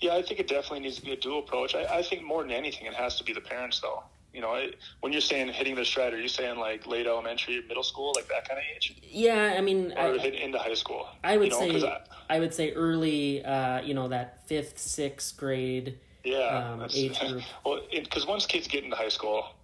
Yeah, 0.00 0.16
I 0.16 0.22
think 0.22 0.38
it 0.38 0.48
definitely 0.48 0.80
needs 0.80 0.96
to 0.96 1.02
be 1.02 1.12
a 1.12 1.16
dual 1.16 1.38
approach. 1.38 1.74
I, 1.74 2.00
I 2.00 2.02
think 2.02 2.22
more 2.24 2.42
than 2.42 2.52
anything, 2.52 2.86
it 2.86 2.92
has 2.92 3.16
to 3.16 3.24
be 3.24 3.32
the 3.32 3.40
parents, 3.40 3.80
though. 3.80 4.02
You 4.36 4.42
know, 4.42 4.52
it, 4.52 4.76
when 5.00 5.12
you're 5.12 5.22
saying 5.22 5.48
hitting 5.48 5.76
the 5.76 5.84
stride, 5.86 6.12
are 6.12 6.20
you 6.20 6.28
saying 6.28 6.58
like 6.58 6.86
late 6.86 7.06
elementary, 7.06 7.64
middle 7.66 7.82
school, 7.82 8.12
like 8.14 8.28
that 8.28 8.46
kind 8.46 8.58
of 8.58 8.64
age? 8.76 8.94
Yeah, 9.02 9.54
I 9.56 9.62
mean, 9.62 9.94
or 9.96 10.14
I, 10.14 10.18
hit 10.18 10.34
into 10.34 10.58
high 10.58 10.74
school. 10.74 11.08
I 11.24 11.38
would 11.38 11.46
you 11.46 11.52
know, 11.52 11.78
say 11.80 11.88
I, 12.28 12.36
I, 12.36 12.38
would 12.38 12.52
say 12.52 12.72
early. 12.72 13.42
Uh, 13.42 13.80
you 13.80 13.94
know, 13.94 14.08
that 14.08 14.46
fifth, 14.46 14.78
sixth 14.78 15.38
grade. 15.38 15.98
Yeah, 16.22 16.74
um, 16.74 16.86
age 16.94 17.18
group. 17.18 17.44
Well, 17.64 17.80
because 17.90 18.26
once 18.26 18.44
kids 18.44 18.68
get 18.68 18.84
into 18.84 18.94
high 18.94 19.08
school, 19.08 19.54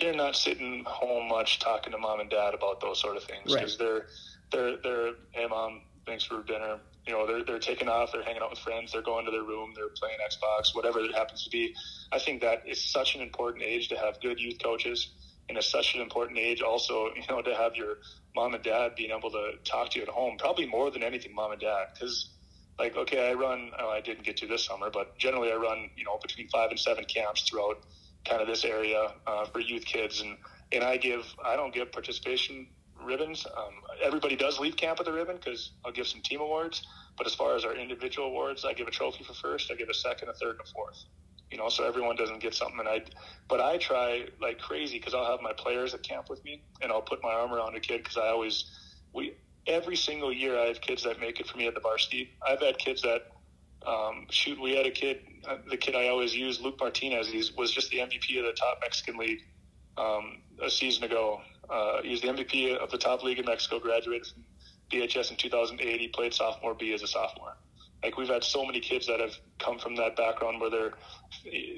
they're 0.00 0.12
not 0.12 0.34
sitting 0.34 0.82
home 0.84 1.28
much 1.28 1.60
talking 1.60 1.92
to 1.92 1.98
mom 1.98 2.18
and 2.18 2.28
dad 2.28 2.54
about 2.54 2.80
those 2.80 3.00
sort 3.00 3.16
of 3.16 3.22
things 3.22 3.54
because 3.54 3.78
right. 3.78 3.86
they're 3.86 4.06
they're 4.50 4.76
they're 4.82 5.12
hey 5.30 5.46
mom, 5.46 5.82
thanks 6.06 6.24
for 6.24 6.42
dinner 6.42 6.80
you 7.06 7.12
know 7.12 7.26
they're 7.26 7.44
they're 7.44 7.58
taking 7.58 7.88
off, 7.88 8.12
they're 8.12 8.22
hanging 8.22 8.42
out 8.42 8.50
with 8.50 8.58
friends, 8.60 8.92
they're 8.92 9.02
going 9.02 9.24
to 9.24 9.30
their 9.30 9.42
room, 9.42 9.72
they're 9.74 9.88
playing 9.88 10.18
Xbox, 10.24 10.74
whatever 10.74 11.00
it 11.00 11.14
happens 11.14 11.44
to 11.44 11.50
be. 11.50 11.74
I 12.12 12.18
think 12.18 12.42
that 12.42 12.62
is 12.66 12.80
such 12.80 13.14
an 13.14 13.22
important 13.22 13.64
age 13.64 13.88
to 13.88 13.96
have 13.96 14.20
good 14.20 14.38
youth 14.40 14.58
coaches, 14.62 15.10
and 15.48 15.58
it's 15.58 15.70
such 15.70 15.94
an 15.94 16.00
important 16.00 16.38
age 16.38 16.62
also, 16.62 17.08
you 17.16 17.22
know, 17.28 17.42
to 17.42 17.54
have 17.54 17.76
your 17.76 17.96
mom 18.34 18.54
and 18.54 18.62
dad 18.62 18.94
being 18.96 19.10
able 19.10 19.30
to 19.30 19.52
talk 19.64 19.90
to 19.90 19.98
you 19.98 20.04
at 20.04 20.08
home, 20.08 20.36
probably 20.38 20.66
more 20.66 20.90
than 20.90 21.02
anything, 21.02 21.34
mom 21.34 21.52
and 21.52 21.60
dad, 21.60 21.86
because 21.94 22.30
like 22.78 22.96
okay, 22.96 23.30
I 23.30 23.34
run, 23.34 23.70
oh, 23.78 23.90
I 23.90 24.00
didn't 24.00 24.24
get 24.24 24.36
to 24.38 24.46
this 24.46 24.64
summer, 24.64 24.90
but 24.90 25.18
generally 25.18 25.52
I 25.52 25.56
run, 25.56 25.90
you 25.96 26.04
know, 26.04 26.18
between 26.22 26.48
five 26.48 26.70
and 26.70 26.78
seven 26.78 27.04
camps 27.04 27.42
throughout 27.48 27.82
kind 28.24 28.40
of 28.40 28.46
this 28.46 28.64
area 28.64 29.12
uh, 29.26 29.44
for 29.46 29.60
youth 29.60 29.84
kids, 29.84 30.20
and 30.20 30.36
and 30.70 30.82
I 30.84 30.96
give, 30.96 31.26
I 31.44 31.56
don't 31.56 31.74
give 31.74 31.92
participation 31.92 32.68
ribbons. 33.04 33.46
Um, 33.56 33.74
everybody 34.02 34.36
does 34.36 34.58
leave 34.58 34.76
camp 34.76 34.98
with 34.98 35.08
a 35.08 35.12
ribbon 35.12 35.36
because 35.36 35.72
I'll 35.84 35.92
give 35.92 36.06
some 36.06 36.22
team 36.22 36.40
awards. 36.40 36.86
But 37.16 37.26
as 37.26 37.34
far 37.34 37.56
as 37.56 37.64
our 37.64 37.74
individual 37.74 38.28
awards, 38.28 38.64
I 38.64 38.72
give 38.72 38.88
a 38.88 38.90
trophy 38.90 39.24
for 39.24 39.34
first, 39.34 39.70
I 39.70 39.74
give 39.74 39.88
a 39.88 39.94
second, 39.94 40.28
a 40.28 40.32
third, 40.32 40.52
and 40.52 40.60
a 40.60 40.72
fourth. 40.72 41.04
You 41.50 41.58
know, 41.58 41.68
so 41.68 41.84
everyone 41.84 42.16
doesn't 42.16 42.40
get 42.40 42.54
something. 42.54 42.80
And 42.80 42.88
I, 42.88 43.02
but 43.48 43.60
I 43.60 43.76
try 43.76 44.26
like 44.40 44.58
crazy 44.58 44.98
because 44.98 45.12
I'll 45.12 45.30
have 45.30 45.42
my 45.42 45.52
players 45.52 45.92
at 45.92 46.02
camp 46.02 46.30
with 46.30 46.42
me, 46.44 46.62
and 46.80 46.90
I'll 46.90 47.02
put 47.02 47.22
my 47.22 47.32
arm 47.32 47.52
around 47.52 47.76
a 47.76 47.80
kid 47.80 47.98
because 47.98 48.16
I 48.16 48.28
always, 48.28 48.64
we 49.12 49.34
every 49.66 49.96
single 49.96 50.32
year 50.32 50.58
I 50.58 50.66
have 50.66 50.80
kids 50.80 51.04
that 51.04 51.20
make 51.20 51.40
it 51.40 51.46
for 51.46 51.58
me 51.58 51.66
at 51.66 51.74
the 51.74 51.80
varsity. 51.80 52.30
I've 52.46 52.60
had 52.60 52.78
kids 52.78 53.02
that 53.02 53.32
um, 53.86 54.26
shoot, 54.30 54.60
we 54.60 54.76
had 54.76 54.86
a 54.86 54.90
kid, 54.90 55.20
uh, 55.48 55.56
the 55.68 55.76
kid 55.76 55.94
I 55.94 56.08
always 56.08 56.34
use, 56.34 56.60
Luke 56.60 56.76
Martinez. 56.78 57.28
He 57.28 57.44
was 57.56 57.72
just 57.72 57.90
the 57.90 57.98
MVP 57.98 58.38
of 58.38 58.44
the 58.44 58.52
top 58.52 58.78
Mexican 58.80 59.16
league 59.16 59.40
um, 59.96 60.42
a 60.62 60.70
season 60.70 61.04
ago. 61.04 61.40
Uh, 61.70 62.02
he's 62.02 62.20
the 62.20 62.28
MVP 62.28 62.76
of 62.76 62.90
the 62.90 62.98
top 62.98 63.22
league 63.22 63.38
in 63.38 63.46
Mexico. 63.46 63.78
Graduated 63.78 64.26
from 64.26 64.44
BHS 64.90 65.30
in 65.30 65.36
2008. 65.36 66.00
He 66.00 66.08
played 66.08 66.34
sophomore 66.34 66.74
B 66.74 66.92
as 66.92 67.02
a 67.02 67.06
sophomore. 67.06 67.56
Like 68.02 68.16
we've 68.16 68.28
had 68.28 68.42
so 68.42 68.64
many 68.66 68.80
kids 68.80 69.06
that 69.06 69.20
have 69.20 69.34
come 69.60 69.78
from 69.78 69.94
that 69.96 70.16
background 70.16 70.60
where 70.60 70.70
they're 70.70 70.92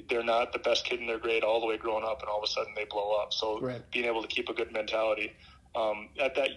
they're 0.09 0.23
not 0.23 0.53
the 0.53 0.59
best 0.59 0.85
kid 0.85 0.99
in 0.99 1.05
their 1.05 1.19
grade 1.19 1.43
all 1.43 1.59
the 1.59 1.67
way 1.67 1.77
growing 1.77 2.03
up, 2.03 2.21
and 2.21 2.29
all 2.29 2.39
of 2.39 2.43
a 2.43 2.47
sudden 2.47 2.73
they 2.75 2.85
blow 2.85 3.11
up. 3.21 3.31
So 3.31 3.59
right. 3.61 3.81
being 3.91 4.05
able 4.05 4.21
to 4.21 4.27
keep 4.27 4.49
a 4.49 4.53
good 4.53 4.73
mentality 4.73 5.33
um, 5.75 6.09
at 6.19 6.35
that, 6.35 6.49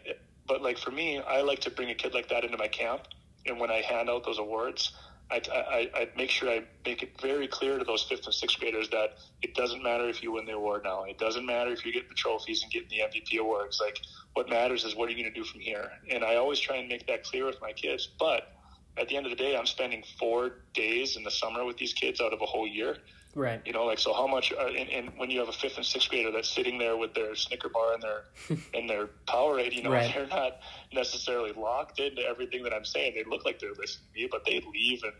but 0.46 0.62
like 0.62 0.78
for 0.78 0.90
me, 0.90 1.18
I 1.20 1.42
like 1.42 1.58
to 1.60 1.70
bring 1.70 1.90
a 1.90 1.94
kid 1.94 2.14
like 2.14 2.28
that 2.30 2.44
into 2.44 2.56
my 2.56 2.68
camp, 2.68 3.02
and 3.46 3.60
when 3.60 3.70
I 3.70 3.82
hand 3.82 4.08
out 4.08 4.24
those 4.24 4.38
awards, 4.38 4.92
I, 5.30 5.42
I, 5.52 6.00
I 6.00 6.08
make 6.16 6.30
sure 6.30 6.48
I 6.48 6.62
make 6.86 7.02
it 7.02 7.20
very 7.20 7.48
clear 7.48 7.78
to 7.78 7.84
those 7.84 8.02
fifth 8.04 8.24
and 8.24 8.34
sixth 8.34 8.58
graders 8.58 8.88
that 8.90 9.18
it 9.42 9.54
doesn't 9.54 9.82
matter 9.82 10.08
if 10.08 10.22
you 10.22 10.32
win 10.32 10.46
the 10.46 10.52
award 10.52 10.82
now. 10.84 11.04
It 11.04 11.18
doesn't 11.18 11.44
matter 11.44 11.70
if 11.70 11.84
you 11.84 11.92
get 11.92 12.08
the 12.08 12.14
trophies 12.14 12.62
and 12.62 12.72
get 12.72 12.88
the 12.88 13.00
MVP 13.00 13.38
awards. 13.38 13.78
Like 13.80 13.98
what 14.34 14.48
matters 14.48 14.84
is 14.84 14.96
what 14.96 15.08
are 15.08 15.12
you 15.12 15.22
going 15.22 15.32
to 15.32 15.38
do 15.38 15.44
from 15.44 15.60
here. 15.60 15.90
And 16.10 16.24
I 16.24 16.36
always 16.36 16.58
try 16.58 16.76
and 16.76 16.88
make 16.88 17.06
that 17.08 17.24
clear 17.24 17.44
with 17.44 17.60
my 17.60 17.72
kids. 17.72 18.08
But 18.18 18.52
at 18.96 19.08
the 19.08 19.16
end 19.16 19.26
of 19.26 19.30
the 19.30 19.36
day, 19.36 19.56
I'm 19.56 19.66
spending 19.66 20.02
four 20.18 20.62
days 20.74 21.16
in 21.16 21.24
the 21.24 21.30
summer 21.30 21.64
with 21.64 21.76
these 21.76 21.92
kids 21.92 22.20
out 22.20 22.32
of 22.32 22.40
a 22.40 22.46
whole 22.46 22.66
year. 22.66 22.96
Right. 23.34 23.60
You 23.64 23.72
know, 23.72 23.84
like 23.84 23.98
so. 23.98 24.12
How 24.14 24.26
much? 24.26 24.52
Uh, 24.52 24.66
and, 24.66 24.88
and, 24.88 25.18
when 25.18 25.30
you 25.30 25.38
have 25.40 25.48
a 25.48 25.52
fifth 25.52 25.76
and 25.76 25.84
sixth 25.84 26.08
grader 26.08 26.32
that's 26.32 26.50
sitting 26.50 26.78
there 26.78 26.96
with 26.96 27.14
their 27.14 27.34
Snicker 27.34 27.68
bar 27.68 27.94
and 27.94 28.02
their 28.02 28.24
and 28.74 28.88
their 28.88 29.08
Powerade, 29.26 29.74
you 29.74 29.82
know, 29.82 29.92
right. 29.92 30.12
they're 30.14 30.26
not 30.26 30.60
necessarily 30.92 31.52
locked 31.52 32.00
into 32.00 32.22
everything 32.22 32.62
that 32.64 32.72
I'm 32.72 32.84
saying. 32.84 33.14
They 33.14 33.24
look 33.28 33.44
like 33.44 33.60
they're 33.60 33.74
listening 33.78 34.06
to 34.14 34.20
me, 34.20 34.28
but 34.30 34.44
they 34.44 34.64
leave 34.72 35.02
and. 35.02 35.12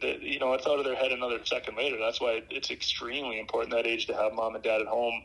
They, 0.00 0.16
you 0.20 0.38
know, 0.38 0.52
it's 0.52 0.64
out 0.64 0.78
of 0.78 0.84
their 0.84 0.94
head 0.94 1.10
another 1.10 1.44
second 1.44 1.76
later. 1.76 1.96
That's 1.98 2.20
why 2.20 2.42
it's 2.50 2.70
extremely 2.70 3.40
important 3.40 3.72
that 3.72 3.84
age 3.84 4.06
to 4.06 4.14
have 4.14 4.32
mom 4.32 4.54
and 4.54 4.62
dad 4.62 4.80
at 4.80 4.86
home. 4.86 5.24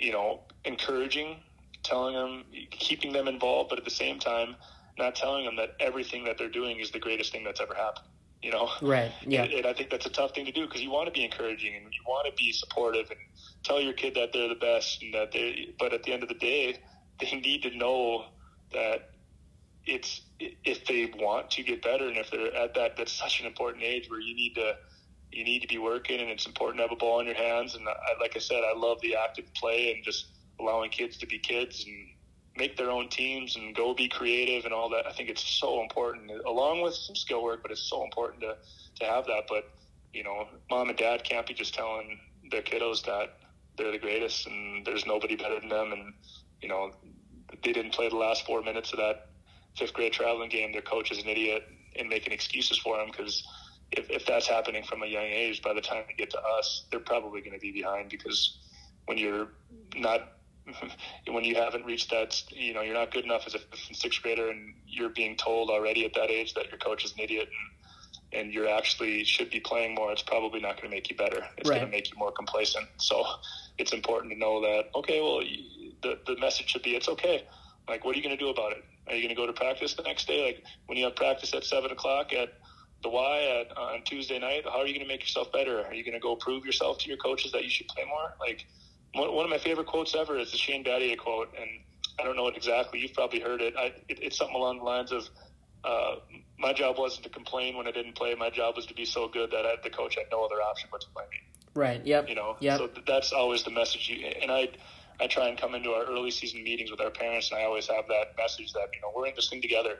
You 0.00 0.10
know, 0.10 0.40
encouraging, 0.64 1.36
telling 1.84 2.14
them, 2.14 2.44
keeping 2.70 3.12
them 3.12 3.28
involved, 3.28 3.70
but 3.70 3.78
at 3.78 3.84
the 3.84 3.92
same 3.92 4.18
time, 4.18 4.56
not 4.98 5.14
telling 5.14 5.44
them 5.44 5.54
that 5.56 5.76
everything 5.78 6.24
that 6.24 6.36
they're 6.36 6.48
doing 6.48 6.80
is 6.80 6.90
the 6.90 6.98
greatest 6.98 7.30
thing 7.30 7.44
that's 7.44 7.60
ever 7.60 7.74
happened 7.74 8.06
you 8.42 8.50
know? 8.50 8.68
Right 8.80 9.12
yeah. 9.26 9.44
And, 9.44 9.52
and 9.52 9.66
i 9.66 9.72
think 9.72 9.90
that's 9.90 10.06
a 10.06 10.10
tough 10.10 10.34
thing 10.34 10.46
to 10.46 10.52
do 10.52 10.66
because 10.66 10.82
you 10.82 10.90
want 10.90 11.06
to 11.06 11.12
be 11.12 11.24
encouraging 11.24 11.74
and 11.74 11.84
you 11.84 12.00
want 12.06 12.26
to 12.26 12.32
be 12.42 12.52
supportive 12.52 13.10
and 13.10 13.18
tell 13.62 13.80
your 13.80 13.92
kid 13.92 14.14
that 14.14 14.32
they're 14.32 14.48
the 14.48 14.54
best 14.54 15.02
and 15.02 15.14
that 15.14 15.32
they 15.32 15.74
but 15.78 15.92
at 15.92 16.02
the 16.02 16.12
end 16.12 16.22
of 16.22 16.28
the 16.28 16.34
day 16.34 16.76
they 17.20 17.30
need 17.40 17.62
to 17.62 17.76
know 17.76 18.26
that 18.72 19.10
it's 19.84 20.22
if 20.38 20.84
they 20.86 21.12
want 21.18 21.50
to 21.50 21.62
get 21.62 21.82
better 21.82 22.06
and 22.06 22.16
if 22.16 22.30
they're 22.30 22.54
at 22.54 22.74
that 22.74 22.96
that's 22.96 23.12
such 23.12 23.40
an 23.40 23.46
important 23.46 23.82
age 23.82 24.08
where 24.08 24.20
you 24.20 24.34
need 24.34 24.54
to 24.54 24.74
you 25.32 25.44
need 25.44 25.60
to 25.60 25.68
be 25.68 25.78
working 25.78 26.20
and 26.20 26.30
it's 26.30 26.46
important 26.46 26.78
to 26.78 26.82
have 26.82 26.92
a 26.92 26.96
ball 26.96 27.20
in 27.20 27.26
your 27.26 27.34
hands. 27.34 27.74
And 27.74 27.88
I, 27.88 28.20
like 28.20 28.36
i 28.36 28.38
said 28.38 28.62
i 28.64 28.76
love 28.76 29.00
the 29.00 29.16
active 29.16 29.46
play 29.54 29.92
and 29.92 30.04
just 30.04 30.26
allowing 30.60 30.90
kids 30.90 31.16
to 31.18 31.26
be 31.26 31.38
kids 31.38 31.84
and 31.86 32.08
make 32.56 32.76
their 32.76 32.90
own 32.90 33.08
teams 33.08 33.56
and 33.56 33.74
go 33.74 33.94
be 33.94 34.08
creative 34.08 34.64
and 34.64 34.74
all 34.74 34.88
that. 34.90 35.06
I 35.06 35.12
think 35.12 35.28
it's 35.28 35.42
so 35.42 35.80
important, 35.80 36.30
along 36.46 36.82
with 36.82 36.94
some 36.94 37.16
skill 37.16 37.42
work, 37.42 37.62
but 37.62 37.70
it's 37.70 37.82
so 37.88 38.04
important 38.04 38.42
to, 38.42 38.56
to 39.00 39.04
have 39.04 39.26
that. 39.26 39.44
But, 39.48 39.70
you 40.12 40.22
know, 40.22 40.46
mom 40.70 40.88
and 40.88 40.98
dad 40.98 41.24
can't 41.24 41.46
be 41.46 41.54
just 41.54 41.74
telling 41.74 42.18
their 42.50 42.62
kiddos 42.62 43.04
that 43.06 43.38
they're 43.76 43.92
the 43.92 43.98
greatest 43.98 44.46
and 44.46 44.84
there's 44.84 45.06
nobody 45.06 45.36
better 45.36 45.58
than 45.60 45.68
them. 45.68 45.92
And, 45.92 46.12
you 46.60 46.68
know, 46.68 46.92
they 47.62 47.72
didn't 47.72 47.92
play 47.92 48.08
the 48.08 48.16
last 48.16 48.44
four 48.44 48.62
minutes 48.62 48.92
of 48.92 48.98
that 48.98 49.28
fifth 49.76 49.94
grade 49.94 50.12
traveling 50.12 50.50
game. 50.50 50.72
Their 50.72 50.82
coach 50.82 51.10
is 51.10 51.18
an 51.22 51.28
idiot 51.28 51.64
and 51.96 52.08
making 52.08 52.32
excuses 52.32 52.78
for 52.78 52.98
them 52.98 53.08
because 53.10 53.46
if, 53.92 54.10
if 54.10 54.26
that's 54.26 54.46
happening 54.46 54.82
from 54.82 55.02
a 55.02 55.06
young 55.06 55.24
age, 55.24 55.62
by 55.62 55.72
the 55.72 55.80
time 55.80 56.04
they 56.06 56.14
get 56.14 56.30
to 56.30 56.40
us, 56.58 56.84
they're 56.90 57.00
probably 57.00 57.40
going 57.40 57.52
to 57.52 57.58
be 57.58 57.72
behind 57.72 58.10
because 58.10 58.58
when 59.06 59.18
you're 59.18 59.48
not 59.96 60.32
when 61.28 61.44
you 61.44 61.54
haven't 61.54 61.84
reached 61.84 62.10
that, 62.10 62.40
you 62.50 62.74
know, 62.74 62.82
you're 62.82 62.94
not 62.94 63.12
good 63.12 63.24
enough 63.24 63.44
as 63.46 63.54
a 63.54 63.60
sixth 63.94 64.22
grader, 64.22 64.50
and 64.50 64.74
you're 64.86 65.10
being 65.10 65.36
told 65.36 65.70
already 65.70 66.04
at 66.04 66.14
that 66.14 66.30
age 66.30 66.54
that 66.54 66.68
your 66.68 66.78
coach 66.78 67.04
is 67.04 67.12
an 67.12 67.20
idiot, 67.20 67.48
and, 68.32 68.40
and 68.40 68.54
you 68.54 68.68
actually 68.68 69.24
should 69.24 69.50
be 69.50 69.60
playing 69.60 69.94
more. 69.94 70.12
It's 70.12 70.22
probably 70.22 70.60
not 70.60 70.76
going 70.76 70.90
to 70.90 70.94
make 70.96 71.10
you 71.10 71.16
better. 71.16 71.44
It's 71.56 71.68
right. 71.68 71.76
going 71.80 71.90
to 71.90 71.96
make 71.96 72.10
you 72.10 72.18
more 72.18 72.32
complacent. 72.32 72.86
So 72.98 73.24
it's 73.78 73.92
important 73.92 74.32
to 74.32 74.38
know 74.38 74.60
that. 74.60 74.90
Okay, 74.94 75.20
well, 75.20 75.40
the 76.02 76.18
the 76.26 76.40
message 76.40 76.70
should 76.70 76.82
be 76.82 76.96
it's 76.96 77.08
okay. 77.08 77.46
Like, 77.88 78.04
what 78.04 78.14
are 78.14 78.18
you 78.18 78.24
going 78.24 78.36
to 78.36 78.42
do 78.42 78.50
about 78.50 78.72
it? 78.72 78.84
Are 79.08 79.14
you 79.14 79.22
going 79.22 79.34
to 79.34 79.40
go 79.40 79.46
to 79.46 79.52
practice 79.52 79.94
the 79.94 80.02
next 80.02 80.28
day? 80.28 80.46
Like, 80.46 80.64
when 80.86 80.96
you 80.96 81.04
have 81.04 81.16
practice 81.16 81.52
at 81.54 81.64
seven 81.64 81.90
o'clock 81.90 82.32
at 82.32 82.54
the 83.02 83.08
Y 83.08 83.64
at, 83.68 83.76
on 83.76 84.02
Tuesday 84.04 84.38
night, 84.38 84.62
how 84.64 84.78
are 84.78 84.86
you 84.86 84.94
going 84.94 85.06
to 85.06 85.12
make 85.12 85.20
yourself 85.20 85.50
better? 85.52 85.84
Are 85.84 85.92
you 85.92 86.04
going 86.04 86.14
to 86.14 86.20
go 86.20 86.36
prove 86.36 86.64
yourself 86.64 86.98
to 86.98 87.08
your 87.08 87.16
coaches 87.16 87.50
that 87.52 87.64
you 87.64 87.70
should 87.70 87.88
play 87.88 88.04
more? 88.04 88.34
Like, 88.38 88.66
one, 89.14 89.44
of 89.44 89.50
my 89.50 89.58
favorite 89.58 89.86
quotes 89.86 90.14
ever 90.14 90.38
is 90.38 90.52
the 90.52 90.58
Shane 90.58 90.84
Battier 90.84 91.18
quote, 91.18 91.54
and 91.58 91.68
I 92.20 92.24
don't 92.24 92.36
know 92.36 92.48
it 92.48 92.56
exactly. 92.56 93.00
You've 93.00 93.14
probably 93.14 93.40
heard 93.40 93.60
it. 93.60 93.74
I, 93.76 93.92
it 94.08 94.18
it's 94.22 94.38
something 94.38 94.56
along 94.56 94.78
the 94.78 94.84
lines 94.84 95.12
of, 95.12 95.28
uh, 95.84 96.16
"My 96.58 96.72
job 96.72 96.98
wasn't 96.98 97.24
to 97.24 97.30
complain 97.30 97.76
when 97.76 97.86
I 97.86 97.90
didn't 97.90 98.14
play. 98.14 98.34
My 98.34 98.50
job 98.50 98.76
was 98.76 98.86
to 98.86 98.94
be 98.94 99.04
so 99.04 99.28
good 99.28 99.50
that 99.50 99.66
I, 99.66 99.74
the 99.82 99.90
coach 99.90 100.16
had 100.16 100.26
no 100.30 100.44
other 100.44 100.62
option 100.62 100.88
but 100.90 101.00
to 101.02 101.08
play 101.14 101.24
me." 101.30 101.38
Right. 101.74 102.04
Yep. 102.04 102.28
You 102.28 102.34
know. 102.34 102.56
Yep. 102.60 102.78
So 102.78 102.90
that's 103.06 103.32
always 103.32 103.62
the 103.62 103.70
message. 103.70 104.08
You, 104.08 104.26
and 104.26 104.50
I, 104.50 104.68
I 105.20 105.26
try 105.26 105.48
and 105.48 105.58
come 105.58 105.74
into 105.74 105.90
our 105.90 106.04
early 106.04 106.30
season 106.30 106.62
meetings 106.62 106.90
with 106.90 107.00
our 107.00 107.10
parents, 107.10 107.50
and 107.50 107.60
I 107.60 107.64
always 107.64 107.88
have 107.88 108.06
that 108.08 108.36
message 108.38 108.72
that 108.72 108.88
you 108.94 109.00
know 109.02 109.12
we're 109.14 109.26
in 109.26 109.34
this 109.36 109.48
thing 109.48 109.62
together. 109.62 109.96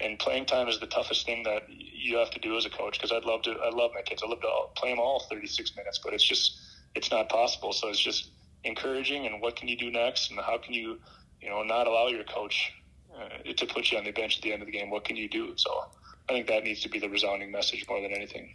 And 0.00 0.16
playing 0.18 0.46
time 0.46 0.68
is 0.68 0.78
the 0.78 0.86
toughest 0.86 1.26
thing 1.26 1.42
that 1.42 1.64
you 1.68 2.18
have 2.18 2.30
to 2.30 2.38
do 2.38 2.56
as 2.56 2.64
a 2.64 2.70
coach 2.70 2.98
because 2.98 3.10
I'd 3.10 3.24
love 3.24 3.42
to. 3.42 3.50
I 3.50 3.70
love 3.70 3.90
my 3.94 4.02
kids. 4.02 4.22
I 4.24 4.28
love 4.28 4.40
to 4.40 4.48
play 4.76 4.90
them 4.90 5.00
all 5.00 5.26
36 5.28 5.76
minutes, 5.76 6.00
but 6.04 6.14
it's 6.14 6.24
just 6.24 6.58
it's 6.94 7.10
not 7.10 7.28
possible. 7.28 7.72
So 7.72 7.88
it's 7.88 7.98
just 7.98 8.30
encouraging 8.64 9.26
and 9.26 9.40
what 9.40 9.56
can 9.56 9.68
you 9.68 9.76
do 9.76 9.90
next 9.90 10.30
and 10.30 10.40
how 10.40 10.58
can 10.58 10.74
you 10.74 10.98
you 11.40 11.48
know 11.48 11.62
not 11.62 11.86
allow 11.86 12.08
your 12.08 12.24
coach 12.24 12.72
uh, 13.16 13.52
to 13.52 13.66
put 13.66 13.90
you 13.90 13.98
on 13.98 14.04
the 14.04 14.10
bench 14.10 14.36
at 14.36 14.42
the 14.42 14.52
end 14.52 14.62
of 14.62 14.66
the 14.66 14.72
game? 14.72 14.90
What 14.90 15.04
can 15.04 15.16
you 15.16 15.28
do? 15.28 15.52
So 15.56 15.84
i 16.28 16.32
think 16.32 16.46
that 16.46 16.64
needs 16.64 16.82
to 16.82 16.88
be 16.88 16.98
the 16.98 17.08
resounding 17.08 17.50
message 17.50 17.86
more 17.88 18.02
than 18.02 18.12
anything. 18.12 18.54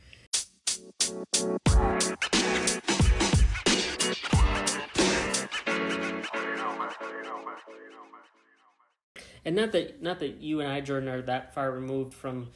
And 9.45 9.55
not 9.55 9.71
that 9.73 10.01
not 10.01 10.19
that 10.19 10.37
you 10.39 10.61
and 10.61 10.71
I 10.71 10.81
Jordan 10.81 11.09
are 11.09 11.21
that 11.23 11.53
far 11.53 11.71
removed 11.71 12.13
from 12.13 12.49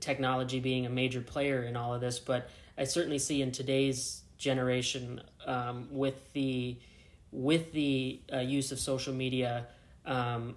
technology 0.00 0.60
being 0.60 0.86
a 0.86 0.90
major 0.90 1.20
player 1.20 1.62
in 1.62 1.76
all 1.76 1.94
of 1.94 2.00
this, 2.00 2.18
but 2.18 2.48
I 2.76 2.84
certainly 2.84 3.18
see 3.18 3.42
in 3.42 3.52
today's 3.52 4.21
generation 4.42 5.22
um, 5.46 5.88
with 5.90 6.32
the 6.32 6.76
with 7.30 7.72
the 7.72 8.20
uh, 8.30 8.40
use 8.40 8.72
of 8.72 8.78
social 8.78 9.14
media, 9.14 9.66
um, 10.04 10.54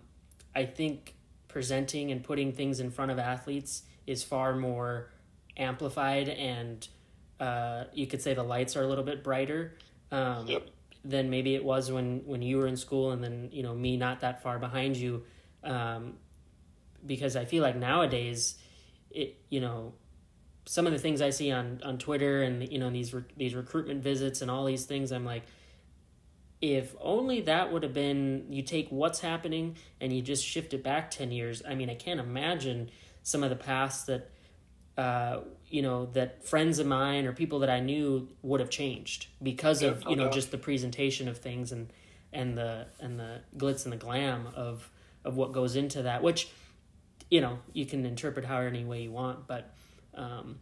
I 0.53 0.65
think 0.65 1.13
presenting 1.47 2.11
and 2.11 2.21
putting 2.21 2.51
things 2.51 2.81
in 2.81 2.91
front 2.91 3.11
of 3.11 3.19
athletes 3.19 3.83
is 4.05 4.23
far 4.23 4.55
more 4.55 5.09
amplified 5.55 6.27
and 6.27 6.85
uh, 7.39 7.85
you 7.93 8.07
could 8.07 8.21
say 8.21 8.33
the 8.33 8.43
lights 8.43 8.75
are 8.75 8.83
a 8.83 8.87
little 8.87 9.05
bit 9.05 9.23
brighter 9.23 9.77
um, 10.11 10.47
yep. 10.47 10.67
than 11.05 11.29
maybe 11.29 11.55
it 11.55 11.63
was 11.63 11.89
when, 11.89 12.21
when 12.25 12.41
you 12.41 12.57
were 12.57 12.67
in 12.67 12.75
school 12.75 13.11
and 13.11 13.23
then 13.23 13.49
you 13.53 13.63
know 13.63 13.73
me 13.73 13.95
not 13.95 14.19
that 14.19 14.43
far 14.43 14.59
behind 14.59 14.97
you 14.97 15.23
um, 15.63 16.15
because 17.05 17.37
I 17.37 17.45
feel 17.45 17.63
like 17.63 17.77
nowadays 17.77 18.55
it 19.11 19.37
you 19.49 19.61
know 19.61 19.93
some 20.65 20.87
of 20.87 20.93
the 20.93 20.99
things 20.99 21.21
I 21.21 21.29
see 21.29 21.51
on, 21.51 21.81
on 21.83 21.97
Twitter 21.97 22.41
and 22.41 22.71
you 22.71 22.79
know 22.79 22.89
these 22.89 23.13
re- 23.13 23.23
these 23.37 23.55
recruitment 23.55 24.03
visits 24.03 24.41
and 24.41 24.49
all 24.49 24.65
these 24.65 24.85
things 24.85 25.11
I'm 25.11 25.25
like 25.25 25.43
if 26.61 26.95
only 26.99 27.41
that 27.41 27.71
would 27.71 27.83
have 27.83 27.93
been 27.93 28.47
you 28.49 28.63
take 28.63 28.89
what's 28.89 29.19
happening 29.19 29.75
and 30.01 30.11
you 30.11 30.21
just 30.21 30.43
shift 30.43 30.73
it 30.73 30.83
back 30.83 31.11
10 31.11 31.31
years. 31.31 31.61
I 31.67 31.75
mean 31.75 31.89
i 31.89 31.95
can't 31.95 32.19
imagine 32.19 32.89
some 33.23 33.43
of 33.43 33.49
the 33.49 33.55
past 33.55 34.07
that 34.07 34.29
uh, 34.97 35.41
you 35.67 35.81
know 35.81 36.05
that 36.13 36.45
friends 36.45 36.79
of 36.79 36.87
mine 36.87 37.25
or 37.25 37.33
people 37.33 37.59
that 37.59 37.69
i 37.69 37.79
knew 37.81 38.29
would 38.41 38.61
have 38.61 38.69
changed 38.69 39.27
because 39.43 39.81
of 39.81 40.03
you 40.07 40.15
know 40.15 40.29
just 40.29 40.51
the 40.51 40.57
presentation 40.57 41.27
of 41.27 41.37
things 41.37 41.71
and 41.73 41.91
and 42.31 42.57
the 42.57 42.85
and 43.01 43.19
the 43.19 43.41
glitz 43.57 43.83
and 43.83 43.91
the 43.91 43.97
glam 43.97 44.47
of 44.55 44.89
of 45.25 45.35
what 45.35 45.51
goes 45.51 45.75
into 45.75 46.03
that 46.03 46.23
which 46.23 46.47
you 47.29 47.41
know 47.41 47.59
you 47.73 47.85
can 47.85 48.05
interpret 48.05 48.45
however 48.45 48.67
any 48.67 48.85
way 48.85 49.01
you 49.01 49.11
want 49.11 49.47
but 49.47 49.73
um, 50.15 50.59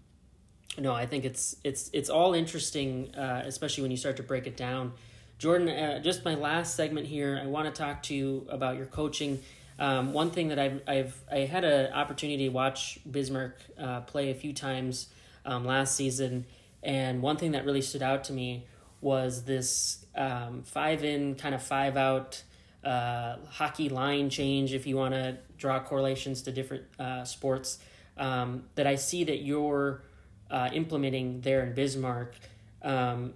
no 0.78 0.93
i 0.93 1.06
think 1.06 1.26
it's 1.26 1.56
it's 1.64 1.89
it's 1.93 2.10
all 2.10 2.34
interesting 2.34 3.14
uh, 3.16 3.43
especially 3.45 3.82
when 3.82 3.91
you 3.91 3.97
start 3.97 4.18
to 4.18 4.24
break 4.24 4.47
it 4.47 4.58
down 4.58 4.93
Jordan, 5.43 5.68
uh, 5.68 5.99
just 5.99 6.24
my 6.24 6.36
last 6.36 6.76
segment 6.76 7.06
here. 7.06 7.38
I 7.41 7.47
want 7.47 7.74
to 7.74 7.78
talk 7.78 8.04
to 8.04 8.16
you 8.16 8.47
about 8.49 8.78
your 8.78 8.86
coaching. 8.86 9.41
Um, 9.78 10.14
one 10.14 10.32
thing 10.32 10.47
that 10.47 10.58
I've, 10.58 10.82
I've 10.88 11.22
I 11.30 11.39
had 11.39 11.66
an 11.66 11.91
opportunity 11.91 12.45
to 12.45 12.49
watch 12.49 12.99
Bismarck 13.10 13.58
uh, 13.78 14.01
play 14.01 14.30
a 14.32 14.36
few 14.36 14.54
times 14.54 15.08
um, 15.45 15.66
last 15.66 15.97
season, 15.97 16.45
and 16.82 17.22
one 17.22 17.36
thing 17.36 17.51
that 17.51 17.66
really 17.66 17.82
stood 17.82 18.01
out 18.01 18.24
to 18.26 18.34
me 18.34 18.68
was 19.01 19.43
this 19.43 20.06
um, 20.16 20.64
five 20.64 21.04
in 21.04 21.36
kind 21.36 21.54
of 21.54 21.62
five 21.62 21.97
out 21.97 22.41
uh, 22.84 23.36
hockey 23.49 23.89
line 23.89 24.30
change. 24.30 24.74
If 24.74 24.88
you 24.88 24.95
want 24.95 25.14
to 25.14 25.39
draw 25.58 25.80
correlations 25.82 26.43
to 26.43 26.54
different 26.54 26.84
uh, 26.97 27.26
sports, 27.26 27.80
um, 28.18 28.66
that 28.76 28.88
I 28.88 28.95
see 28.95 29.24
that 29.26 29.41
you're 29.41 30.03
uh, 30.49 30.70
implementing 30.74 31.41
there 31.41 31.64
in 31.64 31.74
Bismarck. 31.74 32.36
Um, 32.82 33.34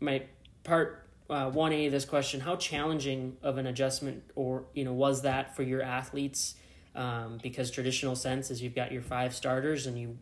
my 0.00 0.24
part 0.62 1.08
uh, 1.30 1.50
1A 1.50 1.86
of 1.86 1.92
this 1.92 2.04
question 2.04 2.40
how 2.40 2.56
challenging 2.56 3.36
of 3.42 3.56
an 3.56 3.66
adjustment 3.66 4.22
or 4.34 4.64
you 4.74 4.84
know 4.84 4.92
was 4.92 5.22
that 5.22 5.56
for 5.56 5.62
your 5.62 5.82
athletes? 5.82 6.56
Um, 6.94 7.40
because 7.42 7.72
traditional 7.72 8.14
sense 8.14 8.50
is 8.52 8.62
you've 8.62 8.74
got 8.74 8.92
your 8.92 9.02
five 9.02 9.34
starters 9.34 9.86
and 9.86 9.98
you 9.98 10.18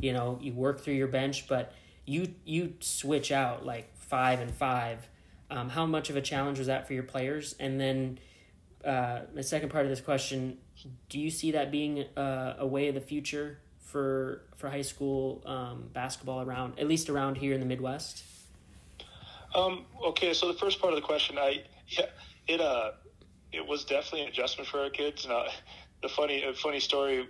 you 0.00 0.12
know 0.12 0.38
you 0.40 0.52
work 0.52 0.80
through 0.80 0.94
your 0.94 1.08
bench 1.08 1.46
but 1.48 1.74
you 2.06 2.34
you 2.44 2.74
switch 2.80 3.32
out 3.32 3.64
like 3.64 3.96
five 3.96 4.40
and 4.40 4.52
five. 4.52 5.08
Um, 5.50 5.68
how 5.68 5.86
much 5.86 6.10
of 6.10 6.16
a 6.16 6.22
challenge 6.22 6.58
was 6.58 6.68
that 6.68 6.86
for 6.86 6.94
your 6.94 7.02
players? 7.02 7.54
And 7.60 7.80
then 7.80 8.18
uh, 8.84 9.20
the 9.32 9.42
second 9.42 9.70
part 9.70 9.84
of 9.84 9.90
this 9.90 10.00
question 10.00 10.58
do 11.08 11.18
you 11.18 11.30
see 11.30 11.52
that 11.52 11.70
being 11.70 12.04
uh, 12.16 12.56
a 12.58 12.66
way 12.66 12.88
of 12.88 12.94
the 12.94 13.00
future 13.00 13.58
for 13.80 14.42
for 14.56 14.68
high 14.68 14.82
school 14.82 15.42
um, 15.46 15.90
basketball 15.92 16.42
around 16.42 16.78
at 16.78 16.86
least 16.86 17.08
around 17.08 17.36
here 17.36 17.54
in 17.54 17.60
the 17.60 17.66
midwest 17.66 18.24
um, 19.54 19.84
okay, 20.04 20.34
so 20.34 20.48
the 20.48 20.58
first 20.58 20.80
part 20.80 20.92
of 20.92 21.00
the 21.00 21.06
question, 21.06 21.38
I 21.38 21.62
yeah, 21.86 22.06
it 22.48 22.60
uh, 22.60 22.92
it 23.52 23.64
was 23.66 23.84
definitely 23.84 24.22
an 24.22 24.28
adjustment 24.28 24.68
for 24.68 24.80
our 24.80 24.90
kids. 24.90 25.26
Now, 25.26 25.46
the 26.02 26.08
funny 26.08 26.44
funny 26.60 26.80
story, 26.80 27.28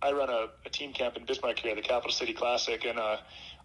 I 0.00 0.12
run 0.12 0.30
a, 0.30 0.46
a 0.64 0.70
team 0.70 0.92
camp 0.92 1.16
in 1.16 1.26
Bismarck 1.26 1.58
here, 1.58 1.74
the 1.74 1.82
Capital 1.82 2.12
City 2.12 2.32
Classic, 2.32 2.84
and 2.84 2.98
uh, 2.98 3.18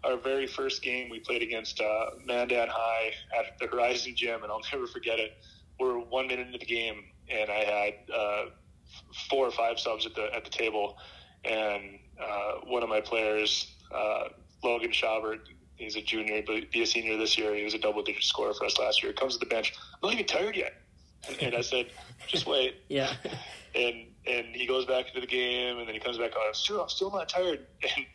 our 0.04 0.18
very 0.18 0.46
first 0.46 0.82
game 0.82 1.08
we 1.08 1.20
played 1.20 1.42
against 1.42 1.80
uh, 1.80 2.10
Mandan 2.24 2.68
High 2.70 3.12
at 3.38 3.58
the 3.58 3.66
Horizon 3.66 4.14
Gym, 4.14 4.42
and 4.42 4.52
I'll 4.52 4.60
never 4.72 4.86
forget 4.86 5.18
it. 5.18 5.38
We're 5.80 5.98
one 5.98 6.26
minute 6.26 6.46
into 6.46 6.58
the 6.58 6.66
game, 6.66 7.04
and 7.30 7.50
I 7.50 7.64
had 7.64 7.94
uh, 8.14 8.44
four 9.28 9.46
or 9.46 9.50
five 9.50 9.78
subs 9.78 10.06
at 10.06 10.14
the 10.14 10.34
at 10.34 10.44
the 10.44 10.50
table, 10.50 10.98
and 11.44 11.98
uh, 12.20 12.52
one 12.64 12.82
of 12.82 12.88
my 12.88 13.00
players, 13.00 13.74
uh, 13.92 14.28
Logan 14.62 14.92
Schaubert, 14.92 15.40
He's 15.76 15.96
a 15.96 16.02
junior, 16.02 16.42
but 16.46 16.70
be 16.70 16.82
a 16.82 16.86
senior 16.86 17.16
this 17.18 17.36
year. 17.36 17.54
He 17.54 17.62
was 17.62 17.74
a 17.74 17.78
double 17.78 18.02
digit 18.02 18.22
scorer 18.22 18.54
for 18.54 18.64
us 18.64 18.78
last 18.78 19.02
year. 19.02 19.12
Comes 19.12 19.34
to 19.34 19.38
the 19.38 19.46
bench. 19.46 19.74
I'm 19.94 20.08
not 20.08 20.14
even 20.14 20.26
tired 20.26 20.56
yet. 20.56 20.74
And 21.40 21.54
I 21.54 21.60
said, 21.60 21.88
just 22.26 22.46
wait. 22.46 22.76
yeah. 22.88 23.12
And 23.74 24.06
and 24.26 24.46
he 24.54 24.66
goes 24.66 24.86
back 24.86 25.08
into 25.08 25.20
the 25.20 25.26
game, 25.26 25.78
and 25.78 25.86
then 25.86 25.94
he 25.94 26.00
comes 26.00 26.18
back 26.18 26.34
on. 26.34 26.42
I'm 26.48 26.54
still, 26.54 26.82
I'm 26.82 26.88
still 26.88 27.10
not 27.10 27.28
tired. 27.28 27.66
And 27.96 28.06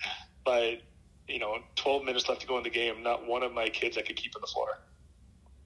by 0.43 0.80
you 1.28 1.38
know 1.38 1.59
12 1.76 2.03
minutes 2.03 2.28
left 2.28 2.41
to 2.41 2.47
go 2.47 2.57
in 2.57 2.63
the 2.63 2.69
game, 2.69 3.03
not 3.03 3.28
one 3.28 3.43
of 3.43 3.53
my 3.53 3.69
kids 3.69 3.95
I 3.95 4.01
could 4.01 4.15
keep 4.15 4.36
on 4.36 4.41
the 4.41 4.47
floor. 4.47 4.80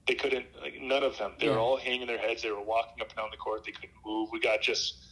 They 0.06 0.14
couldn't. 0.14 0.46
Like 0.60 0.80
none 0.80 1.02
of 1.02 1.18
them. 1.18 1.32
They 1.38 1.46
yeah. 1.46 1.52
were 1.52 1.58
all 1.58 1.76
hanging 1.76 2.06
their 2.06 2.18
heads. 2.18 2.42
They 2.42 2.50
were 2.50 2.62
walking 2.62 3.00
up 3.00 3.08
and 3.08 3.16
down 3.16 3.28
the 3.30 3.36
court. 3.36 3.64
They 3.64 3.72
couldn't 3.72 3.92
move. 4.04 4.30
We 4.32 4.40
got 4.40 4.60
just 4.62 5.02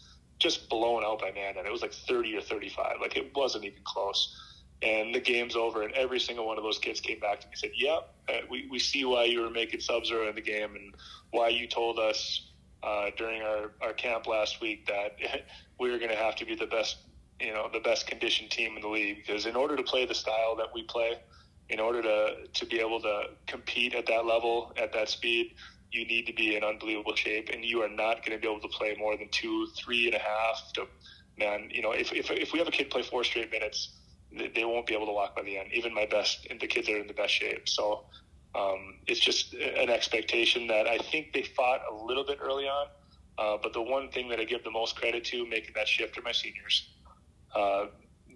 just 0.41 0.69
blown 0.69 1.05
out 1.05 1.21
by 1.21 1.31
Mandan 1.31 1.65
it 1.65 1.71
was 1.71 1.81
like 1.81 1.93
30 1.93 2.37
or 2.37 2.41
35. 2.41 2.97
Like 3.01 3.17
it 3.17 3.35
wasn't 3.37 3.65
even 3.65 3.79
close 3.85 4.37
and 4.85 5.15
the 5.15 5.21
game's 5.21 5.57
over. 5.57 5.83
And 5.83 5.93
every 5.95 6.21
single 6.21 6.47
one 6.47 6.59
of 6.59 6.65
those 6.65 6.79
kids 6.79 7.01
came 7.01 7.19
back 7.19 7.41
to 7.41 7.47
me 7.47 7.53
and 7.53 7.59
said, 7.59 7.71
"Yep, 7.75 8.15
uh, 8.29 8.47
we 8.51 8.69
we 8.71 8.79
see 8.79 9.05
why 9.05 9.25
you 9.25 9.41
were 9.41 9.51
making 9.51 9.81
subs 9.81 10.11
early 10.11 10.29
in 10.29 10.35
the 10.35 10.41
game, 10.41 10.77
and 10.77 10.95
why 11.31 11.49
you 11.49 11.67
told 11.67 11.99
us 11.99 12.51
uh, 12.83 13.11
during 13.17 13.43
our 13.43 13.73
our 13.81 13.93
camp 13.93 14.27
last 14.27 14.61
week 14.61 14.87
that 14.87 15.17
we 15.81 15.91
were 15.91 15.99
going 15.99 16.11
to 16.11 16.17
have 16.17 16.37
to 16.37 16.45
be 16.45 16.55
the 16.55 16.67
best, 16.67 16.99
you 17.41 17.53
know, 17.53 17.69
the 17.73 17.81
best 17.81 18.07
conditioned 18.07 18.51
team 18.51 18.77
in 18.77 18.83
the 18.83 18.89
league. 18.89 19.25
Because 19.27 19.47
in 19.47 19.57
order 19.57 19.77
to 19.77 19.83
play 19.83 20.07
the 20.07 20.15
style 20.15 20.55
that 20.57 20.69
we 20.75 20.83
play, 20.83 21.19
in 21.69 21.81
order 21.81 22.03
to 22.03 22.47
to 22.53 22.67
be 22.67 22.81
able 22.81 23.01
to 23.01 23.25
compete 23.47 23.95
at 23.95 24.07
that 24.07 24.25
level 24.27 24.73
at 24.77 24.93
that 24.93 25.09
speed." 25.09 25.55
You 25.91 26.05
need 26.05 26.27
to 26.27 26.33
be 26.33 26.57
in 26.57 26.65
unbelievable 26.65 27.15
shape, 27.15 27.51
and 27.53 27.65
you 27.65 27.81
are 27.83 27.89
not 27.89 28.27
going 28.27 28.37
to 28.37 28.43
be 28.43 28.49
able 28.51 28.61
to 28.63 28.77
play 28.77 28.97
more 28.99 29.17
than 29.17 29.29
two, 29.31 29.69
three 29.79 30.07
and 30.07 30.17
a 30.17 30.19
half 30.19 30.73
to 30.75 30.87
man. 31.39 31.69
You 31.71 31.83
know, 31.83 31.93
if 31.93 32.13
if 32.13 32.31
if 32.33 32.53
we 32.53 32.59
have 32.59 32.67
a 32.67 32.73
kid 32.73 32.91
play 32.91 33.03
four 33.03 33.23
straight 33.23 33.53
minutes, 33.53 33.95
they 34.55 34.65
won't 34.65 34.87
be 34.87 34.95
able 34.95 35.07
to 35.07 35.13
walk 35.13 35.37
by 35.37 35.43
the 35.43 35.57
end. 35.57 35.69
Even 35.73 35.95
my 35.95 36.07
best, 36.07 36.47
the 36.49 36.67
kids 36.67 36.89
are 36.89 36.97
in 36.97 37.07
the 37.07 37.15
best 37.15 37.33
shape. 37.33 37.69
So 37.69 38.05
um, 38.55 38.99
it's 39.07 39.21
just 39.21 39.55
an 39.55 39.91
expectation 39.91 40.67
that 40.69 40.87
I 40.87 40.99
think 40.99 41.33
they 41.33 41.43
fought 41.43 41.81
a 41.91 41.95
little 41.95 42.25
bit 42.25 42.39
early 42.43 42.65
on. 42.65 42.87
Uh, 43.37 43.57
but 43.63 43.73
the 43.73 43.83
one 43.83 44.11
thing 44.11 44.29
that 44.29 44.39
I 44.39 44.45
give 44.45 44.63
the 44.63 44.71
most 44.71 44.97
credit 44.97 45.25
to 45.27 45.47
making 45.49 45.73
that 45.75 45.89
shift 45.89 46.17
are 46.19 46.23
my 46.23 46.33
seniors. 46.33 46.89
Uh, 47.55 47.87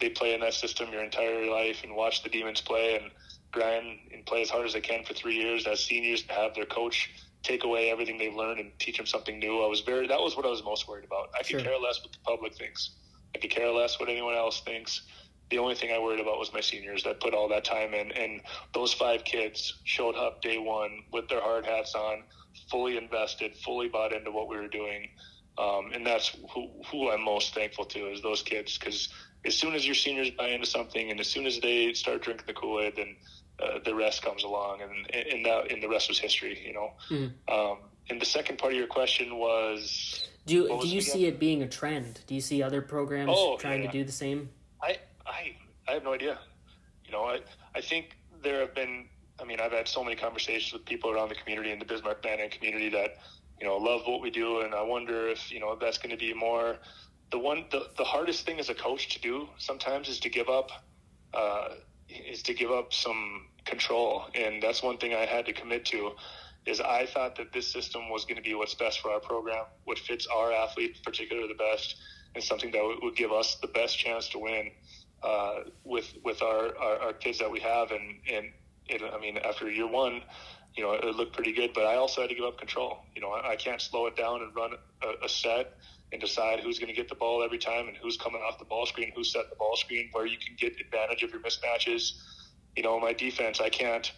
they 0.00 0.10
play 0.10 0.34
in 0.34 0.40
that 0.40 0.54
system 0.54 0.92
your 0.92 1.02
entire 1.02 1.46
life 1.46 1.82
and 1.82 1.94
watch 1.94 2.22
the 2.22 2.28
Demons 2.28 2.60
play 2.60 2.96
and 2.96 3.10
grind 3.52 3.98
and 4.12 4.24
play 4.26 4.42
as 4.42 4.50
hard 4.50 4.66
as 4.66 4.72
they 4.72 4.80
can 4.80 5.04
for 5.04 5.14
three 5.14 5.36
years 5.36 5.66
as 5.66 5.80
seniors 5.80 6.22
to 6.22 6.32
have 6.32 6.54
their 6.54 6.66
coach 6.66 7.10
take 7.42 7.64
away 7.64 7.90
everything 7.90 8.18
they've 8.18 8.34
learned 8.34 8.60
and 8.60 8.72
teach 8.78 8.96
them 8.96 9.06
something 9.06 9.38
new. 9.38 9.62
I 9.62 9.68
was 9.68 9.80
very, 9.80 10.06
that 10.08 10.20
was 10.20 10.36
what 10.36 10.44
I 10.44 10.50
was 10.50 10.64
most 10.64 10.88
worried 10.88 11.04
about. 11.04 11.30
I 11.34 11.38
could 11.38 11.46
sure. 11.50 11.60
care 11.60 11.78
less 11.78 12.02
what 12.02 12.12
the 12.12 12.18
public 12.24 12.54
thinks. 12.54 12.90
I 13.34 13.38
could 13.38 13.50
care 13.50 13.70
less 13.70 14.00
what 14.00 14.08
anyone 14.08 14.34
else 14.34 14.60
thinks 14.62 15.02
the 15.50 15.58
only 15.58 15.74
thing 15.74 15.92
I 15.92 15.98
worried 15.98 16.20
about 16.20 16.38
was 16.38 16.52
my 16.52 16.60
seniors 16.60 17.02
that 17.04 17.20
put 17.20 17.32
all 17.34 17.48
that 17.48 17.64
time 17.64 17.94
in. 17.94 18.12
And 18.12 18.42
those 18.74 18.92
five 18.92 19.24
kids 19.24 19.80
showed 19.84 20.14
up 20.14 20.42
day 20.42 20.58
one 20.58 21.04
with 21.12 21.28
their 21.28 21.40
hard 21.40 21.64
hats 21.64 21.94
on, 21.94 22.24
fully 22.70 22.96
invested, 22.96 23.54
fully 23.56 23.88
bought 23.88 24.12
into 24.12 24.30
what 24.30 24.48
we 24.48 24.56
were 24.56 24.68
doing. 24.68 25.08
Um, 25.56 25.90
and 25.92 26.06
that's 26.06 26.36
who, 26.52 26.70
who 26.90 27.10
I'm 27.10 27.22
most 27.22 27.54
thankful 27.54 27.84
to 27.86 28.12
is 28.12 28.22
those 28.22 28.42
kids 28.42 28.76
because 28.78 29.08
as 29.44 29.54
soon 29.54 29.74
as 29.74 29.86
your 29.86 29.94
seniors 29.94 30.30
buy 30.30 30.48
into 30.48 30.66
something 30.66 31.10
and 31.10 31.20
as 31.20 31.28
soon 31.28 31.46
as 31.46 31.60
they 31.60 31.92
start 31.92 32.22
drinking 32.22 32.46
the 32.46 32.52
Kool 32.52 32.80
Aid, 32.80 32.96
then 32.96 33.16
uh, 33.60 33.78
the 33.84 33.94
rest 33.94 34.22
comes 34.22 34.44
along, 34.44 34.82
and 34.82 35.14
and 35.14 35.44
that 35.44 35.72
and 35.72 35.82
the 35.82 35.88
rest 35.88 36.08
was 36.08 36.18
history, 36.18 36.60
you 36.64 36.72
know. 36.72 36.92
Mm. 37.10 37.32
Um, 37.48 37.78
and 38.10 38.20
the 38.20 38.26
second 38.26 38.58
part 38.58 38.72
of 38.72 38.78
your 38.78 38.86
question 38.86 39.36
was, 39.36 40.28
do 40.46 40.54
you, 40.54 40.80
do 40.80 40.88
you 40.88 41.00
see 41.00 41.26
it 41.26 41.38
being 41.38 41.62
a 41.62 41.68
trend? 41.68 42.20
Do 42.26 42.34
you 42.34 42.40
see 42.40 42.62
other 42.62 42.80
programs 42.80 43.32
oh, 43.34 43.56
trying 43.58 43.82
yeah. 43.82 43.90
to 43.90 43.98
do 43.98 44.04
the 44.04 44.12
same? 44.12 44.48
I 44.82 44.98
I 45.26 45.56
I 45.86 45.92
have 45.92 46.04
no 46.04 46.14
idea. 46.14 46.38
You 47.04 47.12
know, 47.12 47.24
I 47.24 47.40
I 47.74 47.80
think 47.80 48.16
there 48.42 48.60
have 48.60 48.74
been. 48.74 49.06
I 49.40 49.44
mean, 49.44 49.60
I've 49.60 49.72
had 49.72 49.86
so 49.86 50.02
many 50.02 50.16
conversations 50.16 50.72
with 50.72 50.84
people 50.84 51.10
around 51.10 51.28
the 51.28 51.36
community 51.36 51.70
and 51.70 51.80
the 51.80 51.84
Bismarck 51.84 52.24
Mandan 52.24 52.50
community 52.50 52.88
that 52.90 53.18
you 53.60 53.66
know 53.66 53.76
love 53.76 54.02
what 54.06 54.20
we 54.20 54.30
do, 54.30 54.60
and 54.60 54.74
I 54.74 54.82
wonder 54.82 55.28
if 55.28 55.52
you 55.52 55.60
know 55.60 55.76
that's 55.76 55.98
going 55.98 56.10
to 56.10 56.16
be 56.16 56.32
more. 56.32 56.76
The 57.30 57.38
one, 57.38 57.66
the, 57.70 57.88
the 57.96 58.04
hardest 58.04 58.46
thing 58.46 58.58
as 58.58 58.68
a 58.70 58.74
coach 58.74 59.08
to 59.10 59.20
do 59.20 59.48
sometimes 59.58 60.08
is 60.08 60.18
to 60.20 60.30
give 60.30 60.48
up, 60.48 60.70
uh, 61.34 61.68
is 62.08 62.42
to 62.44 62.54
give 62.54 62.70
up 62.70 62.92
some 62.92 63.48
control, 63.64 64.24
and 64.34 64.62
that's 64.62 64.82
one 64.82 64.96
thing 64.96 65.14
I 65.14 65.26
had 65.26 65.44
to 65.46 65.52
commit 65.52 65.84
to. 65.86 66.12
Is 66.66 66.80
I 66.80 67.06
thought 67.06 67.36
that 67.36 67.52
this 67.52 67.70
system 67.70 68.10
was 68.10 68.24
going 68.24 68.36
to 68.36 68.42
be 68.42 68.54
what's 68.54 68.74
best 68.74 69.00
for 69.00 69.10
our 69.10 69.20
program, 69.20 69.64
what 69.84 69.98
fits 69.98 70.26
our 70.26 70.52
athletes 70.52 71.00
particularly 71.02 71.48
the 71.48 71.54
best, 71.54 71.96
and 72.34 72.44
something 72.44 72.70
that 72.72 72.98
would 73.02 73.16
give 73.16 73.32
us 73.32 73.56
the 73.56 73.68
best 73.68 73.98
chance 73.98 74.28
to 74.30 74.38
win 74.38 74.70
uh, 75.22 75.60
with 75.84 76.12
with 76.24 76.42
our, 76.42 76.76
our, 76.76 76.98
our 76.98 77.12
kids 77.12 77.38
that 77.38 77.50
we 77.50 77.60
have, 77.60 77.90
and 77.90 78.16
and 78.30 78.52
it, 78.88 79.02
I 79.02 79.18
mean 79.18 79.38
after 79.38 79.70
year 79.70 79.86
one, 79.86 80.22
you 80.76 80.82
know, 80.82 80.92
it 80.92 81.14
looked 81.16 81.34
pretty 81.34 81.52
good, 81.52 81.72
but 81.74 81.84
I 81.84 81.96
also 81.96 82.20
had 82.20 82.30
to 82.30 82.36
give 82.36 82.44
up 82.44 82.58
control. 82.58 83.04
You 83.14 83.22
know, 83.22 83.30
I, 83.32 83.50
I 83.50 83.56
can't 83.56 83.80
slow 83.80 84.06
it 84.06 84.16
down 84.16 84.42
and 84.42 84.54
run 84.54 84.72
a, 85.02 85.24
a 85.24 85.28
set 85.28 85.74
and 86.12 86.20
decide 86.20 86.60
who's 86.60 86.78
going 86.78 86.88
to 86.88 86.94
get 86.94 87.08
the 87.08 87.14
ball 87.14 87.42
every 87.42 87.58
time 87.58 87.88
and 87.88 87.96
who's 87.96 88.16
coming 88.16 88.40
off 88.40 88.58
the 88.58 88.64
ball 88.64 88.86
screen, 88.86 89.12
who's 89.14 89.32
set 89.32 89.50
the 89.50 89.56
ball 89.56 89.76
screen, 89.76 90.08
where 90.12 90.26
you 90.26 90.38
can 90.38 90.56
get 90.56 90.80
advantage 90.80 91.22
of 91.22 91.30
your 91.30 91.40
mismatches. 91.40 92.12
You 92.76 92.82
know, 92.82 92.98
my 92.98 93.12
defense, 93.12 93.60
I 93.60 93.68
can't 93.68 94.10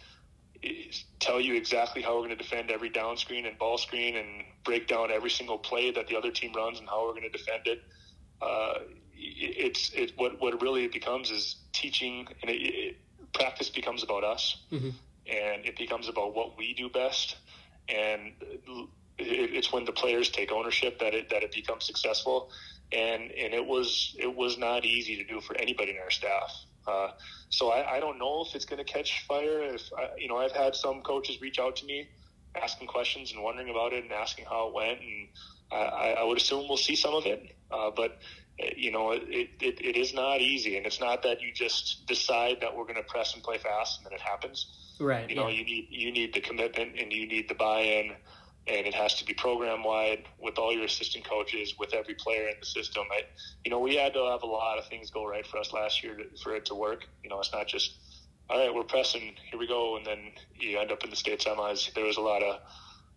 tell 1.19 1.41
you 1.41 1.55
exactly 1.55 2.03
how 2.03 2.15
we're 2.15 2.27
going 2.27 2.31
to 2.31 2.37
defend 2.37 2.71
every 2.71 2.91
down 2.91 3.17
screen 3.17 3.47
and 3.47 3.59
ball 3.59 3.79
screen 3.79 4.17
and 4.17 4.45
break 4.65 4.87
down 4.87 5.11
every 5.11 5.31
single 5.31 5.59
play 5.59 5.91
that 5.91 6.07
the 6.07 6.17
other 6.17 6.31
team 6.31 6.53
runs 6.53 6.79
and 6.79 6.89
how 6.89 7.05
we're 7.07 7.13
going 7.13 7.31
to 7.31 7.31
defend 7.31 7.67
it. 7.67 7.83
Uh, 8.43 8.75
it's 9.21 9.91
it 9.91 10.13
what 10.17 10.41
what 10.41 10.61
really 10.63 10.85
it 10.85 10.93
becomes 10.93 11.31
is 11.31 11.57
teaching 11.73 12.27
and 12.41 12.51
it, 12.51 12.55
it, 12.55 12.97
practice 13.35 13.69
becomes 13.69 14.03
about 14.03 14.25
us 14.25 14.63
mm-hmm. 14.73 14.89
and 15.27 15.65
it 15.67 15.77
becomes 15.77 16.09
about 16.09 16.35
what 16.35 16.57
we 16.57 16.73
do 16.75 16.89
best 16.89 17.37
and 17.89 18.33
it, 19.21 19.55
it's 19.55 19.73
when 19.73 19.85
the 19.85 19.93
players 19.93 20.31
take 20.31 20.53
ownership 20.53 20.99
that 20.99 21.15
it 21.15 21.31
that 21.31 21.43
it 21.43 21.53
becomes 21.53 21.85
successful 21.85 22.51
and 22.93 23.31
and 23.33 23.55
it 23.55 23.65
was 23.65 24.17
it 24.19 24.35
was 24.35 24.59
not 24.59 24.85
easy 24.85 25.17
to 25.17 25.25
do 25.25 25.41
for 25.41 25.57
anybody 25.57 25.93
in 25.93 25.99
our 25.99 26.11
staff 26.11 26.53
uh, 26.87 27.11
so 27.49 27.71
I, 27.71 27.97
I 27.97 28.01
don't 28.01 28.19
know 28.19 28.45
if 28.47 28.55
it's 28.55 28.65
going 28.65 28.85
to 28.85 28.91
catch 28.91 29.25
fire. 29.27 29.63
If 29.63 29.91
I, 29.97 30.11
you 30.19 30.29
know, 30.29 30.37
I've 30.37 30.53
had 30.53 30.75
some 30.75 31.03
coaches 31.03 31.41
reach 31.41 31.59
out 31.59 31.77
to 31.77 31.87
me, 31.87 32.09
asking 32.61 32.89
questions 32.89 33.33
and 33.33 33.43
wondering 33.43 33.71
about 33.71 33.93
it 33.93 34.05
and 34.05 34.13
asking 34.13 34.47
how 34.47 34.69
it 34.69 34.75
went, 34.75 35.01
and 35.01 35.29
I, 35.73 36.17
I 36.19 36.25
would 36.25 36.39
assume 36.39 36.67
we'll 36.69 36.77
see 36.77 36.97
some 36.97 37.15
of 37.15 37.27
it. 37.27 37.55
Uh, 37.71 37.91
but 37.95 38.19
you 38.77 38.91
know, 38.91 39.13
it, 39.13 39.23
it, 39.61 39.81
it 39.81 39.97
is 39.97 40.13
not 40.13 40.41
easy, 40.41 40.77
and 40.77 40.87
it's 40.87 41.01
not 41.01 41.23
that 41.23 41.41
you 41.41 41.53
just 41.53 42.07
decide 42.07 42.59
that 42.61 42.77
we're 42.77 42.85
going 42.85 42.97
to 42.97 43.03
press 43.03 43.35
and 43.35 43.43
play 43.43 43.59
fast 43.59 43.99
and 43.99 44.07
then 44.07 44.13
it 44.13 44.21
happens. 44.21 44.67
Right. 45.01 45.29
You 45.31 45.37
know, 45.37 45.49
yeah. 45.49 45.61
you 45.61 45.65
need 45.65 45.89
you 45.91 46.13
need 46.13 46.35
the 46.35 46.41
commitment 46.41 46.99
and 47.01 47.11
you 47.13 47.27
need 47.27 47.49
the 47.49 47.55
buy-in 47.55 48.13
and 48.71 48.87
it 48.87 48.95
has 48.95 49.15
to 49.17 49.25
be 49.25 49.35
program 49.35 49.83
wide 49.83 50.25
with 50.39 50.59
all 50.59 50.73
your 50.73 50.85
assistant 50.85 51.25
coaches, 51.25 51.75
with 51.79 51.93
every 51.93 52.15
player 52.15 52.49
in 52.49 52.55
the 52.61 52.67
system. 52.67 53.05
I, 53.11 53.23
you 53.65 53.71
know, 53.71 53.81
we 53.81 53.97
had 53.97 54.15
to 54.15 54.25
have 54.31 54.43
a 54.43 54.47
lot 54.47 54.79
of 54.79 54.87
things 54.87 55.11
go 55.11 55.27
right 55.27 55.47
for 55.47 55.59
us 55.59 55.73
last 55.73 56.05
year 56.05 56.17
to, 56.17 56.25
for 56.43 56.55
it 56.55 56.67
to 56.67 56.75
work. 56.75 57.05
You 57.25 57.31
know, 57.31 57.41
it's 57.41 57.53
not 57.53 57.67
just 57.67 57.99
all 58.51 58.59
right, 58.59 58.75
we're 58.75 58.83
pressing, 58.83 59.35
here 59.49 59.61
we 59.61 59.69
go, 59.69 59.97
and 59.97 60.05
then 60.05 60.19
you 60.59 60.77
end 60.79 60.91
up 60.91 61.05
in 61.05 61.11
the 61.11 61.17
state 61.17 61.41
semis. 61.41 61.95
There 61.95 62.05
was 62.05 62.17
a 62.17 62.21
lot 62.21 62.43
of, 62.43 62.61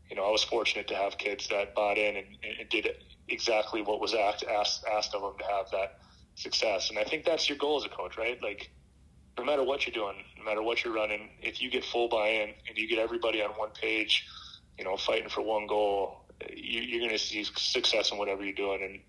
you 0.08 0.16
know, 0.16 0.24
I 0.28 0.30
was 0.30 0.44
fortunate 0.44 0.88
to 0.90 0.96
have 0.96 1.18
kids 1.18 1.48
that 1.48 1.74
bought 1.74 1.98
in 1.98 2.18
and, 2.18 2.28
and 2.60 2.70
did 2.70 2.88
exactly 3.28 3.82
what 3.82 4.00
was 4.00 4.14
asked, 4.14 4.44
asked 4.44 4.86
asked 4.86 5.16
of 5.16 5.24
them 5.24 5.34
to 5.40 5.46
have 5.46 5.72
that 5.72 5.98
success. 6.36 6.92
And 6.92 7.00
I 7.00 7.04
think 7.04 7.26
that's 7.26 7.50
your 7.50 7.58
goal 7.58 7.78
as 7.78 7.86
a 7.86 7.90
coach, 7.90 8.16
right? 8.16 8.40
Like, 8.44 8.70
no 9.36 9.44
matter 9.44 9.64
what 9.64 9.88
you're 9.88 9.94
doing, 9.94 10.24
no 10.38 10.44
matter 10.44 10.62
what 10.62 10.84
you're 10.84 10.94
running, 10.94 11.30
if 11.42 11.64
you 11.64 11.72
get 11.72 11.84
full 11.84 12.10
buy-in 12.10 12.54
and 12.70 12.78
you 12.78 12.88
get 12.88 13.00
everybody 13.00 13.42
on 13.42 13.50
one 13.52 13.72
page 13.72 14.28
you 14.78 14.84
know, 14.84 14.98
fighting 14.98 15.30
for 15.30 15.42
one 15.42 15.68
goal, 15.68 16.24
you, 16.56 16.98
are 16.98 17.00
going 17.00 17.12
to 17.12 17.18
see 17.18 17.44
success 17.44 18.12
in 18.12 18.18
whatever 18.18 18.44
you're 18.44 18.54
doing. 18.54 18.82
And 18.84 19.00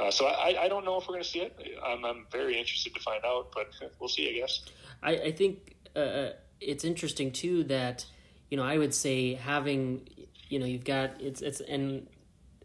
uh, 0.00 0.10
so 0.10 0.26
I, 0.26 0.64
I 0.64 0.68
don't 0.68 0.84
know 0.84 0.98
if 0.98 1.06
we're 1.06 1.14
going 1.14 1.22
to 1.22 1.28
see 1.28 1.40
it. 1.40 1.56
I'm, 1.84 2.04
I'm 2.04 2.26
very 2.30 2.58
interested 2.58 2.94
to 2.94 3.00
find 3.00 3.24
out, 3.24 3.52
but 3.54 3.72
we'll 4.00 4.08
see, 4.08 4.28
I 4.28 4.40
guess. 4.40 4.64
I, 5.02 5.12
I 5.28 5.32
think 5.32 5.76
uh, 5.94 5.98
uh, 5.98 6.32
it's 6.60 6.84
interesting 6.84 7.30
too 7.30 7.64
that, 7.64 8.06
you 8.50 8.56
know, 8.56 8.64
I 8.64 8.78
would 8.78 8.94
say 8.94 9.34
having, 9.34 10.08
you 10.48 10.58
know, 10.58 10.66
you've 10.66 10.84
got 10.84 11.20
it's 11.20 11.40
it's 11.42 11.60
and 11.60 12.08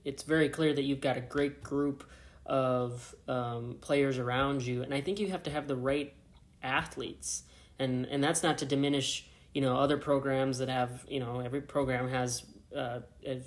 it's 0.05 0.23
very 0.23 0.49
clear 0.49 0.73
that 0.73 0.83
you've 0.83 1.01
got 1.01 1.17
a 1.17 1.21
great 1.21 1.63
group 1.63 2.03
of 2.45 3.13
um, 3.27 3.77
players 3.81 4.17
around 4.17 4.65
you, 4.65 4.81
and 4.81 4.93
I 4.93 5.01
think 5.01 5.19
you 5.19 5.29
have 5.29 5.43
to 5.43 5.51
have 5.51 5.67
the 5.67 5.75
right 5.75 6.13
athletes, 6.63 7.43
and 7.77 8.05
and 8.05 8.23
that's 8.23 8.41
not 8.41 8.57
to 8.59 8.65
diminish 8.65 9.28
you 9.59 9.65
know 9.65 9.75
other 9.75 9.97
programs 9.97 10.59
that 10.59 10.69
have 10.69 11.05
you 11.09 11.19
know 11.19 11.41
every 11.41 11.59
program 11.59 12.07
has 12.07 12.43
uh, 12.73 12.99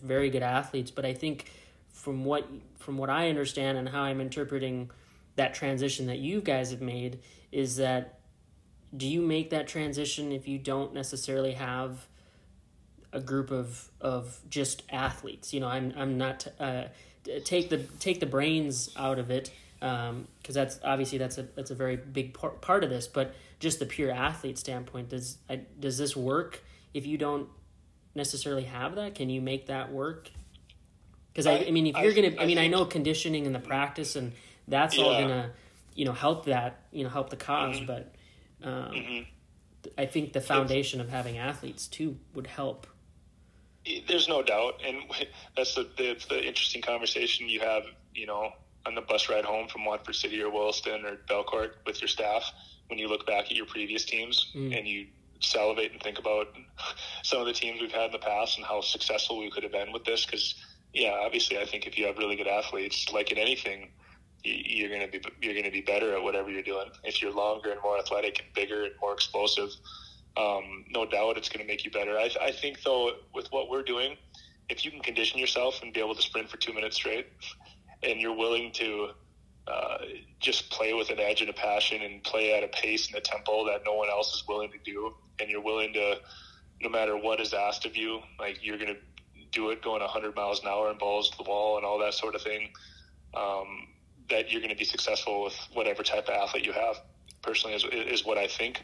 very 0.03 0.29
good 0.29 0.43
athletes, 0.43 0.91
but 0.91 1.07
I 1.07 1.15
think 1.15 1.51
from 1.91 2.27
what 2.27 2.47
from 2.77 2.99
what 2.99 3.09
I 3.09 3.31
understand 3.31 3.79
and 3.79 3.89
how 3.89 4.03
I'm 4.03 4.21
interpreting 4.21 4.91
that 5.37 5.55
transition 5.55 6.09
that 6.09 6.19
you 6.19 6.43
guys 6.43 6.71
have 6.71 6.83
made 6.83 7.21
is 7.51 7.77
that 7.77 8.19
do 8.95 9.09
you 9.09 9.23
make 9.23 9.49
that 9.49 9.67
transition 9.67 10.33
if 10.33 10.47
you 10.47 10.59
don't 10.59 10.93
necessarily 10.93 11.53
have 11.53 12.07
a 13.15 13.21
group 13.21 13.51
of 13.51 13.91
of 13.99 14.39
just 14.51 14.83
athletes? 14.91 15.55
You 15.55 15.61
know, 15.61 15.69
I'm 15.69 15.95
I'm 15.97 16.19
not 16.19 16.47
uh, 16.61 16.89
take 17.45 17.71
the 17.71 17.79
take 18.01 18.21
the 18.21 18.27
brains 18.27 18.91
out 18.99 19.19
of 19.19 19.31
it 19.31 19.51
because 19.79 20.11
um, 20.11 20.29
that's 20.45 20.79
obviously 20.85 21.17
that's 21.17 21.39
a 21.39 21.45
that's 21.57 21.71
a 21.71 21.75
very 21.75 21.97
big 21.97 22.35
part 22.35 22.61
part 22.61 22.85
of 22.85 22.91
this, 22.91 23.07
but 23.07 23.35
just 23.63 23.79
the 23.79 23.87
pure 23.87 24.11
athlete 24.11 24.59
standpoint, 24.59 25.11
does 25.11 25.39
I, 25.49 25.61
does 25.79 25.97
this 25.97 26.17
work 26.17 26.65
if 26.93 27.07
you 27.07 27.17
don't 27.17 27.49
necessarily 28.13 28.65
have 28.65 28.97
that? 28.97 29.15
Can 29.15 29.31
you 29.31 29.41
make 29.41 29.67
that 29.69 29.93
work? 29.93 30.29
Because 31.33 31.47
I, 31.47 31.53
I, 31.53 31.67
I, 31.69 31.71
mean, 31.71 31.87
if 31.87 31.97
you're 31.97 32.13
gonna, 32.13 32.43
I, 32.43 32.47
mean, 32.47 32.59
I 32.59 32.67
know 32.67 32.85
conditioning 32.85 33.47
and 33.47 33.55
the 33.55 33.61
practice 33.61 34.17
and 34.17 34.33
that's 34.67 34.99
yeah. 34.99 35.05
all 35.05 35.13
gonna, 35.13 35.53
you 35.95 36.05
know, 36.05 36.13
help 36.13 36.47
that, 36.47 36.83
you 36.91 37.05
know, 37.05 37.09
help 37.09 37.31
the 37.31 37.37
because 37.37 37.77
mm-hmm. 37.77 37.87
but 37.87 38.15
um, 38.65 38.73
mm-hmm. 38.93 39.91
I 39.97 40.07
think 40.07 40.33
the 40.33 40.41
foundation 40.41 41.01
it's, 41.01 41.07
of 41.07 41.15
having 41.15 41.39
athletes 41.39 41.87
too 41.87 42.19
would 42.35 42.49
help. 42.49 42.89
There's 44.09 44.29
no 44.29 44.43
doubt, 44.43 44.81
and 44.85 44.99
that's 45.57 45.77
the, 45.77 45.89
the 45.97 46.21
the 46.29 46.45
interesting 46.45 46.83
conversation 46.83 47.49
you 47.49 47.61
have, 47.61 47.85
you 48.13 48.27
know, 48.27 48.51
on 48.87 48.97
the 48.97 49.03
bus 49.03 49.29
ride 49.29 49.45
home 49.45 49.69
from 49.69 49.85
Watford 49.85 50.17
City 50.17 50.43
or 50.43 50.51
Williston 50.51 51.05
or 51.05 51.17
Belcourt 51.29 51.75
with 51.87 52.01
your 52.01 52.09
staff 52.09 52.53
when 52.93 52.99
you 52.99 53.09
look 53.09 53.27
back 53.27 53.47
at 53.47 53.53
your 53.53 53.65
previous 53.65 54.05
teams 54.05 54.53
mm. 54.55 54.77
and 54.77 54.87
you 54.87 55.07
salivate 55.41 55.93
and 55.93 56.03
think 56.03 56.19
about 56.19 56.49
some 57.23 57.41
of 57.41 57.47
the 57.47 57.53
teams 57.55 57.81
we've 57.81 57.91
had 57.91 58.05
in 58.05 58.13
the 58.13 58.19
past 58.19 58.59
and 58.59 58.67
how 58.67 58.83
successful 58.83 59.39
we 59.39 59.51
could 59.51 59.63
have 59.63 59.73
been 59.73 59.93
with 59.93 60.05
this. 60.05 60.27
Because, 60.27 60.55
yeah, 60.93 61.17
obviously, 61.25 61.59
I 61.59 61.65
think 61.65 61.87
if 61.87 61.97
you 61.97 62.05
have 62.05 62.19
really 62.19 62.37
good 62.37 62.47
athletes, 62.47 63.11
like 63.11 63.33
in 63.33 63.39
anything, 63.39 63.93
you're 64.45 64.91
going 64.91 65.01
to 65.01 65.09
be 65.11 65.25
you're 65.41 65.55
going 65.55 65.65
to 65.65 65.71
be 65.71 65.81
better 65.81 66.15
at 66.15 66.23
whatever 66.23 66.51
you're 66.51 66.63
doing. 66.63 66.91
If 67.03 67.23
you're 67.23 67.33
longer 67.33 67.71
and 67.73 67.81
more 67.83 67.99
athletic 67.99 68.41
and 68.41 68.53
bigger 68.55 68.83
and 68.85 68.93
more 69.01 69.15
explosive, 69.15 69.71
um, 70.37 70.85
no 70.91 71.07
doubt 71.07 71.39
it's 71.39 71.49
going 71.49 71.65
to 71.65 71.73
make 71.73 71.87
you 71.87 71.91
better. 71.91 72.19
I, 72.19 72.29
I 72.43 72.53
think 72.53 72.83
though, 72.83 73.13
with 73.35 73.47
what 73.53 73.71
we're 73.71 73.85
doing, 73.85 74.19
if 74.69 74.85
you 74.85 74.91
can 74.91 75.01
condition 75.01 75.39
yourself 75.39 75.81
and 75.83 75.95
be 75.95 76.01
able 76.01 76.15
to 76.15 76.23
sprint 76.23 76.51
for 76.51 76.59
two 76.59 76.75
minutes 76.75 76.97
straight, 76.97 77.29
and 78.03 78.21
you're 78.21 78.37
willing 78.37 78.71
to 78.73 79.13
uh, 79.69 79.99
just 80.41 80.71
play 80.71 80.93
with 80.93 81.11
an 81.11 81.21
edge 81.21 81.41
and 81.41 81.51
a 81.51 81.53
passion 81.53 82.03
and 82.03 82.23
play 82.25 82.57
at 82.57 82.65
a 82.65 82.69
pace 82.69 83.07
and 83.09 83.17
a 83.17 83.21
tempo 83.21 83.67
that 83.67 83.83
no 83.85 83.95
one 83.95 84.09
else 84.09 84.35
is 84.35 84.45
willing 84.49 84.71
to 84.73 84.79
do. 84.79 85.15
And 85.41 85.49
you're 85.49 85.63
willing 85.63 85.93
to, 85.95 86.17
no 86.81 86.89
matter 86.89 87.17
what 87.17 87.41
is 87.41 87.55
asked 87.55 87.87
of 87.87 87.97
you, 87.97 88.21
like 88.39 88.59
you're 88.63 88.79
going 88.79 88.95
to 88.95 89.01
do 89.53 89.71
it 89.71 89.83
going 89.83 90.01
100 90.01 90.35
miles 90.35 90.63
an 90.63 90.69
hour 90.69 90.91
and 90.91 90.99
balls 90.99 91.31
to 91.31 91.37
the 91.37 91.45
wall 91.45 91.77
and 91.77 91.87
all 91.87 91.99
that 91.99 92.15
sort 92.15 92.35
of 92.35 92.43
thing. 92.43 92.71
Um, 93.35 93.89
that 94.31 94.51
you're 94.51 94.61
going 94.61 94.73
to 94.73 94.79
be 94.79 94.85
successful 94.85 95.43
with 95.45 95.55
whatever 95.75 96.03
type 96.03 96.29
of 96.29 96.35
athlete 96.35 96.65
you 96.65 96.73
have. 96.73 96.97
Personally, 97.43 97.75
is, 97.75 97.85
is 97.93 98.25
what 98.25 98.39
I 98.39 98.47
think. 98.47 98.83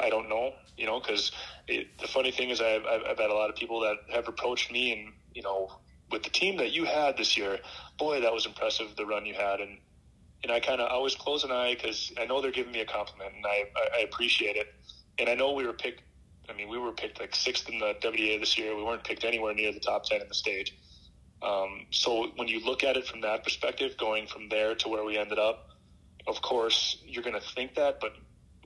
I 0.00 0.08
don't 0.08 0.30
know, 0.30 0.54
you 0.78 0.86
know, 0.86 0.98
because 0.98 1.30
the 1.66 2.08
funny 2.08 2.30
thing 2.30 2.48
is 2.48 2.60
I've, 2.60 2.84
I've 2.86 3.18
had 3.18 3.30
a 3.30 3.34
lot 3.34 3.50
of 3.50 3.56
people 3.56 3.80
that 3.80 3.96
have 4.08 4.28
approached 4.28 4.72
me 4.72 4.92
and 4.92 5.12
you 5.34 5.42
know 5.42 5.70
with 6.10 6.22
the 6.22 6.30
team 6.30 6.56
that 6.56 6.72
you 6.72 6.84
had 6.84 7.16
this 7.16 7.36
year, 7.36 7.58
boy, 7.98 8.20
that 8.22 8.32
was 8.32 8.46
impressive 8.46 8.96
the 8.96 9.04
run 9.04 9.26
you 9.26 9.34
had, 9.34 9.60
and 9.60 9.78
and 10.42 10.52
I 10.52 10.60
kind 10.60 10.80
of 10.80 10.90
always 10.90 11.14
close 11.14 11.44
an 11.44 11.50
eye 11.50 11.74
because 11.74 12.12
I 12.18 12.26
know 12.26 12.40
they're 12.40 12.52
giving 12.52 12.72
me 12.72 12.80
a 12.80 12.86
compliment, 12.86 13.34
and 13.34 13.44
I, 13.46 13.64
I, 13.96 14.00
appreciate 14.00 14.56
it. 14.56 14.72
And 15.18 15.28
I 15.28 15.34
know 15.34 15.52
we 15.52 15.66
were 15.66 15.72
picked. 15.72 16.02
I 16.48 16.52
mean, 16.52 16.68
we 16.68 16.78
were 16.78 16.92
picked 16.92 17.20
like 17.20 17.34
sixth 17.34 17.68
in 17.68 17.78
the 17.78 17.94
WDA 18.00 18.40
this 18.40 18.56
year. 18.56 18.76
We 18.76 18.82
weren't 18.82 19.04
picked 19.04 19.24
anywhere 19.24 19.52
near 19.54 19.72
the 19.72 19.80
top 19.80 20.04
ten 20.04 20.20
in 20.20 20.28
the 20.28 20.34
state. 20.34 20.70
Um, 21.42 21.86
so 21.90 22.28
when 22.36 22.48
you 22.48 22.64
look 22.64 22.84
at 22.84 22.96
it 22.96 23.06
from 23.06 23.20
that 23.22 23.44
perspective, 23.44 23.96
going 23.96 24.26
from 24.26 24.48
there 24.48 24.74
to 24.76 24.88
where 24.88 25.04
we 25.04 25.18
ended 25.18 25.38
up, 25.38 25.70
of 26.26 26.40
course 26.42 26.98
you're 27.04 27.22
going 27.22 27.40
to 27.40 27.46
think 27.54 27.74
that, 27.74 28.00
but 28.00 28.12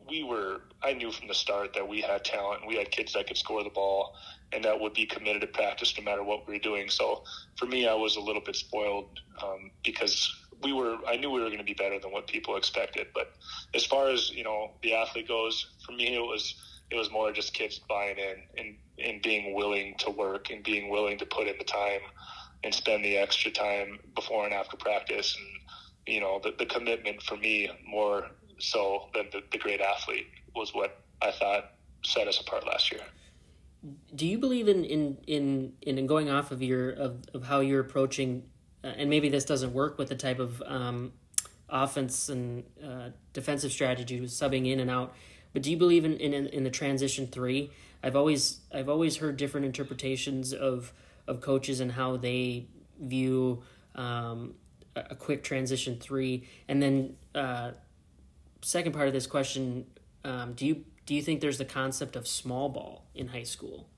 we 0.08 0.22
were. 0.22 0.60
I 0.82 0.92
knew 0.92 1.10
from 1.10 1.28
the 1.28 1.34
start 1.34 1.74
that 1.74 1.88
we 1.88 2.00
had 2.00 2.24
talent. 2.24 2.66
We 2.66 2.76
had 2.76 2.90
kids 2.90 3.12
that 3.14 3.28
could 3.28 3.36
score 3.36 3.62
the 3.62 3.70
ball, 3.70 4.14
and 4.52 4.64
that 4.64 4.78
would 4.78 4.94
be 4.94 5.06
committed 5.06 5.40
to 5.40 5.46
practice 5.46 5.94
no 5.98 6.04
matter 6.04 6.22
what 6.22 6.46
we 6.46 6.54
were 6.54 6.60
doing. 6.60 6.88
So 6.88 7.24
for 7.56 7.66
me, 7.66 7.88
I 7.88 7.94
was 7.94 8.16
a 8.16 8.20
little 8.20 8.42
bit 8.42 8.56
spoiled 8.56 9.18
um, 9.42 9.70
because 9.84 10.30
we 10.62 10.72
were 10.72 10.96
I 11.06 11.16
knew 11.16 11.30
we 11.30 11.40
were 11.40 11.46
going 11.46 11.58
to 11.58 11.64
be 11.64 11.74
better 11.74 11.98
than 11.98 12.12
what 12.12 12.26
people 12.26 12.56
expected. 12.56 13.08
But 13.14 13.32
as 13.74 13.84
far 13.84 14.08
as 14.08 14.30
you 14.30 14.44
know 14.44 14.72
the 14.82 14.94
athlete 14.94 15.28
goes, 15.28 15.66
for 15.84 15.92
me 15.92 16.14
it 16.14 16.20
was 16.20 16.54
it 16.90 16.96
was 16.96 17.10
more 17.10 17.32
just 17.32 17.54
kids 17.54 17.80
buying 17.88 18.16
in 18.18 18.36
and 18.58 18.76
and 18.98 19.22
being 19.22 19.54
willing 19.54 19.94
to 19.98 20.10
work 20.10 20.50
and 20.50 20.62
being 20.62 20.90
willing 20.90 21.18
to 21.18 21.26
put 21.26 21.48
in 21.48 21.56
the 21.58 21.64
time 21.64 22.00
and 22.64 22.74
spend 22.74 23.04
the 23.04 23.16
extra 23.16 23.50
time 23.50 23.98
before 24.14 24.44
and 24.44 24.54
after 24.54 24.76
practice 24.76 25.36
and 25.38 26.14
you 26.14 26.20
know 26.20 26.40
the, 26.42 26.54
the 26.58 26.66
commitment 26.66 27.22
for 27.22 27.36
me 27.36 27.70
more 27.86 28.26
so 28.58 29.08
than 29.14 29.26
the, 29.32 29.40
the 29.50 29.58
great 29.58 29.80
athlete 29.80 30.26
was 30.54 30.74
what 30.74 31.02
I 31.20 31.32
thought 31.32 31.72
set 32.04 32.28
us 32.28 32.40
apart 32.40 32.66
last 32.66 32.92
year 32.92 33.00
do 34.14 34.26
you 34.26 34.38
believe 34.38 34.68
in 34.68 34.84
in 34.84 35.18
in 35.26 35.72
in 35.82 36.06
going 36.06 36.30
off 36.30 36.50
of 36.50 36.62
your 36.62 36.90
of, 36.90 37.16
of 37.34 37.44
how 37.44 37.60
you're 37.60 37.80
approaching 37.80 38.44
uh, 38.84 38.88
and 38.88 39.10
maybe 39.10 39.28
this 39.28 39.44
doesn't 39.44 39.72
work 39.72 39.98
with 39.98 40.08
the 40.08 40.14
type 40.14 40.38
of 40.38 40.62
um, 40.66 41.12
offense 41.68 42.28
and 42.28 42.64
uh, 42.84 43.10
defensive 43.32 43.72
strategy 43.72 44.20
with 44.20 44.30
subbing 44.30 44.70
in 44.70 44.80
and 44.80 44.90
out. 44.90 45.14
But 45.52 45.62
do 45.62 45.70
you 45.70 45.76
believe 45.76 46.04
in, 46.04 46.16
in 46.18 46.46
in 46.46 46.64
the 46.64 46.70
transition 46.70 47.26
three? 47.26 47.70
I've 48.02 48.16
always 48.16 48.60
I've 48.72 48.88
always 48.88 49.16
heard 49.16 49.36
different 49.36 49.66
interpretations 49.66 50.52
of 50.52 50.92
of 51.26 51.40
coaches 51.40 51.80
and 51.80 51.92
how 51.92 52.16
they 52.16 52.66
view 53.00 53.62
um, 53.94 54.54
a 54.96 55.14
quick 55.14 55.42
transition 55.42 55.98
three. 55.98 56.46
And 56.68 56.82
then 56.82 57.16
uh, 57.34 57.72
second 58.62 58.92
part 58.92 59.08
of 59.08 59.14
this 59.14 59.26
question, 59.26 59.86
um, 60.24 60.52
do 60.54 60.66
you 60.66 60.84
do 61.06 61.14
you 61.14 61.22
think 61.22 61.40
there's 61.40 61.58
the 61.58 61.64
concept 61.64 62.16
of 62.16 62.26
small 62.26 62.68
ball 62.68 63.04
in 63.14 63.28
high 63.28 63.42
school? 63.42 63.88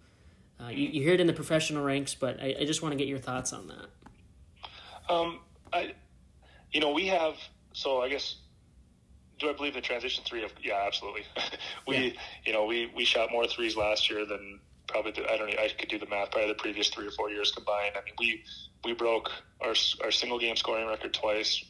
Uh, 0.60 0.68
you, 0.68 0.88
you 0.88 1.02
hear 1.02 1.14
it 1.14 1.20
in 1.20 1.26
the 1.26 1.32
professional 1.32 1.84
ranks, 1.84 2.14
but 2.14 2.40
I, 2.40 2.56
I 2.60 2.64
just 2.64 2.82
want 2.82 2.92
to 2.92 2.96
get 2.96 3.08
your 3.08 3.18
thoughts 3.18 3.52
on 3.52 3.68
that. 3.68 5.12
Um, 5.12 5.40
I, 5.72 5.94
you 6.72 6.80
know, 6.80 6.92
we 6.92 7.06
have 7.08 7.34
so 7.72 8.00
I 8.00 8.08
guess 8.08 8.36
do 9.38 9.50
I 9.50 9.52
believe 9.52 9.74
the 9.74 9.80
transition 9.80 10.24
three? 10.24 10.44
Of, 10.44 10.52
yeah, 10.62 10.84
absolutely. 10.86 11.24
we, 11.86 11.96
yeah. 11.96 12.12
you 12.46 12.52
know, 12.52 12.64
we 12.64 12.90
we 12.94 13.04
shot 13.04 13.30
more 13.30 13.46
threes 13.46 13.76
last 13.76 14.10
year 14.10 14.24
than 14.24 14.60
probably 14.86 15.12
the, 15.12 15.30
I 15.30 15.36
don't 15.36 15.50
know, 15.50 15.56
I 15.58 15.68
could 15.68 15.88
do 15.88 15.98
the 15.98 16.06
math. 16.06 16.30
Probably 16.30 16.48
the 16.48 16.54
previous 16.54 16.88
three 16.88 17.06
or 17.06 17.10
four 17.10 17.30
years 17.30 17.50
combined. 17.50 17.94
I 17.96 18.04
mean, 18.04 18.14
we 18.18 18.44
we 18.84 18.94
broke 18.94 19.30
our 19.60 19.74
our 20.02 20.10
single 20.10 20.38
game 20.38 20.56
scoring 20.56 20.86
record 20.86 21.12
twice. 21.12 21.64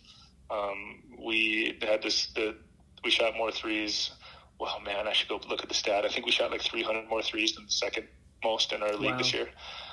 Um, 0.51 1.03
we 1.19 1.79
had 1.83 2.03
this 2.03 2.29
the 2.35 2.57
we 3.03 3.11
shot 3.11 3.37
more 3.37 3.51
threes. 3.51 4.11
Well, 4.59 4.81
man, 4.81 5.09
I 5.09 5.13
should 5.13 5.29
go 5.29 5.41
look 5.49 5.63
at 5.63 5.69
the 5.69 5.75
stat. 5.75 6.05
I 6.05 6.09
think 6.09 6.27
we 6.27 6.33
shot 6.33 6.51
like 6.51 6.63
300 6.63 7.09
more 7.09 7.23
threes 7.23 7.55
than 7.55 7.67
the 7.67 7.73
second 7.73 8.07
most 8.43 8.73
in 8.73 8.83
our 8.83 8.95
league 8.95 9.13
wow. 9.13 9.19
this 9.19 9.33
year. 9.33 9.49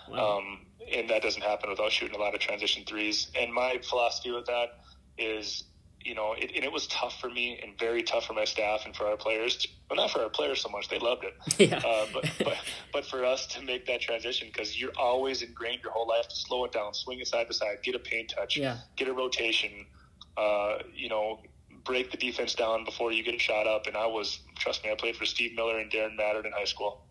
Wow. 0.09 0.37
Um, 0.37 0.65
and 0.93 1.09
that 1.09 1.21
doesn't 1.21 1.41
happen 1.41 1.69
without 1.69 1.91
shooting 1.91 2.15
a 2.15 2.19
lot 2.19 2.33
of 2.33 2.39
transition 2.39 2.83
threes. 2.85 3.31
And 3.39 3.53
my 3.53 3.79
philosophy 3.83 4.31
with 4.31 4.45
that 4.47 4.79
is 5.17 5.63
you 6.03 6.15
know, 6.15 6.33
it, 6.33 6.51
and 6.55 6.63
it 6.63 6.71
was 6.71 6.87
tough 6.87 7.19
for 7.19 7.29
me 7.29 7.59
and 7.61 7.77
very 7.77 8.03
tough 8.03 8.25
for 8.25 8.33
my 8.33 8.45
staff 8.45 8.85
and 8.85 8.95
for 8.95 9.05
our 9.05 9.17
players. 9.17 9.67
Well, 9.89 9.97
not 9.97 10.11
for 10.11 10.21
our 10.21 10.29
players 10.29 10.61
so 10.61 10.69
much; 10.69 10.89
they 10.89 10.99
loved 10.99 11.23
it. 11.23 11.33
Yeah. 11.71 11.77
Uh, 11.77 12.05
but, 12.13 12.31
but 12.43 12.57
but 12.91 13.05
for 13.05 13.23
us 13.23 13.45
to 13.47 13.61
make 13.61 13.85
that 13.85 14.01
transition 14.01 14.47
because 14.47 14.79
you're 14.79 14.93
always 14.97 15.41
ingrained 15.41 15.81
your 15.83 15.91
whole 15.91 16.07
life 16.07 16.27
to 16.27 16.35
slow 16.35 16.65
it 16.65 16.71
down, 16.71 16.93
swing 16.93 17.19
it 17.19 17.27
side 17.27 17.47
to 17.47 17.53
side, 17.53 17.77
get 17.83 17.95
a 17.95 17.99
paint 17.99 18.33
touch, 18.35 18.57
yeah. 18.57 18.77
get 18.95 19.07
a 19.07 19.13
rotation. 19.13 19.85
Uh, 20.37 20.79
you 20.93 21.09
know, 21.09 21.39
break 21.83 22.11
the 22.11 22.17
defense 22.17 22.53
down 22.55 22.85
before 22.85 23.11
you 23.11 23.23
get 23.23 23.35
a 23.35 23.39
shot 23.39 23.67
up. 23.67 23.87
And 23.87 23.95
I 23.95 24.05
was, 24.05 24.39
trust 24.57 24.83
me, 24.83 24.91
I 24.91 24.95
played 24.95 25.15
for 25.15 25.25
Steve 25.25 25.55
Miller 25.55 25.79
and 25.79 25.91
Darren 25.91 26.17
Mattern 26.17 26.45
in 26.45 26.51
high 26.51 26.65
school. 26.65 27.05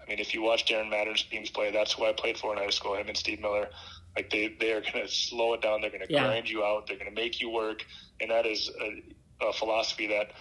I 0.00 0.08
mean, 0.08 0.18
if 0.18 0.34
you 0.34 0.42
watch 0.42 0.66
Darren 0.66 0.90
Mattern's 0.90 1.22
teams 1.22 1.50
play, 1.50 1.70
that's 1.70 1.92
who 1.92 2.04
I 2.04 2.12
played 2.12 2.38
for 2.38 2.52
in 2.52 2.58
high 2.58 2.70
school. 2.70 2.94
Him 2.94 3.08
and 3.08 3.16
Steve 3.16 3.40
Miller. 3.40 3.68
Like 4.16 4.30
they, 4.30 4.54
they 4.60 4.72
are 4.72 4.80
going 4.80 5.04
to 5.04 5.08
slow 5.08 5.54
it 5.54 5.62
down. 5.62 5.80
They're 5.80 5.90
going 5.90 6.06
to 6.06 6.12
yeah. 6.12 6.24
grind 6.24 6.48
you 6.48 6.62
out. 6.62 6.86
They're 6.86 6.98
going 6.98 7.12
to 7.12 7.20
make 7.20 7.40
you 7.40 7.50
work. 7.50 7.84
And 8.20 8.30
that 8.30 8.46
is 8.46 8.70
a, 8.80 9.46
a, 9.46 9.52
philosophy 9.52 10.06
that, 10.08 10.32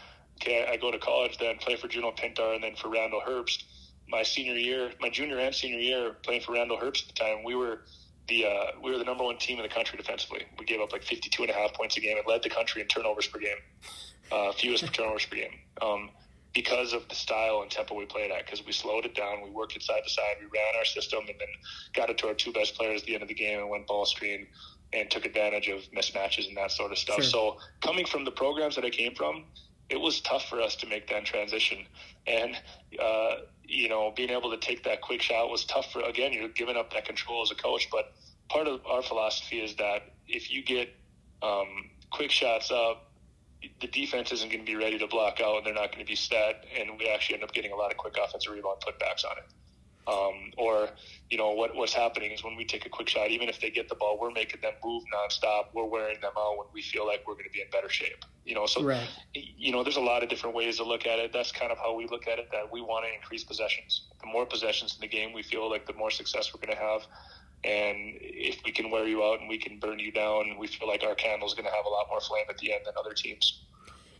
okay, 0.42 0.68
I 0.70 0.78
go 0.78 0.92
to 0.92 1.00
college 1.00 1.38
then 1.38 1.58
play 1.58 1.76
for 1.76 1.88
Juno 1.88 2.12
Pintar 2.12 2.54
and 2.54 2.64
then 2.64 2.76
for 2.76 2.90
Randall 2.90 3.22
Herbst. 3.28 3.64
My 4.08 4.22
senior 4.22 4.54
year, 4.54 4.92
my 5.00 5.10
junior 5.10 5.40
and 5.40 5.56
senior 5.56 5.80
year 5.80 6.14
playing 6.24 6.42
for 6.42 6.54
Randall 6.54 6.78
Herbst 6.78 7.10
at 7.10 7.16
the 7.16 7.24
time, 7.24 7.44
we 7.44 7.56
were 7.56 7.82
the, 8.28 8.46
uh, 8.46 8.66
we 8.82 8.92
were 8.92 8.98
the 8.98 9.04
number 9.04 9.24
one 9.24 9.38
team 9.38 9.58
in 9.58 9.64
the 9.64 9.70
country 9.70 9.98
defensively. 9.98 10.46
We 10.58 10.66
gave 10.66 10.80
up 10.80 10.92
like 10.92 11.04
52 11.04 11.44
and 11.44 11.52
a 11.52 11.54
half 11.54 11.74
points 11.74 11.98
a 11.98 12.00
game 12.00 12.18
and 12.18 12.26
led 12.28 12.44
the 12.44 12.50
country 12.50 12.82
in 12.82 12.88
turnovers 12.88 13.28
per 13.28 13.40
game, 13.40 13.58
uh, 14.32 14.52
fewest 14.54 14.86
turnovers 14.94 15.26
per 15.26 15.36
game. 15.36 15.60
Um, 15.82 16.10
because 16.54 16.94
of 16.94 17.08
the 17.10 17.16
style 17.16 17.62
and 17.62 17.72
tempo 17.72 17.96
we 17.96 18.06
played 18.06 18.32
at. 18.32 18.46
Because 18.46 18.66
we 18.66 18.72
slowed 18.72 19.06
it 19.06 19.16
down, 19.16 19.42
we 19.44 19.50
worked 19.50 19.76
it 19.76 19.82
side 19.82 20.02
to 20.04 20.10
side, 20.10 20.36
we 20.40 20.46
ran 20.46 20.76
our 20.78 20.86
system, 20.86 21.22
and 21.22 21.36
then 21.40 21.48
got 21.94 22.10
it 22.10 22.18
to 22.20 22.28
our 22.28 22.34
two 22.34 22.54
best 22.54 22.76
players 22.76 23.02
at 23.02 23.08
the 23.08 23.14
end 23.14 23.24
of 23.24 23.28
the 23.28 23.34
game 23.34 23.60
and 23.60 23.70
went 23.70 23.88
ball 23.88 24.06
screen 24.06 24.48
and 24.94 25.10
took 25.10 25.26
advantage 25.26 25.68
of 25.68 25.82
mismatches 25.92 26.48
and 26.48 26.56
that 26.56 26.72
sort 26.72 26.92
of 26.92 26.98
stuff. 26.98 27.16
Sure. 27.16 27.24
So 27.24 27.58
coming 27.82 28.06
from 28.06 28.24
the 28.24 28.32
programs 28.32 28.76
that 28.76 28.86
I 28.86 28.92
came 28.92 29.16
from, 29.16 29.46
it 29.90 30.00
was 30.00 30.22
tough 30.22 30.48
for 30.50 30.62
us 30.62 30.76
to 30.78 30.88
make 30.88 31.08
that 31.10 31.26
transition, 31.26 31.86
and 32.28 32.56
uh, 33.02 33.36
you 33.64 33.90
know, 33.90 34.12
being 34.16 34.30
able 34.30 34.52
to 34.52 34.58
take 34.58 34.84
that 34.84 35.02
quick 35.02 35.22
shot 35.22 35.50
was 35.50 35.66
tough. 35.66 35.92
For 35.92 36.02
again, 36.02 36.34
you're 36.34 36.50
giving 36.50 36.78
up 36.78 36.94
that 36.94 37.06
control 37.06 37.42
as 37.42 37.52
a 37.52 37.56
coach, 37.56 37.88
but 37.92 38.14
part 38.50 38.68
of 38.68 38.86
our 38.86 39.02
philosophy 39.02 39.60
is 39.60 39.76
that 39.76 40.14
if 40.28 40.52
you 40.52 40.64
get 40.64 40.90
um, 41.42 41.90
quick 42.12 42.32
shots 42.32 42.72
up 42.72 43.10
the 43.82 43.88
defense 43.88 44.32
isn't 44.32 44.50
going 44.50 44.66
to 44.66 44.70
be 44.70 44.76
ready 44.76 44.98
to 45.00 45.08
block 45.08 45.40
out 45.42 45.58
and 45.58 45.66
they're 45.66 45.74
not 45.74 45.92
going 45.92 46.04
to 46.04 46.10
be 46.10 46.16
set, 46.16 46.66
and 46.78 46.92
we 47.00 47.08
actually 47.08 47.36
end 47.36 47.44
up 47.44 47.54
getting 47.54 47.72
a 47.72 47.76
lot 47.76 47.92
of 47.92 47.98
quick 47.98 48.16
offensive 48.22 48.52
rebound 48.52 48.78
putbacks 48.82 49.26
on 49.26 49.38
it. 49.38 49.46
Um, 50.06 50.52
or, 50.58 50.90
you 51.30 51.38
know, 51.38 51.52
what, 51.52 51.76
what's 51.76 51.94
happening 51.94 52.32
is 52.32 52.44
when 52.44 52.58
we 52.58 52.66
take 52.66 52.86
a 52.86 52.90
quick 52.90 53.08
shot, 53.08 53.30
even 53.30 53.48
if 53.48 53.62
they 53.62 53.70
get 53.70 53.88
the 53.88 53.96
ball, 53.96 54.18
we're 54.20 54.32
making 54.32 54.60
them 54.62 54.74
move 54.84 55.04
nonstop. 55.14 55.68
We're 55.74 55.86
wearing 55.86 56.20
them 56.20 56.34
out 56.38 56.58
when 56.58 56.68
we 56.74 56.82
feel 56.82 57.08
like 57.08 57.24
we're 57.26 57.36
going 57.36 57.46
to 57.46 57.52
be 57.52 57.62
in 57.62 57.68
better 57.72 57.90
shape. 57.90 58.26
You 58.46 58.56
know, 58.56 58.66
so, 58.66 58.84
right. 58.84 59.08
you 59.34 59.72
know, 59.72 59.84
there's 59.84 59.96
a 59.96 60.02
lot 60.02 60.22
of 60.22 60.30
different 60.30 60.56
ways 60.56 60.78
to 60.78 60.84
look 60.84 61.08
at 61.08 61.20
it. 61.20 61.32
That's 61.32 61.54
kind 61.54 61.72
of 61.72 61.78
how 61.78 61.96
we 61.96 62.08
look 62.08 62.28
at 62.28 62.38
it, 62.38 62.50
that 62.52 62.70
we 62.70 62.82
want 62.82 63.06
to 63.06 63.14
increase 63.14 63.46
possessions. 63.46 64.02
The 64.20 64.28
more 64.28 64.46
possessions 64.46 64.96
in 64.96 65.02
the 65.02 65.08
game, 65.08 65.32
we 65.32 65.44
feel 65.44 65.70
like 65.70 65.88
the 65.88 65.94
more 65.94 66.12
success 66.12 66.54
we're 66.54 66.66
going 66.66 66.78
to 66.78 66.84
have. 66.84 67.04
And 67.64 68.18
if 68.20 68.60
we 68.66 68.74
can 68.74 68.92
wear 68.92 69.08
you 69.08 69.24
out 69.24 69.40
and 69.40 69.48
we 69.48 69.58
can 69.58 69.80
burn 69.80 70.00
you 70.00 70.12
down, 70.12 70.58
we 70.58 70.68
feel 70.68 70.90
like 70.90 71.04
our 71.04 71.16
candle 71.16 71.48
is 71.48 71.54
going 71.54 71.66
to 71.66 71.72
have 71.72 71.86
a 71.86 71.90
lot 71.90 72.08
more 72.10 72.20
flame 72.20 72.44
at 72.50 72.58
the 72.58 72.74
end 72.74 72.82
than 72.86 72.94
other 73.00 73.14
teams. 73.14 73.62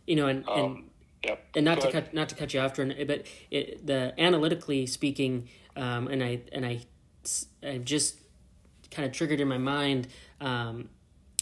You 0.06 0.16
know, 0.16 0.28
and, 0.28 0.48
um, 0.48 0.88
and, 1.22 1.38
and 1.54 1.64
not 1.64 1.76
Go 1.76 1.82
to 1.82 1.88
ahead. 1.88 2.04
cut 2.06 2.14
not 2.14 2.28
to 2.30 2.34
cut 2.34 2.54
you 2.54 2.60
off, 2.60 2.76
but 2.76 3.26
it, 3.50 3.86
the 3.86 4.14
analytically 4.18 4.86
speaking, 4.86 5.48
um, 5.76 6.08
and 6.08 6.22
I 6.22 6.42
and 6.52 6.64
I, 6.64 6.80
I 7.62 7.78
just 7.78 8.16
kind 8.90 9.06
of 9.06 9.12
triggered 9.12 9.40
in 9.40 9.48
my 9.48 9.58
mind. 9.58 10.08
Um, 10.40 10.88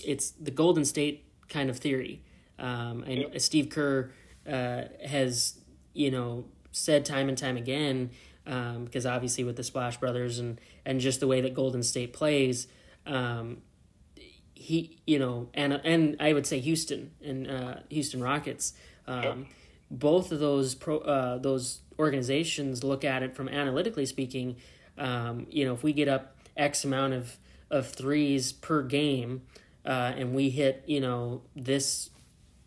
it's 0.04 0.30
the 0.30 0.50
Golden 0.50 0.84
State 0.84 1.24
kind 1.48 1.70
of 1.70 1.78
theory. 1.78 2.22
Um, 2.58 3.04
and 3.06 3.18
yep. 3.18 3.40
Steve 3.40 3.68
Kerr 3.70 4.12
uh, 4.46 4.82
has 5.06 5.58
you 5.94 6.10
know 6.10 6.44
said 6.70 7.04
time 7.04 7.28
and 7.28 7.36
time 7.36 7.56
again 7.56 8.10
um, 8.46 8.84
because 8.84 9.06
obviously 9.06 9.44
with 9.44 9.56
the 9.56 9.64
Splash 9.64 9.98
Brothers 9.98 10.38
and 10.38 10.60
and 10.84 11.00
just 11.00 11.20
the 11.20 11.26
way 11.26 11.40
that 11.40 11.54
Golden 11.54 11.82
State 11.82 12.12
plays, 12.12 12.66
um, 13.06 13.58
he 14.54 14.98
you 15.06 15.18
know 15.18 15.48
and 15.54 15.72
and 15.72 16.16
I 16.20 16.32
would 16.32 16.46
say 16.46 16.60
Houston 16.60 17.12
and 17.24 17.48
uh, 17.48 17.74
Houston 17.90 18.22
Rockets, 18.22 18.72
um, 19.06 19.22
yep. 19.22 19.36
both 19.90 20.32
of 20.32 20.40
those 20.40 20.74
pro 20.74 20.98
uh, 20.98 21.38
those 21.38 21.81
organizations 21.98 22.82
look 22.84 23.04
at 23.04 23.22
it 23.22 23.34
from 23.34 23.48
analytically 23.48 24.06
speaking. 24.06 24.56
Um, 24.98 25.46
you 25.50 25.64
know, 25.64 25.74
if 25.74 25.82
we 25.82 25.92
get 25.92 26.08
up 26.08 26.36
X 26.56 26.84
amount 26.84 27.14
of 27.14 27.36
of 27.70 27.88
threes 27.88 28.52
per 28.52 28.82
game, 28.82 29.42
uh, 29.84 30.12
and 30.16 30.34
we 30.34 30.50
hit 30.50 30.84
you 30.86 31.00
know 31.00 31.42
this 31.56 32.10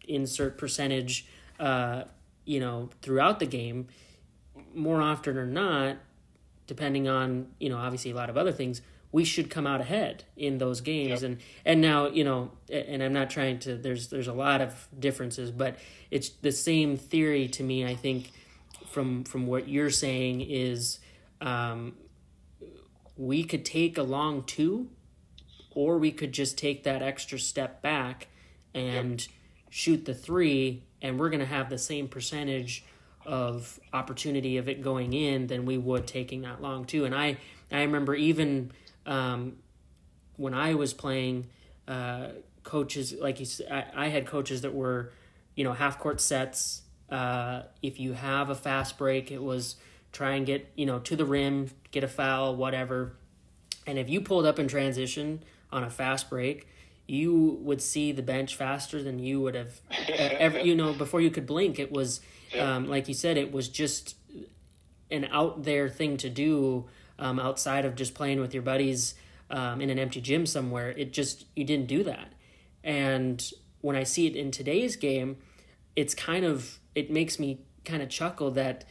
insert 0.07 0.57
percentage, 0.57 1.27
uh, 1.60 2.03
you 2.45 2.60
know 2.60 2.89
throughout 3.02 3.39
the 3.39 3.45
game 3.45 3.88
more 4.73 5.02
often 5.02 5.38
or 5.38 5.45
not, 5.45 5.97
depending 6.68 7.07
on 7.07 7.47
you 7.60 7.69
know 7.69 7.77
obviously 7.77 8.11
a 8.11 8.15
lot 8.15 8.30
of 8.30 8.38
other 8.38 8.52
things, 8.52 8.81
we 9.11 9.23
should 9.23 9.49
come 9.49 9.65
out 9.65 9.80
ahead 9.80 10.26
in 10.35 10.57
those 10.57 10.81
games. 10.81 11.22
Yep. 11.22 11.31
And 11.31 11.41
and 11.65 11.81
now 11.81 12.07
you 12.07 12.23
know, 12.23 12.52
and 12.69 13.02
I'm 13.02 13.14
not 13.14 13.30
trying 13.30 13.60
to. 13.60 13.77
There's 13.77 14.10
there's 14.10 14.27
a 14.27 14.34
lot 14.34 14.61
of 14.61 14.88
differences, 14.97 15.52
but 15.52 15.77
it's 16.11 16.30
the 16.30 16.52
same 16.52 16.97
theory 16.97 17.47
to 17.49 17.64
me. 17.64 17.85
I 17.85 17.95
think 17.95 18.31
from 18.87 19.23
from 19.23 19.47
what 19.47 19.67
you're 19.67 19.89
saying 19.89 20.41
is. 20.41 20.99
Um, 21.41 21.93
we 23.17 23.43
could 23.43 23.63
take 23.63 23.97
a 23.97 24.03
long 24.03 24.43
two, 24.43 24.89
or 25.71 25.97
we 25.97 26.11
could 26.11 26.31
just 26.31 26.57
take 26.57 26.83
that 26.83 27.01
extra 27.01 27.39
step 27.39 27.81
back 27.81 28.27
and 28.73 29.21
yep. 29.21 29.29
shoot 29.69 30.05
the 30.05 30.13
three, 30.13 30.83
and 31.01 31.19
we're 31.19 31.29
going 31.29 31.39
to 31.39 31.45
have 31.45 31.69
the 31.69 31.77
same 31.77 32.07
percentage 32.07 32.83
of 33.25 33.79
opportunity 33.93 34.57
of 34.57 34.69
it 34.69 34.81
going 34.81 35.13
in 35.13 35.47
than 35.47 35.65
we 35.65 35.77
would 35.77 36.05
taking 36.05 36.41
that 36.41 36.61
long 36.61 36.85
too. 36.85 37.05
And 37.05 37.15
I 37.15 37.37
I 37.71 37.81
remember 37.81 38.13
even 38.15 38.71
um, 39.05 39.57
when 40.37 40.53
I 40.53 40.75
was 40.75 40.93
playing, 40.93 41.47
uh, 41.87 42.27
coaches 42.63 43.13
like 43.19 43.39
you, 43.39 43.45
I, 43.71 43.85
I 43.95 44.07
had 44.09 44.25
coaches 44.25 44.61
that 44.61 44.73
were, 44.73 45.11
you 45.55 45.63
know, 45.63 45.73
half 45.73 45.99
court 45.99 46.19
sets. 46.19 46.81
Uh, 47.10 47.64
if 47.82 47.99
you 47.99 48.14
have 48.14 48.49
a 48.49 48.56
fast 48.56 48.98
break, 48.98 49.32
it 49.32 49.41
was 49.41 49.76
try 50.11 50.32
and 50.32 50.45
get 50.45 50.72
you 50.76 50.86
know 50.86 50.99
to 50.99 51.15
the 51.15 51.26
rim, 51.26 51.69
get 51.91 52.03
a 52.03 52.07
foul, 52.07 52.56
whatever. 52.56 53.15
And 53.88 53.99
if 53.99 54.10
you 54.10 54.22
pulled 54.22 54.45
up 54.45 54.57
in 54.57 54.68
transition 54.68 55.44
on 55.72 55.84
a 55.84 55.90
fast 55.90 56.30
break, 56.30 56.68
you 57.07 57.60
would 57.61 57.82
see 57.82 58.11
the 58.11 58.23
bench 58.23 58.56
faster 58.56 59.03
than 59.03 59.19
you 59.19 59.41
would 59.41 59.56
have 59.56 59.80
ever. 60.10 60.60
You 60.60 60.76
know, 60.76 60.94
before 60.94 61.22
you 61.22 61.30
could 61.30 61.45
blink, 61.45 61.77
it 61.77 61.91
was 61.91 62.22
um, 62.60 62.88
like 62.88 63.07
you 63.07 63.14
said, 63.14 63.38
it 63.38 63.52
was 63.52 63.69
just 63.69 64.15
an 65.11 65.26
out 65.32 65.64
there 65.64 65.90
thing 65.90 66.18
to 66.18 66.30
do 66.30 66.86
um, 67.19 67.40
outside 67.40 67.86
of 67.86 67.95
just 67.95 68.14
playing 68.14 68.40
with 68.40 68.53
your 68.53 68.64
buddies 68.64 69.15
um, 69.49 69.82
in 69.82 69.90
an 69.90 69.99
empty 69.99 70.22
gym 70.22 70.45
somewhere. 70.45 70.90
It 70.91 71.14
just, 71.14 71.45
you 71.56 71.64
didn't 71.64 71.88
do 71.88 72.03
that. 72.03 72.34
And 72.84 73.52
when 73.82 73.95
I 73.95 74.03
see 74.03 74.27
it 74.27 74.36
in 74.36 74.52
today's 74.52 74.95
game, 74.95 75.38
it's 75.95 76.14
kind 76.14 76.45
of, 76.45 76.80
it 76.95 77.11
makes 77.11 77.38
me 77.38 77.59
kind 77.84 78.01
of 78.01 78.09
chuckle 78.09 78.51
that 78.51 78.85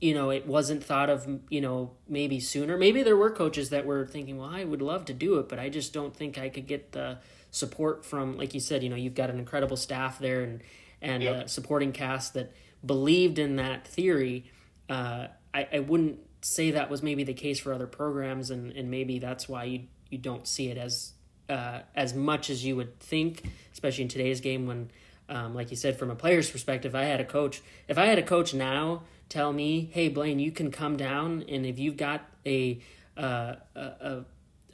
you 0.00 0.14
know 0.14 0.30
it 0.30 0.46
wasn't 0.46 0.82
thought 0.82 1.10
of 1.10 1.26
you 1.50 1.60
know 1.60 1.92
maybe 2.08 2.40
sooner 2.40 2.78
maybe 2.78 3.02
there 3.02 3.16
were 3.16 3.30
coaches 3.30 3.70
that 3.70 3.84
were 3.84 4.06
thinking 4.06 4.38
well 4.38 4.48
i 4.48 4.64
would 4.64 4.80
love 4.80 5.04
to 5.04 5.12
do 5.12 5.38
it 5.38 5.48
but 5.48 5.58
i 5.58 5.68
just 5.68 5.92
don't 5.92 6.16
think 6.16 6.38
i 6.38 6.48
could 6.48 6.66
get 6.66 6.92
the 6.92 7.18
support 7.50 8.04
from 8.04 8.36
like 8.38 8.54
you 8.54 8.60
said 8.60 8.82
you 8.82 8.88
know 8.88 8.96
you've 8.96 9.14
got 9.14 9.28
an 9.28 9.38
incredible 9.38 9.76
staff 9.76 10.18
there 10.18 10.42
and 10.42 10.62
and 11.02 11.22
yep. 11.22 11.46
a 11.46 11.48
supporting 11.48 11.92
cast 11.92 12.34
that 12.34 12.52
believed 12.84 13.38
in 13.38 13.56
that 13.56 13.86
theory 13.86 14.50
uh, 14.88 15.28
I, 15.54 15.68
I 15.74 15.78
wouldn't 15.78 16.18
say 16.42 16.72
that 16.72 16.90
was 16.90 17.02
maybe 17.02 17.22
the 17.22 17.34
case 17.34 17.60
for 17.60 17.72
other 17.72 17.86
programs 17.86 18.50
and, 18.50 18.72
and 18.72 18.90
maybe 18.90 19.18
that's 19.18 19.48
why 19.48 19.64
you 19.64 19.82
you 20.10 20.18
don't 20.18 20.46
see 20.46 20.68
it 20.68 20.76
as 20.76 21.12
uh, 21.48 21.80
as 21.94 22.14
much 22.14 22.50
as 22.50 22.64
you 22.64 22.76
would 22.76 22.98
think 23.00 23.44
especially 23.72 24.02
in 24.02 24.08
today's 24.08 24.40
game 24.40 24.66
when 24.66 24.90
um, 25.30 25.54
like 25.54 25.70
you 25.70 25.76
said 25.76 25.98
from 25.98 26.10
a 26.10 26.14
player's 26.14 26.50
perspective 26.50 26.94
i 26.94 27.04
had 27.04 27.20
a 27.20 27.24
coach 27.24 27.62
if 27.88 27.96
i 27.96 28.04
had 28.06 28.18
a 28.18 28.22
coach 28.22 28.52
now 28.52 29.02
tell 29.30 29.52
me, 29.52 29.88
hey 29.92 30.08
Blaine, 30.08 30.38
you 30.38 30.52
can 30.52 30.70
come 30.70 30.98
down, 30.98 31.44
and 31.48 31.64
if 31.64 31.78
you've 31.78 31.96
got 31.96 32.28
a 32.44 32.82
uh, 33.16 33.54
a, 33.74 34.24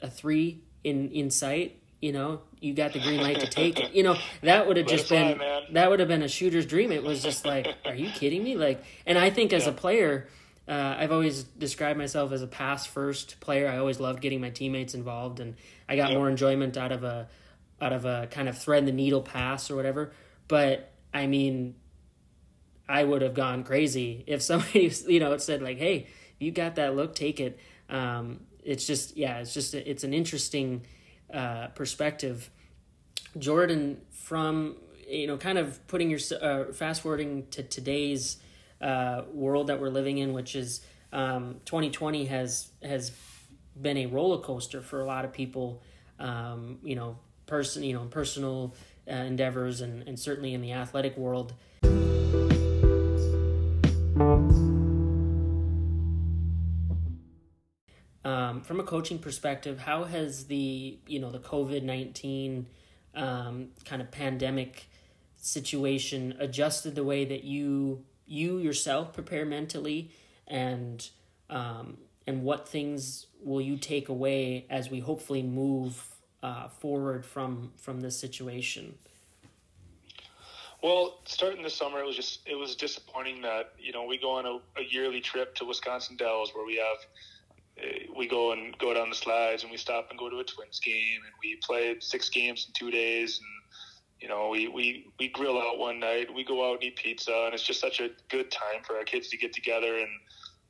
a 0.01 0.09
three 0.09 0.59
in 0.83 1.09
in 1.11 1.29
sight, 1.29 1.79
you 2.01 2.11
know, 2.11 2.41
you 2.59 2.73
got 2.73 2.91
the 2.91 2.99
green 2.99 3.21
light 3.21 3.39
to 3.39 3.47
take 3.47 3.79
it. 3.79 3.93
You 3.93 4.03
know, 4.03 4.17
that 4.41 4.67
would 4.67 4.75
have 4.75 4.87
just 4.87 5.07
been 5.07 5.37
fly, 5.37 5.67
that 5.71 5.89
would 5.89 5.99
have 5.99 6.09
been 6.09 6.23
a 6.23 6.27
shooter's 6.27 6.65
dream. 6.65 6.91
It 6.91 7.03
was 7.03 7.23
just 7.23 7.45
like, 7.45 7.67
are 7.85 7.95
you 7.95 8.09
kidding 8.09 8.43
me? 8.43 8.55
Like, 8.55 8.83
and 9.05 9.17
I 9.17 9.29
think 9.29 9.53
as 9.53 9.63
yeah. 9.63 9.69
a 9.69 9.73
player. 9.73 10.27
Uh, 10.69 10.97
I've 10.99 11.13
always 11.13 11.43
described 11.43 11.97
myself 11.97 12.33
as 12.33 12.41
a 12.41 12.47
pass 12.47 12.85
first 12.85 13.39
player. 13.39 13.69
I 13.69 13.77
always 13.77 14.01
loved 14.01 14.19
getting 14.19 14.41
my 14.41 14.49
teammates 14.49 14.93
involved, 14.93 15.39
and 15.39 15.55
I 15.87 15.95
got 15.95 16.11
more 16.11 16.29
enjoyment 16.29 16.75
out 16.75 16.91
of 16.91 17.05
a 17.05 17.29
out 17.79 17.93
of 17.93 18.03
a 18.03 18.27
kind 18.31 18.49
of 18.49 18.57
thread 18.57 18.85
the 18.85 18.91
needle 18.91 19.21
pass 19.21 19.71
or 19.71 19.77
whatever. 19.77 20.11
But 20.47 20.91
I 21.13 21.27
mean, 21.27 21.75
I 22.87 23.03
would 23.03 23.21
have 23.21 23.33
gone 23.33 23.63
crazy 23.63 24.23
if 24.27 24.41
somebody, 24.49 24.91
you 25.07 25.19
know, 25.19 25.35
said 25.37 25.61
like, 25.61 25.77
"Hey, 25.77 26.07
you 26.39 26.51
got 26.51 26.75
that 26.75 26.95
look, 26.95 27.15
take 27.15 27.39
it." 27.39 27.59
Um, 27.89 28.41
it's 28.63 28.85
just, 28.85 29.15
yeah, 29.15 29.39
it's 29.39 29.53
just, 29.53 29.73
it's 29.73 30.03
an 30.03 30.13
interesting 30.13 30.85
uh, 31.33 31.67
perspective. 31.67 32.49
Jordan, 33.37 34.01
from 34.11 34.75
you 35.07 35.27
know, 35.27 35.37
kind 35.37 35.57
of 35.57 35.85
putting 35.87 36.09
your 36.09 36.19
uh, 36.41 36.73
fast 36.73 37.01
forwarding 37.01 37.47
to 37.47 37.63
today's 37.63 38.37
uh, 38.81 39.23
world 39.31 39.67
that 39.67 39.79
we're 39.79 39.89
living 39.89 40.17
in, 40.17 40.33
which 40.33 40.55
is 40.55 40.81
um, 41.13 41.61
2020 41.65 42.25
has 42.25 42.69
has 42.83 43.11
been 43.79 43.97
a 43.97 44.05
roller 44.07 44.39
coaster 44.39 44.81
for 44.81 45.01
a 45.01 45.05
lot 45.05 45.23
of 45.23 45.31
people. 45.31 45.81
Um, 46.19 46.79
you 46.83 46.95
know, 46.95 47.17
person, 47.45 47.83
you 47.83 47.93
know, 47.93 48.05
personal 48.05 48.75
uh, 49.09 49.13
endeavors, 49.13 49.81
and 49.81 50.07
and 50.07 50.19
certainly 50.19 50.53
in 50.53 50.61
the 50.61 50.73
athletic 50.73 51.17
world. 51.17 51.53
Um, 58.23 58.61
from 58.61 58.79
a 58.79 58.83
coaching 58.83 59.19
perspective, 59.19 59.79
how 59.79 60.03
has 60.03 60.47
the 60.47 60.99
you 61.07 61.19
know 61.19 61.31
the 61.31 61.39
COVID 61.39 61.83
nineteen 61.83 62.67
um, 63.15 63.69
kind 63.85 64.01
of 64.01 64.11
pandemic 64.11 64.89
situation 65.37 66.35
adjusted 66.39 66.95
the 66.95 67.03
way 67.03 67.25
that 67.25 67.43
you 67.43 68.03
you 68.25 68.57
yourself 68.57 69.13
prepare 69.13 69.45
mentally, 69.45 70.11
and 70.47 71.09
um, 71.49 71.97
and 72.27 72.43
what 72.43 72.67
things 72.67 73.27
will 73.41 73.61
you 73.61 73.77
take 73.77 74.09
away 74.09 74.65
as 74.69 74.89
we 74.89 74.99
hopefully 74.99 75.41
move 75.41 76.16
uh, 76.43 76.67
forward 76.67 77.25
from 77.25 77.71
from 77.77 78.01
this 78.01 78.17
situation? 78.19 78.95
Well, 80.83 81.19
starting 81.25 81.63
this 81.63 81.73
summer, 81.73 81.99
it 81.99 82.05
was 82.05 82.15
just 82.15 82.47
it 82.47 82.55
was 82.55 82.75
disappointing 82.75 83.41
that 83.41 83.73
you 83.79 83.91
know 83.91 84.05
we 84.05 84.17
go 84.17 84.31
on 84.31 84.45
a, 84.45 84.59
a 84.79 84.83
yearly 84.89 85.21
trip 85.21 85.55
to 85.55 85.65
Wisconsin 85.65 86.15
Dells 86.17 86.51
where 86.53 86.65
we 86.65 86.75
have 86.75 86.97
eh, 87.83 88.05
we 88.15 88.27
go 88.27 88.51
and 88.51 88.77
go 88.77 88.93
down 88.93 89.09
the 89.09 89.15
slides 89.15 89.63
and 89.63 89.71
we 89.71 89.77
stop 89.77 90.07
and 90.11 90.19
go 90.19 90.29
to 90.29 90.37
a 90.37 90.43
Twins 90.43 90.79
game 90.79 91.19
and 91.25 91.33
we 91.41 91.57
play 91.63 91.95
six 91.99 92.29
games 92.29 92.67
in 92.67 92.73
two 92.73 92.91
days 92.91 93.39
and 93.39 93.57
you 94.21 94.27
know 94.27 94.49
we 94.49 94.67
we 94.67 95.07
we 95.19 95.29
grill 95.29 95.59
out 95.59 95.79
one 95.79 95.99
night 95.99 96.27
we 96.33 96.43
go 96.43 96.69
out 96.69 96.75
and 96.75 96.83
eat 96.83 96.95
pizza 96.95 97.43
and 97.45 97.53
it's 97.53 97.63
just 97.63 97.79
such 97.81 97.99
a 97.99 98.09
good 98.29 98.51
time 98.51 98.83
for 98.83 98.95
our 98.97 99.03
kids 99.03 99.29
to 99.29 99.37
get 99.37 99.53
together 99.53 99.97
and 99.97 100.09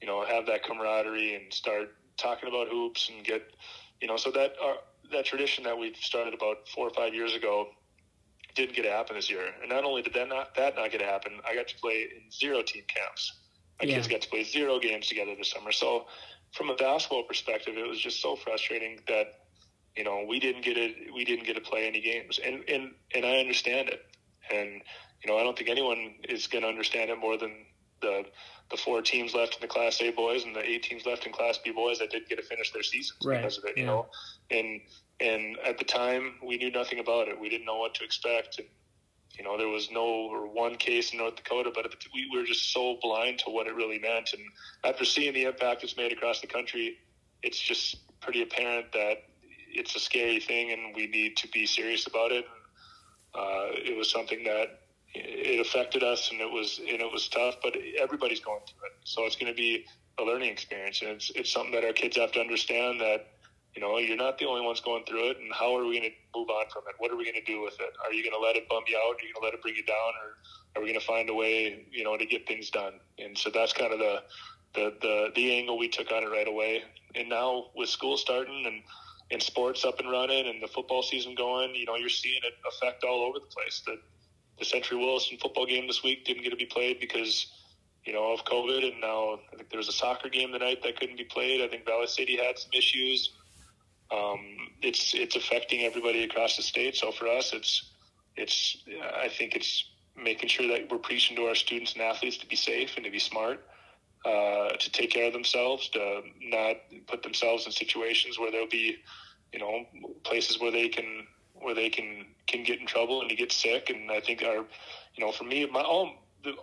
you 0.01 0.07
know 0.07 0.23
have 0.25 0.45
that 0.45 0.63
camaraderie 0.63 1.35
and 1.35 1.53
start 1.53 1.95
talking 2.17 2.49
about 2.49 2.67
hoops 2.69 3.09
and 3.13 3.25
get 3.25 3.43
you 4.01 4.07
know 4.07 4.17
so 4.17 4.31
that 4.31 4.53
uh, 4.63 4.75
that 5.11 5.25
tradition 5.25 5.63
that 5.63 5.77
we 5.77 5.93
started 5.99 6.33
about 6.33 6.67
four 6.73 6.87
or 6.87 6.93
five 6.93 7.13
years 7.13 7.35
ago 7.35 7.67
didn't 8.55 8.75
get 8.75 8.83
to 8.83 8.91
happen 8.91 9.15
this 9.15 9.29
year. 9.29 9.41
And 9.61 9.69
not 9.69 9.83
only 9.83 10.01
did 10.01 10.13
that 10.15 10.27
not 10.27 10.55
that 10.55 10.75
not 10.75 10.91
get 10.91 10.99
to 10.99 11.05
happen, 11.05 11.39
I 11.47 11.55
got 11.55 11.67
to 11.67 11.75
play 11.75 12.07
in 12.15 12.31
zero 12.31 12.61
team 12.61 12.83
camps. 12.87 13.39
My 13.79 13.87
yeah. 13.87 13.95
kids 13.95 14.07
got 14.07 14.21
to 14.21 14.29
play 14.29 14.43
zero 14.43 14.79
games 14.79 15.07
together 15.07 15.35
this 15.37 15.51
summer. 15.51 15.71
So 15.71 16.05
from 16.53 16.69
a 16.69 16.75
basketball 16.75 17.23
perspective, 17.23 17.75
it 17.77 17.87
was 17.87 17.99
just 17.99 18.21
so 18.21 18.35
frustrating 18.35 18.99
that 19.07 19.27
you 19.95 20.03
know 20.03 20.25
we 20.27 20.39
didn't 20.39 20.63
get 20.63 20.77
it. 20.77 21.13
We 21.13 21.23
didn't 21.23 21.45
get 21.45 21.55
to 21.55 21.61
play 21.61 21.87
any 21.87 22.01
games, 22.01 22.39
and 22.43 22.63
and 22.67 22.91
and 23.13 23.25
I 23.25 23.37
understand 23.37 23.89
it. 23.89 24.01
And 24.51 24.81
you 25.23 25.27
know 25.31 25.37
I 25.37 25.43
don't 25.43 25.57
think 25.57 25.69
anyone 25.69 26.15
is 26.27 26.47
going 26.47 26.63
to 26.63 26.67
understand 26.67 27.09
it 27.09 27.19
more 27.19 27.37
than 27.37 27.53
the 28.01 28.25
the 28.69 28.77
four 28.77 29.01
teams 29.01 29.33
left 29.33 29.55
in 29.55 29.61
the 29.61 29.67
Class 29.67 30.01
A 30.01 30.11
boys 30.11 30.43
and 30.43 30.55
the 30.55 30.63
eight 30.63 30.83
teams 30.83 31.05
left 31.05 31.25
in 31.25 31.31
Class 31.31 31.57
B 31.63 31.71
boys 31.71 31.99
that 31.99 32.11
didn't 32.11 32.27
get 32.27 32.37
to 32.37 32.43
finish 32.43 32.71
their 32.71 32.83
seasons 32.83 33.19
right. 33.25 33.37
because 33.37 33.57
of 33.57 33.65
it. 33.65 33.77
You 33.77 33.83
yeah. 33.83 33.89
know, 33.89 34.07
and 34.51 34.81
and 35.19 35.57
at 35.65 35.77
the 35.77 35.85
time 35.85 36.35
we 36.43 36.57
knew 36.57 36.71
nothing 36.71 36.99
about 36.99 37.27
it. 37.27 37.39
We 37.39 37.49
didn't 37.49 37.65
know 37.65 37.77
what 37.77 37.95
to 37.95 38.03
expect. 38.03 38.59
And, 38.59 38.67
you 39.37 39.43
know, 39.43 39.57
there 39.57 39.67
was 39.67 39.89
no 39.91 40.01
or 40.01 40.47
one 40.47 40.75
case 40.75 41.11
in 41.11 41.19
North 41.19 41.35
Dakota, 41.35 41.71
but 41.73 41.85
we 42.13 42.29
were 42.33 42.45
just 42.45 42.73
so 42.73 42.97
blind 43.01 43.39
to 43.39 43.51
what 43.51 43.67
it 43.67 43.75
really 43.75 43.99
meant. 43.99 44.33
And 44.33 44.41
after 44.83 45.05
seeing 45.05 45.33
the 45.33 45.43
impact 45.43 45.83
it's 45.83 45.95
made 45.95 46.11
across 46.11 46.41
the 46.41 46.47
country, 46.47 46.97
it's 47.43 47.59
just 47.59 47.97
pretty 48.19 48.41
apparent 48.41 48.91
that 48.93 49.23
it's 49.69 49.95
a 49.95 49.99
scary 49.99 50.39
thing, 50.39 50.71
and 50.71 50.95
we 50.95 51.07
need 51.07 51.37
to 51.37 51.47
be 51.49 51.65
serious 51.65 52.07
about 52.07 52.31
it. 52.31 52.45
Uh, 53.35 53.69
it 53.73 53.95
was 53.95 54.09
something 54.09 54.43
that 54.45 54.81
it 55.25 55.59
affected 55.59 56.03
us, 56.03 56.31
and 56.31 56.41
it 56.41 56.51
was 56.51 56.79
and 56.79 57.01
it 57.01 57.11
was 57.11 57.27
tough. 57.27 57.55
But 57.61 57.75
everybody's 57.99 58.39
going 58.39 58.61
through 58.67 58.87
it, 58.87 58.93
so 59.03 59.25
it's 59.25 59.35
going 59.35 59.51
to 59.51 59.57
be 59.57 59.85
a 60.19 60.23
learning 60.23 60.51
experience, 60.51 61.01
and 61.01 61.11
it's 61.11 61.31
it's 61.35 61.51
something 61.51 61.73
that 61.73 61.83
our 61.83 61.93
kids 61.93 62.17
have 62.17 62.31
to 62.33 62.39
understand 62.39 63.01
that 63.01 63.27
you 63.77 63.81
know, 63.81 63.99
you're 63.99 64.17
not 64.17 64.39
the 64.39 64.45
only 64.47 64.65
ones 64.65 64.81
going 64.81 65.05
through 65.05 65.29
it. 65.29 65.37
And 65.37 65.53
how 65.53 65.77
are 65.77 65.85
we 65.85 65.99
going 65.99 66.09
to 66.09 66.39
move 66.39 66.49
on 66.49 66.65
from 66.73 66.81
it? 66.89 66.95
What 66.97 67.11
are 67.11 67.15
we 67.15 67.23
going 67.23 67.37
to 67.37 67.45
do 67.45 67.61
with 67.61 67.75
it? 67.79 67.93
Are 68.03 68.11
you 68.11 68.23
going 68.23 68.33
to 68.33 68.43
let 68.43 68.55
it 68.55 68.67
bum 68.67 68.81
you 68.87 68.97
out? 68.97 69.21
Are 69.21 69.23
you 69.23 69.31
going 69.31 69.41
to 69.41 69.45
let 69.45 69.53
it 69.53 69.61
bring 69.61 69.75
you 69.75 69.83
down? 69.83 70.13
Or 70.17 70.33
are 70.75 70.81
we 70.83 70.87
going 70.89 70.99
to 70.99 71.05
find 71.05 71.29
a 71.29 71.33
way, 71.35 71.85
you 71.91 72.03
know, 72.03 72.17
to 72.17 72.25
get 72.25 72.47
things 72.47 72.71
done? 72.71 72.93
And 73.19 73.37
so 73.37 73.51
that's 73.53 73.73
kind 73.73 73.93
of 73.93 73.99
the, 73.99 74.23
the, 74.73 74.93
the, 74.99 75.27
the 75.35 75.53
angle 75.59 75.77
we 75.77 75.89
took 75.89 76.11
on 76.11 76.23
it 76.23 76.31
right 76.31 76.47
away. 76.47 76.85
And 77.13 77.29
now 77.29 77.67
with 77.75 77.89
school 77.89 78.17
starting 78.17 78.65
and, 78.65 78.81
and 79.29 79.43
sports 79.43 79.85
up 79.85 79.99
and 79.99 80.09
running 80.09 80.47
and 80.47 80.59
the 80.59 80.67
football 80.67 81.03
season 81.03 81.35
going, 81.35 81.75
you 81.75 81.85
know, 81.85 81.97
you're 81.97 82.09
seeing 82.09 82.41
it 82.43 82.53
affect 82.67 83.03
all 83.03 83.21
over 83.29 83.37
the 83.37 83.45
place. 83.45 83.83
The, 83.85 83.99
the 84.59 84.65
Century 84.65 84.97
Williston 84.97 85.37
football 85.37 85.65
game 85.65 85.87
this 85.87 86.03
week 86.03 86.25
didn't 86.25 86.43
get 86.43 86.49
to 86.49 86.55
be 86.55 86.65
played 86.65 86.99
because, 86.99 87.51
you 88.05 88.13
know, 88.13 88.33
of 88.33 88.43
COVID. 88.45 88.91
And 88.91 89.01
now 89.01 89.39
I 89.53 89.57
think 89.57 89.69
there 89.69 89.77
was 89.77 89.89
a 89.89 89.93
soccer 89.93 90.29
game 90.29 90.51
tonight 90.51 90.81
that 90.83 90.99
couldn't 90.99 91.17
be 91.17 91.25
played. 91.25 91.61
I 91.61 91.67
think 91.67 91.85
Valley 91.85 92.07
City 92.07 92.37
had 92.37 92.57
some 92.57 92.71
issues 92.73 93.33
um, 94.11 94.39
it's 94.81 95.13
it's 95.13 95.35
affecting 95.35 95.81
everybody 95.81 96.23
across 96.23 96.55
the 96.55 96.63
state. 96.63 96.95
So 96.95 97.11
for 97.11 97.27
us, 97.27 97.53
it's 97.53 97.91
it's 98.35 98.77
I 99.21 99.27
think 99.27 99.55
it's 99.55 99.89
making 100.15 100.49
sure 100.49 100.67
that 100.67 100.89
we're 100.89 100.97
preaching 100.97 101.35
to 101.37 101.43
our 101.43 101.55
students 101.55 101.93
and 101.93 102.01
athletes 102.01 102.37
to 102.37 102.47
be 102.47 102.55
safe 102.55 102.95
and 102.95 103.05
to 103.05 103.11
be 103.11 103.19
smart, 103.19 103.65
uh, 104.25 104.69
to 104.69 104.91
take 104.91 105.11
care 105.11 105.27
of 105.27 105.33
themselves, 105.33 105.89
to 105.89 106.21
not 106.41 106.77
put 107.07 107.21
themselves 107.21 107.65
in 107.65 107.71
situations 107.71 108.39
where 108.39 108.51
there'll 108.51 108.67
be, 108.67 108.97
you 109.53 109.59
know, 109.59 109.85
places 110.23 110.59
where 110.59 110.71
they 110.71 110.87
can 110.87 111.27
where 111.61 111.75
they 111.75 111.89
can 111.89 112.25
can 112.47 112.63
get 112.63 112.79
in 112.79 112.87
trouble 112.87 113.21
and 113.21 113.29
to 113.29 113.35
get 113.35 113.51
sick. 113.51 113.89
And 113.89 114.11
I 114.11 114.19
think 114.21 114.43
our, 114.43 114.65
you 115.15 115.25
know, 115.25 115.31
for 115.31 115.43
me, 115.43 115.65
my 115.65 115.83
own, 115.83 116.13
the 116.43 116.53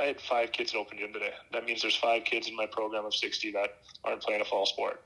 I 0.00 0.04
had 0.04 0.20
five 0.20 0.52
kids 0.52 0.72
in 0.72 0.78
open 0.78 0.96
gym 0.98 1.12
today. 1.12 1.32
That 1.52 1.66
means 1.66 1.82
there's 1.82 1.96
five 1.96 2.24
kids 2.24 2.48
in 2.48 2.56
my 2.56 2.64
program 2.64 3.04
of 3.04 3.14
60 3.14 3.52
that 3.52 3.76
aren't 4.02 4.22
playing 4.22 4.40
a 4.40 4.44
fall 4.44 4.64
sport. 4.64 5.04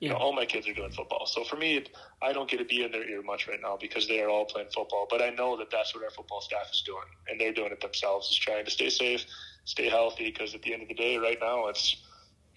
Yeah. 0.00 0.08
You 0.08 0.08
know, 0.08 0.16
all 0.16 0.32
my 0.32 0.44
kids 0.44 0.66
are 0.66 0.74
doing 0.74 0.90
football. 0.90 1.26
So 1.26 1.44
for 1.44 1.54
me, 1.54 1.84
I 2.20 2.32
don't 2.32 2.50
get 2.50 2.56
to 2.56 2.64
be 2.64 2.82
in 2.82 2.90
their 2.90 3.08
ear 3.08 3.22
much 3.22 3.46
right 3.46 3.60
now 3.62 3.78
because 3.80 4.08
they 4.08 4.20
are 4.20 4.28
all 4.28 4.44
playing 4.44 4.70
football. 4.74 5.06
But 5.08 5.22
I 5.22 5.30
know 5.30 5.56
that 5.58 5.70
that's 5.70 5.94
what 5.94 6.02
our 6.02 6.10
football 6.10 6.40
staff 6.40 6.68
is 6.72 6.82
doing, 6.82 7.04
and 7.28 7.40
they're 7.40 7.52
doing 7.52 7.70
it 7.70 7.80
themselves, 7.80 8.28
is 8.28 8.36
trying 8.36 8.64
to 8.64 8.70
stay 8.72 8.90
safe, 8.90 9.24
stay 9.64 9.88
healthy. 9.88 10.24
Because 10.24 10.56
at 10.56 10.62
the 10.62 10.72
end 10.72 10.82
of 10.82 10.88
the 10.88 10.94
day, 10.94 11.18
right 11.18 11.38
now, 11.40 11.68
it's 11.68 11.96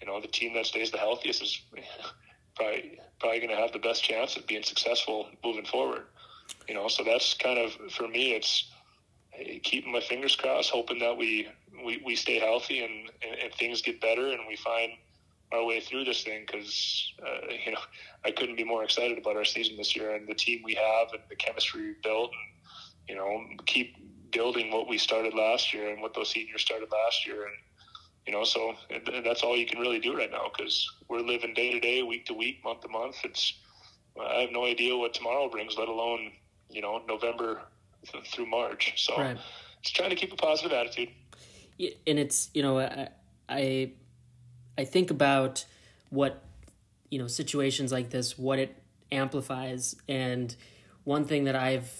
you 0.00 0.08
know 0.08 0.20
the 0.20 0.26
team 0.26 0.54
that 0.54 0.66
stays 0.66 0.90
the 0.90 0.98
healthiest 0.98 1.40
is 1.40 1.62
probably 2.56 2.98
probably 3.20 3.38
going 3.38 3.50
to 3.50 3.56
have 3.56 3.72
the 3.72 3.78
best 3.78 4.02
chance 4.02 4.36
of 4.36 4.46
being 4.46 4.62
successful 4.62 5.28
moving 5.44 5.64
forward. 5.64 6.02
You 6.68 6.74
know, 6.74 6.88
so 6.88 7.04
that's 7.04 7.34
kind 7.34 7.58
of 7.58 7.72
for 7.92 8.08
me, 8.08 8.32
it's 8.32 8.70
keeping 9.62 9.92
my 9.92 10.00
fingers 10.00 10.36
crossed, 10.36 10.70
hoping 10.70 10.98
that 11.00 11.16
we 11.16 11.48
we, 11.84 12.02
we 12.04 12.16
stay 12.16 12.38
healthy 12.38 12.82
and, 12.82 13.10
and, 13.22 13.38
and 13.42 13.54
things 13.54 13.82
get 13.82 14.00
better 14.00 14.28
and 14.28 14.40
we 14.48 14.56
find 14.56 14.92
our 15.52 15.64
way 15.64 15.80
through 15.80 16.04
this 16.04 16.24
thing 16.24 16.44
because 16.46 17.12
uh, 17.22 17.46
you 17.66 17.72
know 17.72 17.80
I 18.24 18.30
couldn't 18.30 18.56
be 18.56 18.64
more 18.64 18.84
excited 18.84 19.18
about 19.18 19.36
our 19.36 19.44
season 19.44 19.76
this 19.76 19.94
year 19.94 20.14
and 20.14 20.26
the 20.26 20.34
team 20.34 20.62
we 20.64 20.74
have 20.74 21.08
and 21.12 21.22
the 21.28 21.36
chemistry 21.36 21.82
we 21.82 21.94
built 22.02 22.30
and 22.30 23.08
you 23.08 23.16
know 23.16 23.44
keep 23.66 23.96
building 24.32 24.70
what 24.70 24.88
we 24.88 24.98
started 24.98 25.34
last 25.34 25.72
year 25.72 25.90
and 25.90 26.02
what 26.02 26.14
those 26.14 26.30
seniors 26.30 26.62
started 26.62 26.88
last 26.90 27.26
year 27.26 27.44
and 27.44 27.54
you 28.26 28.32
know, 28.32 28.44
so 28.44 28.74
that's 29.24 29.42
all 29.42 29.56
you 29.56 29.66
can 29.66 29.78
really 29.78 30.00
do 30.00 30.16
right 30.16 30.30
now 30.30 30.50
because 30.56 30.90
we're 31.08 31.20
living 31.20 31.54
day 31.54 31.72
to 31.72 31.80
day, 31.80 32.02
week 32.02 32.26
to 32.26 32.34
week, 32.34 32.62
month 32.64 32.80
to 32.80 32.88
month. 32.88 33.16
It's 33.24 33.54
I 34.20 34.40
have 34.40 34.50
no 34.50 34.64
idea 34.64 34.96
what 34.96 35.14
tomorrow 35.14 35.48
brings, 35.48 35.76
let 35.78 35.88
alone 35.88 36.32
you 36.68 36.82
know 36.82 37.02
November 37.06 37.62
through 38.26 38.46
March. 38.46 38.94
So 38.96 39.16
right. 39.16 39.38
just 39.82 39.94
trying 39.94 40.10
to 40.10 40.16
keep 40.16 40.32
a 40.32 40.36
positive 40.36 40.72
attitude. 40.72 41.10
Yeah, 41.78 41.90
and 42.06 42.18
it's 42.18 42.50
you 42.52 42.62
know 42.62 42.80
I 42.80 43.08
I, 43.48 43.92
I 44.76 44.84
think 44.84 45.10
about 45.10 45.64
what 46.10 46.42
you 47.10 47.18
know 47.18 47.28
situations 47.28 47.92
like 47.92 48.10
this, 48.10 48.36
what 48.36 48.58
it 48.58 48.82
amplifies, 49.12 49.94
and 50.08 50.54
one 51.04 51.24
thing 51.24 51.44
that 51.44 51.54
I've 51.54 51.92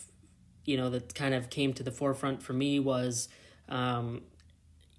you 0.65 0.77
know 0.77 0.91
that 0.91 1.15
kind 1.15 1.35
of 1.35 1.51
came 1.51 1.73
to 1.75 1.85
the 1.85 1.93
forefront 1.93 2.43
for 2.43 2.53
me 2.53 2.81
was 2.81 3.29
um, 3.69 4.23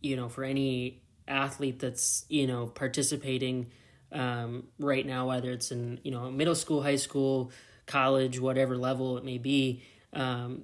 you 0.02 0.16
know 0.16 0.30
for 0.30 0.46
any 0.46 1.02
athlete 1.28 1.80
that's 1.80 2.26
you 2.30 2.48
know 2.48 2.68
participating 2.68 3.68
um, 4.12 4.68
right 4.80 5.06
now, 5.06 5.28
whether 5.28 5.52
it's 5.52 5.72
in 5.72 6.00
you 6.04 6.12
know 6.12 6.32
middle 6.32 6.56
school, 6.56 6.84
high 6.84 6.96
school, 6.96 7.52
college, 7.86 8.40
whatever 8.40 8.78
level 8.78 9.18
it 9.18 9.24
may 9.24 9.38
be, 9.38 9.84
um, 10.14 10.64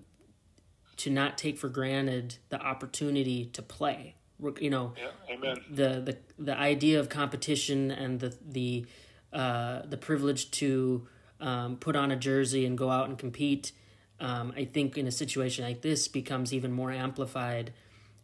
to 0.98 1.10
not 1.10 1.38
take 1.38 1.58
for 1.58 1.70
granted 1.70 2.38
the 2.50 2.60
opportunity 2.62 3.46
to 3.46 3.62
play. 3.62 4.16
You 4.60 4.70
know, 4.70 4.94
yeah, 4.98 5.36
amen. 5.36 5.58
The 5.70 6.02
the 6.02 6.18
the 6.38 6.58
idea 6.58 7.00
of 7.00 7.10
competition 7.10 7.92
and 7.92 8.20
the 8.20 8.36
the 8.46 8.86
uh, 9.32 9.82
the 9.86 9.98
privilege 9.98 10.52
to 10.52 11.08
um, 11.40 11.78
put 11.78 11.96
on 11.96 12.12
a 12.12 12.16
jersey 12.16 12.66
and 12.66 12.78
go 12.78 12.90
out 12.90 13.08
and 13.08 13.18
compete. 13.18 13.72
Um, 14.20 14.54
I 14.56 14.66
think 14.66 14.98
in 14.98 15.08
a 15.08 15.12
situation 15.12 15.66
like 15.66 15.82
this 15.82 16.08
becomes 16.08 16.54
even 16.54 16.72
more 16.72 16.92
amplified 16.92 17.74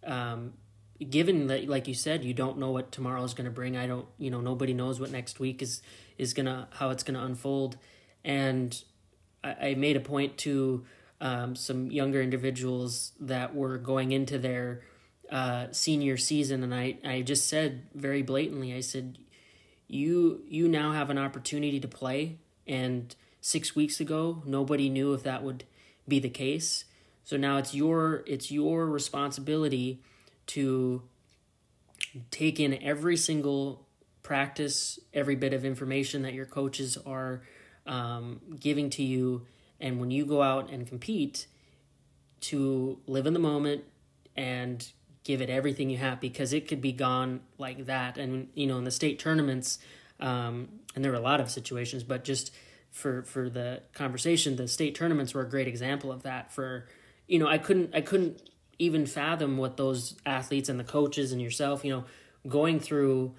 um, 0.05 0.53
given 1.09 1.47
that 1.47 1.67
like 1.67 1.87
you 1.87 1.93
said 1.93 2.23
you 2.23 2.33
don't 2.33 2.57
know 2.57 2.71
what 2.71 2.91
tomorrow 2.91 3.23
is 3.23 3.33
going 3.33 3.45
to 3.45 3.51
bring. 3.51 3.77
I 3.77 3.87
don't 3.87 4.07
you 4.17 4.29
know 4.29 4.41
nobody 4.41 4.73
knows 4.73 4.99
what 4.99 5.11
next 5.11 5.39
week 5.39 5.61
is 5.61 5.81
is 6.17 6.33
gonna 6.33 6.67
how 6.71 6.89
it's 6.89 7.03
gonna 7.03 7.23
unfold. 7.23 7.77
And 8.23 8.81
i, 9.43 9.69
I 9.69 9.75
made 9.75 9.95
a 9.95 10.01
point 10.01 10.37
to 10.39 10.85
um, 11.21 11.55
some 11.55 11.91
younger 11.91 12.21
individuals 12.21 13.11
that 13.19 13.53
were 13.53 13.77
going 13.77 14.11
into 14.13 14.37
their 14.37 14.81
uh, 15.29 15.67
senior 15.71 16.17
season 16.17 16.63
and 16.63 16.73
I, 16.73 16.97
I 17.05 17.21
just 17.21 17.47
said 17.47 17.83
very 17.93 18.23
blatantly 18.23 18.73
i 18.73 18.79
said 18.79 19.19
you 19.89 20.43
you 20.47 20.69
now 20.69 20.93
have 20.93 21.09
an 21.09 21.17
opportunity 21.17 21.79
to 21.81 21.87
play. 21.87 22.37
And 22.65 23.13
six 23.41 23.75
weeks 23.75 23.99
ago 23.99 24.43
nobody 24.45 24.87
knew 24.87 25.13
if 25.13 25.23
that 25.23 25.43
would 25.43 25.65
be 26.07 26.19
the 26.19 26.29
case. 26.29 26.85
So 27.23 27.35
now 27.35 27.57
it's 27.57 27.73
your 27.73 28.23
it's 28.25 28.51
your 28.51 28.85
responsibility 28.85 30.01
to 30.49 31.03
take 32.31 32.59
in 32.59 32.81
every 32.81 33.15
single 33.15 33.85
practice, 34.23 34.99
every 35.13 35.35
bit 35.35 35.53
of 35.53 35.63
information 35.63 36.23
that 36.23 36.33
your 36.33 36.45
coaches 36.45 36.97
are 37.05 37.43
um, 37.85 38.41
giving 38.59 38.89
to 38.91 39.03
you, 39.03 39.45
and 39.79 39.99
when 39.99 40.11
you 40.11 40.25
go 40.25 40.41
out 40.41 40.69
and 40.69 40.87
compete, 40.87 41.47
to 42.41 42.99
live 43.05 43.25
in 43.25 43.33
the 43.33 43.39
moment 43.39 43.83
and 44.35 44.91
give 45.23 45.41
it 45.41 45.49
everything 45.49 45.89
you 45.89 45.97
have 45.97 46.19
because 46.19 46.53
it 46.53 46.67
could 46.67 46.81
be 46.81 46.91
gone 46.91 47.41
like 47.57 47.85
that. 47.85 48.17
And 48.17 48.47
you 48.53 48.65
know, 48.67 48.77
in 48.77 48.83
the 48.85 48.91
state 48.91 49.19
tournaments, 49.19 49.79
um, 50.19 50.69
and 50.95 51.03
there 51.03 51.11
were 51.11 51.17
a 51.17 51.21
lot 51.21 51.39
of 51.39 51.51
situations, 51.51 52.03
but 52.03 52.23
just 52.23 52.51
for 52.91 53.23
for 53.23 53.49
the 53.49 53.83
conversation, 53.93 54.55
the 54.55 54.67
state 54.67 54.95
tournaments 54.95 55.33
were 55.33 55.41
a 55.41 55.49
great 55.49 55.67
example 55.67 56.11
of 56.11 56.23
that. 56.23 56.51
For 56.51 56.87
you 57.27 57.39
know, 57.39 57.47
I 57.47 57.57
couldn't 57.57 57.93
I 57.93 58.01
couldn't 58.01 58.41
even 58.79 59.05
fathom 59.05 59.57
what 59.57 59.77
those 59.77 60.15
athletes 60.25 60.69
and 60.69 60.79
the 60.79 60.83
coaches 60.85 61.31
and 61.31 61.41
yourself, 61.41 61.83
you 61.83 61.91
know, 61.91 62.05
going 62.47 62.79
through 62.79 63.35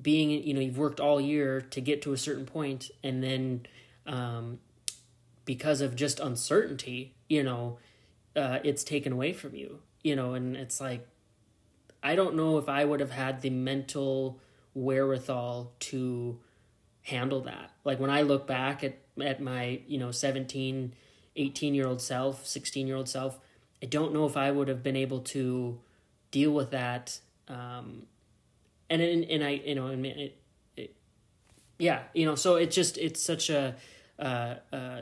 being, 0.00 0.30
you 0.30 0.54
know, 0.54 0.60
you've 0.60 0.78
worked 0.78 0.98
all 0.98 1.20
year 1.20 1.60
to 1.60 1.80
get 1.80 2.02
to 2.02 2.14
a 2.14 2.16
certain 2.16 2.46
point 2.46 2.90
and 3.04 3.22
then 3.22 3.66
um, 4.06 4.58
because 5.44 5.82
of 5.82 5.94
just 5.94 6.18
uncertainty, 6.18 7.14
you 7.28 7.42
know, 7.42 7.78
uh, 8.34 8.58
it's 8.64 8.82
taken 8.82 9.12
away 9.12 9.34
from 9.34 9.54
you, 9.54 9.80
you 10.02 10.16
know, 10.16 10.32
and 10.32 10.56
it's 10.56 10.80
like, 10.80 11.06
I 12.02 12.16
don't 12.16 12.34
know 12.34 12.58
if 12.58 12.68
I 12.68 12.84
would 12.84 13.00
have 13.00 13.10
had 13.10 13.42
the 13.42 13.50
mental 13.50 14.40
wherewithal 14.74 15.72
to 15.78 16.40
handle 17.02 17.42
that. 17.42 17.70
Like 17.84 18.00
when 18.00 18.10
I 18.10 18.22
look 18.22 18.46
back 18.46 18.82
at, 18.82 18.98
at 19.20 19.40
my, 19.40 19.80
you 19.86 19.98
know, 19.98 20.10
17, 20.10 20.94
18 21.36 21.74
year 21.74 21.86
old 21.86 22.00
self, 22.00 22.46
16 22.46 22.86
year 22.86 22.96
old 22.96 23.08
self, 23.08 23.38
I 23.82 23.86
don't 23.86 24.14
know 24.14 24.26
if 24.26 24.36
I 24.36 24.50
would 24.50 24.68
have 24.68 24.82
been 24.82 24.96
able 24.96 25.20
to 25.20 25.80
deal 26.30 26.52
with 26.52 26.70
that. 26.70 27.18
Um, 27.48 28.04
and 28.88 29.02
and, 29.02 29.24
and 29.24 29.44
I 29.44 29.62
you 29.64 29.74
know 29.74 29.88
and 29.88 30.06
it, 30.06 30.38
it, 30.76 30.94
yeah 31.78 32.02
you 32.14 32.26
know 32.26 32.34
so 32.34 32.56
it's 32.56 32.74
just 32.74 32.98
it's 32.98 33.22
such 33.22 33.50
a 33.50 33.74
uh, 34.18 34.54
uh, 34.72 35.00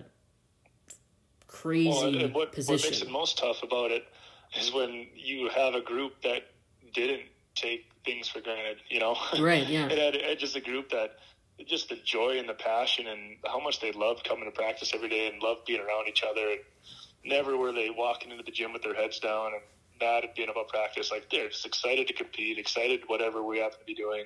crazy 1.46 1.88
well, 1.88 2.16
and 2.16 2.34
what, 2.34 2.52
position. 2.52 2.74
What 2.74 2.90
makes 2.90 3.02
it 3.02 3.10
most 3.10 3.38
tough 3.38 3.62
about 3.62 3.90
it 3.90 4.04
is 4.58 4.72
when 4.72 5.06
you 5.14 5.50
have 5.50 5.74
a 5.74 5.80
group 5.80 6.22
that 6.22 6.42
didn't 6.94 7.22
take 7.54 7.90
things 8.04 8.28
for 8.28 8.40
granted. 8.40 8.78
You 8.88 9.00
know, 9.00 9.16
right? 9.40 9.66
Yeah, 9.68 9.86
it 9.86 9.98
had, 9.98 10.14
it 10.14 10.24
had 10.24 10.38
just 10.38 10.56
a 10.56 10.60
group 10.60 10.90
that 10.90 11.16
just 11.66 11.90
the 11.90 11.96
joy 11.96 12.38
and 12.38 12.48
the 12.48 12.54
passion 12.54 13.06
and 13.06 13.36
how 13.46 13.60
much 13.60 13.80
they 13.80 13.92
loved 13.92 14.24
coming 14.24 14.46
to 14.46 14.50
practice 14.50 14.92
every 14.94 15.10
day 15.10 15.28
and 15.28 15.42
loved 15.42 15.66
being 15.66 15.80
around 15.80 16.08
each 16.08 16.22
other. 16.28 16.40
And, 16.40 16.60
never 17.24 17.56
were 17.56 17.72
they 17.72 17.90
walking 17.90 18.30
into 18.30 18.42
the 18.42 18.50
gym 18.50 18.72
with 18.72 18.82
their 18.82 18.94
heads 18.94 19.18
down 19.18 19.52
and 19.52 19.62
mad 20.00 20.24
at 20.24 20.34
being 20.34 20.48
about 20.48 20.68
practice. 20.68 21.10
Like 21.10 21.30
they're 21.30 21.48
just 21.48 21.66
excited 21.66 22.08
to 22.08 22.14
compete, 22.14 22.58
excited 22.58 23.02
whatever 23.06 23.42
we 23.42 23.58
happen 23.58 23.78
to 23.78 23.84
be 23.84 23.94
doing, 23.94 24.24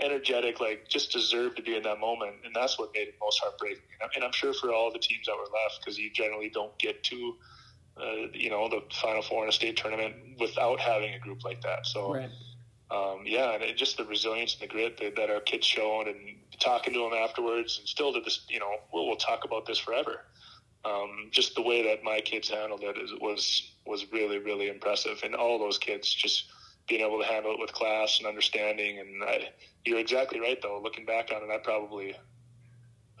energetic, 0.00 0.60
like 0.60 0.88
just 0.88 1.12
deserve 1.12 1.54
to 1.56 1.62
be 1.62 1.76
in 1.76 1.82
that 1.84 2.00
moment. 2.00 2.36
And 2.44 2.54
that's 2.54 2.78
what 2.78 2.90
made 2.94 3.08
it 3.08 3.14
most 3.20 3.40
heartbreaking. 3.40 3.82
And 4.14 4.24
I'm 4.24 4.32
sure 4.32 4.52
for 4.54 4.72
all 4.72 4.92
the 4.92 4.98
teams 4.98 5.26
that 5.26 5.36
were 5.36 5.42
left, 5.42 5.80
because 5.80 5.98
you 5.98 6.10
generally 6.10 6.50
don't 6.50 6.76
get 6.78 7.04
to, 7.04 7.34
uh, 7.96 8.26
you 8.32 8.50
know, 8.50 8.68
the 8.68 8.82
Final 9.00 9.22
Four 9.22 9.44
in 9.44 9.48
a 9.48 9.52
state 9.52 9.76
tournament 9.76 10.14
without 10.40 10.80
having 10.80 11.14
a 11.14 11.18
group 11.18 11.44
like 11.44 11.62
that. 11.62 11.86
So. 11.86 12.14
Right. 12.14 12.30
Um, 12.90 13.22
yeah, 13.24 13.54
and 13.54 13.62
it, 13.62 13.76
just 13.78 13.96
the 13.96 14.04
resilience 14.04 14.52
and 14.52 14.62
the 14.68 14.72
grit 14.72 14.98
that, 14.98 15.16
that 15.16 15.30
our 15.30 15.40
kids 15.40 15.66
showed, 15.66 16.06
and 16.06 16.36
talking 16.60 16.92
to 16.92 17.00
them 17.00 17.14
afterwards, 17.14 17.78
and 17.78 17.88
still 17.88 18.12
to 18.12 18.20
this, 18.20 18.44
you 18.48 18.60
know, 18.60 18.76
we'll, 18.92 19.06
we'll 19.06 19.16
talk 19.16 19.44
about 19.44 19.64
this 19.66 19.78
forever 19.78 20.20
um, 20.84 21.28
just 21.30 21.54
the 21.54 21.62
way 21.62 21.82
that 21.82 22.02
my 22.02 22.20
kids 22.20 22.48
handled 22.48 22.82
it 22.82 22.98
is, 22.98 23.12
was 23.20 23.72
was 23.86 24.10
really 24.12 24.38
really 24.38 24.68
impressive, 24.68 25.20
and 25.22 25.34
all 25.34 25.58
those 25.58 25.78
kids 25.78 26.12
just 26.12 26.46
being 26.88 27.00
able 27.00 27.18
to 27.18 27.26
handle 27.26 27.52
it 27.52 27.60
with 27.60 27.72
class 27.72 28.18
and 28.18 28.26
understanding. 28.26 28.98
And 28.98 29.24
I, 29.24 29.48
you're 29.84 29.98
exactly 29.98 30.40
right, 30.40 30.60
though. 30.60 30.80
Looking 30.82 31.06
back 31.06 31.30
on 31.34 31.42
it, 31.42 31.52
I 31.52 31.58
probably, 31.58 32.14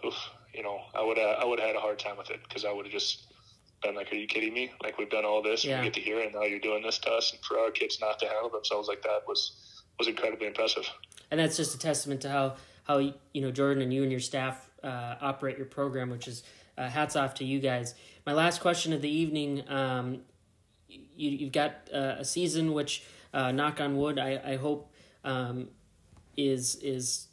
oof, 0.04 0.14
you 0.52 0.62
know, 0.62 0.80
I 0.94 1.02
would 1.02 1.18
I 1.18 1.44
would 1.44 1.58
have 1.58 1.68
had 1.68 1.76
a 1.76 1.80
hard 1.80 1.98
time 1.98 2.18
with 2.18 2.30
it 2.30 2.40
because 2.42 2.64
I 2.64 2.72
would 2.72 2.86
have 2.86 2.92
just 2.92 3.32
been 3.82 3.94
like, 3.94 4.12
"Are 4.12 4.16
you 4.16 4.26
kidding 4.26 4.52
me? 4.52 4.72
Like 4.82 4.98
we've 4.98 5.10
done 5.10 5.24
all 5.24 5.42
this, 5.42 5.64
yeah. 5.64 5.78
we 5.78 5.84
get 5.84 5.94
to 5.94 6.00
hear, 6.00 6.20
it, 6.20 6.26
and 6.26 6.34
now 6.34 6.42
you're 6.42 6.58
doing 6.58 6.82
this 6.82 6.98
to 6.98 7.10
us." 7.10 7.32
And 7.32 7.40
for 7.44 7.58
our 7.58 7.70
kids 7.70 7.98
not 8.00 8.18
to 8.20 8.26
handle 8.26 8.50
themselves 8.50 8.88
like 8.88 9.02
that 9.02 9.22
was 9.26 9.82
was 9.98 10.08
incredibly 10.08 10.46
impressive. 10.46 10.88
And 11.30 11.40
that's 11.40 11.56
just 11.56 11.74
a 11.74 11.78
testament 11.78 12.20
to 12.22 12.30
how 12.30 12.56
how 12.84 12.98
you 12.98 13.40
know 13.40 13.50
Jordan 13.50 13.82
and 13.82 13.92
you 13.92 14.02
and 14.02 14.10
your 14.10 14.20
staff 14.20 14.70
uh, 14.82 15.16
operate 15.20 15.56
your 15.56 15.66
program, 15.66 16.10
which 16.10 16.28
is 16.28 16.42
uh, 16.76 16.88
hats 16.88 17.16
off 17.16 17.34
to 17.34 17.44
you 17.44 17.60
guys. 17.60 17.94
My 18.26 18.32
last 18.32 18.60
question 18.60 18.92
of 18.92 19.02
the 19.02 19.10
evening 19.10 19.62
um, 19.68 20.20
you, 21.16 21.30
you've 21.30 21.52
got 21.52 21.88
uh, 21.92 22.16
a 22.18 22.24
season 22.24 22.72
which, 22.72 23.04
uh, 23.32 23.52
knock 23.52 23.80
on 23.80 23.96
wood, 23.96 24.18
I, 24.18 24.40
I 24.44 24.56
hope 24.56 24.92
um, 25.24 25.68
is 26.36 26.76
is 26.76 27.28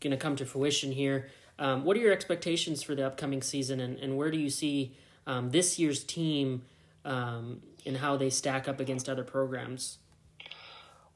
going 0.00 0.10
to 0.10 0.16
come 0.16 0.36
to 0.36 0.44
fruition 0.44 0.92
here. 0.92 1.28
Um, 1.58 1.84
what 1.84 1.96
are 1.96 2.00
your 2.00 2.12
expectations 2.12 2.82
for 2.82 2.94
the 2.94 3.06
upcoming 3.06 3.42
season, 3.42 3.80
and, 3.80 3.98
and 3.98 4.16
where 4.16 4.30
do 4.30 4.38
you 4.38 4.50
see 4.50 4.94
um, 5.26 5.50
this 5.50 5.78
year's 5.78 6.04
team 6.04 6.62
um, 7.04 7.62
and 7.86 7.96
how 7.96 8.16
they 8.16 8.28
stack 8.28 8.68
up 8.68 8.80
against 8.80 9.08
other 9.08 9.24
programs? 9.24 9.98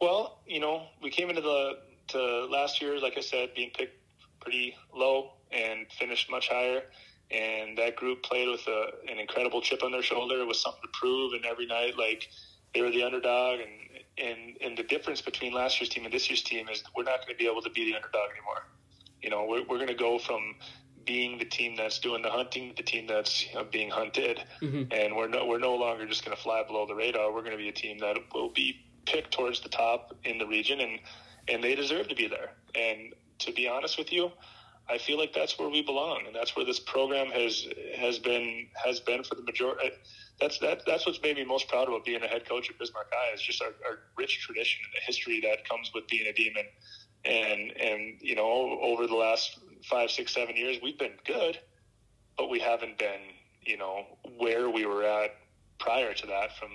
Well, 0.01 0.39
you 0.47 0.61
know, 0.61 0.85
we 1.03 1.11
came 1.11 1.29
into 1.29 1.43
the 1.43 1.79
to 2.09 2.47
last 2.47 2.81
year, 2.81 2.99
like 2.99 3.19
I 3.19 3.21
said, 3.21 3.55
being 3.55 3.71
picked 3.71 3.97
pretty 4.41 4.75
low 4.95 5.33
and 5.53 5.87
finished 5.93 6.31
much 6.31 6.49
higher 6.49 6.83
and 7.31 7.79
that 7.79 7.97
group 7.97 8.23
played 8.23 8.49
with 8.49 8.67
a, 8.67 8.91
an 9.09 9.19
incredible 9.19 9.61
chip 9.61 9.83
on 9.83 9.93
their 9.93 10.03
shoulder. 10.03 10.41
It 10.41 10.47
was 10.47 10.61
something 10.61 10.83
to 10.83 10.89
prove. 10.93 11.33
And 11.33 11.45
every 11.45 11.67
night 11.67 11.97
like 11.97 12.29
they 12.75 12.83
were 12.83 12.91
the 12.91 13.03
underdog. 13.03 13.61
And 13.61 13.71
and 14.19 14.57
and 14.61 14.77
the 14.77 14.83
difference 14.83 15.21
between 15.21 15.53
last 15.53 15.81
year's 15.81 15.89
team 15.89 16.05
and 16.05 16.13
this 16.13 16.29
year's 16.29 16.43
team 16.43 16.69
is 16.69 16.83
we're 16.97 17.05
not 17.05 17.25
going 17.25 17.37
to 17.37 17.39
be 17.39 17.49
able 17.49 17.63
to 17.63 17.71
be 17.71 17.85
the 17.91 17.97
underdog 17.97 18.31
anymore. 18.33 18.67
You 19.23 19.31
know 19.31 19.45
we're, 19.45 19.63
we're 19.63 19.77
going 19.77 19.89
to 19.89 19.95
go 19.95 20.19
from 20.19 20.57
being 21.07 21.39
the 21.39 21.45
team 21.45 21.77
that's 21.77 21.99
doing 21.99 22.21
the 22.23 22.31
hunting 22.31 22.75
the 22.77 22.83
team 22.83 23.07
that's 23.07 23.47
you 23.49 23.55
know, 23.55 23.65
being 23.65 23.91
hunted. 23.91 24.43
Mm-hmm. 24.61 24.93
and 24.93 25.17
we're 25.17 25.29
no 25.29 25.47
we're 25.47 25.59
no 25.59 25.77
longer 25.77 26.07
just 26.07 26.25
going 26.25 26.37
to 26.37 26.43
fly 26.43 26.65
below 26.67 26.87
the 26.87 26.95
radar. 26.95 27.33
We're 27.33 27.43
going 27.43 27.53
to 27.53 27.59
be 27.59 27.69
a 27.69 27.73
team 27.73 27.99
that 27.99 28.17
will 28.35 28.51
be 28.51 28.85
picked 29.07 29.33
towards 29.33 29.61
the 29.61 29.69
top 29.69 30.17
in 30.25 30.39
the 30.39 30.47
region. 30.47 30.81
And 30.81 30.99
and 31.49 31.63
they 31.63 31.77
deserve 31.77 32.09
to 32.09 32.15
be 32.17 32.27
there. 32.27 32.53
And 32.75 33.15
to 33.39 33.53
be 33.53 33.69
honest 33.69 33.99
with 33.99 34.13
you 34.13 34.33
I 34.89 34.99
feel 34.99 35.19
like 35.19 35.33
that's 35.33 35.59
where 35.59 35.69
we 35.69 35.83
belong, 35.83 36.25
and 36.27 36.35
that's 36.35 36.57
where 36.57 36.65
this 36.65 36.81
program 36.81 37.29
has 37.29 37.67
has 37.97 38.19
been 38.19 38.67
has 38.75 39.01
been 39.01 39.23
for 39.23 39.37
the 39.37 39.43
majority. 39.43 39.89
Uh, 39.89 39.91
that's 40.41 40.59
that 40.59 40.83
that's 40.87 41.07
what's 41.07 41.21
made 41.23 41.37
me 41.37 41.45
most 41.45 41.69
proud 41.69 41.89
about 41.89 42.05
being 42.05 42.23
a 42.23 42.27
head 42.27 42.49
coach 42.49 42.71
at 42.71 42.79
Bismarck 42.79 43.07
High 43.13 43.35
is 43.35 43.43
just 43.43 43.63
our, 43.63 43.69
our 43.87 43.99
rich 44.17 44.41
tradition 44.41 44.81
and 44.85 45.01
the 45.01 45.05
history 45.07 45.41
that 45.43 45.69
comes 45.69 45.91
with 45.95 46.09
being 46.09 46.27
a 46.27 46.33
demon. 46.33 46.65
And 47.25 47.73
and 47.77 48.21
you 48.21 48.35
know 48.35 48.79
over 48.81 49.07
the 49.07 49.15
last 49.15 49.59
five, 49.85 50.11
six, 50.11 50.35
seven 50.35 50.57
years, 50.57 50.79
we've 50.83 50.99
been 50.99 51.19
good, 51.25 51.59
but 52.37 52.51
we 52.51 52.59
haven't 52.59 52.99
been 52.99 53.21
you 53.63 53.77
know 53.77 54.07
where 54.39 54.71
we 54.71 54.87
were 54.87 55.05
at 55.05 55.37
prior 55.79 56.13
to 56.15 56.27
that 56.27 56.57
from 56.59 56.71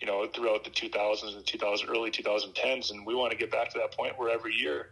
you 0.00 0.06
know 0.06 0.26
throughout 0.26 0.64
the 0.64 0.70
2000s 0.70 1.36
and 1.36 1.46
2000 1.46 1.88
early 1.88 2.10
2010s, 2.10 2.90
and 2.90 3.06
we 3.06 3.14
want 3.14 3.30
to 3.30 3.36
get 3.36 3.52
back 3.52 3.70
to 3.70 3.78
that 3.78 3.96
point 3.96 4.18
where 4.18 4.30
every 4.30 4.54
year 4.54 4.88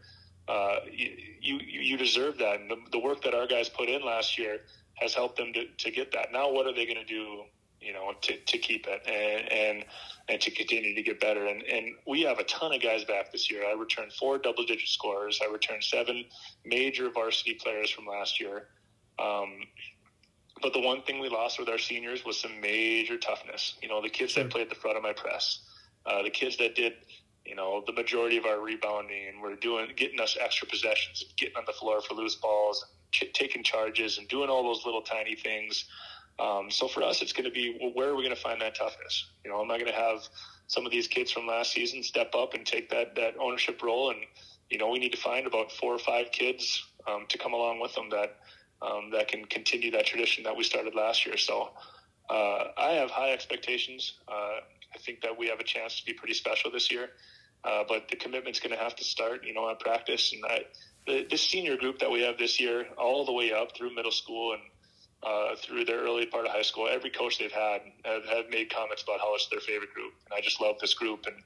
uh, 0.50 0.80
you, 0.90 1.10
you, 1.40 1.58
you 1.62 1.96
deserve 1.96 2.36
that. 2.38 2.60
And 2.60 2.68
the, 2.68 2.76
the, 2.90 2.98
work 2.98 3.22
that 3.22 3.34
our 3.34 3.46
guys 3.46 3.68
put 3.68 3.88
in 3.88 4.04
last 4.04 4.36
year 4.36 4.62
has 4.94 5.14
helped 5.14 5.36
them 5.36 5.52
to, 5.52 5.66
to 5.78 5.90
get 5.92 6.10
that. 6.10 6.32
Now, 6.32 6.50
what 6.50 6.66
are 6.66 6.74
they 6.74 6.86
going 6.86 6.98
to 6.98 7.04
do, 7.04 7.44
you 7.80 7.92
know, 7.92 8.12
to, 8.22 8.36
to 8.36 8.58
keep 8.58 8.86
it 8.88 9.00
and, 9.06 9.52
and, 9.52 9.84
and 10.28 10.40
to 10.40 10.50
continue 10.50 10.92
to 10.96 11.02
get 11.02 11.20
better? 11.20 11.46
And, 11.46 11.62
and 11.62 11.94
we 12.04 12.22
have 12.22 12.40
a 12.40 12.44
ton 12.44 12.72
of 12.72 12.82
guys 12.82 13.04
back 13.04 13.30
this 13.30 13.48
year. 13.48 13.62
I 13.64 13.78
returned 13.78 14.12
four 14.12 14.38
double 14.38 14.64
digit 14.64 14.88
scorers. 14.88 15.40
I 15.40 15.52
returned 15.52 15.84
seven 15.84 16.24
major 16.64 17.10
varsity 17.10 17.54
players 17.54 17.88
from 17.88 18.06
last 18.06 18.40
year. 18.40 18.66
Um, 19.20 19.52
but 20.60 20.72
the 20.72 20.80
one 20.80 21.02
thing 21.02 21.20
we 21.20 21.28
lost 21.28 21.60
with 21.60 21.68
our 21.68 21.78
seniors 21.78 22.24
was 22.24 22.40
some 22.40 22.60
major 22.60 23.18
toughness. 23.18 23.76
You 23.80 23.88
know, 23.88 24.02
the 24.02 24.10
kids 24.10 24.34
that 24.34 24.50
played 24.50 24.68
the 24.68 24.74
front 24.74 24.96
of 24.96 25.04
my 25.04 25.12
press, 25.12 25.60
uh, 26.06 26.24
the 26.24 26.30
kids 26.30 26.56
that 26.56 26.74
did 26.74 26.94
you 27.44 27.54
know, 27.54 27.82
the 27.86 27.92
majority 27.92 28.36
of 28.36 28.44
our 28.44 28.60
rebounding 28.60 29.28
and 29.28 29.42
we're 29.42 29.56
doing, 29.56 29.88
getting 29.96 30.20
us 30.20 30.36
extra 30.40 30.68
possessions 30.68 31.22
and 31.22 31.36
getting 31.36 31.56
on 31.56 31.64
the 31.66 31.72
floor 31.72 32.00
for 32.00 32.14
loose 32.14 32.36
balls, 32.36 32.84
and 33.20 33.32
taking 33.34 33.62
charges 33.62 34.18
and 34.18 34.28
doing 34.28 34.48
all 34.48 34.62
those 34.62 34.84
little 34.84 35.02
tiny 35.02 35.34
things. 35.34 35.86
Um, 36.38 36.70
so 36.70 36.88
for 36.88 37.02
us, 37.02 37.22
it's 37.22 37.32
going 37.32 37.44
to 37.44 37.50
be 37.50 37.76
well, 37.80 37.92
where 37.94 38.08
are 38.08 38.16
we 38.16 38.22
going 38.22 38.34
to 38.34 38.40
find 38.40 38.60
that 38.62 38.74
toughness? 38.74 39.30
You 39.44 39.50
know, 39.50 39.60
am 39.60 39.70
I 39.70 39.78
going 39.78 39.92
to 39.92 39.98
have 39.98 40.26
some 40.68 40.86
of 40.86 40.92
these 40.92 41.06
kids 41.06 41.30
from 41.30 41.46
last 41.46 41.72
season 41.72 42.02
step 42.02 42.34
up 42.34 42.54
and 42.54 42.64
take 42.64 42.88
that 42.90 43.14
that 43.16 43.34
ownership 43.38 43.82
role? 43.82 44.10
And 44.10 44.20
you 44.70 44.78
know, 44.78 44.88
we 44.88 44.98
need 44.98 45.12
to 45.12 45.18
find 45.18 45.46
about 45.46 45.72
four 45.72 45.94
or 45.94 45.98
five 45.98 46.30
kids 46.32 46.84
um, 47.06 47.26
to 47.28 47.36
come 47.36 47.52
along 47.52 47.80
with 47.80 47.94
them 47.94 48.08
that 48.10 48.36
um, 48.80 49.10
that 49.12 49.28
can 49.28 49.44
continue 49.44 49.90
that 49.90 50.06
tradition 50.06 50.44
that 50.44 50.56
we 50.56 50.64
started 50.64 50.94
last 50.94 51.26
year. 51.26 51.36
So 51.36 51.70
uh, 52.30 52.68
I 52.78 52.92
have 52.92 53.10
high 53.10 53.32
expectations. 53.32 54.14
Uh, 54.28 54.60
I 54.94 54.98
think 54.98 55.22
that 55.22 55.38
we 55.38 55.48
have 55.48 55.60
a 55.60 55.64
chance 55.64 55.98
to 56.00 56.04
be 56.04 56.12
pretty 56.12 56.34
special 56.34 56.70
this 56.70 56.90
year. 56.90 57.10
Uh, 57.62 57.84
but 57.86 58.08
the 58.08 58.16
commitment's 58.16 58.58
going 58.58 58.74
to 58.74 58.82
have 58.82 58.96
to 58.96 59.04
start, 59.04 59.44
you 59.44 59.52
know, 59.52 59.64
on 59.64 59.76
practice. 59.76 60.32
And 60.32 60.42
I, 60.44 60.60
the, 61.06 61.26
this 61.30 61.42
senior 61.42 61.76
group 61.76 61.98
that 61.98 62.10
we 62.10 62.22
have 62.22 62.38
this 62.38 62.58
year, 62.58 62.86
all 62.96 63.24
the 63.24 63.32
way 63.32 63.52
up 63.52 63.76
through 63.76 63.94
middle 63.94 64.10
school 64.10 64.54
and 64.54 64.62
uh, 65.22 65.56
through 65.56 65.84
their 65.84 66.00
early 66.00 66.26
part 66.26 66.46
of 66.46 66.52
high 66.52 66.62
school, 66.62 66.88
every 66.90 67.10
coach 67.10 67.38
they've 67.38 67.52
had 67.52 67.82
have, 68.04 68.24
have 68.24 68.48
made 68.50 68.72
comments 68.72 69.02
about 69.02 69.20
how 69.20 69.34
it's 69.34 69.46
their 69.48 69.60
favorite 69.60 69.92
group. 69.92 70.14
And 70.24 70.34
I 70.36 70.40
just 70.40 70.60
love 70.60 70.76
this 70.80 70.94
group, 70.94 71.26
and 71.26 71.36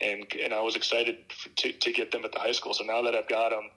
and 0.00 0.26
and 0.40 0.54
I 0.54 0.60
was 0.60 0.76
excited 0.76 1.16
to 1.56 1.72
to 1.72 1.92
get 1.92 2.12
them 2.12 2.24
at 2.24 2.30
the 2.30 2.38
high 2.38 2.52
school. 2.52 2.72
So 2.72 2.84
now 2.84 3.02
that 3.02 3.16
I've 3.16 3.28
got 3.28 3.50
them, 3.50 3.68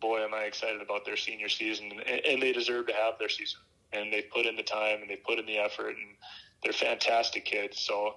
boy, 0.00 0.24
am 0.24 0.34
I 0.34 0.42
excited 0.42 0.82
about 0.82 1.04
their 1.04 1.16
senior 1.16 1.48
season, 1.48 1.92
and, 2.04 2.26
and 2.26 2.42
they 2.42 2.52
deserve 2.52 2.88
to 2.88 2.92
have 2.92 3.14
their 3.20 3.28
season. 3.28 3.60
And 3.92 4.12
they 4.12 4.22
put 4.22 4.44
in 4.44 4.56
the 4.56 4.62
time 4.62 5.00
and 5.00 5.08
they 5.08 5.16
put 5.16 5.38
in 5.38 5.46
the 5.46 5.58
effort, 5.58 5.90
and 5.90 6.16
they're 6.62 6.72
fantastic 6.72 7.44
kids. 7.44 7.78
So 7.80 8.16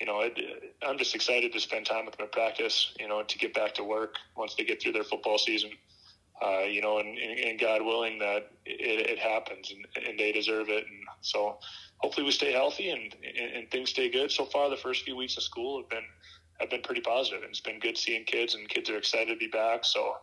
you 0.00 0.06
know, 0.06 0.20
it, 0.20 0.74
I'm 0.82 0.96
just 0.96 1.14
excited 1.14 1.52
to 1.52 1.60
spend 1.60 1.86
time 1.86 2.06
with 2.06 2.16
them 2.16 2.24
at 2.24 2.32
practice, 2.32 2.94
you 2.98 3.06
know, 3.06 3.22
to 3.22 3.38
get 3.38 3.52
back 3.52 3.74
to 3.74 3.84
work 3.84 4.16
once 4.36 4.54
they 4.54 4.64
get 4.64 4.80
through 4.82 4.92
their 4.92 5.04
football 5.04 5.38
season. 5.38 5.70
Uh, 6.42 6.60
you 6.60 6.80
know, 6.80 7.00
and, 7.00 7.18
and, 7.18 7.60
God 7.60 7.82
willing 7.82 8.18
that 8.18 8.50
it, 8.64 9.10
it 9.10 9.18
happens 9.18 9.70
and, 9.70 10.06
and, 10.08 10.18
they 10.18 10.32
deserve 10.32 10.70
it. 10.70 10.86
And 10.86 11.06
so 11.20 11.58
hopefully 11.98 12.24
we 12.24 12.32
stay 12.32 12.50
healthy 12.50 12.88
and, 12.88 13.14
and, 13.38 13.56
and, 13.56 13.70
things 13.70 13.90
stay 13.90 14.08
good. 14.08 14.30
So 14.30 14.46
far, 14.46 14.70
the 14.70 14.76
first 14.78 15.04
few 15.04 15.14
weeks 15.16 15.36
of 15.36 15.42
school 15.42 15.82
have 15.82 15.90
been, 15.90 16.04
have 16.58 16.70
been 16.70 16.80
pretty 16.80 17.02
positive 17.02 17.42
and 17.42 17.50
it's 17.50 17.60
been 17.60 17.78
good 17.78 17.98
seeing 17.98 18.24
kids 18.24 18.54
and 18.54 18.66
kids 18.70 18.88
are 18.88 18.96
excited 18.96 19.34
to 19.34 19.36
be 19.36 19.48
back. 19.48 19.84
So 19.84 20.14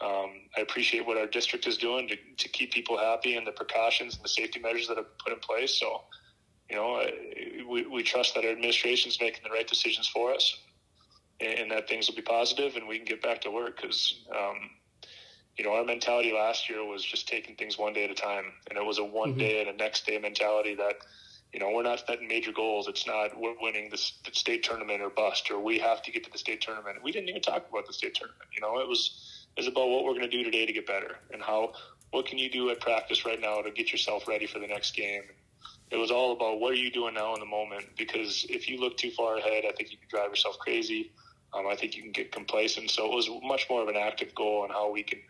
um, 0.00 0.30
I 0.56 0.60
appreciate 0.60 1.06
what 1.06 1.18
our 1.18 1.26
district 1.26 1.66
is 1.66 1.76
doing 1.76 2.08
to, 2.08 2.16
to 2.16 2.48
keep 2.48 2.72
people 2.72 2.96
happy 2.96 3.36
and 3.36 3.46
the 3.46 3.52
precautions 3.52 4.14
and 4.16 4.24
the 4.24 4.28
safety 4.28 4.60
measures 4.60 4.88
that 4.88 4.96
have 4.96 5.18
put 5.18 5.34
in 5.34 5.38
place. 5.40 5.78
So, 5.78 6.02
you 6.70 6.76
know, 6.76 7.02
we, 7.68 7.86
we 7.86 8.02
trust 8.02 8.34
that 8.34 8.44
our 8.44 8.50
administration 8.50 9.10
is 9.10 9.18
making 9.20 9.40
the 9.44 9.50
right 9.50 9.66
decisions 9.66 10.06
for 10.06 10.32
us 10.32 10.58
and, 11.40 11.58
and, 11.60 11.70
that 11.70 11.88
things 11.88 12.08
will 12.08 12.16
be 12.16 12.22
positive 12.22 12.76
and 12.76 12.86
we 12.86 12.96
can 12.96 13.06
get 13.06 13.22
back 13.22 13.40
to 13.42 13.50
work 13.50 13.80
because, 13.80 14.22
um, 14.30 14.70
you 15.56 15.64
know, 15.64 15.74
our 15.74 15.84
mentality 15.84 16.32
last 16.32 16.68
year 16.68 16.84
was 16.84 17.02
just 17.04 17.26
taking 17.26 17.56
things 17.56 17.78
one 17.78 17.92
day 17.92 18.04
at 18.04 18.10
a 18.10 18.14
time. 18.14 18.44
And 18.68 18.78
it 18.78 18.84
was 18.84 18.98
a 18.98 19.04
one 19.04 19.30
mm-hmm. 19.30 19.38
day 19.38 19.60
and 19.60 19.70
a 19.70 19.72
next 19.72 20.06
day 20.06 20.18
mentality 20.18 20.74
that, 20.74 20.96
you 21.52 21.58
know, 21.58 21.70
we're 21.70 21.82
not 21.82 22.04
setting 22.06 22.28
major 22.28 22.52
goals. 22.52 22.86
It's 22.86 23.06
not 23.06 23.38
we're 23.40 23.54
winning 23.60 23.88
the, 23.90 23.96
state 23.96 24.62
tournament 24.62 25.00
or 25.00 25.08
bust 25.08 25.50
or 25.50 25.58
we 25.58 25.78
have 25.78 26.02
to 26.02 26.12
get 26.12 26.22
to 26.24 26.30
the 26.30 26.38
state 26.38 26.60
tournament. 26.60 27.02
We 27.02 27.12
didn't 27.12 27.30
even 27.30 27.40
talk 27.40 27.66
about 27.70 27.86
the 27.86 27.92
state 27.94 28.14
tournament. 28.14 28.50
You 28.54 28.60
know, 28.60 28.78
it 28.78 28.86
was 28.86 29.46
it 29.56 29.60
was 29.60 29.66
about 29.66 29.88
what 29.88 30.04
we're 30.04 30.12
going 30.12 30.30
to 30.30 30.36
do 30.36 30.44
today 30.44 30.66
to 30.66 30.72
get 30.72 30.86
better 30.86 31.16
and 31.32 31.42
how 31.42 31.72
what 32.10 32.26
can 32.26 32.38
you 32.38 32.50
do 32.50 32.70
at 32.70 32.80
practice 32.80 33.24
right 33.24 33.40
now 33.40 33.62
to 33.62 33.70
get 33.70 33.90
yourself 33.90 34.28
ready 34.28 34.46
for 34.46 34.58
the 34.58 34.66
next 34.66 34.94
game 34.94 35.22
it 35.90 35.96
was 35.96 36.10
all 36.10 36.32
about 36.32 36.60
what 36.60 36.72
are 36.72 36.76
you 36.76 36.90
doing 36.90 37.14
now 37.14 37.34
in 37.34 37.40
the 37.40 37.46
moment. 37.46 37.84
Because 37.96 38.46
if 38.48 38.68
you 38.68 38.78
look 38.78 38.96
too 38.96 39.10
far 39.10 39.38
ahead, 39.38 39.64
I 39.66 39.72
think 39.72 39.90
you 39.90 39.98
can 39.98 40.08
drive 40.08 40.30
yourself 40.30 40.58
crazy. 40.58 41.12
Um, 41.54 41.66
I 41.66 41.74
think 41.74 41.96
you 41.96 42.02
can 42.02 42.12
get 42.12 42.30
complacent. 42.30 42.90
So 42.90 43.06
it 43.06 43.14
was 43.14 43.30
much 43.42 43.66
more 43.70 43.82
of 43.82 43.88
an 43.88 43.96
active 43.96 44.34
goal 44.34 44.62
on 44.62 44.70
how 44.70 44.90
we 44.90 45.02
can 45.02 45.20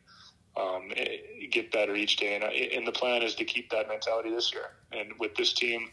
um, 0.56 0.90
eh, 0.96 1.18
get 1.50 1.70
better 1.70 1.94
each 1.94 2.16
day. 2.16 2.34
And, 2.34 2.44
and 2.44 2.86
the 2.86 2.92
plan 2.92 3.22
is 3.22 3.34
to 3.36 3.44
keep 3.44 3.70
that 3.70 3.88
mentality 3.88 4.30
this 4.30 4.52
year. 4.52 4.70
And 4.90 5.12
with 5.20 5.34
this 5.36 5.52
team, 5.52 5.90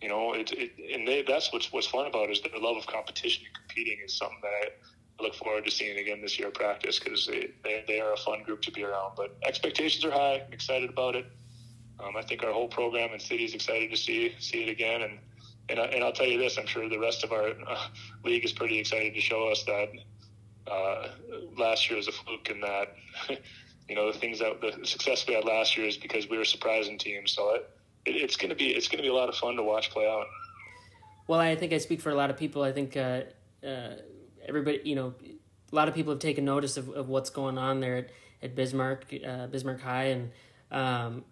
you 0.00 0.08
know, 0.08 0.32
it, 0.32 0.52
it 0.52 0.72
and 0.94 1.06
they, 1.06 1.22
that's 1.22 1.52
what's 1.52 1.72
what's 1.72 1.86
fun 1.86 2.06
about 2.06 2.28
it 2.28 2.32
is 2.32 2.40
the 2.40 2.50
love 2.58 2.76
of 2.76 2.86
competition 2.86 3.44
and 3.46 3.54
competing 3.54 3.98
is 4.04 4.16
something 4.16 4.38
that 4.42 4.48
I 4.48 5.22
look 5.22 5.34
forward 5.34 5.64
to 5.64 5.70
seeing 5.70 5.98
again 5.98 6.22
this 6.22 6.38
year 6.38 6.48
at 6.48 6.54
practice 6.54 7.00
because 7.00 7.26
they, 7.26 7.50
they, 7.64 7.84
they 7.88 8.00
are 8.00 8.12
a 8.12 8.16
fun 8.16 8.42
group 8.44 8.62
to 8.62 8.70
be 8.70 8.84
around. 8.84 9.14
But 9.16 9.36
expectations 9.44 10.04
are 10.04 10.12
high. 10.12 10.44
I'm 10.46 10.52
excited 10.52 10.88
about 10.88 11.16
it. 11.16 11.26
Um, 12.00 12.16
I 12.16 12.22
think 12.22 12.42
our 12.44 12.52
whole 12.52 12.68
program 12.68 13.12
and 13.12 13.20
city 13.20 13.44
is 13.44 13.54
excited 13.54 13.90
to 13.90 13.96
see 13.96 14.34
see 14.38 14.64
it 14.64 14.68
again, 14.70 15.02
and 15.02 15.18
and, 15.68 15.80
I, 15.80 15.84
and 15.84 16.04
I'll 16.04 16.12
tell 16.12 16.26
you 16.26 16.38
this: 16.38 16.56
I'm 16.58 16.66
sure 16.66 16.88
the 16.88 16.98
rest 16.98 17.24
of 17.24 17.32
our 17.32 17.52
uh, 17.66 17.88
league 18.24 18.44
is 18.44 18.52
pretty 18.52 18.78
excited 18.78 19.14
to 19.14 19.20
show 19.20 19.48
us 19.48 19.64
that 19.64 19.88
uh, 20.70 21.08
last 21.56 21.88
year 21.88 21.96
was 21.96 22.08
a 22.08 22.12
fluke, 22.12 22.50
and 22.50 22.62
that 22.62 22.94
you 23.88 23.94
know 23.94 24.12
the 24.12 24.18
things 24.18 24.38
that 24.38 24.60
the 24.60 24.86
success 24.86 25.26
we 25.26 25.34
had 25.34 25.44
last 25.44 25.76
year 25.76 25.86
is 25.86 25.96
because 25.96 26.28
we 26.28 26.38
were 26.38 26.44
surprising 26.44 26.98
teams. 26.98 27.32
So 27.32 27.54
it, 27.54 27.70
it 28.06 28.16
it's 28.16 28.36
going 28.36 28.50
to 28.50 28.56
be 28.56 28.70
it's 28.70 28.88
going 28.88 28.98
to 28.98 29.02
be 29.02 29.08
a 29.08 29.14
lot 29.14 29.28
of 29.28 29.34
fun 29.34 29.56
to 29.56 29.62
watch 29.62 29.90
play 29.90 30.08
out. 30.08 30.26
Well, 31.26 31.40
I 31.40 31.56
think 31.56 31.72
I 31.72 31.78
speak 31.78 32.00
for 32.00 32.10
a 32.10 32.14
lot 32.14 32.30
of 32.30 32.36
people. 32.36 32.62
I 32.62 32.72
think 32.72 32.96
uh, 32.96 33.22
uh 33.66 33.96
everybody, 34.46 34.80
you 34.84 34.94
know, 34.94 35.14
a 35.72 35.74
lot 35.74 35.88
of 35.88 35.94
people 35.94 36.12
have 36.12 36.20
taken 36.20 36.44
notice 36.44 36.76
of, 36.76 36.88
of 36.90 37.08
what's 37.08 37.30
going 37.30 37.58
on 37.58 37.80
there 37.80 37.96
at, 37.96 38.10
at 38.42 38.54
Bismarck, 38.54 39.04
uh, 39.26 39.46
Bismarck 39.48 39.80
High, 39.80 40.04
and 40.04 40.30
um, 40.70 41.24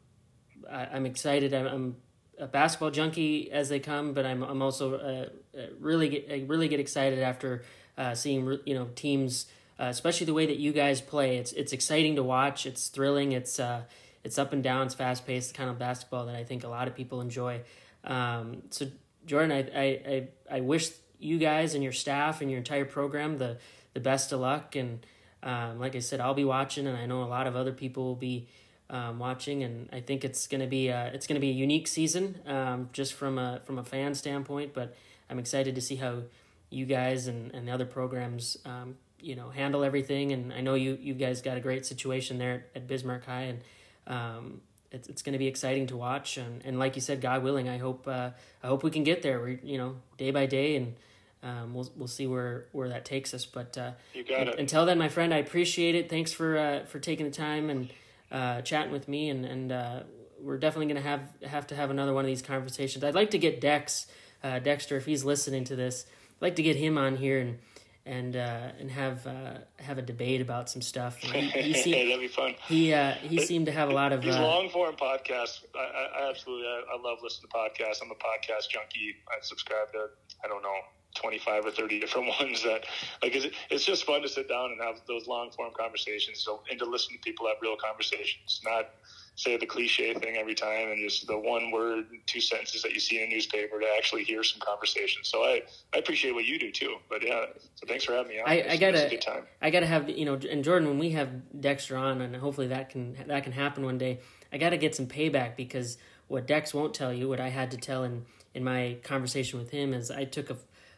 I, 0.70 0.96
am 0.96 1.06
excited. 1.06 1.54
I'm, 1.54 1.66
I'm, 1.66 1.96
a 2.38 2.46
basketball 2.46 2.90
junkie 2.90 3.50
as 3.50 3.70
they 3.70 3.80
come, 3.80 4.12
but 4.12 4.26
I'm 4.26 4.42
I'm 4.42 4.60
also 4.60 4.94
uh, 4.94 5.58
uh 5.58 5.66
really 5.80 6.10
get, 6.10 6.28
I 6.30 6.44
really 6.46 6.68
get 6.68 6.80
excited 6.80 7.18
after 7.18 7.62
uh, 7.96 8.14
seeing 8.14 8.58
you 8.66 8.74
know 8.74 8.88
teams, 8.94 9.46
uh, 9.80 9.84
especially 9.84 10.26
the 10.26 10.34
way 10.34 10.44
that 10.44 10.58
you 10.58 10.72
guys 10.72 11.00
play. 11.00 11.38
It's 11.38 11.52
it's 11.52 11.72
exciting 11.72 12.16
to 12.16 12.22
watch. 12.22 12.66
It's 12.66 12.88
thrilling. 12.88 13.32
It's 13.32 13.58
uh, 13.58 13.84
it's 14.22 14.38
up 14.38 14.52
and 14.52 14.62
down. 14.62 14.86
It's 14.86 14.94
fast 14.94 15.26
paced. 15.26 15.54
kind 15.54 15.70
of 15.70 15.78
basketball 15.78 16.26
that 16.26 16.36
I 16.36 16.44
think 16.44 16.64
a 16.64 16.68
lot 16.68 16.88
of 16.88 16.94
people 16.94 17.22
enjoy. 17.22 17.62
Um, 18.04 18.64
so 18.68 18.86
Jordan, 19.24 19.52
I, 19.52 19.80
I 19.80 19.84
I 19.84 20.28
I 20.58 20.60
wish 20.60 20.90
you 21.18 21.38
guys 21.38 21.74
and 21.74 21.82
your 21.82 21.92
staff 21.92 22.40
and 22.42 22.50
your 22.50 22.58
entire 22.58 22.84
program 22.84 23.38
the 23.38 23.58
the 23.94 24.00
best 24.00 24.32
of 24.32 24.40
luck. 24.40 24.76
And 24.76 25.04
um, 25.42 25.78
like 25.78 25.96
I 25.96 26.00
said, 26.00 26.20
I'll 26.20 26.34
be 26.34 26.44
watching, 26.44 26.86
and 26.86 26.96
I 26.96 27.06
know 27.06 27.22
a 27.22 27.24
lot 27.24 27.46
of 27.46 27.56
other 27.56 27.72
people 27.72 28.04
will 28.04 28.14
be 28.14 28.48
um, 28.88 29.18
watching, 29.18 29.62
and 29.62 29.88
I 29.92 30.00
think 30.00 30.24
it's 30.24 30.46
gonna 30.46 30.66
be 30.66 30.88
a, 30.88 31.06
it's 31.12 31.26
gonna 31.26 31.40
be 31.40 31.50
a 31.50 31.54
unique 31.54 31.88
season, 31.88 32.40
um, 32.46 32.88
just 32.92 33.14
from 33.14 33.38
a 33.38 33.60
from 33.64 33.78
a 33.78 33.84
fan 33.84 34.14
standpoint. 34.14 34.74
But 34.74 34.94
I'm 35.28 35.38
excited 35.38 35.74
to 35.74 35.80
see 35.80 35.96
how 35.96 36.22
you 36.70 36.86
guys 36.86 37.26
and, 37.26 37.52
and 37.54 37.66
the 37.66 37.72
other 37.72 37.86
programs, 37.86 38.58
um, 38.64 38.96
you 39.20 39.34
know, 39.34 39.50
handle 39.50 39.84
everything. 39.84 40.32
And 40.32 40.52
I 40.52 40.60
know 40.60 40.74
you 40.74 40.98
you 41.00 41.14
guys 41.14 41.42
got 41.42 41.56
a 41.56 41.60
great 41.60 41.84
situation 41.84 42.38
there 42.38 42.66
at, 42.74 42.86
Bismarck 42.86 43.24
High, 43.26 43.54
and 43.54 43.60
um, 44.06 44.60
it's 44.92 45.08
it's 45.08 45.22
gonna 45.22 45.38
be 45.38 45.48
exciting 45.48 45.88
to 45.88 45.96
watch. 45.96 46.36
And, 46.36 46.64
and 46.64 46.78
like 46.78 46.94
you 46.94 47.02
said, 47.02 47.20
God 47.20 47.42
willing, 47.42 47.68
I 47.68 47.78
hope 47.78 48.06
uh, 48.06 48.30
I 48.62 48.66
hope 48.68 48.84
we 48.84 48.90
can 48.90 49.02
get 49.02 49.22
there. 49.22 49.40
We 49.40 49.58
you 49.62 49.78
know 49.78 49.96
day 50.16 50.30
by 50.30 50.46
day 50.46 50.76
and. 50.76 50.94
Um, 51.42 51.74
we'll 51.74 51.88
we'll 51.94 52.08
see 52.08 52.26
where, 52.26 52.64
where 52.72 52.88
that 52.88 53.04
takes 53.04 53.32
us. 53.32 53.44
But 53.44 53.78
uh, 53.78 53.92
you 54.14 54.24
got 54.24 54.48
it. 54.48 54.58
until 54.58 54.84
then, 54.84 54.98
my 54.98 55.08
friend, 55.08 55.32
I 55.32 55.36
appreciate 55.36 55.94
it. 55.94 56.08
Thanks 56.08 56.32
for 56.32 56.58
uh, 56.58 56.84
for 56.86 56.98
taking 56.98 57.26
the 57.26 57.30
time 57.30 57.70
and 57.70 57.88
uh, 58.30 58.62
chatting 58.62 58.92
with 58.92 59.08
me, 59.08 59.30
and 59.30 59.44
and 59.44 59.72
uh, 59.72 60.00
we're 60.40 60.58
definitely 60.58 60.86
gonna 60.92 61.06
have 61.06 61.22
have 61.44 61.66
to 61.68 61.74
have 61.74 61.90
another 61.90 62.12
one 62.12 62.24
of 62.24 62.28
these 62.28 62.42
conversations. 62.42 63.04
I'd 63.04 63.14
like 63.14 63.30
to 63.30 63.38
get 63.38 63.60
Dex, 63.60 64.06
uh, 64.42 64.58
Dexter, 64.58 64.96
if 64.96 65.06
he's 65.06 65.24
listening 65.24 65.64
to 65.64 65.76
this, 65.76 66.06
I'd 66.36 66.42
like 66.42 66.56
to 66.56 66.62
get 66.62 66.76
him 66.76 66.98
on 66.98 67.16
here 67.16 67.38
and 67.40 67.58
and 68.06 68.36
uh, 68.36 68.68
and 68.78 68.90
have 68.90 69.26
uh, 69.26 69.58
have 69.78 69.98
a 69.98 70.02
debate 70.02 70.40
about 70.40 70.70
some 70.70 70.80
stuff. 70.80 71.18
He, 71.36 71.40
he, 71.50 71.74
seemed, 71.74 72.10
that'd 72.10 72.20
be 72.20 72.28
fun. 72.28 72.54
he, 72.66 72.94
uh, 72.94 73.12
he 73.14 73.38
seemed 73.38 73.66
to 73.66 73.72
have 73.72 73.88
a 73.90 73.92
lot 73.92 74.12
of 74.12 74.22
These 74.22 74.36
uh, 74.36 74.42
long 74.42 74.70
form 74.70 74.94
podcasts, 74.94 75.62
I, 75.74 75.78
I, 75.78 76.22
I 76.22 76.30
absolutely, 76.30 76.66
I, 76.66 76.82
I 76.94 77.02
love 77.02 77.18
listening 77.22 77.50
to 77.50 77.56
podcasts. 77.56 78.00
I'm 78.02 78.10
a 78.10 78.14
podcast 78.14 78.70
junkie. 78.70 79.16
I 79.28 79.40
subscribe 79.42 79.92
to, 79.92 80.06
I 80.44 80.48
don't 80.48 80.62
know, 80.62 80.78
25 81.20 81.66
or 81.66 81.70
30 81.70 82.00
different 82.00 82.28
ones 82.40 82.62
that, 82.62 82.84
like, 83.22 83.34
it's, 83.34 83.46
it's 83.70 83.84
just 83.84 84.04
fun 84.04 84.22
to 84.22 84.28
sit 84.28 84.48
down 84.48 84.70
and 84.72 84.80
have 84.80 85.00
those 85.08 85.26
long 85.26 85.50
form 85.50 85.72
conversations. 85.78 86.40
So, 86.40 86.62
and 86.70 86.78
to 86.78 86.84
listen 86.84 87.12
to 87.14 87.18
people 87.20 87.46
have 87.48 87.56
real 87.62 87.76
conversations, 87.76 88.60
not 88.64 88.90
say 89.38 89.58
the 89.58 89.66
cliche 89.66 90.14
thing 90.14 90.36
every 90.38 90.54
time 90.54 90.88
and 90.88 90.98
just 90.98 91.26
the 91.26 91.36
one 91.38 91.70
word, 91.70 92.06
two 92.26 92.40
sentences 92.40 92.80
that 92.82 92.92
you 92.94 93.00
see 93.00 93.18
in 93.22 93.24
a 93.24 93.34
newspaper 93.34 93.78
to 93.78 93.86
actually 93.98 94.24
hear 94.24 94.42
some 94.42 94.60
conversation. 94.60 95.22
So 95.24 95.42
I, 95.42 95.60
I 95.92 95.98
appreciate 95.98 96.32
what 96.32 96.46
you 96.46 96.58
do 96.58 96.72
too. 96.72 96.96
But 97.10 97.22
yeah, 97.22 97.44
so 97.74 97.86
thanks 97.86 98.04
for 98.04 98.12
having 98.12 98.28
me 98.32 98.40
on. 98.40 98.48
I- 98.48 98.54
It's- 98.54 98.72
I 98.72 98.76
gotta- 98.78 99.06
a 99.06 99.10
good 99.10 99.20
time. 99.20 99.44
I 99.60 99.68
gotta 99.68 99.84
have 99.86 100.08
you 100.08 100.24
know, 100.24 100.34
and 100.50 100.64
Jordan, 100.64 100.88
when 100.88 100.98
we 100.98 101.10
have 101.10 101.60
Dexter 101.60 101.98
on, 101.98 102.22
and 102.22 102.34
hopefully 102.36 102.68
that 102.68 102.88
can 102.88 103.14
that 103.26 103.42
can 103.44 103.52
happen 103.52 103.84
one 103.84 103.98
day. 103.98 104.20
I 104.52 104.56
gotta 104.56 104.78
get 104.78 104.94
some 104.94 105.06
payback 105.06 105.54
because 105.54 105.98
what 106.28 106.46
Dex 106.46 106.72
won't 106.72 106.94
tell 106.94 107.12
you, 107.12 107.28
what 107.28 107.38
I 107.40 107.50
had 107.50 107.70
to 107.72 107.76
tell 107.76 108.04
in 108.04 108.24
in 108.54 108.64
my 108.64 108.96
conversation 109.02 109.58
with 109.58 109.68
him, 109.70 109.92
is 109.92 110.10
I 110.10 110.24
took 110.24 110.48
a 110.48 110.56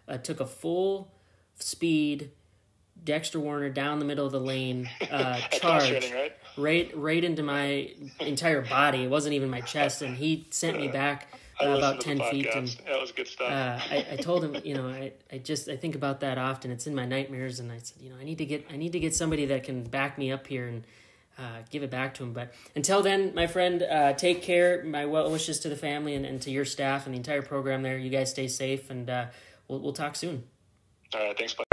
I 0.09 0.17
took 0.17 0.41
a 0.41 0.47
full 0.47 1.13
speed 1.57 2.31
Dexter 3.05 3.39
Werner 3.41 3.71
down 3.71 3.99
the 3.99 4.05
middle 4.05 4.27
of 4.27 4.33
the 4.33 4.41
lane 4.41 4.89
uh, 5.11 5.39
charge 5.49 5.89
training, 5.89 6.13
right? 6.13 6.33
right 6.57 6.91
right 6.97 7.25
into 7.25 7.43
my 7.43 7.91
entire 8.21 8.63
body. 8.63 9.05
It 9.05 9.11
wasn't 9.11 9.35
even 9.35 9.51
my 9.51 9.61
chest, 9.61 10.03
and 10.03 10.17
he 10.17 10.47
sent 10.51 10.79
me 10.79 10.89
back 10.89 11.29
uh, 11.63 11.69
about 11.71 12.01
ten 12.01 12.21
feet. 12.31 12.49
And 12.53 12.69
that 12.87 13.01
was 13.01 13.13
good 13.13 13.29
stuff. 13.29 13.51
uh, 13.51 13.79
I, 13.91 14.07
I 14.13 14.17
told 14.17 14.45
him, 14.45 14.57
you 14.65 14.75
know, 14.75 14.89
I, 14.89 15.13
I 15.33 15.39
just 15.39 15.69
I 15.69 15.77
think 15.77 15.95
about 15.95 16.21
that 16.21 16.39
often. 16.39 16.71
It's 16.71 16.87
in 16.87 16.95
my 16.95 17.07
nightmares, 17.07 17.61
and 17.61 17.71
I 17.71 17.79
said, 17.79 18.03
you 18.03 18.11
know, 18.11 18.17
I 18.21 18.25
need 18.25 18.39
to 18.39 18.47
get 18.47 18.67
I 18.71 18.77
need 18.77 18.93
to 18.93 19.01
get 19.01 19.15
somebody 19.15 19.47
that 19.47 19.65
can 19.65 19.85
back 19.85 20.19
me 20.19 20.33
up 20.33 20.47
here 20.47 20.67
and 20.67 20.85
uh, 21.39 21.63
give 21.71 21.83
it 21.83 21.91
back 21.91 22.15
to 22.15 22.25
him. 22.25 22.33
But 22.33 22.53
until 22.75 23.01
then, 23.01 23.33
my 23.35 23.47
friend, 23.47 23.83
uh, 23.83 24.13
take 24.15 24.43
care. 24.43 24.83
My 24.85 25.07
well 25.07 25.31
wishes 25.31 25.61
to 25.61 25.69
the 25.69 25.77
family 25.77 26.15
and, 26.15 26.27
and 26.27 26.43
to 26.43 26.51
your 26.51 26.65
staff 26.65 27.07
and 27.07 27.15
the 27.15 27.19
entire 27.19 27.43
program 27.43 27.83
there. 27.83 27.97
You 27.97 28.11
guys 28.11 28.31
stay 28.31 28.49
safe, 28.49 28.91
and 28.91 29.09
uh, 29.09 29.27
we'll 29.69 29.81
we'll 29.81 29.93
talk 29.93 30.17
soon. 30.17 30.45
All 31.15 31.21
right, 31.21 31.39
thanks. 31.39 31.55
Bye. 31.55 31.65